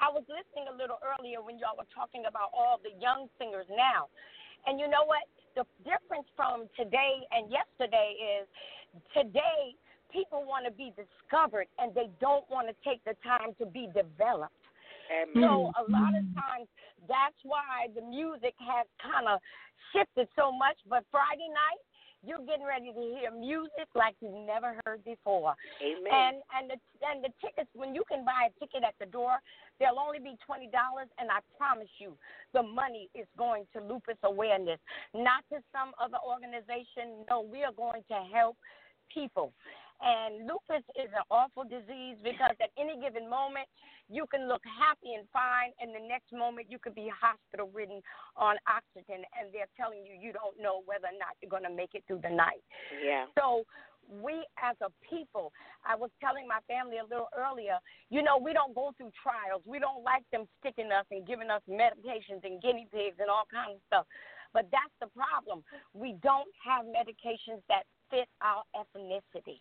I 0.00 0.10
was 0.10 0.24
listening 0.26 0.66
a 0.72 0.74
little 0.74 0.98
earlier 1.02 1.42
when 1.42 1.58
y'all 1.58 1.76
were 1.78 1.90
talking 1.94 2.24
about 2.26 2.50
all 2.54 2.80
the 2.82 2.94
young 2.98 3.28
singers 3.38 3.66
now. 3.70 4.10
And 4.66 4.80
you 4.80 4.88
know 4.88 5.06
what? 5.06 5.22
The 5.58 5.66
difference 5.82 6.30
from 6.38 6.70
today 6.78 7.26
and 7.34 7.50
yesterday 7.50 8.14
is 8.14 8.46
today 9.10 9.74
people 10.06 10.46
want 10.46 10.70
to 10.70 10.70
be 10.70 10.94
discovered 10.94 11.66
and 11.82 11.90
they 11.98 12.06
don't 12.22 12.46
want 12.46 12.70
to 12.70 12.74
take 12.86 13.02
the 13.02 13.18
time 13.26 13.58
to 13.58 13.66
be 13.66 13.90
developed. 13.90 14.54
So 15.34 15.74
a 15.74 15.82
lot 15.90 16.14
of 16.14 16.22
mm-hmm. 16.22 16.38
times 16.38 16.70
that's 17.10 17.42
why 17.42 17.90
the 17.90 18.06
music 18.06 18.54
has 18.62 18.86
kind 19.02 19.26
of 19.26 19.42
shifted 19.90 20.30
so 20.38 20.54
much. 20.54 20.78
But 20.86 21.02
Friday 21.10 21.50
night, 21.50 21.82
you're 22.26 22.42
getting 22.44 22.66
ready 22.66 22.92
to 22.92 23.02
hear 23.14 23.30
music 23.30 23.86
like 23.94 24.14
you've 24.20 24.46
never 24.46 24.74
heard 24.84 25.04
before. 25.04 25.54
Amen. 25.82 26.10
And 26.10 26.36
and 26.56 26.64
the 26.70 26.78
and 27.06 27.22
the 27.22 27.32
tickets 27.40 27.70
when 27.74 27.94
you 27.94 28.02
can 28.08 28.24
buy 28.24 28.50
a 28.50 28.52
ticket 28.58 28.82
at 28.82 28.94
the 28.98 29.06
door, 29.06 29.38
they'll 29.78 29.98
only 29.98 30.18
be 30.18 30.34
twenty 30.44 30.68
dollars, 30.68 31.08
and 31.18 31.30
I 31.30 31.38
promise 31.56 31.90
you, 31.98 32.18
the 32.54 32.62
money 32.62 33.08
is 33.14 33.26
going 33.36 33.66
to 33.74 33.82
lupus 33.82 34.18
awareness, 34.24 34.80
not 35.14 35.44
to 35.52 35.62
some 35.70 35.92
other 36.02 36.18
organization. 36.26 37.24
No, 37.30 37.42
we 37.42 37.62
are 37.62 37.72
going 37.72 38.02
to 38.08 38.18
help 38.34 38.56
people. 39.12 39.52
And 39.98 40.46
lupus 40.46 40.86
is 40.94 41.10
an 41.10 41.26
awful 41.30 41.66
disease 41.66 42.16
because 42.22 42.54
at 42.62 42.70
any 42.78 43.00
given 43.02 43.28
moment 43.28 43.66
you 44.06 44.24
can 44.30 44.48
look 44.48 44.62
happy 44.64 45.18
and 45.18 45.26
fine, 45.34 45.74
and 45.82 45.92
the 45.92 46.00
next 46.00 46.32
moment 46.32 46.70
you 46.70 46.78
could 46.78 46.94
be 46.94 47.10
hospital 47.12 47.68
ridden 47.74 48.00
on 48.38 48.56
oxygen, 48.64 49.26
and 49.36 49.52
they're 49.52 49.68
telling 49.76 50.06
you 50.06 50.16
you 50.16 50.32
don't 50.32 50.56
know 50.56 50.80
whether 50.86 51.12
or 51.12 51.18
not 51.18 51.36
you're 51.42 51.52
going 51.52 51.66
to 51.66 51.74
make 51.74 51.92
it 51.92 52.06
through 52.06 52.22
the 52.22 52.32
night. 52.32 52.62
Yeah. 53.04 53.26
So 53.36 53.66
we 54.08 54.46
as 54.56 54.78
a 54.80 54.88
people, 55.04 55.52
I 55.84 55.92
was 55.92 56.08
telling 56.22 56.48
my 56.48 56.64
family 56.64 56.96
a 56.98 57.04
little 57.04 57.28
earlier, 57.36 57.76
you 58.08 58.22
know, 58.22 58.40
we 58.40 58.56
don't 58.56 58.72
go 58.74 58.96
through 58.96 59.12
trials. 59.12 59.60
We 59.66 59.78
don't 59.78 60.00
like 60.02 60.24
them 60.32 60.48
sticking 60.60 60.88
us 60.88 61.04
and 61.12 61.26
giving 61.26 61.50
us 61.50 61.60
medications 61.68 62.46
and 62.46 62.62
guinea 62.62 62.88
pigs 62.88 63.20
and 63.20 63.28
all 63.28 63.44
kinds 63.52 63.76
of 63.76 63.84
stuff. 63.86 64.06
But 64.56 64.72
that's 64.72 64.94
the 65.04 65.12
problem. 65.12 65.60
We 65.92 66.16
don't 66.24 66.48
have 66.64 66.88
medications 66.88 67.60
that 67.68 67.84
fit 68.10 68.28
our 68.42 68.62
ethnicity. 68.76 69.60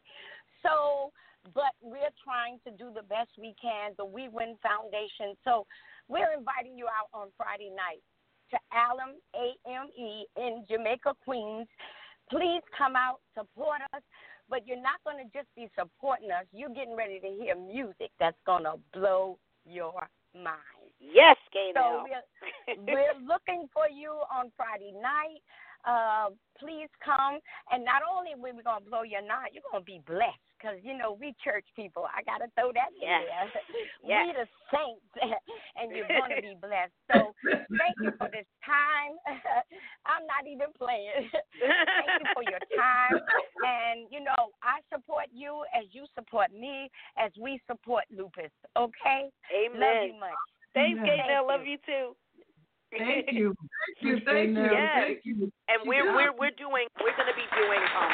So, 0.63 1.11
but 1.53 1.75
we're 1.81 2.13
trying 2.23 2.59
to 2.65 2.71
do 2.71 2.91
the 2.93 3.03
best 3.03 3.29
we 3.37 3.55
can, 3.61 3.93
the 3.97 4.05
We 4.05 4.27
Win 4.27 4.55
Foundation. 4.61 5.35
So, 5.43 5.65
we're 6.07 6.33
inviting 6.33 6.77
you 6.77 6.87
out 6.87 7.09
on 7.13 7.27
Friday 7.37 7.69
night 7.69 8.01
to 8.51 8.57
Allen 8.71 9.19
AME 9.35 10.25
in 10.37 10.65
Jamaica, 10.69 11.15
Queens. 11.23 11.67
Please 12.29 12.61
come 12.77 12.95
out, 12.95 13.19
support 13.33 13.79
us. 13.93 14.01
But 14.49 14.65
you're 14.65 14.81
not 14.81 15.03
going 15.03 15.19
to 15.19 15.27
just 15.37 15.51
be 15.55 15.67
supporting 15.77 16.31
us. 16.31 16.45
You're 16.53 16.71
getting 16.71 16.95
ready 16.95 17.19
to 17.19 17.27
hear 17.27 17.55
music 17.55 18.11
that's 18.19 18.39
going 18.45 18.63
to 18.63 18.75
blow 18.93 19.37
your 19.65 20.07
mind. 20.33 20.87
Yes, 20.99 21.35
So 21.75 22.07
we're, 22.07 22.75
we're 22.87 23.19
looking 23.27 23.67
for 23.73 23.91
you 23.91 24.11
on 24.31 24.51
Friday 24.55 24.93
night. 24.93 25.43
Uh, 25.85 26.29
please 26.59 26.89
come. 27.03 27.39
And 27.71 27.85
not 27.85 28.01
only 28.01 28.33
are 28.33 28.41
we 28.41 28.63
going 28.63 28.83
to 28.83 28.89
blow 28.89 29.03
your 29.03 29.21
night, 29.21 29.53
you're 29.53 29.65
going 29.71 29.83
to 29.83 29.85
be 29.85 30.01
blessed 30.05 30.41
because, 30.57 30.81
you 30.81 30.97
know, 30.97 31.13
we 31.13 31.37
church 31.43 31.65
people. 31.75 32.09
I 32.09 32.25
got 32.25 32.41
to 32.41 32.49
throw 32.57 32.73
that 32.73 32.89
in 32.97 33.05
there. 33.05 33.21
Yes. 34.07 34.23
We 34.23 34.33
the 34.39 34.47
saints, 34.71 35.11
and 35.75 35.91
you're 35.91 36.07
going 36.07 36.31
to 36.31 36.41
be 36.41 36.55
blessed. 36.59 36.95
So 37.11 37.33
thank 37.43 37.95
you 38.03 38.11
for 38.19 38.27
this 38.31 38.47
time. 38.63 39.15
I'm 40.05 40.23
not 40.27 40.43
even 40.43 40.71
playing. 40.77 41.27
thank 41.31 42.11
you 42.19 42.27
for 42.35 42.43
your 42.43 42.59
time. 42.75 43.19
And, 43.63 44.07
you 44.11 44.19
know, 44.23 44.51
I 44.63 44.83
support 44.91 45.27
you 45.31 45.63
as 45.75 45.87
you 45.91 46.05
support 46.15 46.51
me, 46.51 46.91
as 47.17 47.31
we 47.39 47.59
support 47.67 48.03
lupus. 48.11 48.51
Okay? 48.75 49.31
Amen. 49.51 49.79
Love 49.79 50.03
you 50.07 50.19
much. 50.19 50.43
Thanks, 50.73 50.99
Thank 50.99 51.09
Gaynell. 51.09 51.41
you. 51.41 51.47
Love 51.47 51.65
you 51.65 51.77
too. 51.85 52.15
Thank 52.91 53.31
you. 53.33 53.55
Thank 53.57 53.97
you. 54.01 54.25
Thank 54.25 54.49
you. 54.55 54.63
Yes. 54.63 55.03
Thank 55.05 55.19
you. 55.23 55.51
And 55.67 55.79
She 55.83 55.89
we're 55.89 56.13
we're 56.15 56.29
it. 56.29 56.39
we're 56.39 56.55
doing 56.57 56.87
we're 57.01 57.15
going 57.15 57.27
to 57.29 57.35
be 57.35 57.47
doing 57.55 57.81
um 57.97 58.11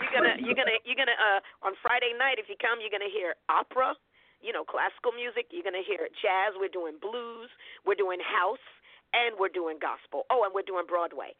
you're 0.00 0.12
gonna 0.14 0.34
you're 0.40 0.56
gonna 0.58 0.78
you're 0.84 0.98
gonna 0.98 1.18
uh 1.18 1.40
on 1.66 1.72
Friday 1.82 2.12
night 2.16 2.38
if 2.38 2.48
you 2.48 2.56
come 2.60 2.80
you're 2.80 2.92
gonna 2.92 3.10
hear 3.10 3.34
opera, 3.48 3.94
you 4.40 4.52
know 4.52 4.64
classical 4.64 5.12
music. 5.12 5.50
You're 5.52 5.66
gonna 5.66 5.84
hear 5.84 6.08
jazz. 6.22 6.56
We're 6.56 6.72
doing 6.72 6.96
blues. 7.00 7.50
We're 7.84 7.98
doing 7.98 8.20
house, 8.22 8.62
and 9.12 9.36
we're 9.38 9.52
doing 9.52 9.78
gospel. 9.80 10.24
Oh, 10.32 10.44
and 10.44 10.52
we're 10.54 10.66
doing 10.66 10.86
Broadway. 10.88 11.34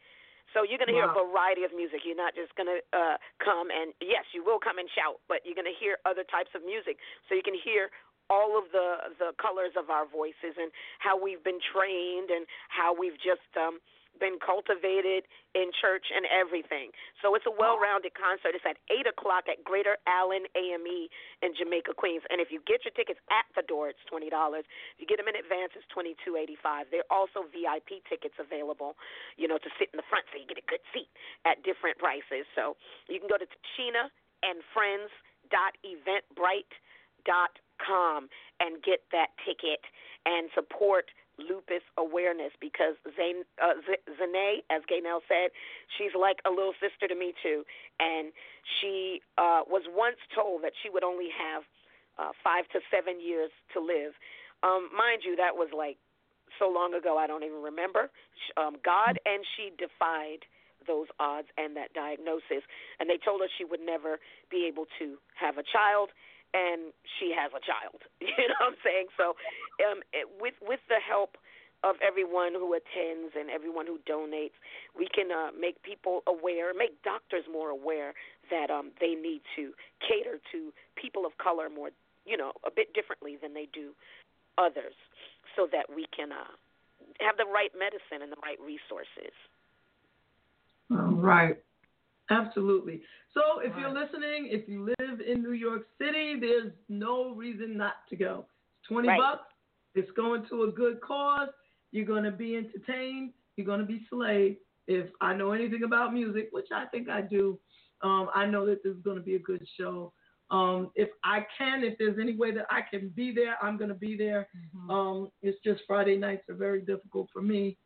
So 0.57 0.65
you're 0.65 0.81
gonna 0.81 0.97
hear 0.97 1.05
a 1.05 1.13
variety 1.13 1.69
of 1.69 1.77
music. 1.77 2.01
You're 2.09 2.17
not 2.17 2.33
just 2.33 2.49
gonna 2.57 2.81
uh 2.97 3.21
come 3.45 3.69
and 3.69 3.93
yes, 4.01 4.25
you 4.33 4.41
will 4.41 4.57
come 4.57 4.81
and 4.81 4.89
shout, 4.89 5.21
but 5.29 5.45
you're 5.45 5.55
gonna 5.55 5.77
hear 5.77 6.01
other 6.09 6.25
types 6.25 6.49
of 6.57 6.65
music. 6.65 6.97
So 7.29 7.37
you 7.37 7.45
can 7.45 7.53
hear 7.53 7.93
all 8.33 8.57
of 8.57 8.73
the 8.73 9.13
the 9.21 9.37
colors 9.37 9.77
of 9.77 9.93
our 9.93 10.09
voices 10.09 10.57
and 10.57 10.73
how 10.99 11.13
we've 11.21 11.45
been 11.45 11.61
trained 11.61 12.33
and 12.33 12.49
how 12.73 12.97
we've 12.97 13.21
just 13.21 13.45
um 13.61 13.85
been 14.19 14.41
cultivated 14.43 15.29
in 15.55 15.73
church 15.77 16.13
and 16.13 16.27
everything. 16.29 16.91
So 17.23 17.35
it's 17.37 17.47
a 17.47 17.55
well-rounded 17.55 18.17
concert. 18.17 18.57
It's 18.57 18.67
at 18.67 18.81
eight 18.89 19.07
o'clock 19.07 19.49
at 19.49 19.63
Greater 19.65 19.97
Allen 20.09 20.45
AME 20.57 21.09
in 21.43 21.51
Jamaica, 21.57 21.95
Queens. 21.97 22.25
And 22.29 22.41
if 22.41 22.49
you 22.51 22.61
get 22.65 22.85
your 22.85 22.93
tickets 22.97 23.21
at 23.29 23.47
the 23.55 23.63
door, 23.65 23.89
it's 23.89 24.03
twenty 24.09 24.29
dollars. 24.29 24.65
If 24.97 25.05
you 25.05 25.09
get 25.09 25.21
them 25.21 25.29
in 25.29 25.37
advance, 25.37 25.77
it's 25.77 25.89
twenty-two 25.93 26.37
eighty-five. 26.37 26.89
There 26.91 27.05
are 27.07 27.13
also 27.13 27.49
VIP 27.49 28.03
tickets 28.09 28.37
available, 28.41 28.97
you 29.37 29.49
know, 29.49 29.59
to 29.61 29.71
sit 29.77 29.93
in 29.93 29.99
the 30.01 30.07
front 30.09 30.29
so 30.33 30.41
you 30.41 30.49
get 30.49 30.61
a 30.61 30.69
good 30.69 30.85
seat 30.93 31.09
at 31.45 31.63
different 31.63 31.97
prices. 32.01 32.49
So 32.57 32.77
you 33.09 33.21
can 33.21 33.29
go 33.29 33.39
to 33.41 33.47
Tichina 33.47 34.13
and 34.43 34.61
Friends 34.75 35.13
dot 35.49 35.79
eventbrite 35.87 36.75
dot 37.25 37.59
com 37.83 38.29
and 38.61 38.83
get 38.83 39.05
that 39.13 39.37
ticket 39.45 39.85
and 40.25 40.49
support 40.55 41.11
lupus 41.39 41.85
awareness 41.97 42.53
because 42.61 42.97
Zane, 43.17 43.45
uh, 43.63 43.77
Z- 43.85 44.05
Zane, 44.19 44.63
as 44.71 44.83
Gaynell 44.89 45.21
said, 45.29 45.53
she's 45.97 46.13
like 46.19 46.41
a 46.47 46.51
little 46.51 46.75
sister 46.81 47.09
to 47.09 47.15
me 47.15 47.35
too, 47.43 47.65
and 48.01 48.33
she 48.81 49.21
uh, 49.39 49.63
was 49.69 49.83
once 49.89 50.21
told 50.35 50.63
that 50.65 50.73
she 50.83 50.91
would 50.91 51.05
only 51.05 51.29
have 51.33 51.63
uh, 52.19 52.33
five 52.43 52.65
to 52.73 52.81
seven 52.91 53.21
years 53.21 53.51
to 53.75 53.81
live. 53.81 54.13
Um, 54.63 54.89
mind 54.97 55.23
you, 55.25 55.37
that 55.37 55.55
was 55.55 55.69
like 55.77 55.99
so 56.59 56.69
long 56.69 56.95
ago 56.95 57.19
I 57.19 57.27
don't 57.27 57.45
even 57.45 57.63
remember. 57.63 58.09
Um, 58.57 58.77
God 58.85 59.21
and 59.27 59.45
she 59.57 59.71
defied 59.77 60.49
those 60.87 61.07
odds 61.19 61.49
and 61.59 61.77
that 61.77 61.93
diagnosis, 61.93 62.65
and 63.01 63.11
they 63.11 63.19
told 63.19 63.41
her 63.41 63.49
she 63.59 63.65
would 63.65 63.81
never 63.81 64.19
be 64.51 64.67
able 64.71 64.87
to 64.99 65.17
have 65.35 65.59
a 65.59 65.65
child 65.67 66.11
and 66.55 66.93
she 67.19 67.33
has 67.35 67.51
a 67.53 67.63
child. 67.63 68.03
You 68.21 68.49
know 68.49 68.69
what 68.69 68.77
I'm 68.77 68.81
saying? 68.85 69.09
So, 69.17 69.35
um, 69.83 70.03
it, 70.13 70.29
with 70.41 70.55
with 70.61 70.81
the 70.89 71.01
help 71.01 71.37
of 71.85 71.97
everyone 72.01 72.53
who 72.53 72.75
attends 72.75 73.37
and 73.39 73.51
everyone 73.51 73.87
who 73.87 73.99
donates, 74.09 74.57
we 74.97 75.09
can 75.13 75.31
uh, 75.31 75.51
make 75.59 75.81
people 75.83 76.23
aware, 76.27 76.73
make 76.75 77.01
doctors 77.03 77.45
more 77.51 77.71
aware 77.71 78.15
that 78.51 78.71
um, 78.71 78.91
they 79.01 79.15
need 79.15 79.43
to 79.55 79.73
cater 80.01 80.41
to 80.53 80.73
people 80.97 81.27
of 81.27 81.37
color 81.39 81.69
more, 81.69 81.91
you 82.25 82.37
know, 82.37 82.53
a 82.67 82.71
bit 82.71 82.93
differently 82.95 83.37
than 83.41 83.55
they 83.55 83.69
do 83.73 83.93
others, 84.59 84.97
so 85.55 85.69
that 85.71 85.87
we 85.95 86.07
can 86.17 86.33
uh, 86.33 86.51
have 87.21 87.37
the 87.37 87.47
right 87.47 87.71
medicine 87.79 88.23
and 88.23 88.33
the 88.33 88.41
right 88.43 88.59
resources. 88.61 89.35
All 90.91 91.21
right. 91.21 91.57
Absolutely. 92.31 93.03
So 93.35 93.61
if 93.61 93.73
you're 93.79 93.93
listening, 93.93 94.49
if 94.51 94.69
you 94.69 94.87
live 94.99 95.21
in 95.21 95.43
New 95.43 95.53
York 95.53 95.87
City, 96.01 96.39
there's 96.41 96.73
no 96.89 97.35
reason 97.35 97.77
not 97.77 97.95
to 98.11 98.17
go. 98.17 98.47
It's 98.81 98.89
20 98.89 99.09
Right. 99.09 99.19
bucks. 99.21 99.53
It's 99.95 100.11
going 100.13 100.47
to 100.49 100.65
a 100.65 100.73
good 100.73 101.01
cause. 101.01 101.49
You're 101.93 102.05
going 102.07 102.25
to 102.25 102.31
be 102.33 102.57
entertained. 102.57 103.33
You're 103.57 103.67
going 103.67 103.81
to 103.81 103.87
be 103.87 104.07
slayed. 104.11 104.59
If 104.87 105.09
I 105.21 105.35
know 105.35 105.53
anything 105.53 105.83
about 105.85 106.13
music, 106.13 106.49
which 106.53 106.69
I 106.73 106.87
think 106.87 107.09
I 107.09 107.21
do, 107.21 107.59
um, 108.03 108.29
I 108.35 108.47
know 108.47 108.67
that 108.67 108.83
this 108.83 108.95
is 108.95 109.03
going 109.03 109.17
to 109.17 109.23
be 109.23 109.37
a 109.37 109.41
good 109.41 109.67
show. 109.79 110.13
Um, 110.51 110.91
if 110.95 111.09
I 111.25 111.45
can, 111.59 111.83
if 111.83 111.99
there's 111.99 112.19
any 112.21 112.37
way 112.37 112.53
that 112.53 112.67
I 112.71 112.81
can 112.89 113.09
be 113.11 113.35
there, 113.35 113.57
I'm 113.63 113.77
going 113.77 113.89
to 113.89 113.95
be 113.97 114.17
there. 114.17 114.49
Um, 114.89 115.31
it's 115.43 115.59
just 115.65 115.83
Friday 115.87 116.17
nights 116.17 116.49
are 116.49 116.55
very 116.55 116.83
difficult 116.83 117.29
for 117.33 117.43
me. 117.43 117.77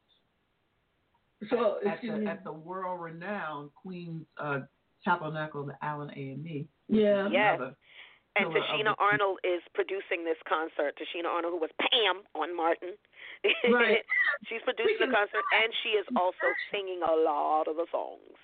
So, 1.48 1.78
at 1.86 1.94
excuse 1.94 2.14
the, 2.14 2.20
me. 2.20 2.26
at 2.26 2.44
the 2.44 2.52
world 2.52 3.00
renowned 3.00 3.70
Queens 3.74 4.26
uh, 4.36 4.60
Tabernacle, 5.04 5.64
the 5.64 5.76
Allen 5.80 6.10
A 6.10 6.20
and 6.36 6.46
E. 6.46 6.68
Yeah. 6.88 7.28
Yes. 7.32 7.60
And 8.36 8.46
pillar 8.52 8.58
of 8.58 8.62
Tichina 8.62 8.92
the- 8.94 9.02
Arnold 9.02 9.38
is 9.42 9.62
producing 9.74 10.24
this 10.24 10.36
concert. 10.46 10.98
Tichina 11.00 11.26
Arnold, 11.32 11.54
who 11.54 11.60
was 11.60 11.70
Pam 11.80 12.22
on 12.34 12.54
Martin, 12.54 12.92
Right. 13.72 14.04
she's 14.48 14.60
producing 14.64 15.00
the 15.00 15.06
concert, 15.10 15.42
and 15.64 15.72
she 15.82 15.96
is 15.96 16.06
also 16.14 16.46
singing 16.70 17.00
a 17.02 17.14
lot 17.16 17.66
of 17.68 17.76
the 17.76 17.86
songs. 17.90 18.36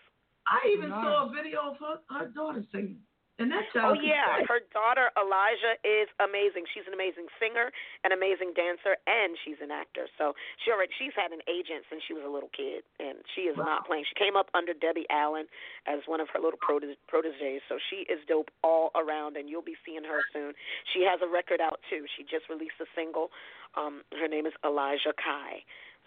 I 0.49 0.73
even 0.73 0.89
saw 0.91 1.29
a 1.29 1.33
video 1.33 1.71
of 1.71 1.77
her, 1.79 2.01
her 2.19 2.27
daughter 2.29 2.65
singing. 2.73 2.99
And 3.37 3.53
that 3.53 3.69
Oh 3.77 3.93
yeah, 3.93 4.41
her 4.49 4.65
daughter 4.73 5.13
Alijah 5.13 5.77
is 5.85 6.09
amazing. 6.25 6.65
She's 6.73 6.89
an 6.89 6.97
amazing 6.97 7.29
singer, 7.37 7.69
an 8.01 8.17
amazing 8.17 8.57
dancer, 8.57 8.97
and 9.05 9.37
she's 9.45 9.61
an 9.61 9.69
actor. 9.69 10.09
So 10.17 10.33
she 10.65 10.73
already 10.73 10.97
she's 10.97 11.13
had 11.13 11.37
an 11.37 11.45
agent 11.45 11.85
since 11.93 12.01
she 12.01 12.17
was 12.17 12.25
a 12.25 12.33
little 12.33 12.49
kid, 12.57 12.81
and 12.97 13.21
she 13.37 13.45
is 13.45 13.53
not 13.61 13.85
playing. 13.85 14.09
She 14.09 14.17
came 14.17 14.41
up 14.41 14.49
under 14.57 14.73
Debbie 14.73 15.05
Allen 15.13 15.53
as 15.85 16.01
one 16.09 16.25
of 16.25 16.33
her 16.33 16.41
little 16.41 16.57
prote- 16.57 16.97
proteges. 17.13 17.61
So 17.69 17.77
she 17.77 18.09
is 18.09 18.25
dope 18.25 18.49
all 18.65 18.89
around, 18.97 19.37
and 19.37 19.53
you'll 19.53 19.61
be 19.61 19.77
seeing 19.85 20.05
her 20.09 20.25
soon. 20.33 20.57
She 20.97 21.05
has 21.05 21.21
a 21.21 21.29
record 21.29 21.61
out 21.61 21.85
too. 21.93 22.09
She 22.17 22.25
just 22.25 22.49
released 22.49 22.81
a 22.81 22.89
single. 22.97 23.29
Um, 23.77 24.01
her 24.17 24.33
name 24.33 24.49
is 24.49 24.57
Alijah 24.65 25.13
Kai. 25.21 25.61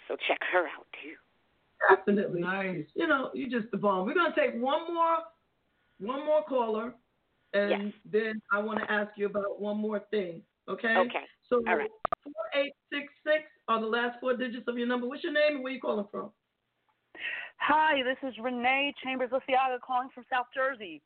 So 0.10 0.18
check 0.18 0.42
her 0.50 0.66
out 0.66 0.90
too. 0.98 1.14
Definitely. 1.94 2.42
Nice. 2.42 2.90
You 2.98 3.06
know, 3.06 3.30
you 3.38 3.46
just 3.54 3.70
the 3.70 3.78
bomb. 3.78 4.10
We're 4.10 4.18
gonna 4.18 4.34
take 4.34 4.58
one 4.58 4.90
more 4.90 5.30
one 6.02 6.26
more 6.26 6.42
caller 6.50 6.98
and 7.54 7.94
then 8.06 8.42
I 8.52 8.60
wanna 8.60 8.86
ask 8.90 9.12
you 9.18 9.26
about 9.26 9.60
one 9.60 9.78
more 9.78 10.00
thing. 10.12 10.42
Okay? 10.68 10.96
Okay. 10.96 11.26
So 11.50 11.64
All 11.68 11.76
right. 11.76 11.90
four 12.24 12.34
eight 12.54 12.74
six 12.92 13.12
six 13.26 13.44
are 13.68 13.82
the 13.82 13.88
last 13.88 14.20
four 14.20 14.36
digits 14.36 14.68
of 14.68 14.78
your 14.78 14.88
number. 14.88 15.08
What's 15.08 15.24
your 15.24 15.34
name 15.34 15.56
and 15.56 15.64
where 15.64 15.74
you 15.74 15.82
calling 15.82 16.08
from? 16.12 16.32
Hi, 17.60 18.02
this 18.04 18.18
is 18.28 18.38
Renee 18.42 18.94
Chambers 19.04 19.32
Lisiaga 19.32 19.80
calling 19.86 20.10
from 20.14 20.24
South 20.32 20.48
Jersey. 20.56 21.02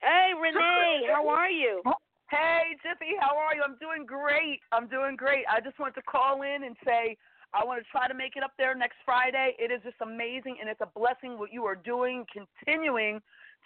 Hey, 0.00 0.32
Renee, 0.40 1.06
how 1.12 1.28
are 1.28 1.50
you? 1.50 1.82
Oh, 1.84 1.92
hey, 2.30 2.76
Jiffy, 2.82 3.12
how 3.20 3.36
are 3.36 3.54
you? 3.54 3.62
I'm 3.62 3.76
doing 3.78 4.06
great. 4.06 4.60
I'm 4.72 4.88
doing 4.88 5.16
great. 5.16 5.44
I 5.50 5.60
just 5.60 5.78
wanted 5.78 5.94
to 5.96 6.02
call 6.02 6.42
in 6.42 6.64
and 6.64 6.76
say 6.86 7.16
I 7.52 7.64
want 7.64 7.82
to 7.82 7.90
try 7.90 8.08
to 8.08 8.14
make 8.14 8.36
it 8.36 8.42
up 8.42 8.52
there 8.58 8.74
next 8.74 8.96
Friday. 9.04 9.54
It 9.58 9.70
is 9.70 9.80
just 9.82 9.96
amazing, 10.00 10.56
and 10.60 10.68
it's 10.68 10.80
a 10.80 10.98
blessing 10.98 11.38
what 11.38 11.52
you 11.52 11.64
are 11.64 11.76
doing, 11.76 12.24
continuing 12.32 13.20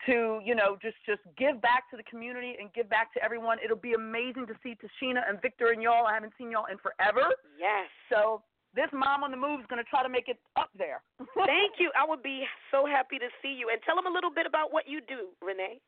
to 0.07 0.41
you 0.45 0.55
know 0.55 0.77
just 0.83 0.97
just 1.07 1.21
give 1.39 1.61
back 1.63 1.91
to 1.91 1.97
the 1.97 2.03
community 2.05 2.57
and 2.61 2.73
give 2.73 2.89
back 2.89 3.13
to 3.15 3.23
everyone. 3.23 3.59
It'll 3.65 3.77
be 3.77 3.95
amazing 3.95 4.47
to 4.47 4.55
see 4.63 4.77
Tichina 4.77 5.23
and 5.29 5.41
Victor 5.41 5.71
and 5.73 5.83
y'all. 5.83 6.07
I 6.07 6.15
haven't 6.15 6.33
seen 6.39 6.51
y'all 6.51 6.67
in 6.71 6.79
forever. 6.79 7.33
Yes. 7.59 7.89
So 8.11 8.43
this 8.75 8.89
mom 8.93 9.23
on 9.23 9.31
the 9.31 9.37
move 9.37 9.61
is 9.61 9.67
going 9.69 9.83
to 9.83 9.89
try 9.89 10.03
to 10.03 10.09
make 10.09 10.29
it 10.29 10.41
up 10.57 10.71
there. 10.77 11.03
Thank 11.37 11.77
you. 11.79 11.93
I 11.93 12.09
would 12.09 12.23
be 12.23 12.45
so 12.71 12.87
happy 12.87 13.19
to 13.19 13.29
see 13.43 13.53
you. 13.53 13.69
And 13.71 13.81
tell 13.85 13.97
them 13.97 14.09
a 14.09 14.15
little 14.15 14.33
bit 14.33 14.47
about 14.47 14.73
what 14.73 14.89
you 14.89 15.01
do, 15.07 15.29
Renee. 15.45 15.81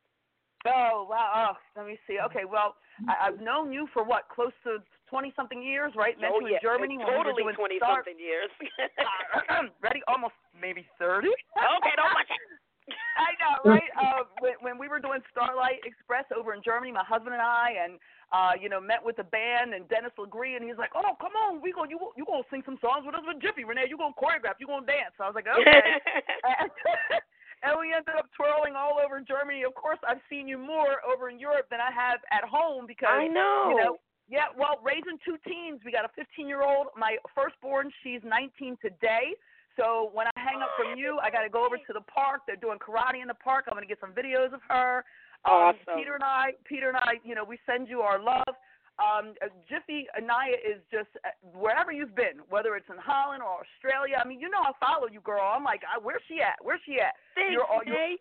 Oh 0.65 1.07
wow! 1.11 1.53
Oh, 1.53 1.57
let 1.77 1.85
me 1.85 1.99
see. 2.09 2.17
Okay, 2.25 2.49
well, 2.49 2.77
I, 3.05 3.29
I've 3.29 3.41
known 3.41 3.69
you 3.71 3.87
for 3.93 4.03
what, 4.03 4.33
close 4.33 4.53
to 4.65 4.81
twenty 5.13 5.31
something 5.37 5.61
years, 5.61 5.93
right? 5.93 6.17
Met 6.17 6.33
oh, 6.33 6.41
you 6.41 6.57
yeah. 6.57 6.57
in 6.57 6.65
Germany 6.65 6.97
when 6.97 7.07
totally 7.07 7.45
we 7.45 7.53
were 7.53 7.53
doing 7.53 7.77
20 7.77 7.85
Star- 7.85 8.01
something 8.01 8.17
years. 8.17 8.49
Uh, 9.45 9.69
ready? 9.85 10.01
Almost 10.09 10.33
maybe 10.57 10.89
thirty. 10.99 11.29
okay, 11.29 11.93
don't 12.01 12.09
watch 12.17 12.33
it. 12.33 12.41
I 12.91 13.31
know, 13.41 13.55
right? 13.71 13.83
Uh, 13.95 14.27
when, 14.43 14.59
when 14.61 14.77
we 14.77 14.91
were 14.91 14.99
doing 14.99 15.23
Starlight 15.31 15.81
Express 15.87 16.27
over 16.35 16.53
in 16.53 16.61
Germany, 16.67 16.91
my 16.91 17.07
husband 17.07 17.33
and 17.33 17.41
I, 17.41 17.79
and 17.79 17.97
uh, 18.35 18.53
you 18.59 18.69
know, 18.69 18.83
met 18.83 18.99
with 18.99 19.17
the 19.17 19.25
band 19.25 19.73
and 19.73 19.87
Dennis 19.89 20.11
Legree, 20.19 20.59
and 20.59 20.67
he's 20.67 20.77
like, 20.77 20.91
"Oh, 20.99 21.15
come 21.23 21.33
on, 21.39 21.63
we 21.63 21.71
going 21.71 21.89
you 21.89 21.97
you 22.19 22.27
gonna 22.27 22.43
sing 22.51 22.67
some 22.67 22.77
songs 22.83 23.07
with 23.07 23.15
us 23.15 23.23
with 23.23 23.39
Jiffy, 23.39 23.63
Renee? 23.63 23.87
You 23.87 23.97
gonna 23.97 24.19
choreograph? 24.19 24.59
You 24.59 24.67
gonna 24.67 24.85
dance?" 24.85 25.15
So 25.17 25.25
I 25.25 25.31
was 25.31 25.39
like, 25.39 25.47
"Okay." 25.47 25.63
and, 26.59 26.69
and 27.65 27.73
we 27.79 27.95
ended 27.95 28.19
up 28.19 28.27
twirling 28.35 28.75
all 28.75 28.99
over 28.99 29.23
Germany. 29.23 29.63
Of 29.63 29.79
course, 29.79 30.03
I've 30.03 30.21
seen 30.29 30.51
you 30.51 30.59
more 30.59 30.99
over 31.07 31.31
in 31.31 31.39
Europe 31.39 31.71
than 31.71 31.81
I 31.81 31.95
have 31.95 32.19
at 32.35 32.43
home 32.43 32.85
because 32.91 33.15
I 33.15 33.31
know. 33.31 33.71
You 33.71 33.77
know, 33.79 33.95
yeah. 34.27 34.51
Well, 34.59 34.83
raising 34.83 35.23
two 35.23 35.39
teens, 35.47 35.81
we 35.87 35.95
got 35.95 36.05
a 36.05 36.13
15 36.19 36.51
year 36.51 36.67
old. 36.67 36.91
My 36.99 37.17
firstborn, 37.33 37.95
she's 38.03 38.21
19 38.27 38.77
today. 38.83 39.39
So 39.77 40.11
when 40.13 40.27
I 40.27 40.41
hang 40.41 40.63
up 40.63 40.71
from 40.79 40.99
you, 40.99 41.19
I 41.23 41.31
got 41.31 41.43
to 41.43 41.51
go 41.51 41.67
over 41.67 41.77
to 41.77 41.93
the 41.93 42.03
park. 42.03 42.43
They're 42.47 42.57
doing 42.57 42.79
karate 42.79 43.23
in 43.23 43.29
the 43.29 43.35
park. 43.35 43.67
I'm 43.67 43.75
going 43.75 43.83
to 43.85 43.89
get 43.89 44.01
some 44.01 44.13
videos 44.13 44.53
of 44.55 44.61
her. 44.69 45.05
Um, 45.45 45.75
Awesome. 45.75 45.99
Peter 45.99 46.15
and 46.15 46.25
I, 46.25 46.53
Peter 46.65 46.89
and 46.89 46.97
I, 46.97 47.21
you 47.25 47.35
know, 47.35 47.45
we 47.45 47.59
send 47.67 47.89
you 47.89 48.01
our 48.01 48.23
love. 48.23 48.55
Um, 49.03 49.35
uh, 49.43 49.51
Jiffy 49.67 50.07
Inaya 50.15 50.55
is 50.55 50.79
just 50.95 51.11
uh, 51.27 51.35
wherever 51.43 51.91
you've 51.91 52.15
been, 52.15 52.47
whether 52.49 52.77
it's 52.79 52.87
in 52.89 52.97
Holland 52.97 53.43
or 53.43 53.67
Australia. 53.67 54.23
I 54.23 54.27
mean, 54.27 54.39
you 54.39 54.49
know, 54.49 54.63
I 54.63 54.71
follow 54.79 55.11
you, 55.11 55.21
girl. 55.21 55.43
I'm 55.43 55.67
like, 55.67 55.83
I, 55.83 55.99
where's 55.99 56.23
she 56.31 56.39
at? 56.39 56.55
Where's 56.63 56.81
she 56.87 57.03
at? 57.03 57.19
Thanks, 57.35 57.51
you're 57.51 57.67
all, 57.67 57.83
you're, 57.83 58.15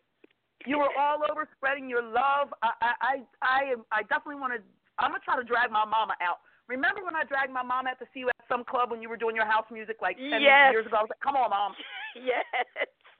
you 0.65 0.81
were 0.81 0.89
all 0.97 1.21
over 1.29 1.47
spreading 1.55 1.87
your 1.87 2.01
love. 2.01 2.49
I, 2.65 2.73
I, 2.81 2.91
I, 2.99 3.13
I, 3.45 3.59
am, 3.77 3.85
I 3.93 4.01
definitely 4.09 4.41
want 4.41 4.57
to. 4.57 4.59
I'm 4.97 5.13
gonna 5.13 5.21
try 5.21 5.37
to 5.37 5.45
drag 5.45 5.69
my 5.69 5.85
mama 5.85 6.17
out. 6.25 6.41
Remember 6.67 7.03
when 7.03 7.15
I 7.15 7.23
dragged 7.23 7.51
my 7.51 7.63
mom 7.63 7.87
out 7.87 7.99
to 7.99 8.07
see 8.13 8.21
you 8.21 8.29
at 8.29 8.47
some 8.47 8.63
club 8.63 8.91
when 8.91 9.01
you 9.01 9.09
were 9.09 9.17
doing 9.19 9.35
your 9.35 9.45
house 9.45 9.65
music 9.71 9.97
like 10.01 10.15
ten 10.17 10.41
Yes. 10.41 10.71
years 10.71 10.85
ago? 10.85 10.97
I 10.97 11.01
was 11.03 11.11
like, 11.11 11.19
come 11.19 11.35
on, 11.35 11.49
mom. 11.49 11.73
yes. 12.15 12.45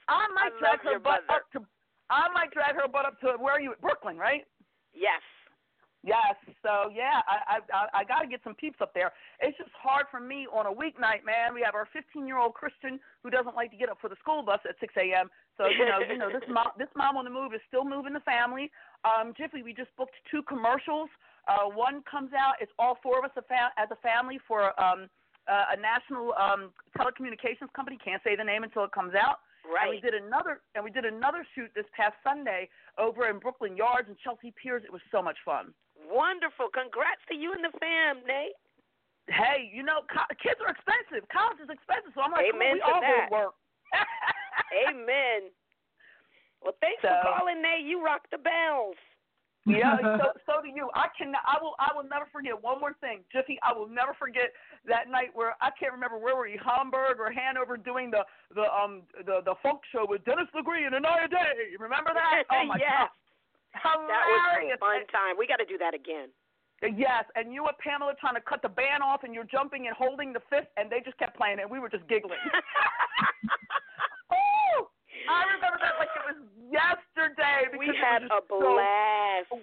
I 0.08 0.28
might 0.36 0.56
I 0.56 0.60
drag 0.60 0.80
her 0.84 1.00
butt 1.00 1.24
up 1.30 1.48
to. 1.54 1.64
I 2.10 2.28
might 2.34 2.52
drag 2.52 2.76
her 2.76 2.88
butt 2.88 3.06
up 3.06 3.20
to 3.22 3.36
where 3.40 3.54
are 3.54 3.62
you? 3.62 3.72
At? 3.72 3.82
Brooklyn, 3.82 4.18
right? 4.18 4.48
Yes. 4.94 5.24
Yes. 6.04 6.36
So 6.62 6.92
yeah, 6.92 7.24
I 7.28 7.38
I 7.48 7.58
I, 7.72 7.84
I 8.00 8.04
got 8.04 8.22
to 8.22 8.28
get 8.28 8.44
some 8.44 8.56
peeps 8.56 8.80
up 8.82 8.94
there. 8.94 9.12
It's 9.40 9.58
just 9.58 9.72
hard 9.72 10.06
for 10.12 10.20
me 10.20 10.48
on 10.52 10.68
a 10.68 10.72
weeknight, 10.72 11.24
man. 11.24 11.56
We 11.56 11.64
have 11.64 11.76
our 11.76 11.88
15 11.92 12.28
year 12.28 12.38
old 12.38 12.54
Christian 12.54 13.00
who 13.24 13.30
doesn't 13.30 13.56
like 13.56 13.72
to 13.72 13.78
get 13.78 13.88
up 13.88 13.98
for 14.00 14.10
the 14.10 14.20
school 14.20 14.44
bus 14.44 14.60
at 14.68 14.76
6 14.80 14.94
a.m. 15.00 15.32
So 15.58 15.68
you 15.68 15.86
know, 15.88 16.00
you 16.04 16.18
know 16.18 16.28
this 16.28 16.44
mom 16.52 16.76
this 16.78 16.92
mom 16.96 17.16
on 17.16 17.24
the 17.24 17.32
move 17.32 17.54
is 17.54 17.62
still 17.68 17.86
moving 17.86 18.12
the 18.12 18.24
family. 18.28 18.72
Um, 19.08 19.34
Jiffy, 19.36 19.64
we 19.64 19.74
just 19.74 19.96
booked 19.96 20.16
two 20.30 20.44
commercials. 20.44 21.10
Uh, 21.48 21.68
one 21.70 22.04
comes 22.10 22.32
out. 22.34 22.56
It's 22.62 22.72
all 22.80 22.98
four 23.04 23.20
of 23.20 23.26
us 23.26 23.32
a 23.36 23.42
fa- 23.44 23.74
as 23.78 23.90
a 23.92 24.00
family 24.00 24.40
for 24.48 24.72
um 24.82 25.08
uh, 25.48 25.76
a 25.76 25.78
national 25.80 26.34
um 26.40 26.72
telecommunications 26.98 27.72
company. 27.76 27.98
Can't 28.04 28.22
say 28.24 28.36
the 28.36 28.44
name 28.44 28.64
until 28.64 28.84
it 28.86 28.92
comes 28.92 29.14
out. 29.14 29.40
Right. 29.64 29.88
And 29.88 29.90
we 29.96 30.00
did 30.04 30.16
another 30.16 30.62
and 30.76 30.84
we 30.84 30.92
did 30.92 31.06
another 31.06 31.46
shoot 31.56 31.72
this 31.76 31.88
past 31.96 32.16
Sunday 32.24 32.70
over 32.98 33.28
in 33.28 33.40
Brooklyn 33.40 33.76
Yards 33.76 34.08
and 34.08 34.18
Chelsea 34.20 34.54
Piers. 34.56 34.84
It 34.84 34.92
was 34.92 35.04
so 35.12 35.22
much 35.22 35.38
fun. 35.44 35.74
Wonderful. 36.12 36.68
Congrats 36.74 37.24
to 37.32 37.36
you 37.36 37.52
and 37.54 37.64
the 37.64 37.72
fam, 37.80 38.24
Nate. 38.28 38.56
Hey, 39.32 39.72
you 39.72 39.84
know, 39.88 40.04
co- 40.12 40.28
kids 40.44 40.60
are 40.60 40.72
expensive. 40.76 41.24
College 41.32 41.60
is 41.64 41.72
expensive, 41.72 42.12
so 42.12 42.20
I'm 42.28 42.36
like, 42.36 42.52
Amen 42.52 42.76
we 42.76 42.80
to 42.84 42.92
all 42.92 43.00
that. 43.00 43.32
work. 43.32 43.56
Amen. 44.84 45.48
Well, 46.60 46.76
thanks 46.84 47.00
for 47.00 47.16
calling, 47.24 47.62
Nate. 47.64 47.88
You 47.88 48.04
rock 48.04 48.28
the 48.32 48.38
bells. 48.38 49.00
Yeah, 49.66 49.96
so 50.20 50.36
so 50.46 50.54
do 50.60 50.68
you. 50.68 50.92
I 50.94 51.08
can 51.16 51.32
I 51.36 51.56
will 51.62 51.76
I 51.80 51.96
will 51.96 52.04
never 52.04 52.28
forget 52.32 52.52
one 52.56 52.80
more 52.80 52.94
thing, 53.00 53.24
Jiffy. 53.32 53.58
I 53.64 53.72
will 53.72 53.88
never 53.88 54.14
forget 54.14 54.52
that 54.88 55.08
night 55.08 55.32
where 55.34 55.56
I 55.64 55.72
can't 55.80 55.96
remember 55.96 56.20
where 56.20 56.36
we 56.36 56.40
were 56.40 56.48
you, 56.48 56.60
Hamburg 56.60 57.20
or 57.20 57.32
Hanover, 57.32 57.78
doing 57.78 58.12
the 58.12 58.28
the 58.54 58.68
um 58.68 59.04
the 59.24 59.40
the 59.46 59.56
folk 59.64 59.80
show 59.92 60.04
with 60.08 60.24
Dennis 60.26 60.52
Legree 60.54 60.84
and 60.84 60.96
Inaya 60.96 61.32
Day. 61.32 61.80
Remember 61.80 62.12
that? 62.14 62.44
Oh 62.52 62.66
my 62.68 62.76
yes. 62.78 63.08
god, 63.74 64.04
That 64.08 64.24
was 64.28 64.42
hilarious! 64.52 64.78
a 64.78 64.84
fun 64.84 65.08
time. 65.10 65.40
We 65.40 65.48
got 65.48 65.58
to 65.58 65.66
do 65.66 65.78
that 65.80 65.96
again. 65.96 66.30
Yes, 66.84 67.24
and 67.40 67.56
you 67.56 67.64
and 67.64 67.78
Pamela 67.80 68.12
trying 68.20 68.36
to 68.36 68.44
cut 68.44 68.62
the 68.62 68.68
band 68.68 69.02
off, 69.02 69.24
and 69.24 69.34
you're 69.34 69.48
jumping 69.48 69.88
and 69.88 69.96
holding 69.96 70.36
the 70.36 70.44
fist, 70.52 70.68
and 70.76 70.92
they 70.92 71.00
just 71.00 71.16
kept 71.18 71.40
playing. 71.40 71.64
And 71.64 71.72
we 71.72 71.80
were 71.80 71.88
just 71.88 72.04
giggling. 72.12 72.44
oh, 74.36 74.92
I 75.32 75.48
remember 75.56 75.80
that 75.80 75.96
like 75.96 76.12
it 76.12 76.28
was 76.28 76.44
yesterday. 76.74 77.70
Because 77.70 77.80
We 77.80 77.94
had 77.94 78.24
a 78.26 78.30
so 78.30 78.42
blast. 78.50 79.54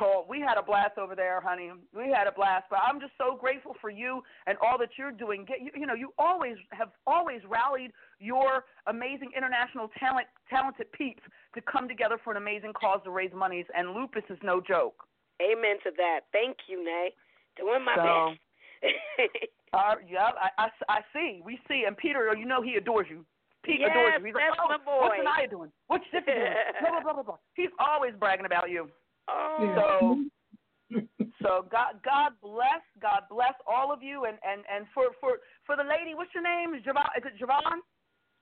Oh, 0.00 0.24
we 0.28 0.40
had 0.40 0.56
a 0.56 0.62
blast 0.62 0.96
over 0.96 1.14
there, 1.14 1.40
honey. 1.42 1.70
We 1.94 2.08
had 2.08 2.26
a 2.26 2.32
blast. 2.32 2.64
But 2.70 2.80
I'm 2.82 3.00
just 3.00 3.12
so 3.18 3.36
grateful 3.36 3.76
for 3.80 3.90
you 3.90 4.22
and 4.46 4.56
all 4.64 4.78
that 4.78 4.90
you're 4.96 5.12
doing. 5.12 5.44
Get 5.44 5.60
you, 5.60 5.70
you 5.76 5.86
know, 5.86 5.94
you 5.94 6.14
always 6.18 6.56
have 6.72 6.88
always 7.06 7.40
rallied 7.46 7.92
your 8.18 8.64
amazing 8.86 9.30
international 9.36 9.90
talent, 10.00 10.26
talented 10.48 10.90
peeps 10.92 11.22
to 11.54 11.60
come 11.60 11.86
together 11.86 12.16
for 12.22 12.30
an 12.30 12.38
amazing 12.38 12.72
cause 12.72 13.00
to 13.04 13.10
raise 13.10 13.32
monies. 13.34 13.66
And 13.76 13.92
lupus 13.92 14.24
is 14.30 14.38
no 14.42 14.60
joke. 14.60 15.04
Amen 15.42 15.76
to 15.84 15.90
that. 15.96 16.20
Thank 16.32 16.56
you, 16.68 16.82
Nay. 16.82 17.10
Doing 17.58 17.84
my 17.84 17.94
So, 17.96 18.32
best. 18.32 18.40
uh, 19.74 19.94
yeah, 20.08 20.30
I, 20.40 20.64
I, 20.64 20.68
I 20.88 21.00
see. 21.12 21.42
We 21.44 21.58
see. 21.68 21.84
And 21.86 21.96
Peter, 21.96 22.34
you 22.36 22.46
know 22.46 22.62
he 22.62 22.76
adores 22.76 23.06
you. 23.10 23.24
Pete 23.64 23.80
Yes, 23.80 23.90
adores 23.92 24.14
you. 24.18 24.26
He's 24.26 24.34
that's 24.34 24.56
like, 24.56 24.64
oh, 24.64 24.68
my 24.68 24.80
boy. 24.80 25.00
what's 25.04 25.20
Inaya 25.20 25.50
doing? 25.50 25.70
What's 25.88 26.04
Jiffy 26.10 26.32
doing? 26.32 26.56
blah, 26.80 26.90
blah, 26.90 27.02
blah, 27.02 27.12
blah, 27.12 27.22
blah. 27.22 27.40
He's 27.54 27.72
always 27.78 28.12
bragging 28.18 28.46
about 28.46 28.70
you. 28.70 28.88
Oh. 29.28 29.76
So, 29.76 30.96
so 31.42 31.50
God, 31.70 32.00
God 32.04 32.32
bless, 32.42 32.82
God 33.00 33.28
bless 33.30 33.54
all 33.68 33.92
of 33.92 34.02
you, 34.02 34.24
and 34.24 34.38
and 34.42 34.64
and 34.66 34.86
for 34.94 35.12
for 35.20 35.44
for 35.66 35.76
the 35.76 35.84
lady, 35.84 36.14
what's 36.16 36.32
your 36.34 36.42
name? 36.42 36.72
JaVonne? 36.80 37.14
Is 37.20 37.24
it 37.28 37.36
JaVonne? 37.36 37.84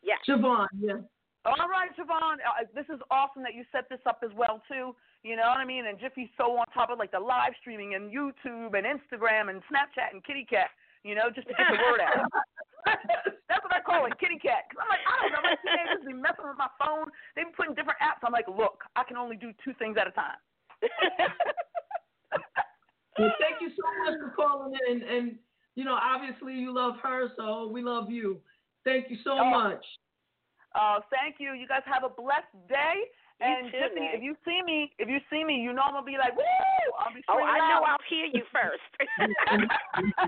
Yeah. 0.03 0.19
Siobhan, 0.23 0.66
yeah. 0.78 1.03
All 1.45 1.69
right, 1.69 1.90
JaVonne. 1.99 2.39
Uh, 2.45 2.66
this 2.74 2.86
is 2.93 3.01
awesome 3.11 3.43
that 3.43 3.55
you 3.55 3.65
set 3.73 3.89
this 3.89 4.01
up 4.07 4.20
as 4.24 4.31
well 4.36 4.62
too. 4.70 4.95
You 5.23 5.36
know 5.36 5.49
what 5.51 5.59
I 5.59 5.65
mean? 5.65 5.86
And 5.86 5.99
Jiffy's 5.99 6.28
so 6.36 6.57
on 6.57 6.66
top 6.73 6.90
of 6.90 6.99
like 6.99 7.11
the 7.11 7.20
live 7.20 7.53
streaming 7.61 7.95
and 7.95 8.11
YouTube 8.11 8.78
and 8.78 8.86
Instagram 8.86 9.51
and 9.51 9.61
Snapchat 9.66 10.12
and 10.12 10.23
Kitty 10.24 10.47
Cat. 10.49 10.70
You 11.05 11.15
know, 11.15 11.31
just 11.35 11.49
to 11.49 11.55
get 11.55 11.66
the 11.70 11.78
word 11.78 12.01
out. 12.01 12.31
That's 13.89 13.98
call 13.98 14.06
it, 14.06 14.15
Kitty 14.20 14.36
Cat. 14.39 14.69
Cause 14.69 14.85
I'm 14.85 14.90
like, 14.93 15.01
I 15.09 15.15
don't 15.24 15.32
know. 15.32 15.43
My 15.48 15.56
teenagers 15.65 16.05
be 16.05 16.12
messing 16.12 16.44
with 16.44 16.60
my 16.60 16.69
phone. 16.77 17.09
They 17.35 17.48
be 17.48 17.56
putting 17.56 17.73
different 17.74 17.98
apps. 18.05 18.20
I'm 18.23 18.32
like, 18.36 18.47
look, 18.47 18.85
I 18.94 19.02
can 19.09 19.16
only 19.16 19.40
do 19.40 19.56
two 19.65 19.73
things 19.81 19.97
at 19.97 20.06
a 20.06 20.12
time. 20.12 20.36
Well, 23.19 23.35
thank 23.43 23.59
you 23.60 23.70
so 23.74 23.82
much 24.06 24.15
for 24.23 24.31
calling 24.31 24.78
in. 24.89 25.02
And, 25.02 25.35
you 25.74 25.85
know, 25.85 25.98
obviously 26.01 26.55
you 26.55 26.73
love 26.73 26.94
her, 27.02 27.28
so 27.36 27.66
we 27.66 27.82
love 27.82 28.10
you. 28.10 28.39
Thank 28.85 29.10
you 29.10 29.16
so 29.24 29.32
Oh, 29.40 29.51
much. 29.51 29.85
Uh, 30.74 31.01
thank 31.10 31.36
you. 31.40 31.52
You 31.55 31.66
guys 31.66 31.82
have 31.86 32.05
a 32.05 32.09
blessed 32.15 32.55
day. 32.69 32.94
You 33.40 33.47
and 33.47 33.73
too, 33.73 33.78
Jiffy, 33.78 34.01
Nay. 34.01 34.10
if 34.15 34.23
you 34.23 34.36
see 34.44 34.62
me, 34.65 34.93
if 34.98 35.09
you 35.09 35.19
see 35.31 35.43
me, 35.43 35.56
you 35.56 35.73
know 35.73 35.82
I'm 35.82 35.94
gonna 35.94 36.06
be 36.06 36.16
like, 36.19 36.36
woo! 36.36 36.43
I'll 36.99 37.15
be 37.15 37.23
Oh, 37.29 37.39
screaming 37.39 37.55
I 37.55 37.59
know. 37.70 37.81
I'll 37.87 38.05
hear 38.11 38.27
you 38.27 38.45
first. 38.51 38.83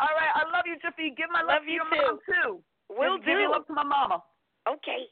All 0.00 0.10
right, 0.16 0.32
I 0.34 0.42
love 0.50 0.64
you, 0.66 0.76
Jiffy. 0.82 1.14
Give 1.16 1.28
my 1.30 1.40
love, 1.40 1.62
Love 1.62 1.64
to 1.64 1.70
you 1.70 1.80
your 1.84 1.88
mom 1.90 2.18
too. 2.26 2.50
We'll 2.90 3.16
give, 3.18 3.26
Give 3.26 3.38
your 3.40 3.50
love 3.50 3.66
to 3.68 3.72
my 3.74 3.84
mama. 3.84 4.22
okay. 4.68 5.06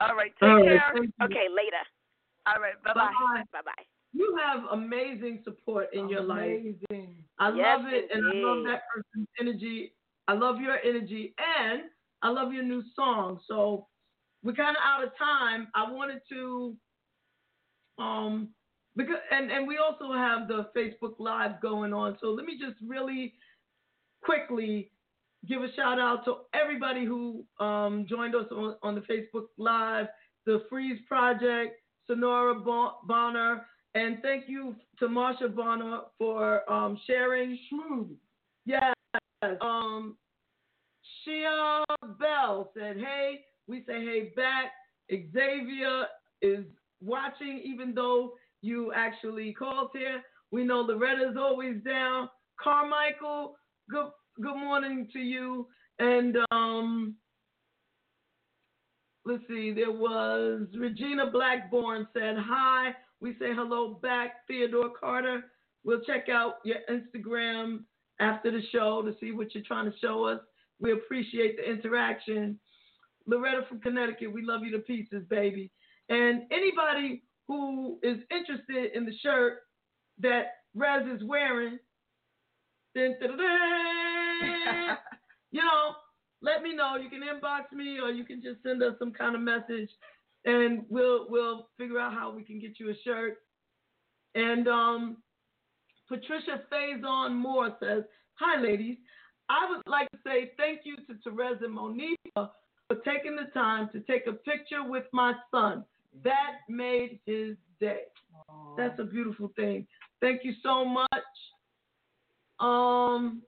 All 0.00 0.16
right, 0.16 0.32
take 0.40 0.48
All 0.48 0.56
right, 0.56 0.66
care. 0.66 0.90
thank 0.94 1.06
you. 1.06 1.24
Okay, 1.26 1.46
later. 1.48 1.82
All 2.46 2.60
right, 2.60 2.74
bye 2.82 2.92
bye. 2.94 3.12
Bye-bye. 3.12 3.44
Bye 3.52 3.60
bye. 3.64 3.84
You 4.12 4.36
have 4.42 4.64
amazing 4.72 5.40
support 5.44 5.88
in 5.94 6.08
your 6.08 6.22
life. 6.22 6.60
Amazing. 6.60 7.16
I 7.38 7.48
Yes, 7.54 7.78
love 7.78 7.92
it, 7.92 8.08
and 8.12 8.24
I 8.26 8.32
love 8.40 8.64
that 8.66 8.82
person's 8.92 9.28
energy. 9.40 9.94
I 10.28 10.34
love 10.34 10.60
your 10.60 10.78
energy, 10.84 11.34
and 11.38 11.82
I 12.22 12.28
love 12.30 12.52
your 12.52 12.62
new 12.64 12.82
song. 12.94 13.40
So 13.46 13.86
we're 14.42 14.52
kind 14.54 14.76
of 14.76 14.82
out 14.84 15.04
of 15.04 15.16
time. 15.16 15.68
I 15.74 15.90
wanted 15.90 16.20
to, 16.30 16.76
um, 17.98 18.48
because 18.96 19.16
and 19.30 19.50
and 19.50 19.66
we 19.66 19.78
also 19.78 20.12
have 20.12 20.48
the 20.48 20.68
Facebook 20.76 21.14
Live 21.18 21.60
going 21.60 21.92
on. 21.92 22.16
So 22.20 22.28
let 22.28 22.44
me 22.44 22.58
just 22.58 22.76
really 22.86 23.34
quickly 24.22 24.90
give 25.48 25.62
a 25.62 25.72
shout 25.74 25.98
out 25.98 26.24
to 26.24 26.36
everybody 26.54 27.04
who 27.04 27.44
um, 27.58 28.06
joined 28.08 28.34
us 28.34 28.46
on, 28.52 28.76
on 28.82 28.94
the 28.94 29.00
Facebook 29.02 29.46
Live, 29.58 30.06
the 30.46 30.62
Freeze 30.70 31.00
Project, 31.08 31.74
Sonora 32.06 32.54
Bon- 32.60 32.92
Bonner, 33.06 33.66
and 33.94 34.18
thank 34.22 34.44
you 34.48 34.76
to 34.98 35.06
Marsha 35.06 35.54
Bonner 35.54 36.02
for 36.18 36.70
um, 36.70 36.98
sharing. 37.06 37.58
Yes. 38.64 38.94
Um, 39.60 40.16
Shia 41.26 41.84
Bell 42.20 42.70
said, 42.78 42.96
hey, 42.96 43.40
we 43.66 43.84
say 43.86 44.04
hey 44.04 44.32
back. 44.36 44.72
Xavier 45.10 46.06
is 46.40 46.64
watching, 47.00 47.60
even 47.64 47.94
though 47.94 48.34
you 48.62 48.92
actually 48.94 49.52
called 49.52 49.90
here. 49.92 50.22
We 50.50 50.64
know 50.64 50.80
Loretta's 50.80 51.36
always 51.38 51.82
down. 51.84 52.28
Carmichael, 52.60 53.56
good 53.90 54.10
good 54.40 54.56
morning 54.56 55.08
to 55.12 55.18
you. 55.18 55.66
And 55.98 56.36
um, 56.50 57.14
let's 59.24 59.42
see, 59.48 59.72
there 59.72 59.92
was 59.92 60.66
Regina 60.78 61.30
Blackburn 61.30 62.06
said 62.12 62.36
hi. 62.38 62.94
We 63.20 63.32
say 63.32 63.54
hello 63.54 63.98
back. 64.02 64.46
Theodore 64.48 64.90
Carter, 64.98 65.44
we'll 65.84 66.00
check 66.00 66.28
out 66.28 66.54
your 66.64 66.78
Instagram 66.90 67.80
after 68.20 68.50
the 68.50 68.62
show 68.72 69.02
to 69.02 69.14
see 69.20 69.32
what 69.32 69.54
you're 69.54 69.64
trying 69.64 69.90
to 69.90 69.98
show 69.98 70.24
us. 70.24 70.40
We 70.80 70.92
appreciate 70.92 71.56
the 71.56 71.70
interaction. 71.70 72.58
Loretta 73.26 73.62
from 73.68 73.80
Connecticut, 73.80 74.32
we 74.32 74.42
love 74.42 74.62
you 74.64 74.72
to 74.72 74.80
pieces, 74.80 75.24
baby. 75.30 75.70
And 76.08 76.42
anybody 76.50 77.22
who 77.48 77.98
is 78.02 78.18
interested 78.30 78.92
in 78.94 79.04
the 79.04 79.16
shirt 79.22 79.58
that 80.20 80.46
Rez 80.74 81.06
is 81.06 81.22
wearing, 81.24 81.78
dun, 82.94 83.14
you 85.50 85.60
know, 85.60 85.94
let 86.40 86.62
me 86.62 86.74
know. 86.74 86.96
You 86.96 87.08
can 87.08 87.20
inbox 87.20 87.72
me 87.72 87.98
or 88.00 88.10
you 88.10 88.24
can 88.24 88.42
just 88.42 88.62
send 88.62 88.82
us 88.82 88.94
some 88.98 89.12
kind 89.12 89.34
of 89.34 89.40
message 89.40 89.90
and 90.44 90.84
we'll 90.88 91.26
we'll 91.28 91.68
figure 91.78 91.98
out 91.98 92.12
how 92.12 92.32
we 92.34 92.42
can 92.42 92.58
get 92.60 92.78
you 92.78 92.90
a 92.90 92.94
shirt. 93.04 93.38
And 94.34 94.66
um, 94.66 95.18
Patricia 96.08 96.62
Faison 96.72 97.34
Moore 97.34 97.76
says, 97.80 98.02
Hi 98.34 98.60
ladies. 98.60 98.96
I 99.48 99.68
would 99.68 99.82
like 99.86 100.10
to 100.12 100.18
say 100.24 100.52
thank 100.56 100.80
you 100.84 100.96
to 100.96 101.14
Terez 101.28 101.62
and 101.62 101.76
Monifa 101.76 102.50
for 102.88 102.96
taking 103.04 103.36
the 103.36 103.50
time 103.52 103.90
to 103.92 104.00
take 104.00 104.26
a 104.26 104.32
picture 104.32 104.82
with 104.82 105.04
my 105.12 105.34
son. 105.50 105.84
That 106.24 106.60
made 106.68 107.20
his 107.26 107.56
day. 107.80 108.02
That's 108.76 108.98
a 109.00 109.04
beautiful 109.04 109.50
thing. 109.56 109.86
Thank 110.20 110.44
you 110.44 110.52
so 110.62 110.84
much. 110.84 111.08
Um, 112.60 113.42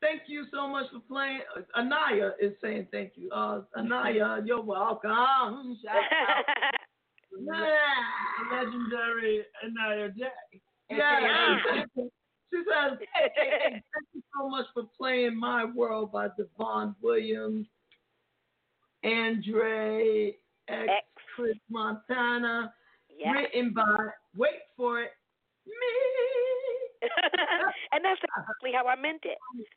thank 0.00 0.22
you 0.26 0.46
so 0.52 0.66
much 0.68 0.86
for 0.92 1.00
playing. 1.00 1.40
Inaya 1.78 2.32
is 2.40 2.52
saying 2.62 2.88
thank 2.90 3.12
you. 3.16 3.30
Uh, 3.30 3.60
Inaya, 3.78 4.42
you're 4.46 4.62
welcome. 4.62 5.76
Legendary 8.50 9.44
Inaya 9.64 10.16
Day. 10.16 10.60
Yeah. 10.90 11.58
She 12.52 12.56
says, 12.56 12.98
thank 12.98 13.82
you 14.12 14.22
so 14.36 14.48
much 14.48 14.66
for 14.74 14.84
playing 14.98 15.38
My 15.38 15.64
World 15.64 16.10
by 16.10 16.28
Devon 16.36 16.96
Williams, 17.00 17.66
Andre 19.04 20.34
X, 20.68 20.90
Chris 21.34 21.56
Montana, 21.68 22.72
Yes. 23.16 23.34
written 23.34 23.72
by, 23.74 24.08
wait 24.34 24.60
for 24.76 25.02
it, 25.02 25.10
me. 25.66 25.72
and 27.92 28.04
that's 28.04 28.20
exactly 28.22 28.72
how 28.74 28.86
I 28.86 28.96
meant 28.96 29.22
it. 29.24 29.38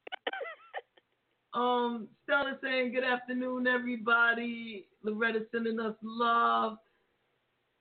Um, 1.55 2.07
Stella 2.23 2.57
saying 2.63 2.93
good 2.93 3.03
afternoon, 3.03 3.67
everybody. 3.67 4.87
Loretta 5.03 5.45
sending 5.51 5.79
us 5.79 5.93
love. 6.01 6.77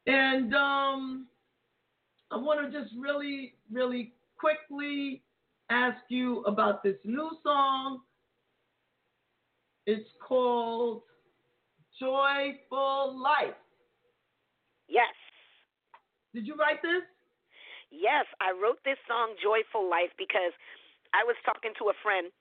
And 0.06 0.54
um, 0.54 1.26
I 2.30 2.36
want 2.36 2.70
to 2.70 2.78
just 2.78 2.92
really, 2.98 3.54
really 3.70 4.12
quickly 4.38 5.22
ask 5.70 5.96
you 6.10 6.42
about 6.42 6.82
this 6.82 6.96
new 7.04 7.30
song. 7.42 8.00
It's 9.86 10.10
called 10.20 11.04
Joyful 12.02 13.14
Life. 13.14 13.54
Yes. 14.90 15.14
Did 16.34 16.50
you 16.50 16.58
write 16.58 16.82
this? 16.82 17.06
Yes, 17.94 18.26
I 18.42 18.50
wrote 18.50 18.82
this 18.82 18.98
song 19.06 19.38
Joyful 19.38 19.86
Life 19.86 20.10
because 20.18 20.50
I 21.14 21.22
was 21.22 21.38
talking 21.46 21.70
to 21.78 21.94
a 21.94 21.96
friend 22.02 22.34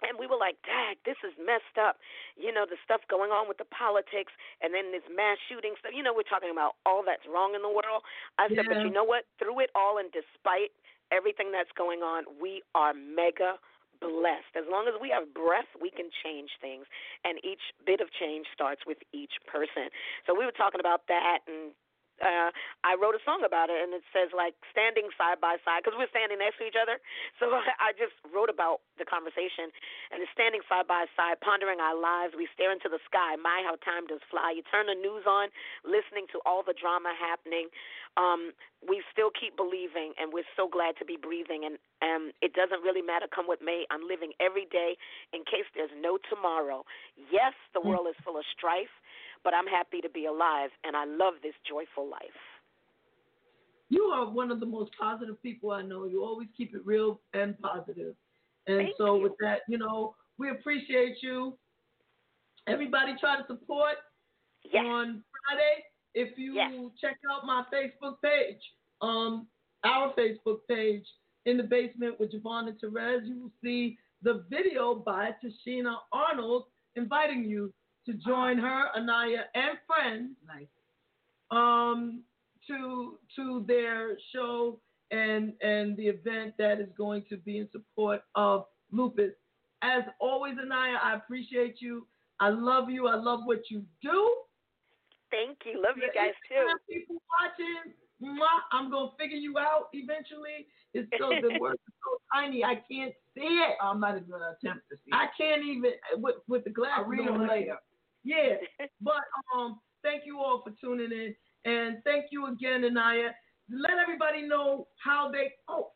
and 0.00 0.16
we 0.16 0.24
were 0.24 0.40
like, 0.40 0.56
Dad, 0.64 0.96
this 1.04 1.20
is 1.20 1.36
messed 1.36 1.76
up. 1.76 2.00
You 2.40 2.56
know, 2.56 2.64
the 2.64 2.80
stuff 2.88 3.04
going 3.12 3.36
on 3.36 3.52
with 3.52 3.60
the 3.60 3.68
politics 3.68 4.32
and 4.64 4.72
then 4.72 4.96
this 4.96 5.04
mass 5.12 5.36
shooting 5.44 5.76
stuff. 5.76 5.92
You 5.92 6.00
know, 6.00 6.16
we're 6.16 6.24
talking 6.24 6.52
about 6.52 6.80
all 6.88 7.04
that's 7.04 7.28
wrong 7.28 7.52
in 7.52 7.60
the 7.60 7.72
world. 7.72 8.00
I 8.40 8.48
said, 8.48 8.64
but 8.64 8.80
you 8.80 8.88
know 8.88 9.04
what? 9.04 9.28
Through 9.36 9.60
it 9.60 9.70
all 9.76 10.00
and 10.00 10.08
despite 10.08 10.72
everything 11.12 11.52
that's 11.52 11.72
going 11.76 12.00
on, 12.00 12.24
we 12.40 12.64
are 12.72 12.96
mega 12.96 13.60
blessed. 14.00 14.52
As 14.56 14.64
long 14.70 14.88
as 14.88 14.94
we 15.00 15.10
have 15.10 15.32
breath, 15.32 15.68
we 15.80 15.90
can 15.90 16.10
change 16.24 16.50
things. 16.60 16.86
And 17.24 17.38
each 17.44 17.62
bit 17.84 18.00
of 18.00 18.08
change 18.12 18.46
starts 18.52 18.82
with 18.86 18.98
each 19.12 19.36
person. 19.46 19.90
So 20.26 20.34
we 20.36 20.44
were 20.44 20.56
talking 20.56 20.80
about 20.80 21.06
that 21.08 21.40
and 21.46 21.72
uh 22.22 22.50
I 22.84 22.96
wrote 22.96 23.14
a 23.16 23.22
song 23.24 23.42
about 23.44 23.68
it 23.68 23.78
and 23.82 23.92
it 23.92 24.04
says 24.12 24.30
like 24.32 24.56
standing 24.72 25.08
side 25.16 25.40
by 25.40 25.58
side 25.64 25.82
because 25.84 25.96
we're 25.98 26.10
standing 26.12 26.38
next 26.40 26.58
to 26.62 26.66
each 26.68 26.78
other. 26.78 26.98
So 27.40 27.52
I 27.52 27.92
just 28.00 28.16
wrote 28.32 28.48
about 28.48 28.80
the 28.96 29.04
conversation 29.04 29.68
and 30.10 30.24
it's 30.24 30.32
standing 30.32 30.64
side 30.66 30.88
by 30.88 31.04
side, 31.14 31.38
pondering 31.44 31.78
our 31.84 31.94
lives. 31.94 32.32
We 32.32 32.48
stare 32.56 32.72
into 32.72 32.88
the 32.88 32.98
sky. 33.04 33.36
My, 33.36 33.60
how 33.62 33.76
time 33.84 34.08
does 34.08 34.24
fly. 34.32 34.56
You 34.56 34.64
turn 34.72 34.88
the 34.88 34.96
news 34.96 35.28
on, 35.28 35.52
listening 35.84 36.26
to 36.32 36.40
all 36.48 36.64
the 36.64 36.74
drama 36.74 37.12
happening 37.16 37.68
um, 38.16 38.52
we 38.88 39.02
still 39.12 39.30
keep 39.32 39.56
believing, 39.56 40.12
and 40.16 40.32
we're 40.32 40.48
so 40.56 40.68
glad 40.68 40.96
to 40.98 41.04
be 41.04 41.16
breathing. 41.20 41.64
And 41.68 41.76
um, 42.00 42.32
it 42.40 42.52
doesn't 42.54 42.80
really 42.82 43.02
matter 43.02 43.26
come 43.28 43.46
what 43.46 43.60
may. 43.60 43.84
I'm 43.90 44.08
living 44.08 44.32
every 44.40 44.66
day 44.72 44.96
in 45.32 45.44
case 45.44 45.68
there's 45.76 45.92
no 45.96 46.18
tomorrow. 46.28 46.84
Yes, 47.30 47.52
the 47.74 47.80
Mm. 47.80 47.86
world 47.92 48.06
is 48.08 48.16
full 48.24 48.38
of 48.38 48.44
strife, 48.56 48.92
but 49.44 49.54
I'm 49.54 49.66
happy 49.66 50.00
to 50.00 50.08
be 50.10 50.26
alive, 50.26 50.70
and 50.84 50.96
I 50.96 51.04
love 51.04 51.34
this 51.42 51.54
joyful 51.68 52.08
life. 52.08 52.20
You 53.88 54.04
are 54.04 54.28
one 54.28 54.50
of 54.50 54.60
the 54.60 54.66
most 54.66 54.90
positive 54.98 55.40
people 55.42 55.70
I 55.70 55.82
know. 55.82 56.06
You 56.06 56.24
always 56.24 56.48
keep 56.56 56.74
it 56.74 56.84
real 56.84 57.20
and 57.34 57.58
positive. 57.60 58.14
And 58.66 58.78
Thank 58.78 58.96
so 58.98 59.16
you. 59.16 59.22
with 59.22 59.32
that, 59.40 59.60
you 59.68 59.78
know, 59.78 60.16
we 60.38 60.50
appreciate 60.50 61.18
you. 61.22 61.56
Everybody 62.66 63.14
try 63.20 63.36
to 63.36 63.46
support 63.46 63.94
on 64.74 65.22
Friday. 65.30 65.84
If 66.14 66.36
you 66.36 66.90
check 67.00 67.16
out 67.32 67.46
my 67.46 67.64
Facebook 67.72 68.16
page, 68.22 68.60
um, 69.00 69.46
our 69.84 70.12
Facebook 70.14 70.58
page, 70.68 71.04
in 71.46 71.56
the 71.56 71.62
basement 71.62 72.18
with 72.18 72.32
JaVonne 72.32 72.68
and 72.68 72.80
Terez, 72.80 73.24
you 73.24 73.40
will 73.40 73.52
see 73.62 73.96
the 74.22 74.44
video 74.50 74.94
by 74.94 75.30
Tichina 75.42 75.94
Arnold 76.12 76.64
inviting 76.96 77.44
you 77.44 77.72
to 78.06 78.14
join 78.14 78.58
her, 78.58 78.84
Inaya, 78.98 79.42
and 79.54 79.78
friends 79.86 80.30
Nice. 80.46 80.66
um, 81.50 82.22
to 82.68 83.18
to 83.36 83.64
their 83.66 84.16
show 84.34 84.80
and 85.10 85.52
and 85.60 85.96
the 85.96 86.06
event 86.08 86.54
that 86.58 86.80
is 86.80 86.88
going 86.96 87.24
to 87.28 87.36
be 87.36 87.58
in 87.58 87.68
support 87.70 88.22
of 88.34 88.64
lupus. 88.92 89.32
As 89.82 90.02
always, 90.20 90.54
Inaya, 90.54 90.96
I 91.02 91.14
appreciate 91.14 91.76
you. 91.80 92.06
I 92.40 92.48
love 92.48 92.90
you. 92.90 93.06
I 93.08 93.16
love 93.16 93.40
what 93.44 93.70
you 93.70 93.84
do. 94.02 94.36
Thank 95.30 95.58
you. 95.64 95.82
Love 95.82 95.96
you 95.96 96.08
The 96.12 96.18
guys 96.18 96.30
Instagram 96.50 96.72
too. 96.88 96.98
People 96.98 97.22
watching, 97.40 97.92
mwah, 98.22 98.60
I'm 98.72 98.90
gonna 98.90 99.10
figure 99.18 99.36
you 99.36 99.58
out 99.58 99.88
eventually. 99.92 100.66
It's 100.94 101.08
so 101.18 101.30
the 101.42 101.58
word 101.60 101.74
is 101.74 101.94
so 102.02 102.18
tiny, 102.32 102.64
I 102.64 102.76
can't 102.90 103.12
see 103.34 103.42
it. 103.42 103.76
I'm 103.82 104.00
not 104.00 104.16
even 104.16 104.30
gonna 104.30 104.56
attempt 104.60 104.88
to 104.90 104.96
see. 104.96 105.10
It. 105.10 105.14
I 105.14 105.26
can't 105.38 105.62
even 105.62 105.92
with 106.16 106.36
with 106.48 106.64
the 106.64 106.70
glasses. 106.70 107.04
I'll 107.04 107.10
read 107.10 107.26
them 107.26 107.42
I 107.42 107.46
later. 107.48 107.76
Yeah, 108.26 108.56
but 109.00 109.22
um, 109.54 109.78
thank 110.02 110.26
you 110.26 110.40
all 110.40 110.62
for 110.64 110.72
tuning 110.80 111.12
in, 111.12 111.34
and 111.70 111.98
thank 112.02 112.26
you 112.30 112.46
again, 112.46 112.82
Inaya. 112.82 113.30
Let 113.70 113.98
everybody 114.02 114.42
know 114.42 114.88
how 115.02 115.30
they. 115.30 115.52
Oh, 115.68 115.92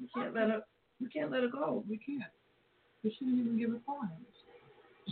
we 0.00 0.08
can't 0.14 0.34
let 0.34 0.48
her. 0.48 0.62
We 1.00 1.08
can't 1.08 1.30
let 1.30 1.42
her 1.42 1.48
go. 1.48 1.84
We 1.88 1.98
can't. 1.98 2.22
We 3.04 3.14
shouldn't 3.16 3.38
even 3.38 3.58
give 3.58 3.70
her 3.70 3.80
call-ins. 3.84 4.12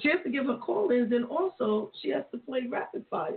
She 0.01 0.09
has 0.09 0.19
to 0.25 0.31
give 0.31 0.47
her 0.47 0.57
call-ins, 0.57 1.13
and 1.13 1.27
also 1.27 1.93
she 2.03 2.09
has 2.11 2.25
to 2.33 2.39
play 2.39 2.63
rapid 2.69 3.05
fire. 3.11 3.35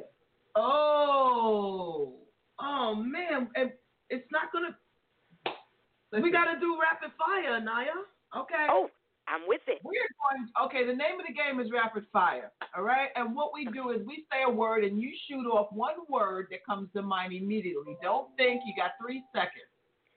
Oh, 0.55 2.13
oh 2.59 2.95
man, 2.95 3.49
and 3.55 3.71
it's 4.09 4.25
not 4.31 4.51
gonna. 4.53 4.75
We 6.23 6.31
gotta 6.31 6.59
do 6.59 6.77
rapid 6.81 7.11
fire, 7.17 7.59
Inaya. 7.59 8.39
Okay. 8.41 8.67
Oh, 8.69 8.89
I'm 9.29 9.41
with 9.47 9.61
it. 9.67 9.79
We're 9.83 9.93
going. 9.93 10.49
Okay, 10.65 10.85
the 10.85 10.93
name 10.93 11.19
of 11.19 11.27
the 11.27 11.33
game 11.33 11.59
is 11.59 11.71
rapid 11.71 12.05
fire. 12.11 12.51
All 12.75 12.83
right, 12.83 13.09
and 13.15 13.35
what 13.35 13.51
we 13.53 13.65
do 13.65 13.91
is 13.91 14.05
we 14.05 14.25
say 14.31 14.43
a 14.45 14.49
word 14.49 14.83
and 14.83 14.99
you 14.99 15.11
shoot 15.27 15.47
off 15.47 15.67
one 15.71 15.95
word 16.09 16.47
that 16.51 16.65
comes 16.65 16.89
to 16.95 17.01
mind 17.01 17.33
immediately. 17.33 17.95
Don't 18.01 18.27
think. 18.37 18.61
You 18.65 18.73
got 18.75 18.91
three 19.01 19.23
seconds 19.33 19.69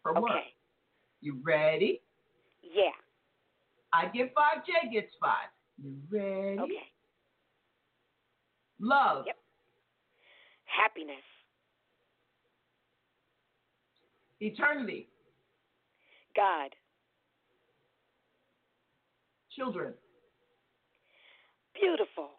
per 0.03 0.15
word. 0.15 0.31
Okay. 0.31 0.55
You 1.21 1.41
ready? 1.45 2.01
Yeah. 2.63 2.91
I 3.93 4.07
get 4.07 4.33
five. 4.35 4.65
Jay 4.67 4.91
gets 4.91 5.13
five. 5.21 5.49
You 5.83 5.95
ready? 6.11 6.59
Okay. 6.59 6.73
Love. 8.81 9.25
Yep. 9.27 9.37
Happiness. 10.65 11.17
Eternity. 14.41 15.09
God. 16.35 16.71
Children. 19.57 19.93
Beautiful. 21.79 22.31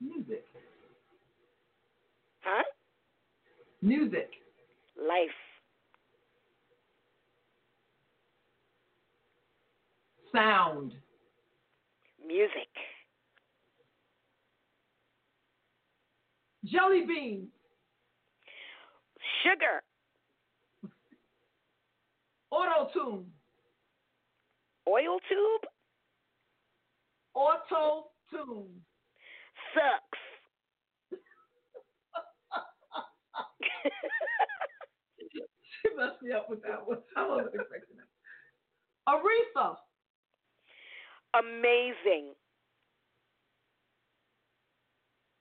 Music. 0.00 0.44
Huh? 2.42 2.62
Music. 3.82 4.30
Life. 4.96 5.30
Sound. 10.32 10.92
Music. 12.24 12.50
Jelly 16.64 17.04
beans. 17.06 17.48
Sugar. 19.42 19.82
Auto 22.56 22.88
tune. 22.94 23.26
Oil 24.88 25.18
tube. 25.28 25.66
Auto 27.34 28.06
tune. 28.30 28.80
Sucks. 29.74 30.20
she 35.82 35.88
messed 35.96 36.22
me 36.22 36.32
up 36.32 36.48
with 36.48 36.62
that 36.62 36.86
one. 36.86 36.98
I 37.14 37.28
wasn't 37.28 37.54
expecting 37.54 37.98
that. 37.98 38.08
Aretha. 39.06 39.76
Amazing. 41.38 42.32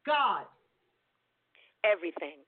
God. 0.06 0.46
Everything. 1.86 2.40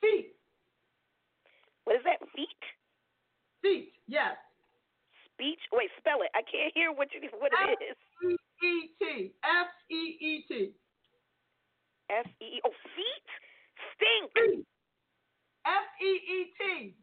Feet. 0.00 0.34
What 1.84 1.96
is 1.96 2.02
that? 2.04 2.18
Feet? 2.34 2.62
Feet. 3.62 3.92
Yes. 4.06 4.36
Speech? 5.34 5.60
Wait, 5.72 5.90
spell 5.98 6.22
it. 6.22 6.30
I 6.34 6.42
can't 6.42 6.72
hear 6.74 6.92
what 6.92 7.12
you 7.14 7.20
what 7.38 7.52
it 7.52 7.78
is. 7.82 7.96
E 8.24 8.36
E 8.66 8.90
T. 8.98 9.32
F 9.44 9.68
E 9.90 10.16
E 10.20 10.42
T. 10.48 10.72
F 12.10 12.26
E 12.40 12.60
Oh, 12.64 12.72
feet? 12.96 13.28
Stink. 13.94 14.32
F 15.66 15.84
E 16.02 16.06
E 16.06 16.52
T. 16.58 16.94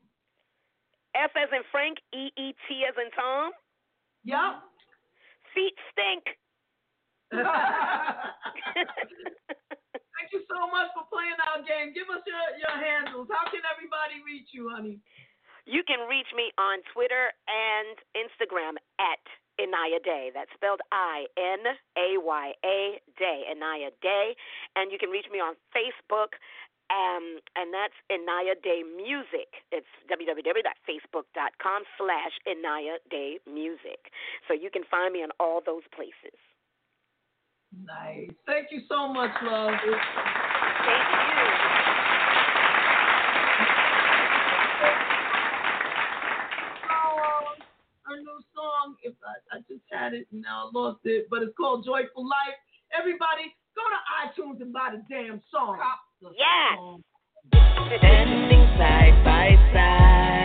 F 1.15 1.31
as 1.35 1.49
in 1.51 1.63
Frank, 1.71 1.97
E 2.13 2.31
E 2.37 2.53
T 2.67 2.85
as 2.87 2.95
in 2.97 3.11
Tom. 3.11 3.51
Yup. 4.23 4.63
Feet 5.53 5.75
stink. 5.91 6.37
Thank 10.25 10.41
you 10.41 10.49
so 10.49 10.65
much 10.73 10.89
for 10.97 11.05
playing 11.13 11.37
our 11.37 11.61
game. 11.61 11.93
Give 11.93 12.09
us 12.09 12.25
your, 12.25 12.41
your 12.57 12.73
handles. 12.73 13.29
How 13.29 13.45
can 13.45 13.61
everybody 13.61 14.25
reach 14.25 14.49
you, 14.57 14.73
honey? 14.73 14.97
You 15.69 15.85
can 15.85 16.09
reach 16.09 16.33
me 16.33 16.49
on 16.57 16.81
Twitter 16.97 17.29
and 17.45 17.93
Instagram 18.17 18.81
at 18.97 19.21
Inaya 19.61 20.01
Day. 20.01 20.33
That's 20.33 20.49
spelled 20.57 20.81
I 20.89 21.29
N 21.37 21.77
A 21.93 22.17
Y 22.17 22.45
A 22.65 22.97
Day, 23.21 23.45
Inaya 23.53 23.93
Day. 24.01 24.33
And 24.73 24.89
you 24.89 24.97
can 24.97 25.13
reach 25.13 25.29
me 25.29 25.37
on 25.37 25.53
Facebook, 25.77 26.41
um, 26.89 27.37
and 27.53 27.69
that's 27.69 27.93
Inaya 28.09 28.57
Day 28.57 28.81
Music. 28.81 29.61
It's 29.69 29.93
www.facebook.com 30.09 31.81
slash 32.01 32.33
Inaya 32.49 32.97
Day 33.13 33.37
Music. 33.45 34.09
So 34.49 34.57
you 34.57 34.73
can 34.73 34.81
find 34.89 35.13
me 35.13 35.21
on 35.21 35.29
all 35.37 35.61
those 35.61 35.85
places. 35.93 36.33
Nice. 37.83 38.31
Thank 38.45 38.67
you 38.71 38.81
so 38.87 39.07
much, 39.11 39.31
love. 39.43 39.73
Thank 39.83 39.91
you. 39.91 41.65
our 48.15 48.21
new 48.21 48.39
song. 48.55 48.95
If 49.03 49.13
I, 49.25 49.57
I 49.57 49.59
just 49.67 49.81
had 49.91 50.13
it 50.13 50.27
and 50.31 50.41
now 50.41 50.67
I 50.67 50.77
lost 50.77 50.99
it, 51.03 51.27
but 51.29 51.41
it's 51.43 51.55
called 51.57 51.85
Joyful 51.85 52.23
Life. 52.23 52.57
Everybody, 52.97 53.53
go 53.75 53.83
to 53.83 53.99
iTunes 54.23 54.61
and 54.61 54.71
buy 54.71 54.91
the 54.93 55.03
damn 55.09 55.41
song. 55.51 55.77
Yeah. 56.21 56.97
Standing 57.97 58.65
side 58.77 59.23
by 59.23 59.55
side, 59.73 60.44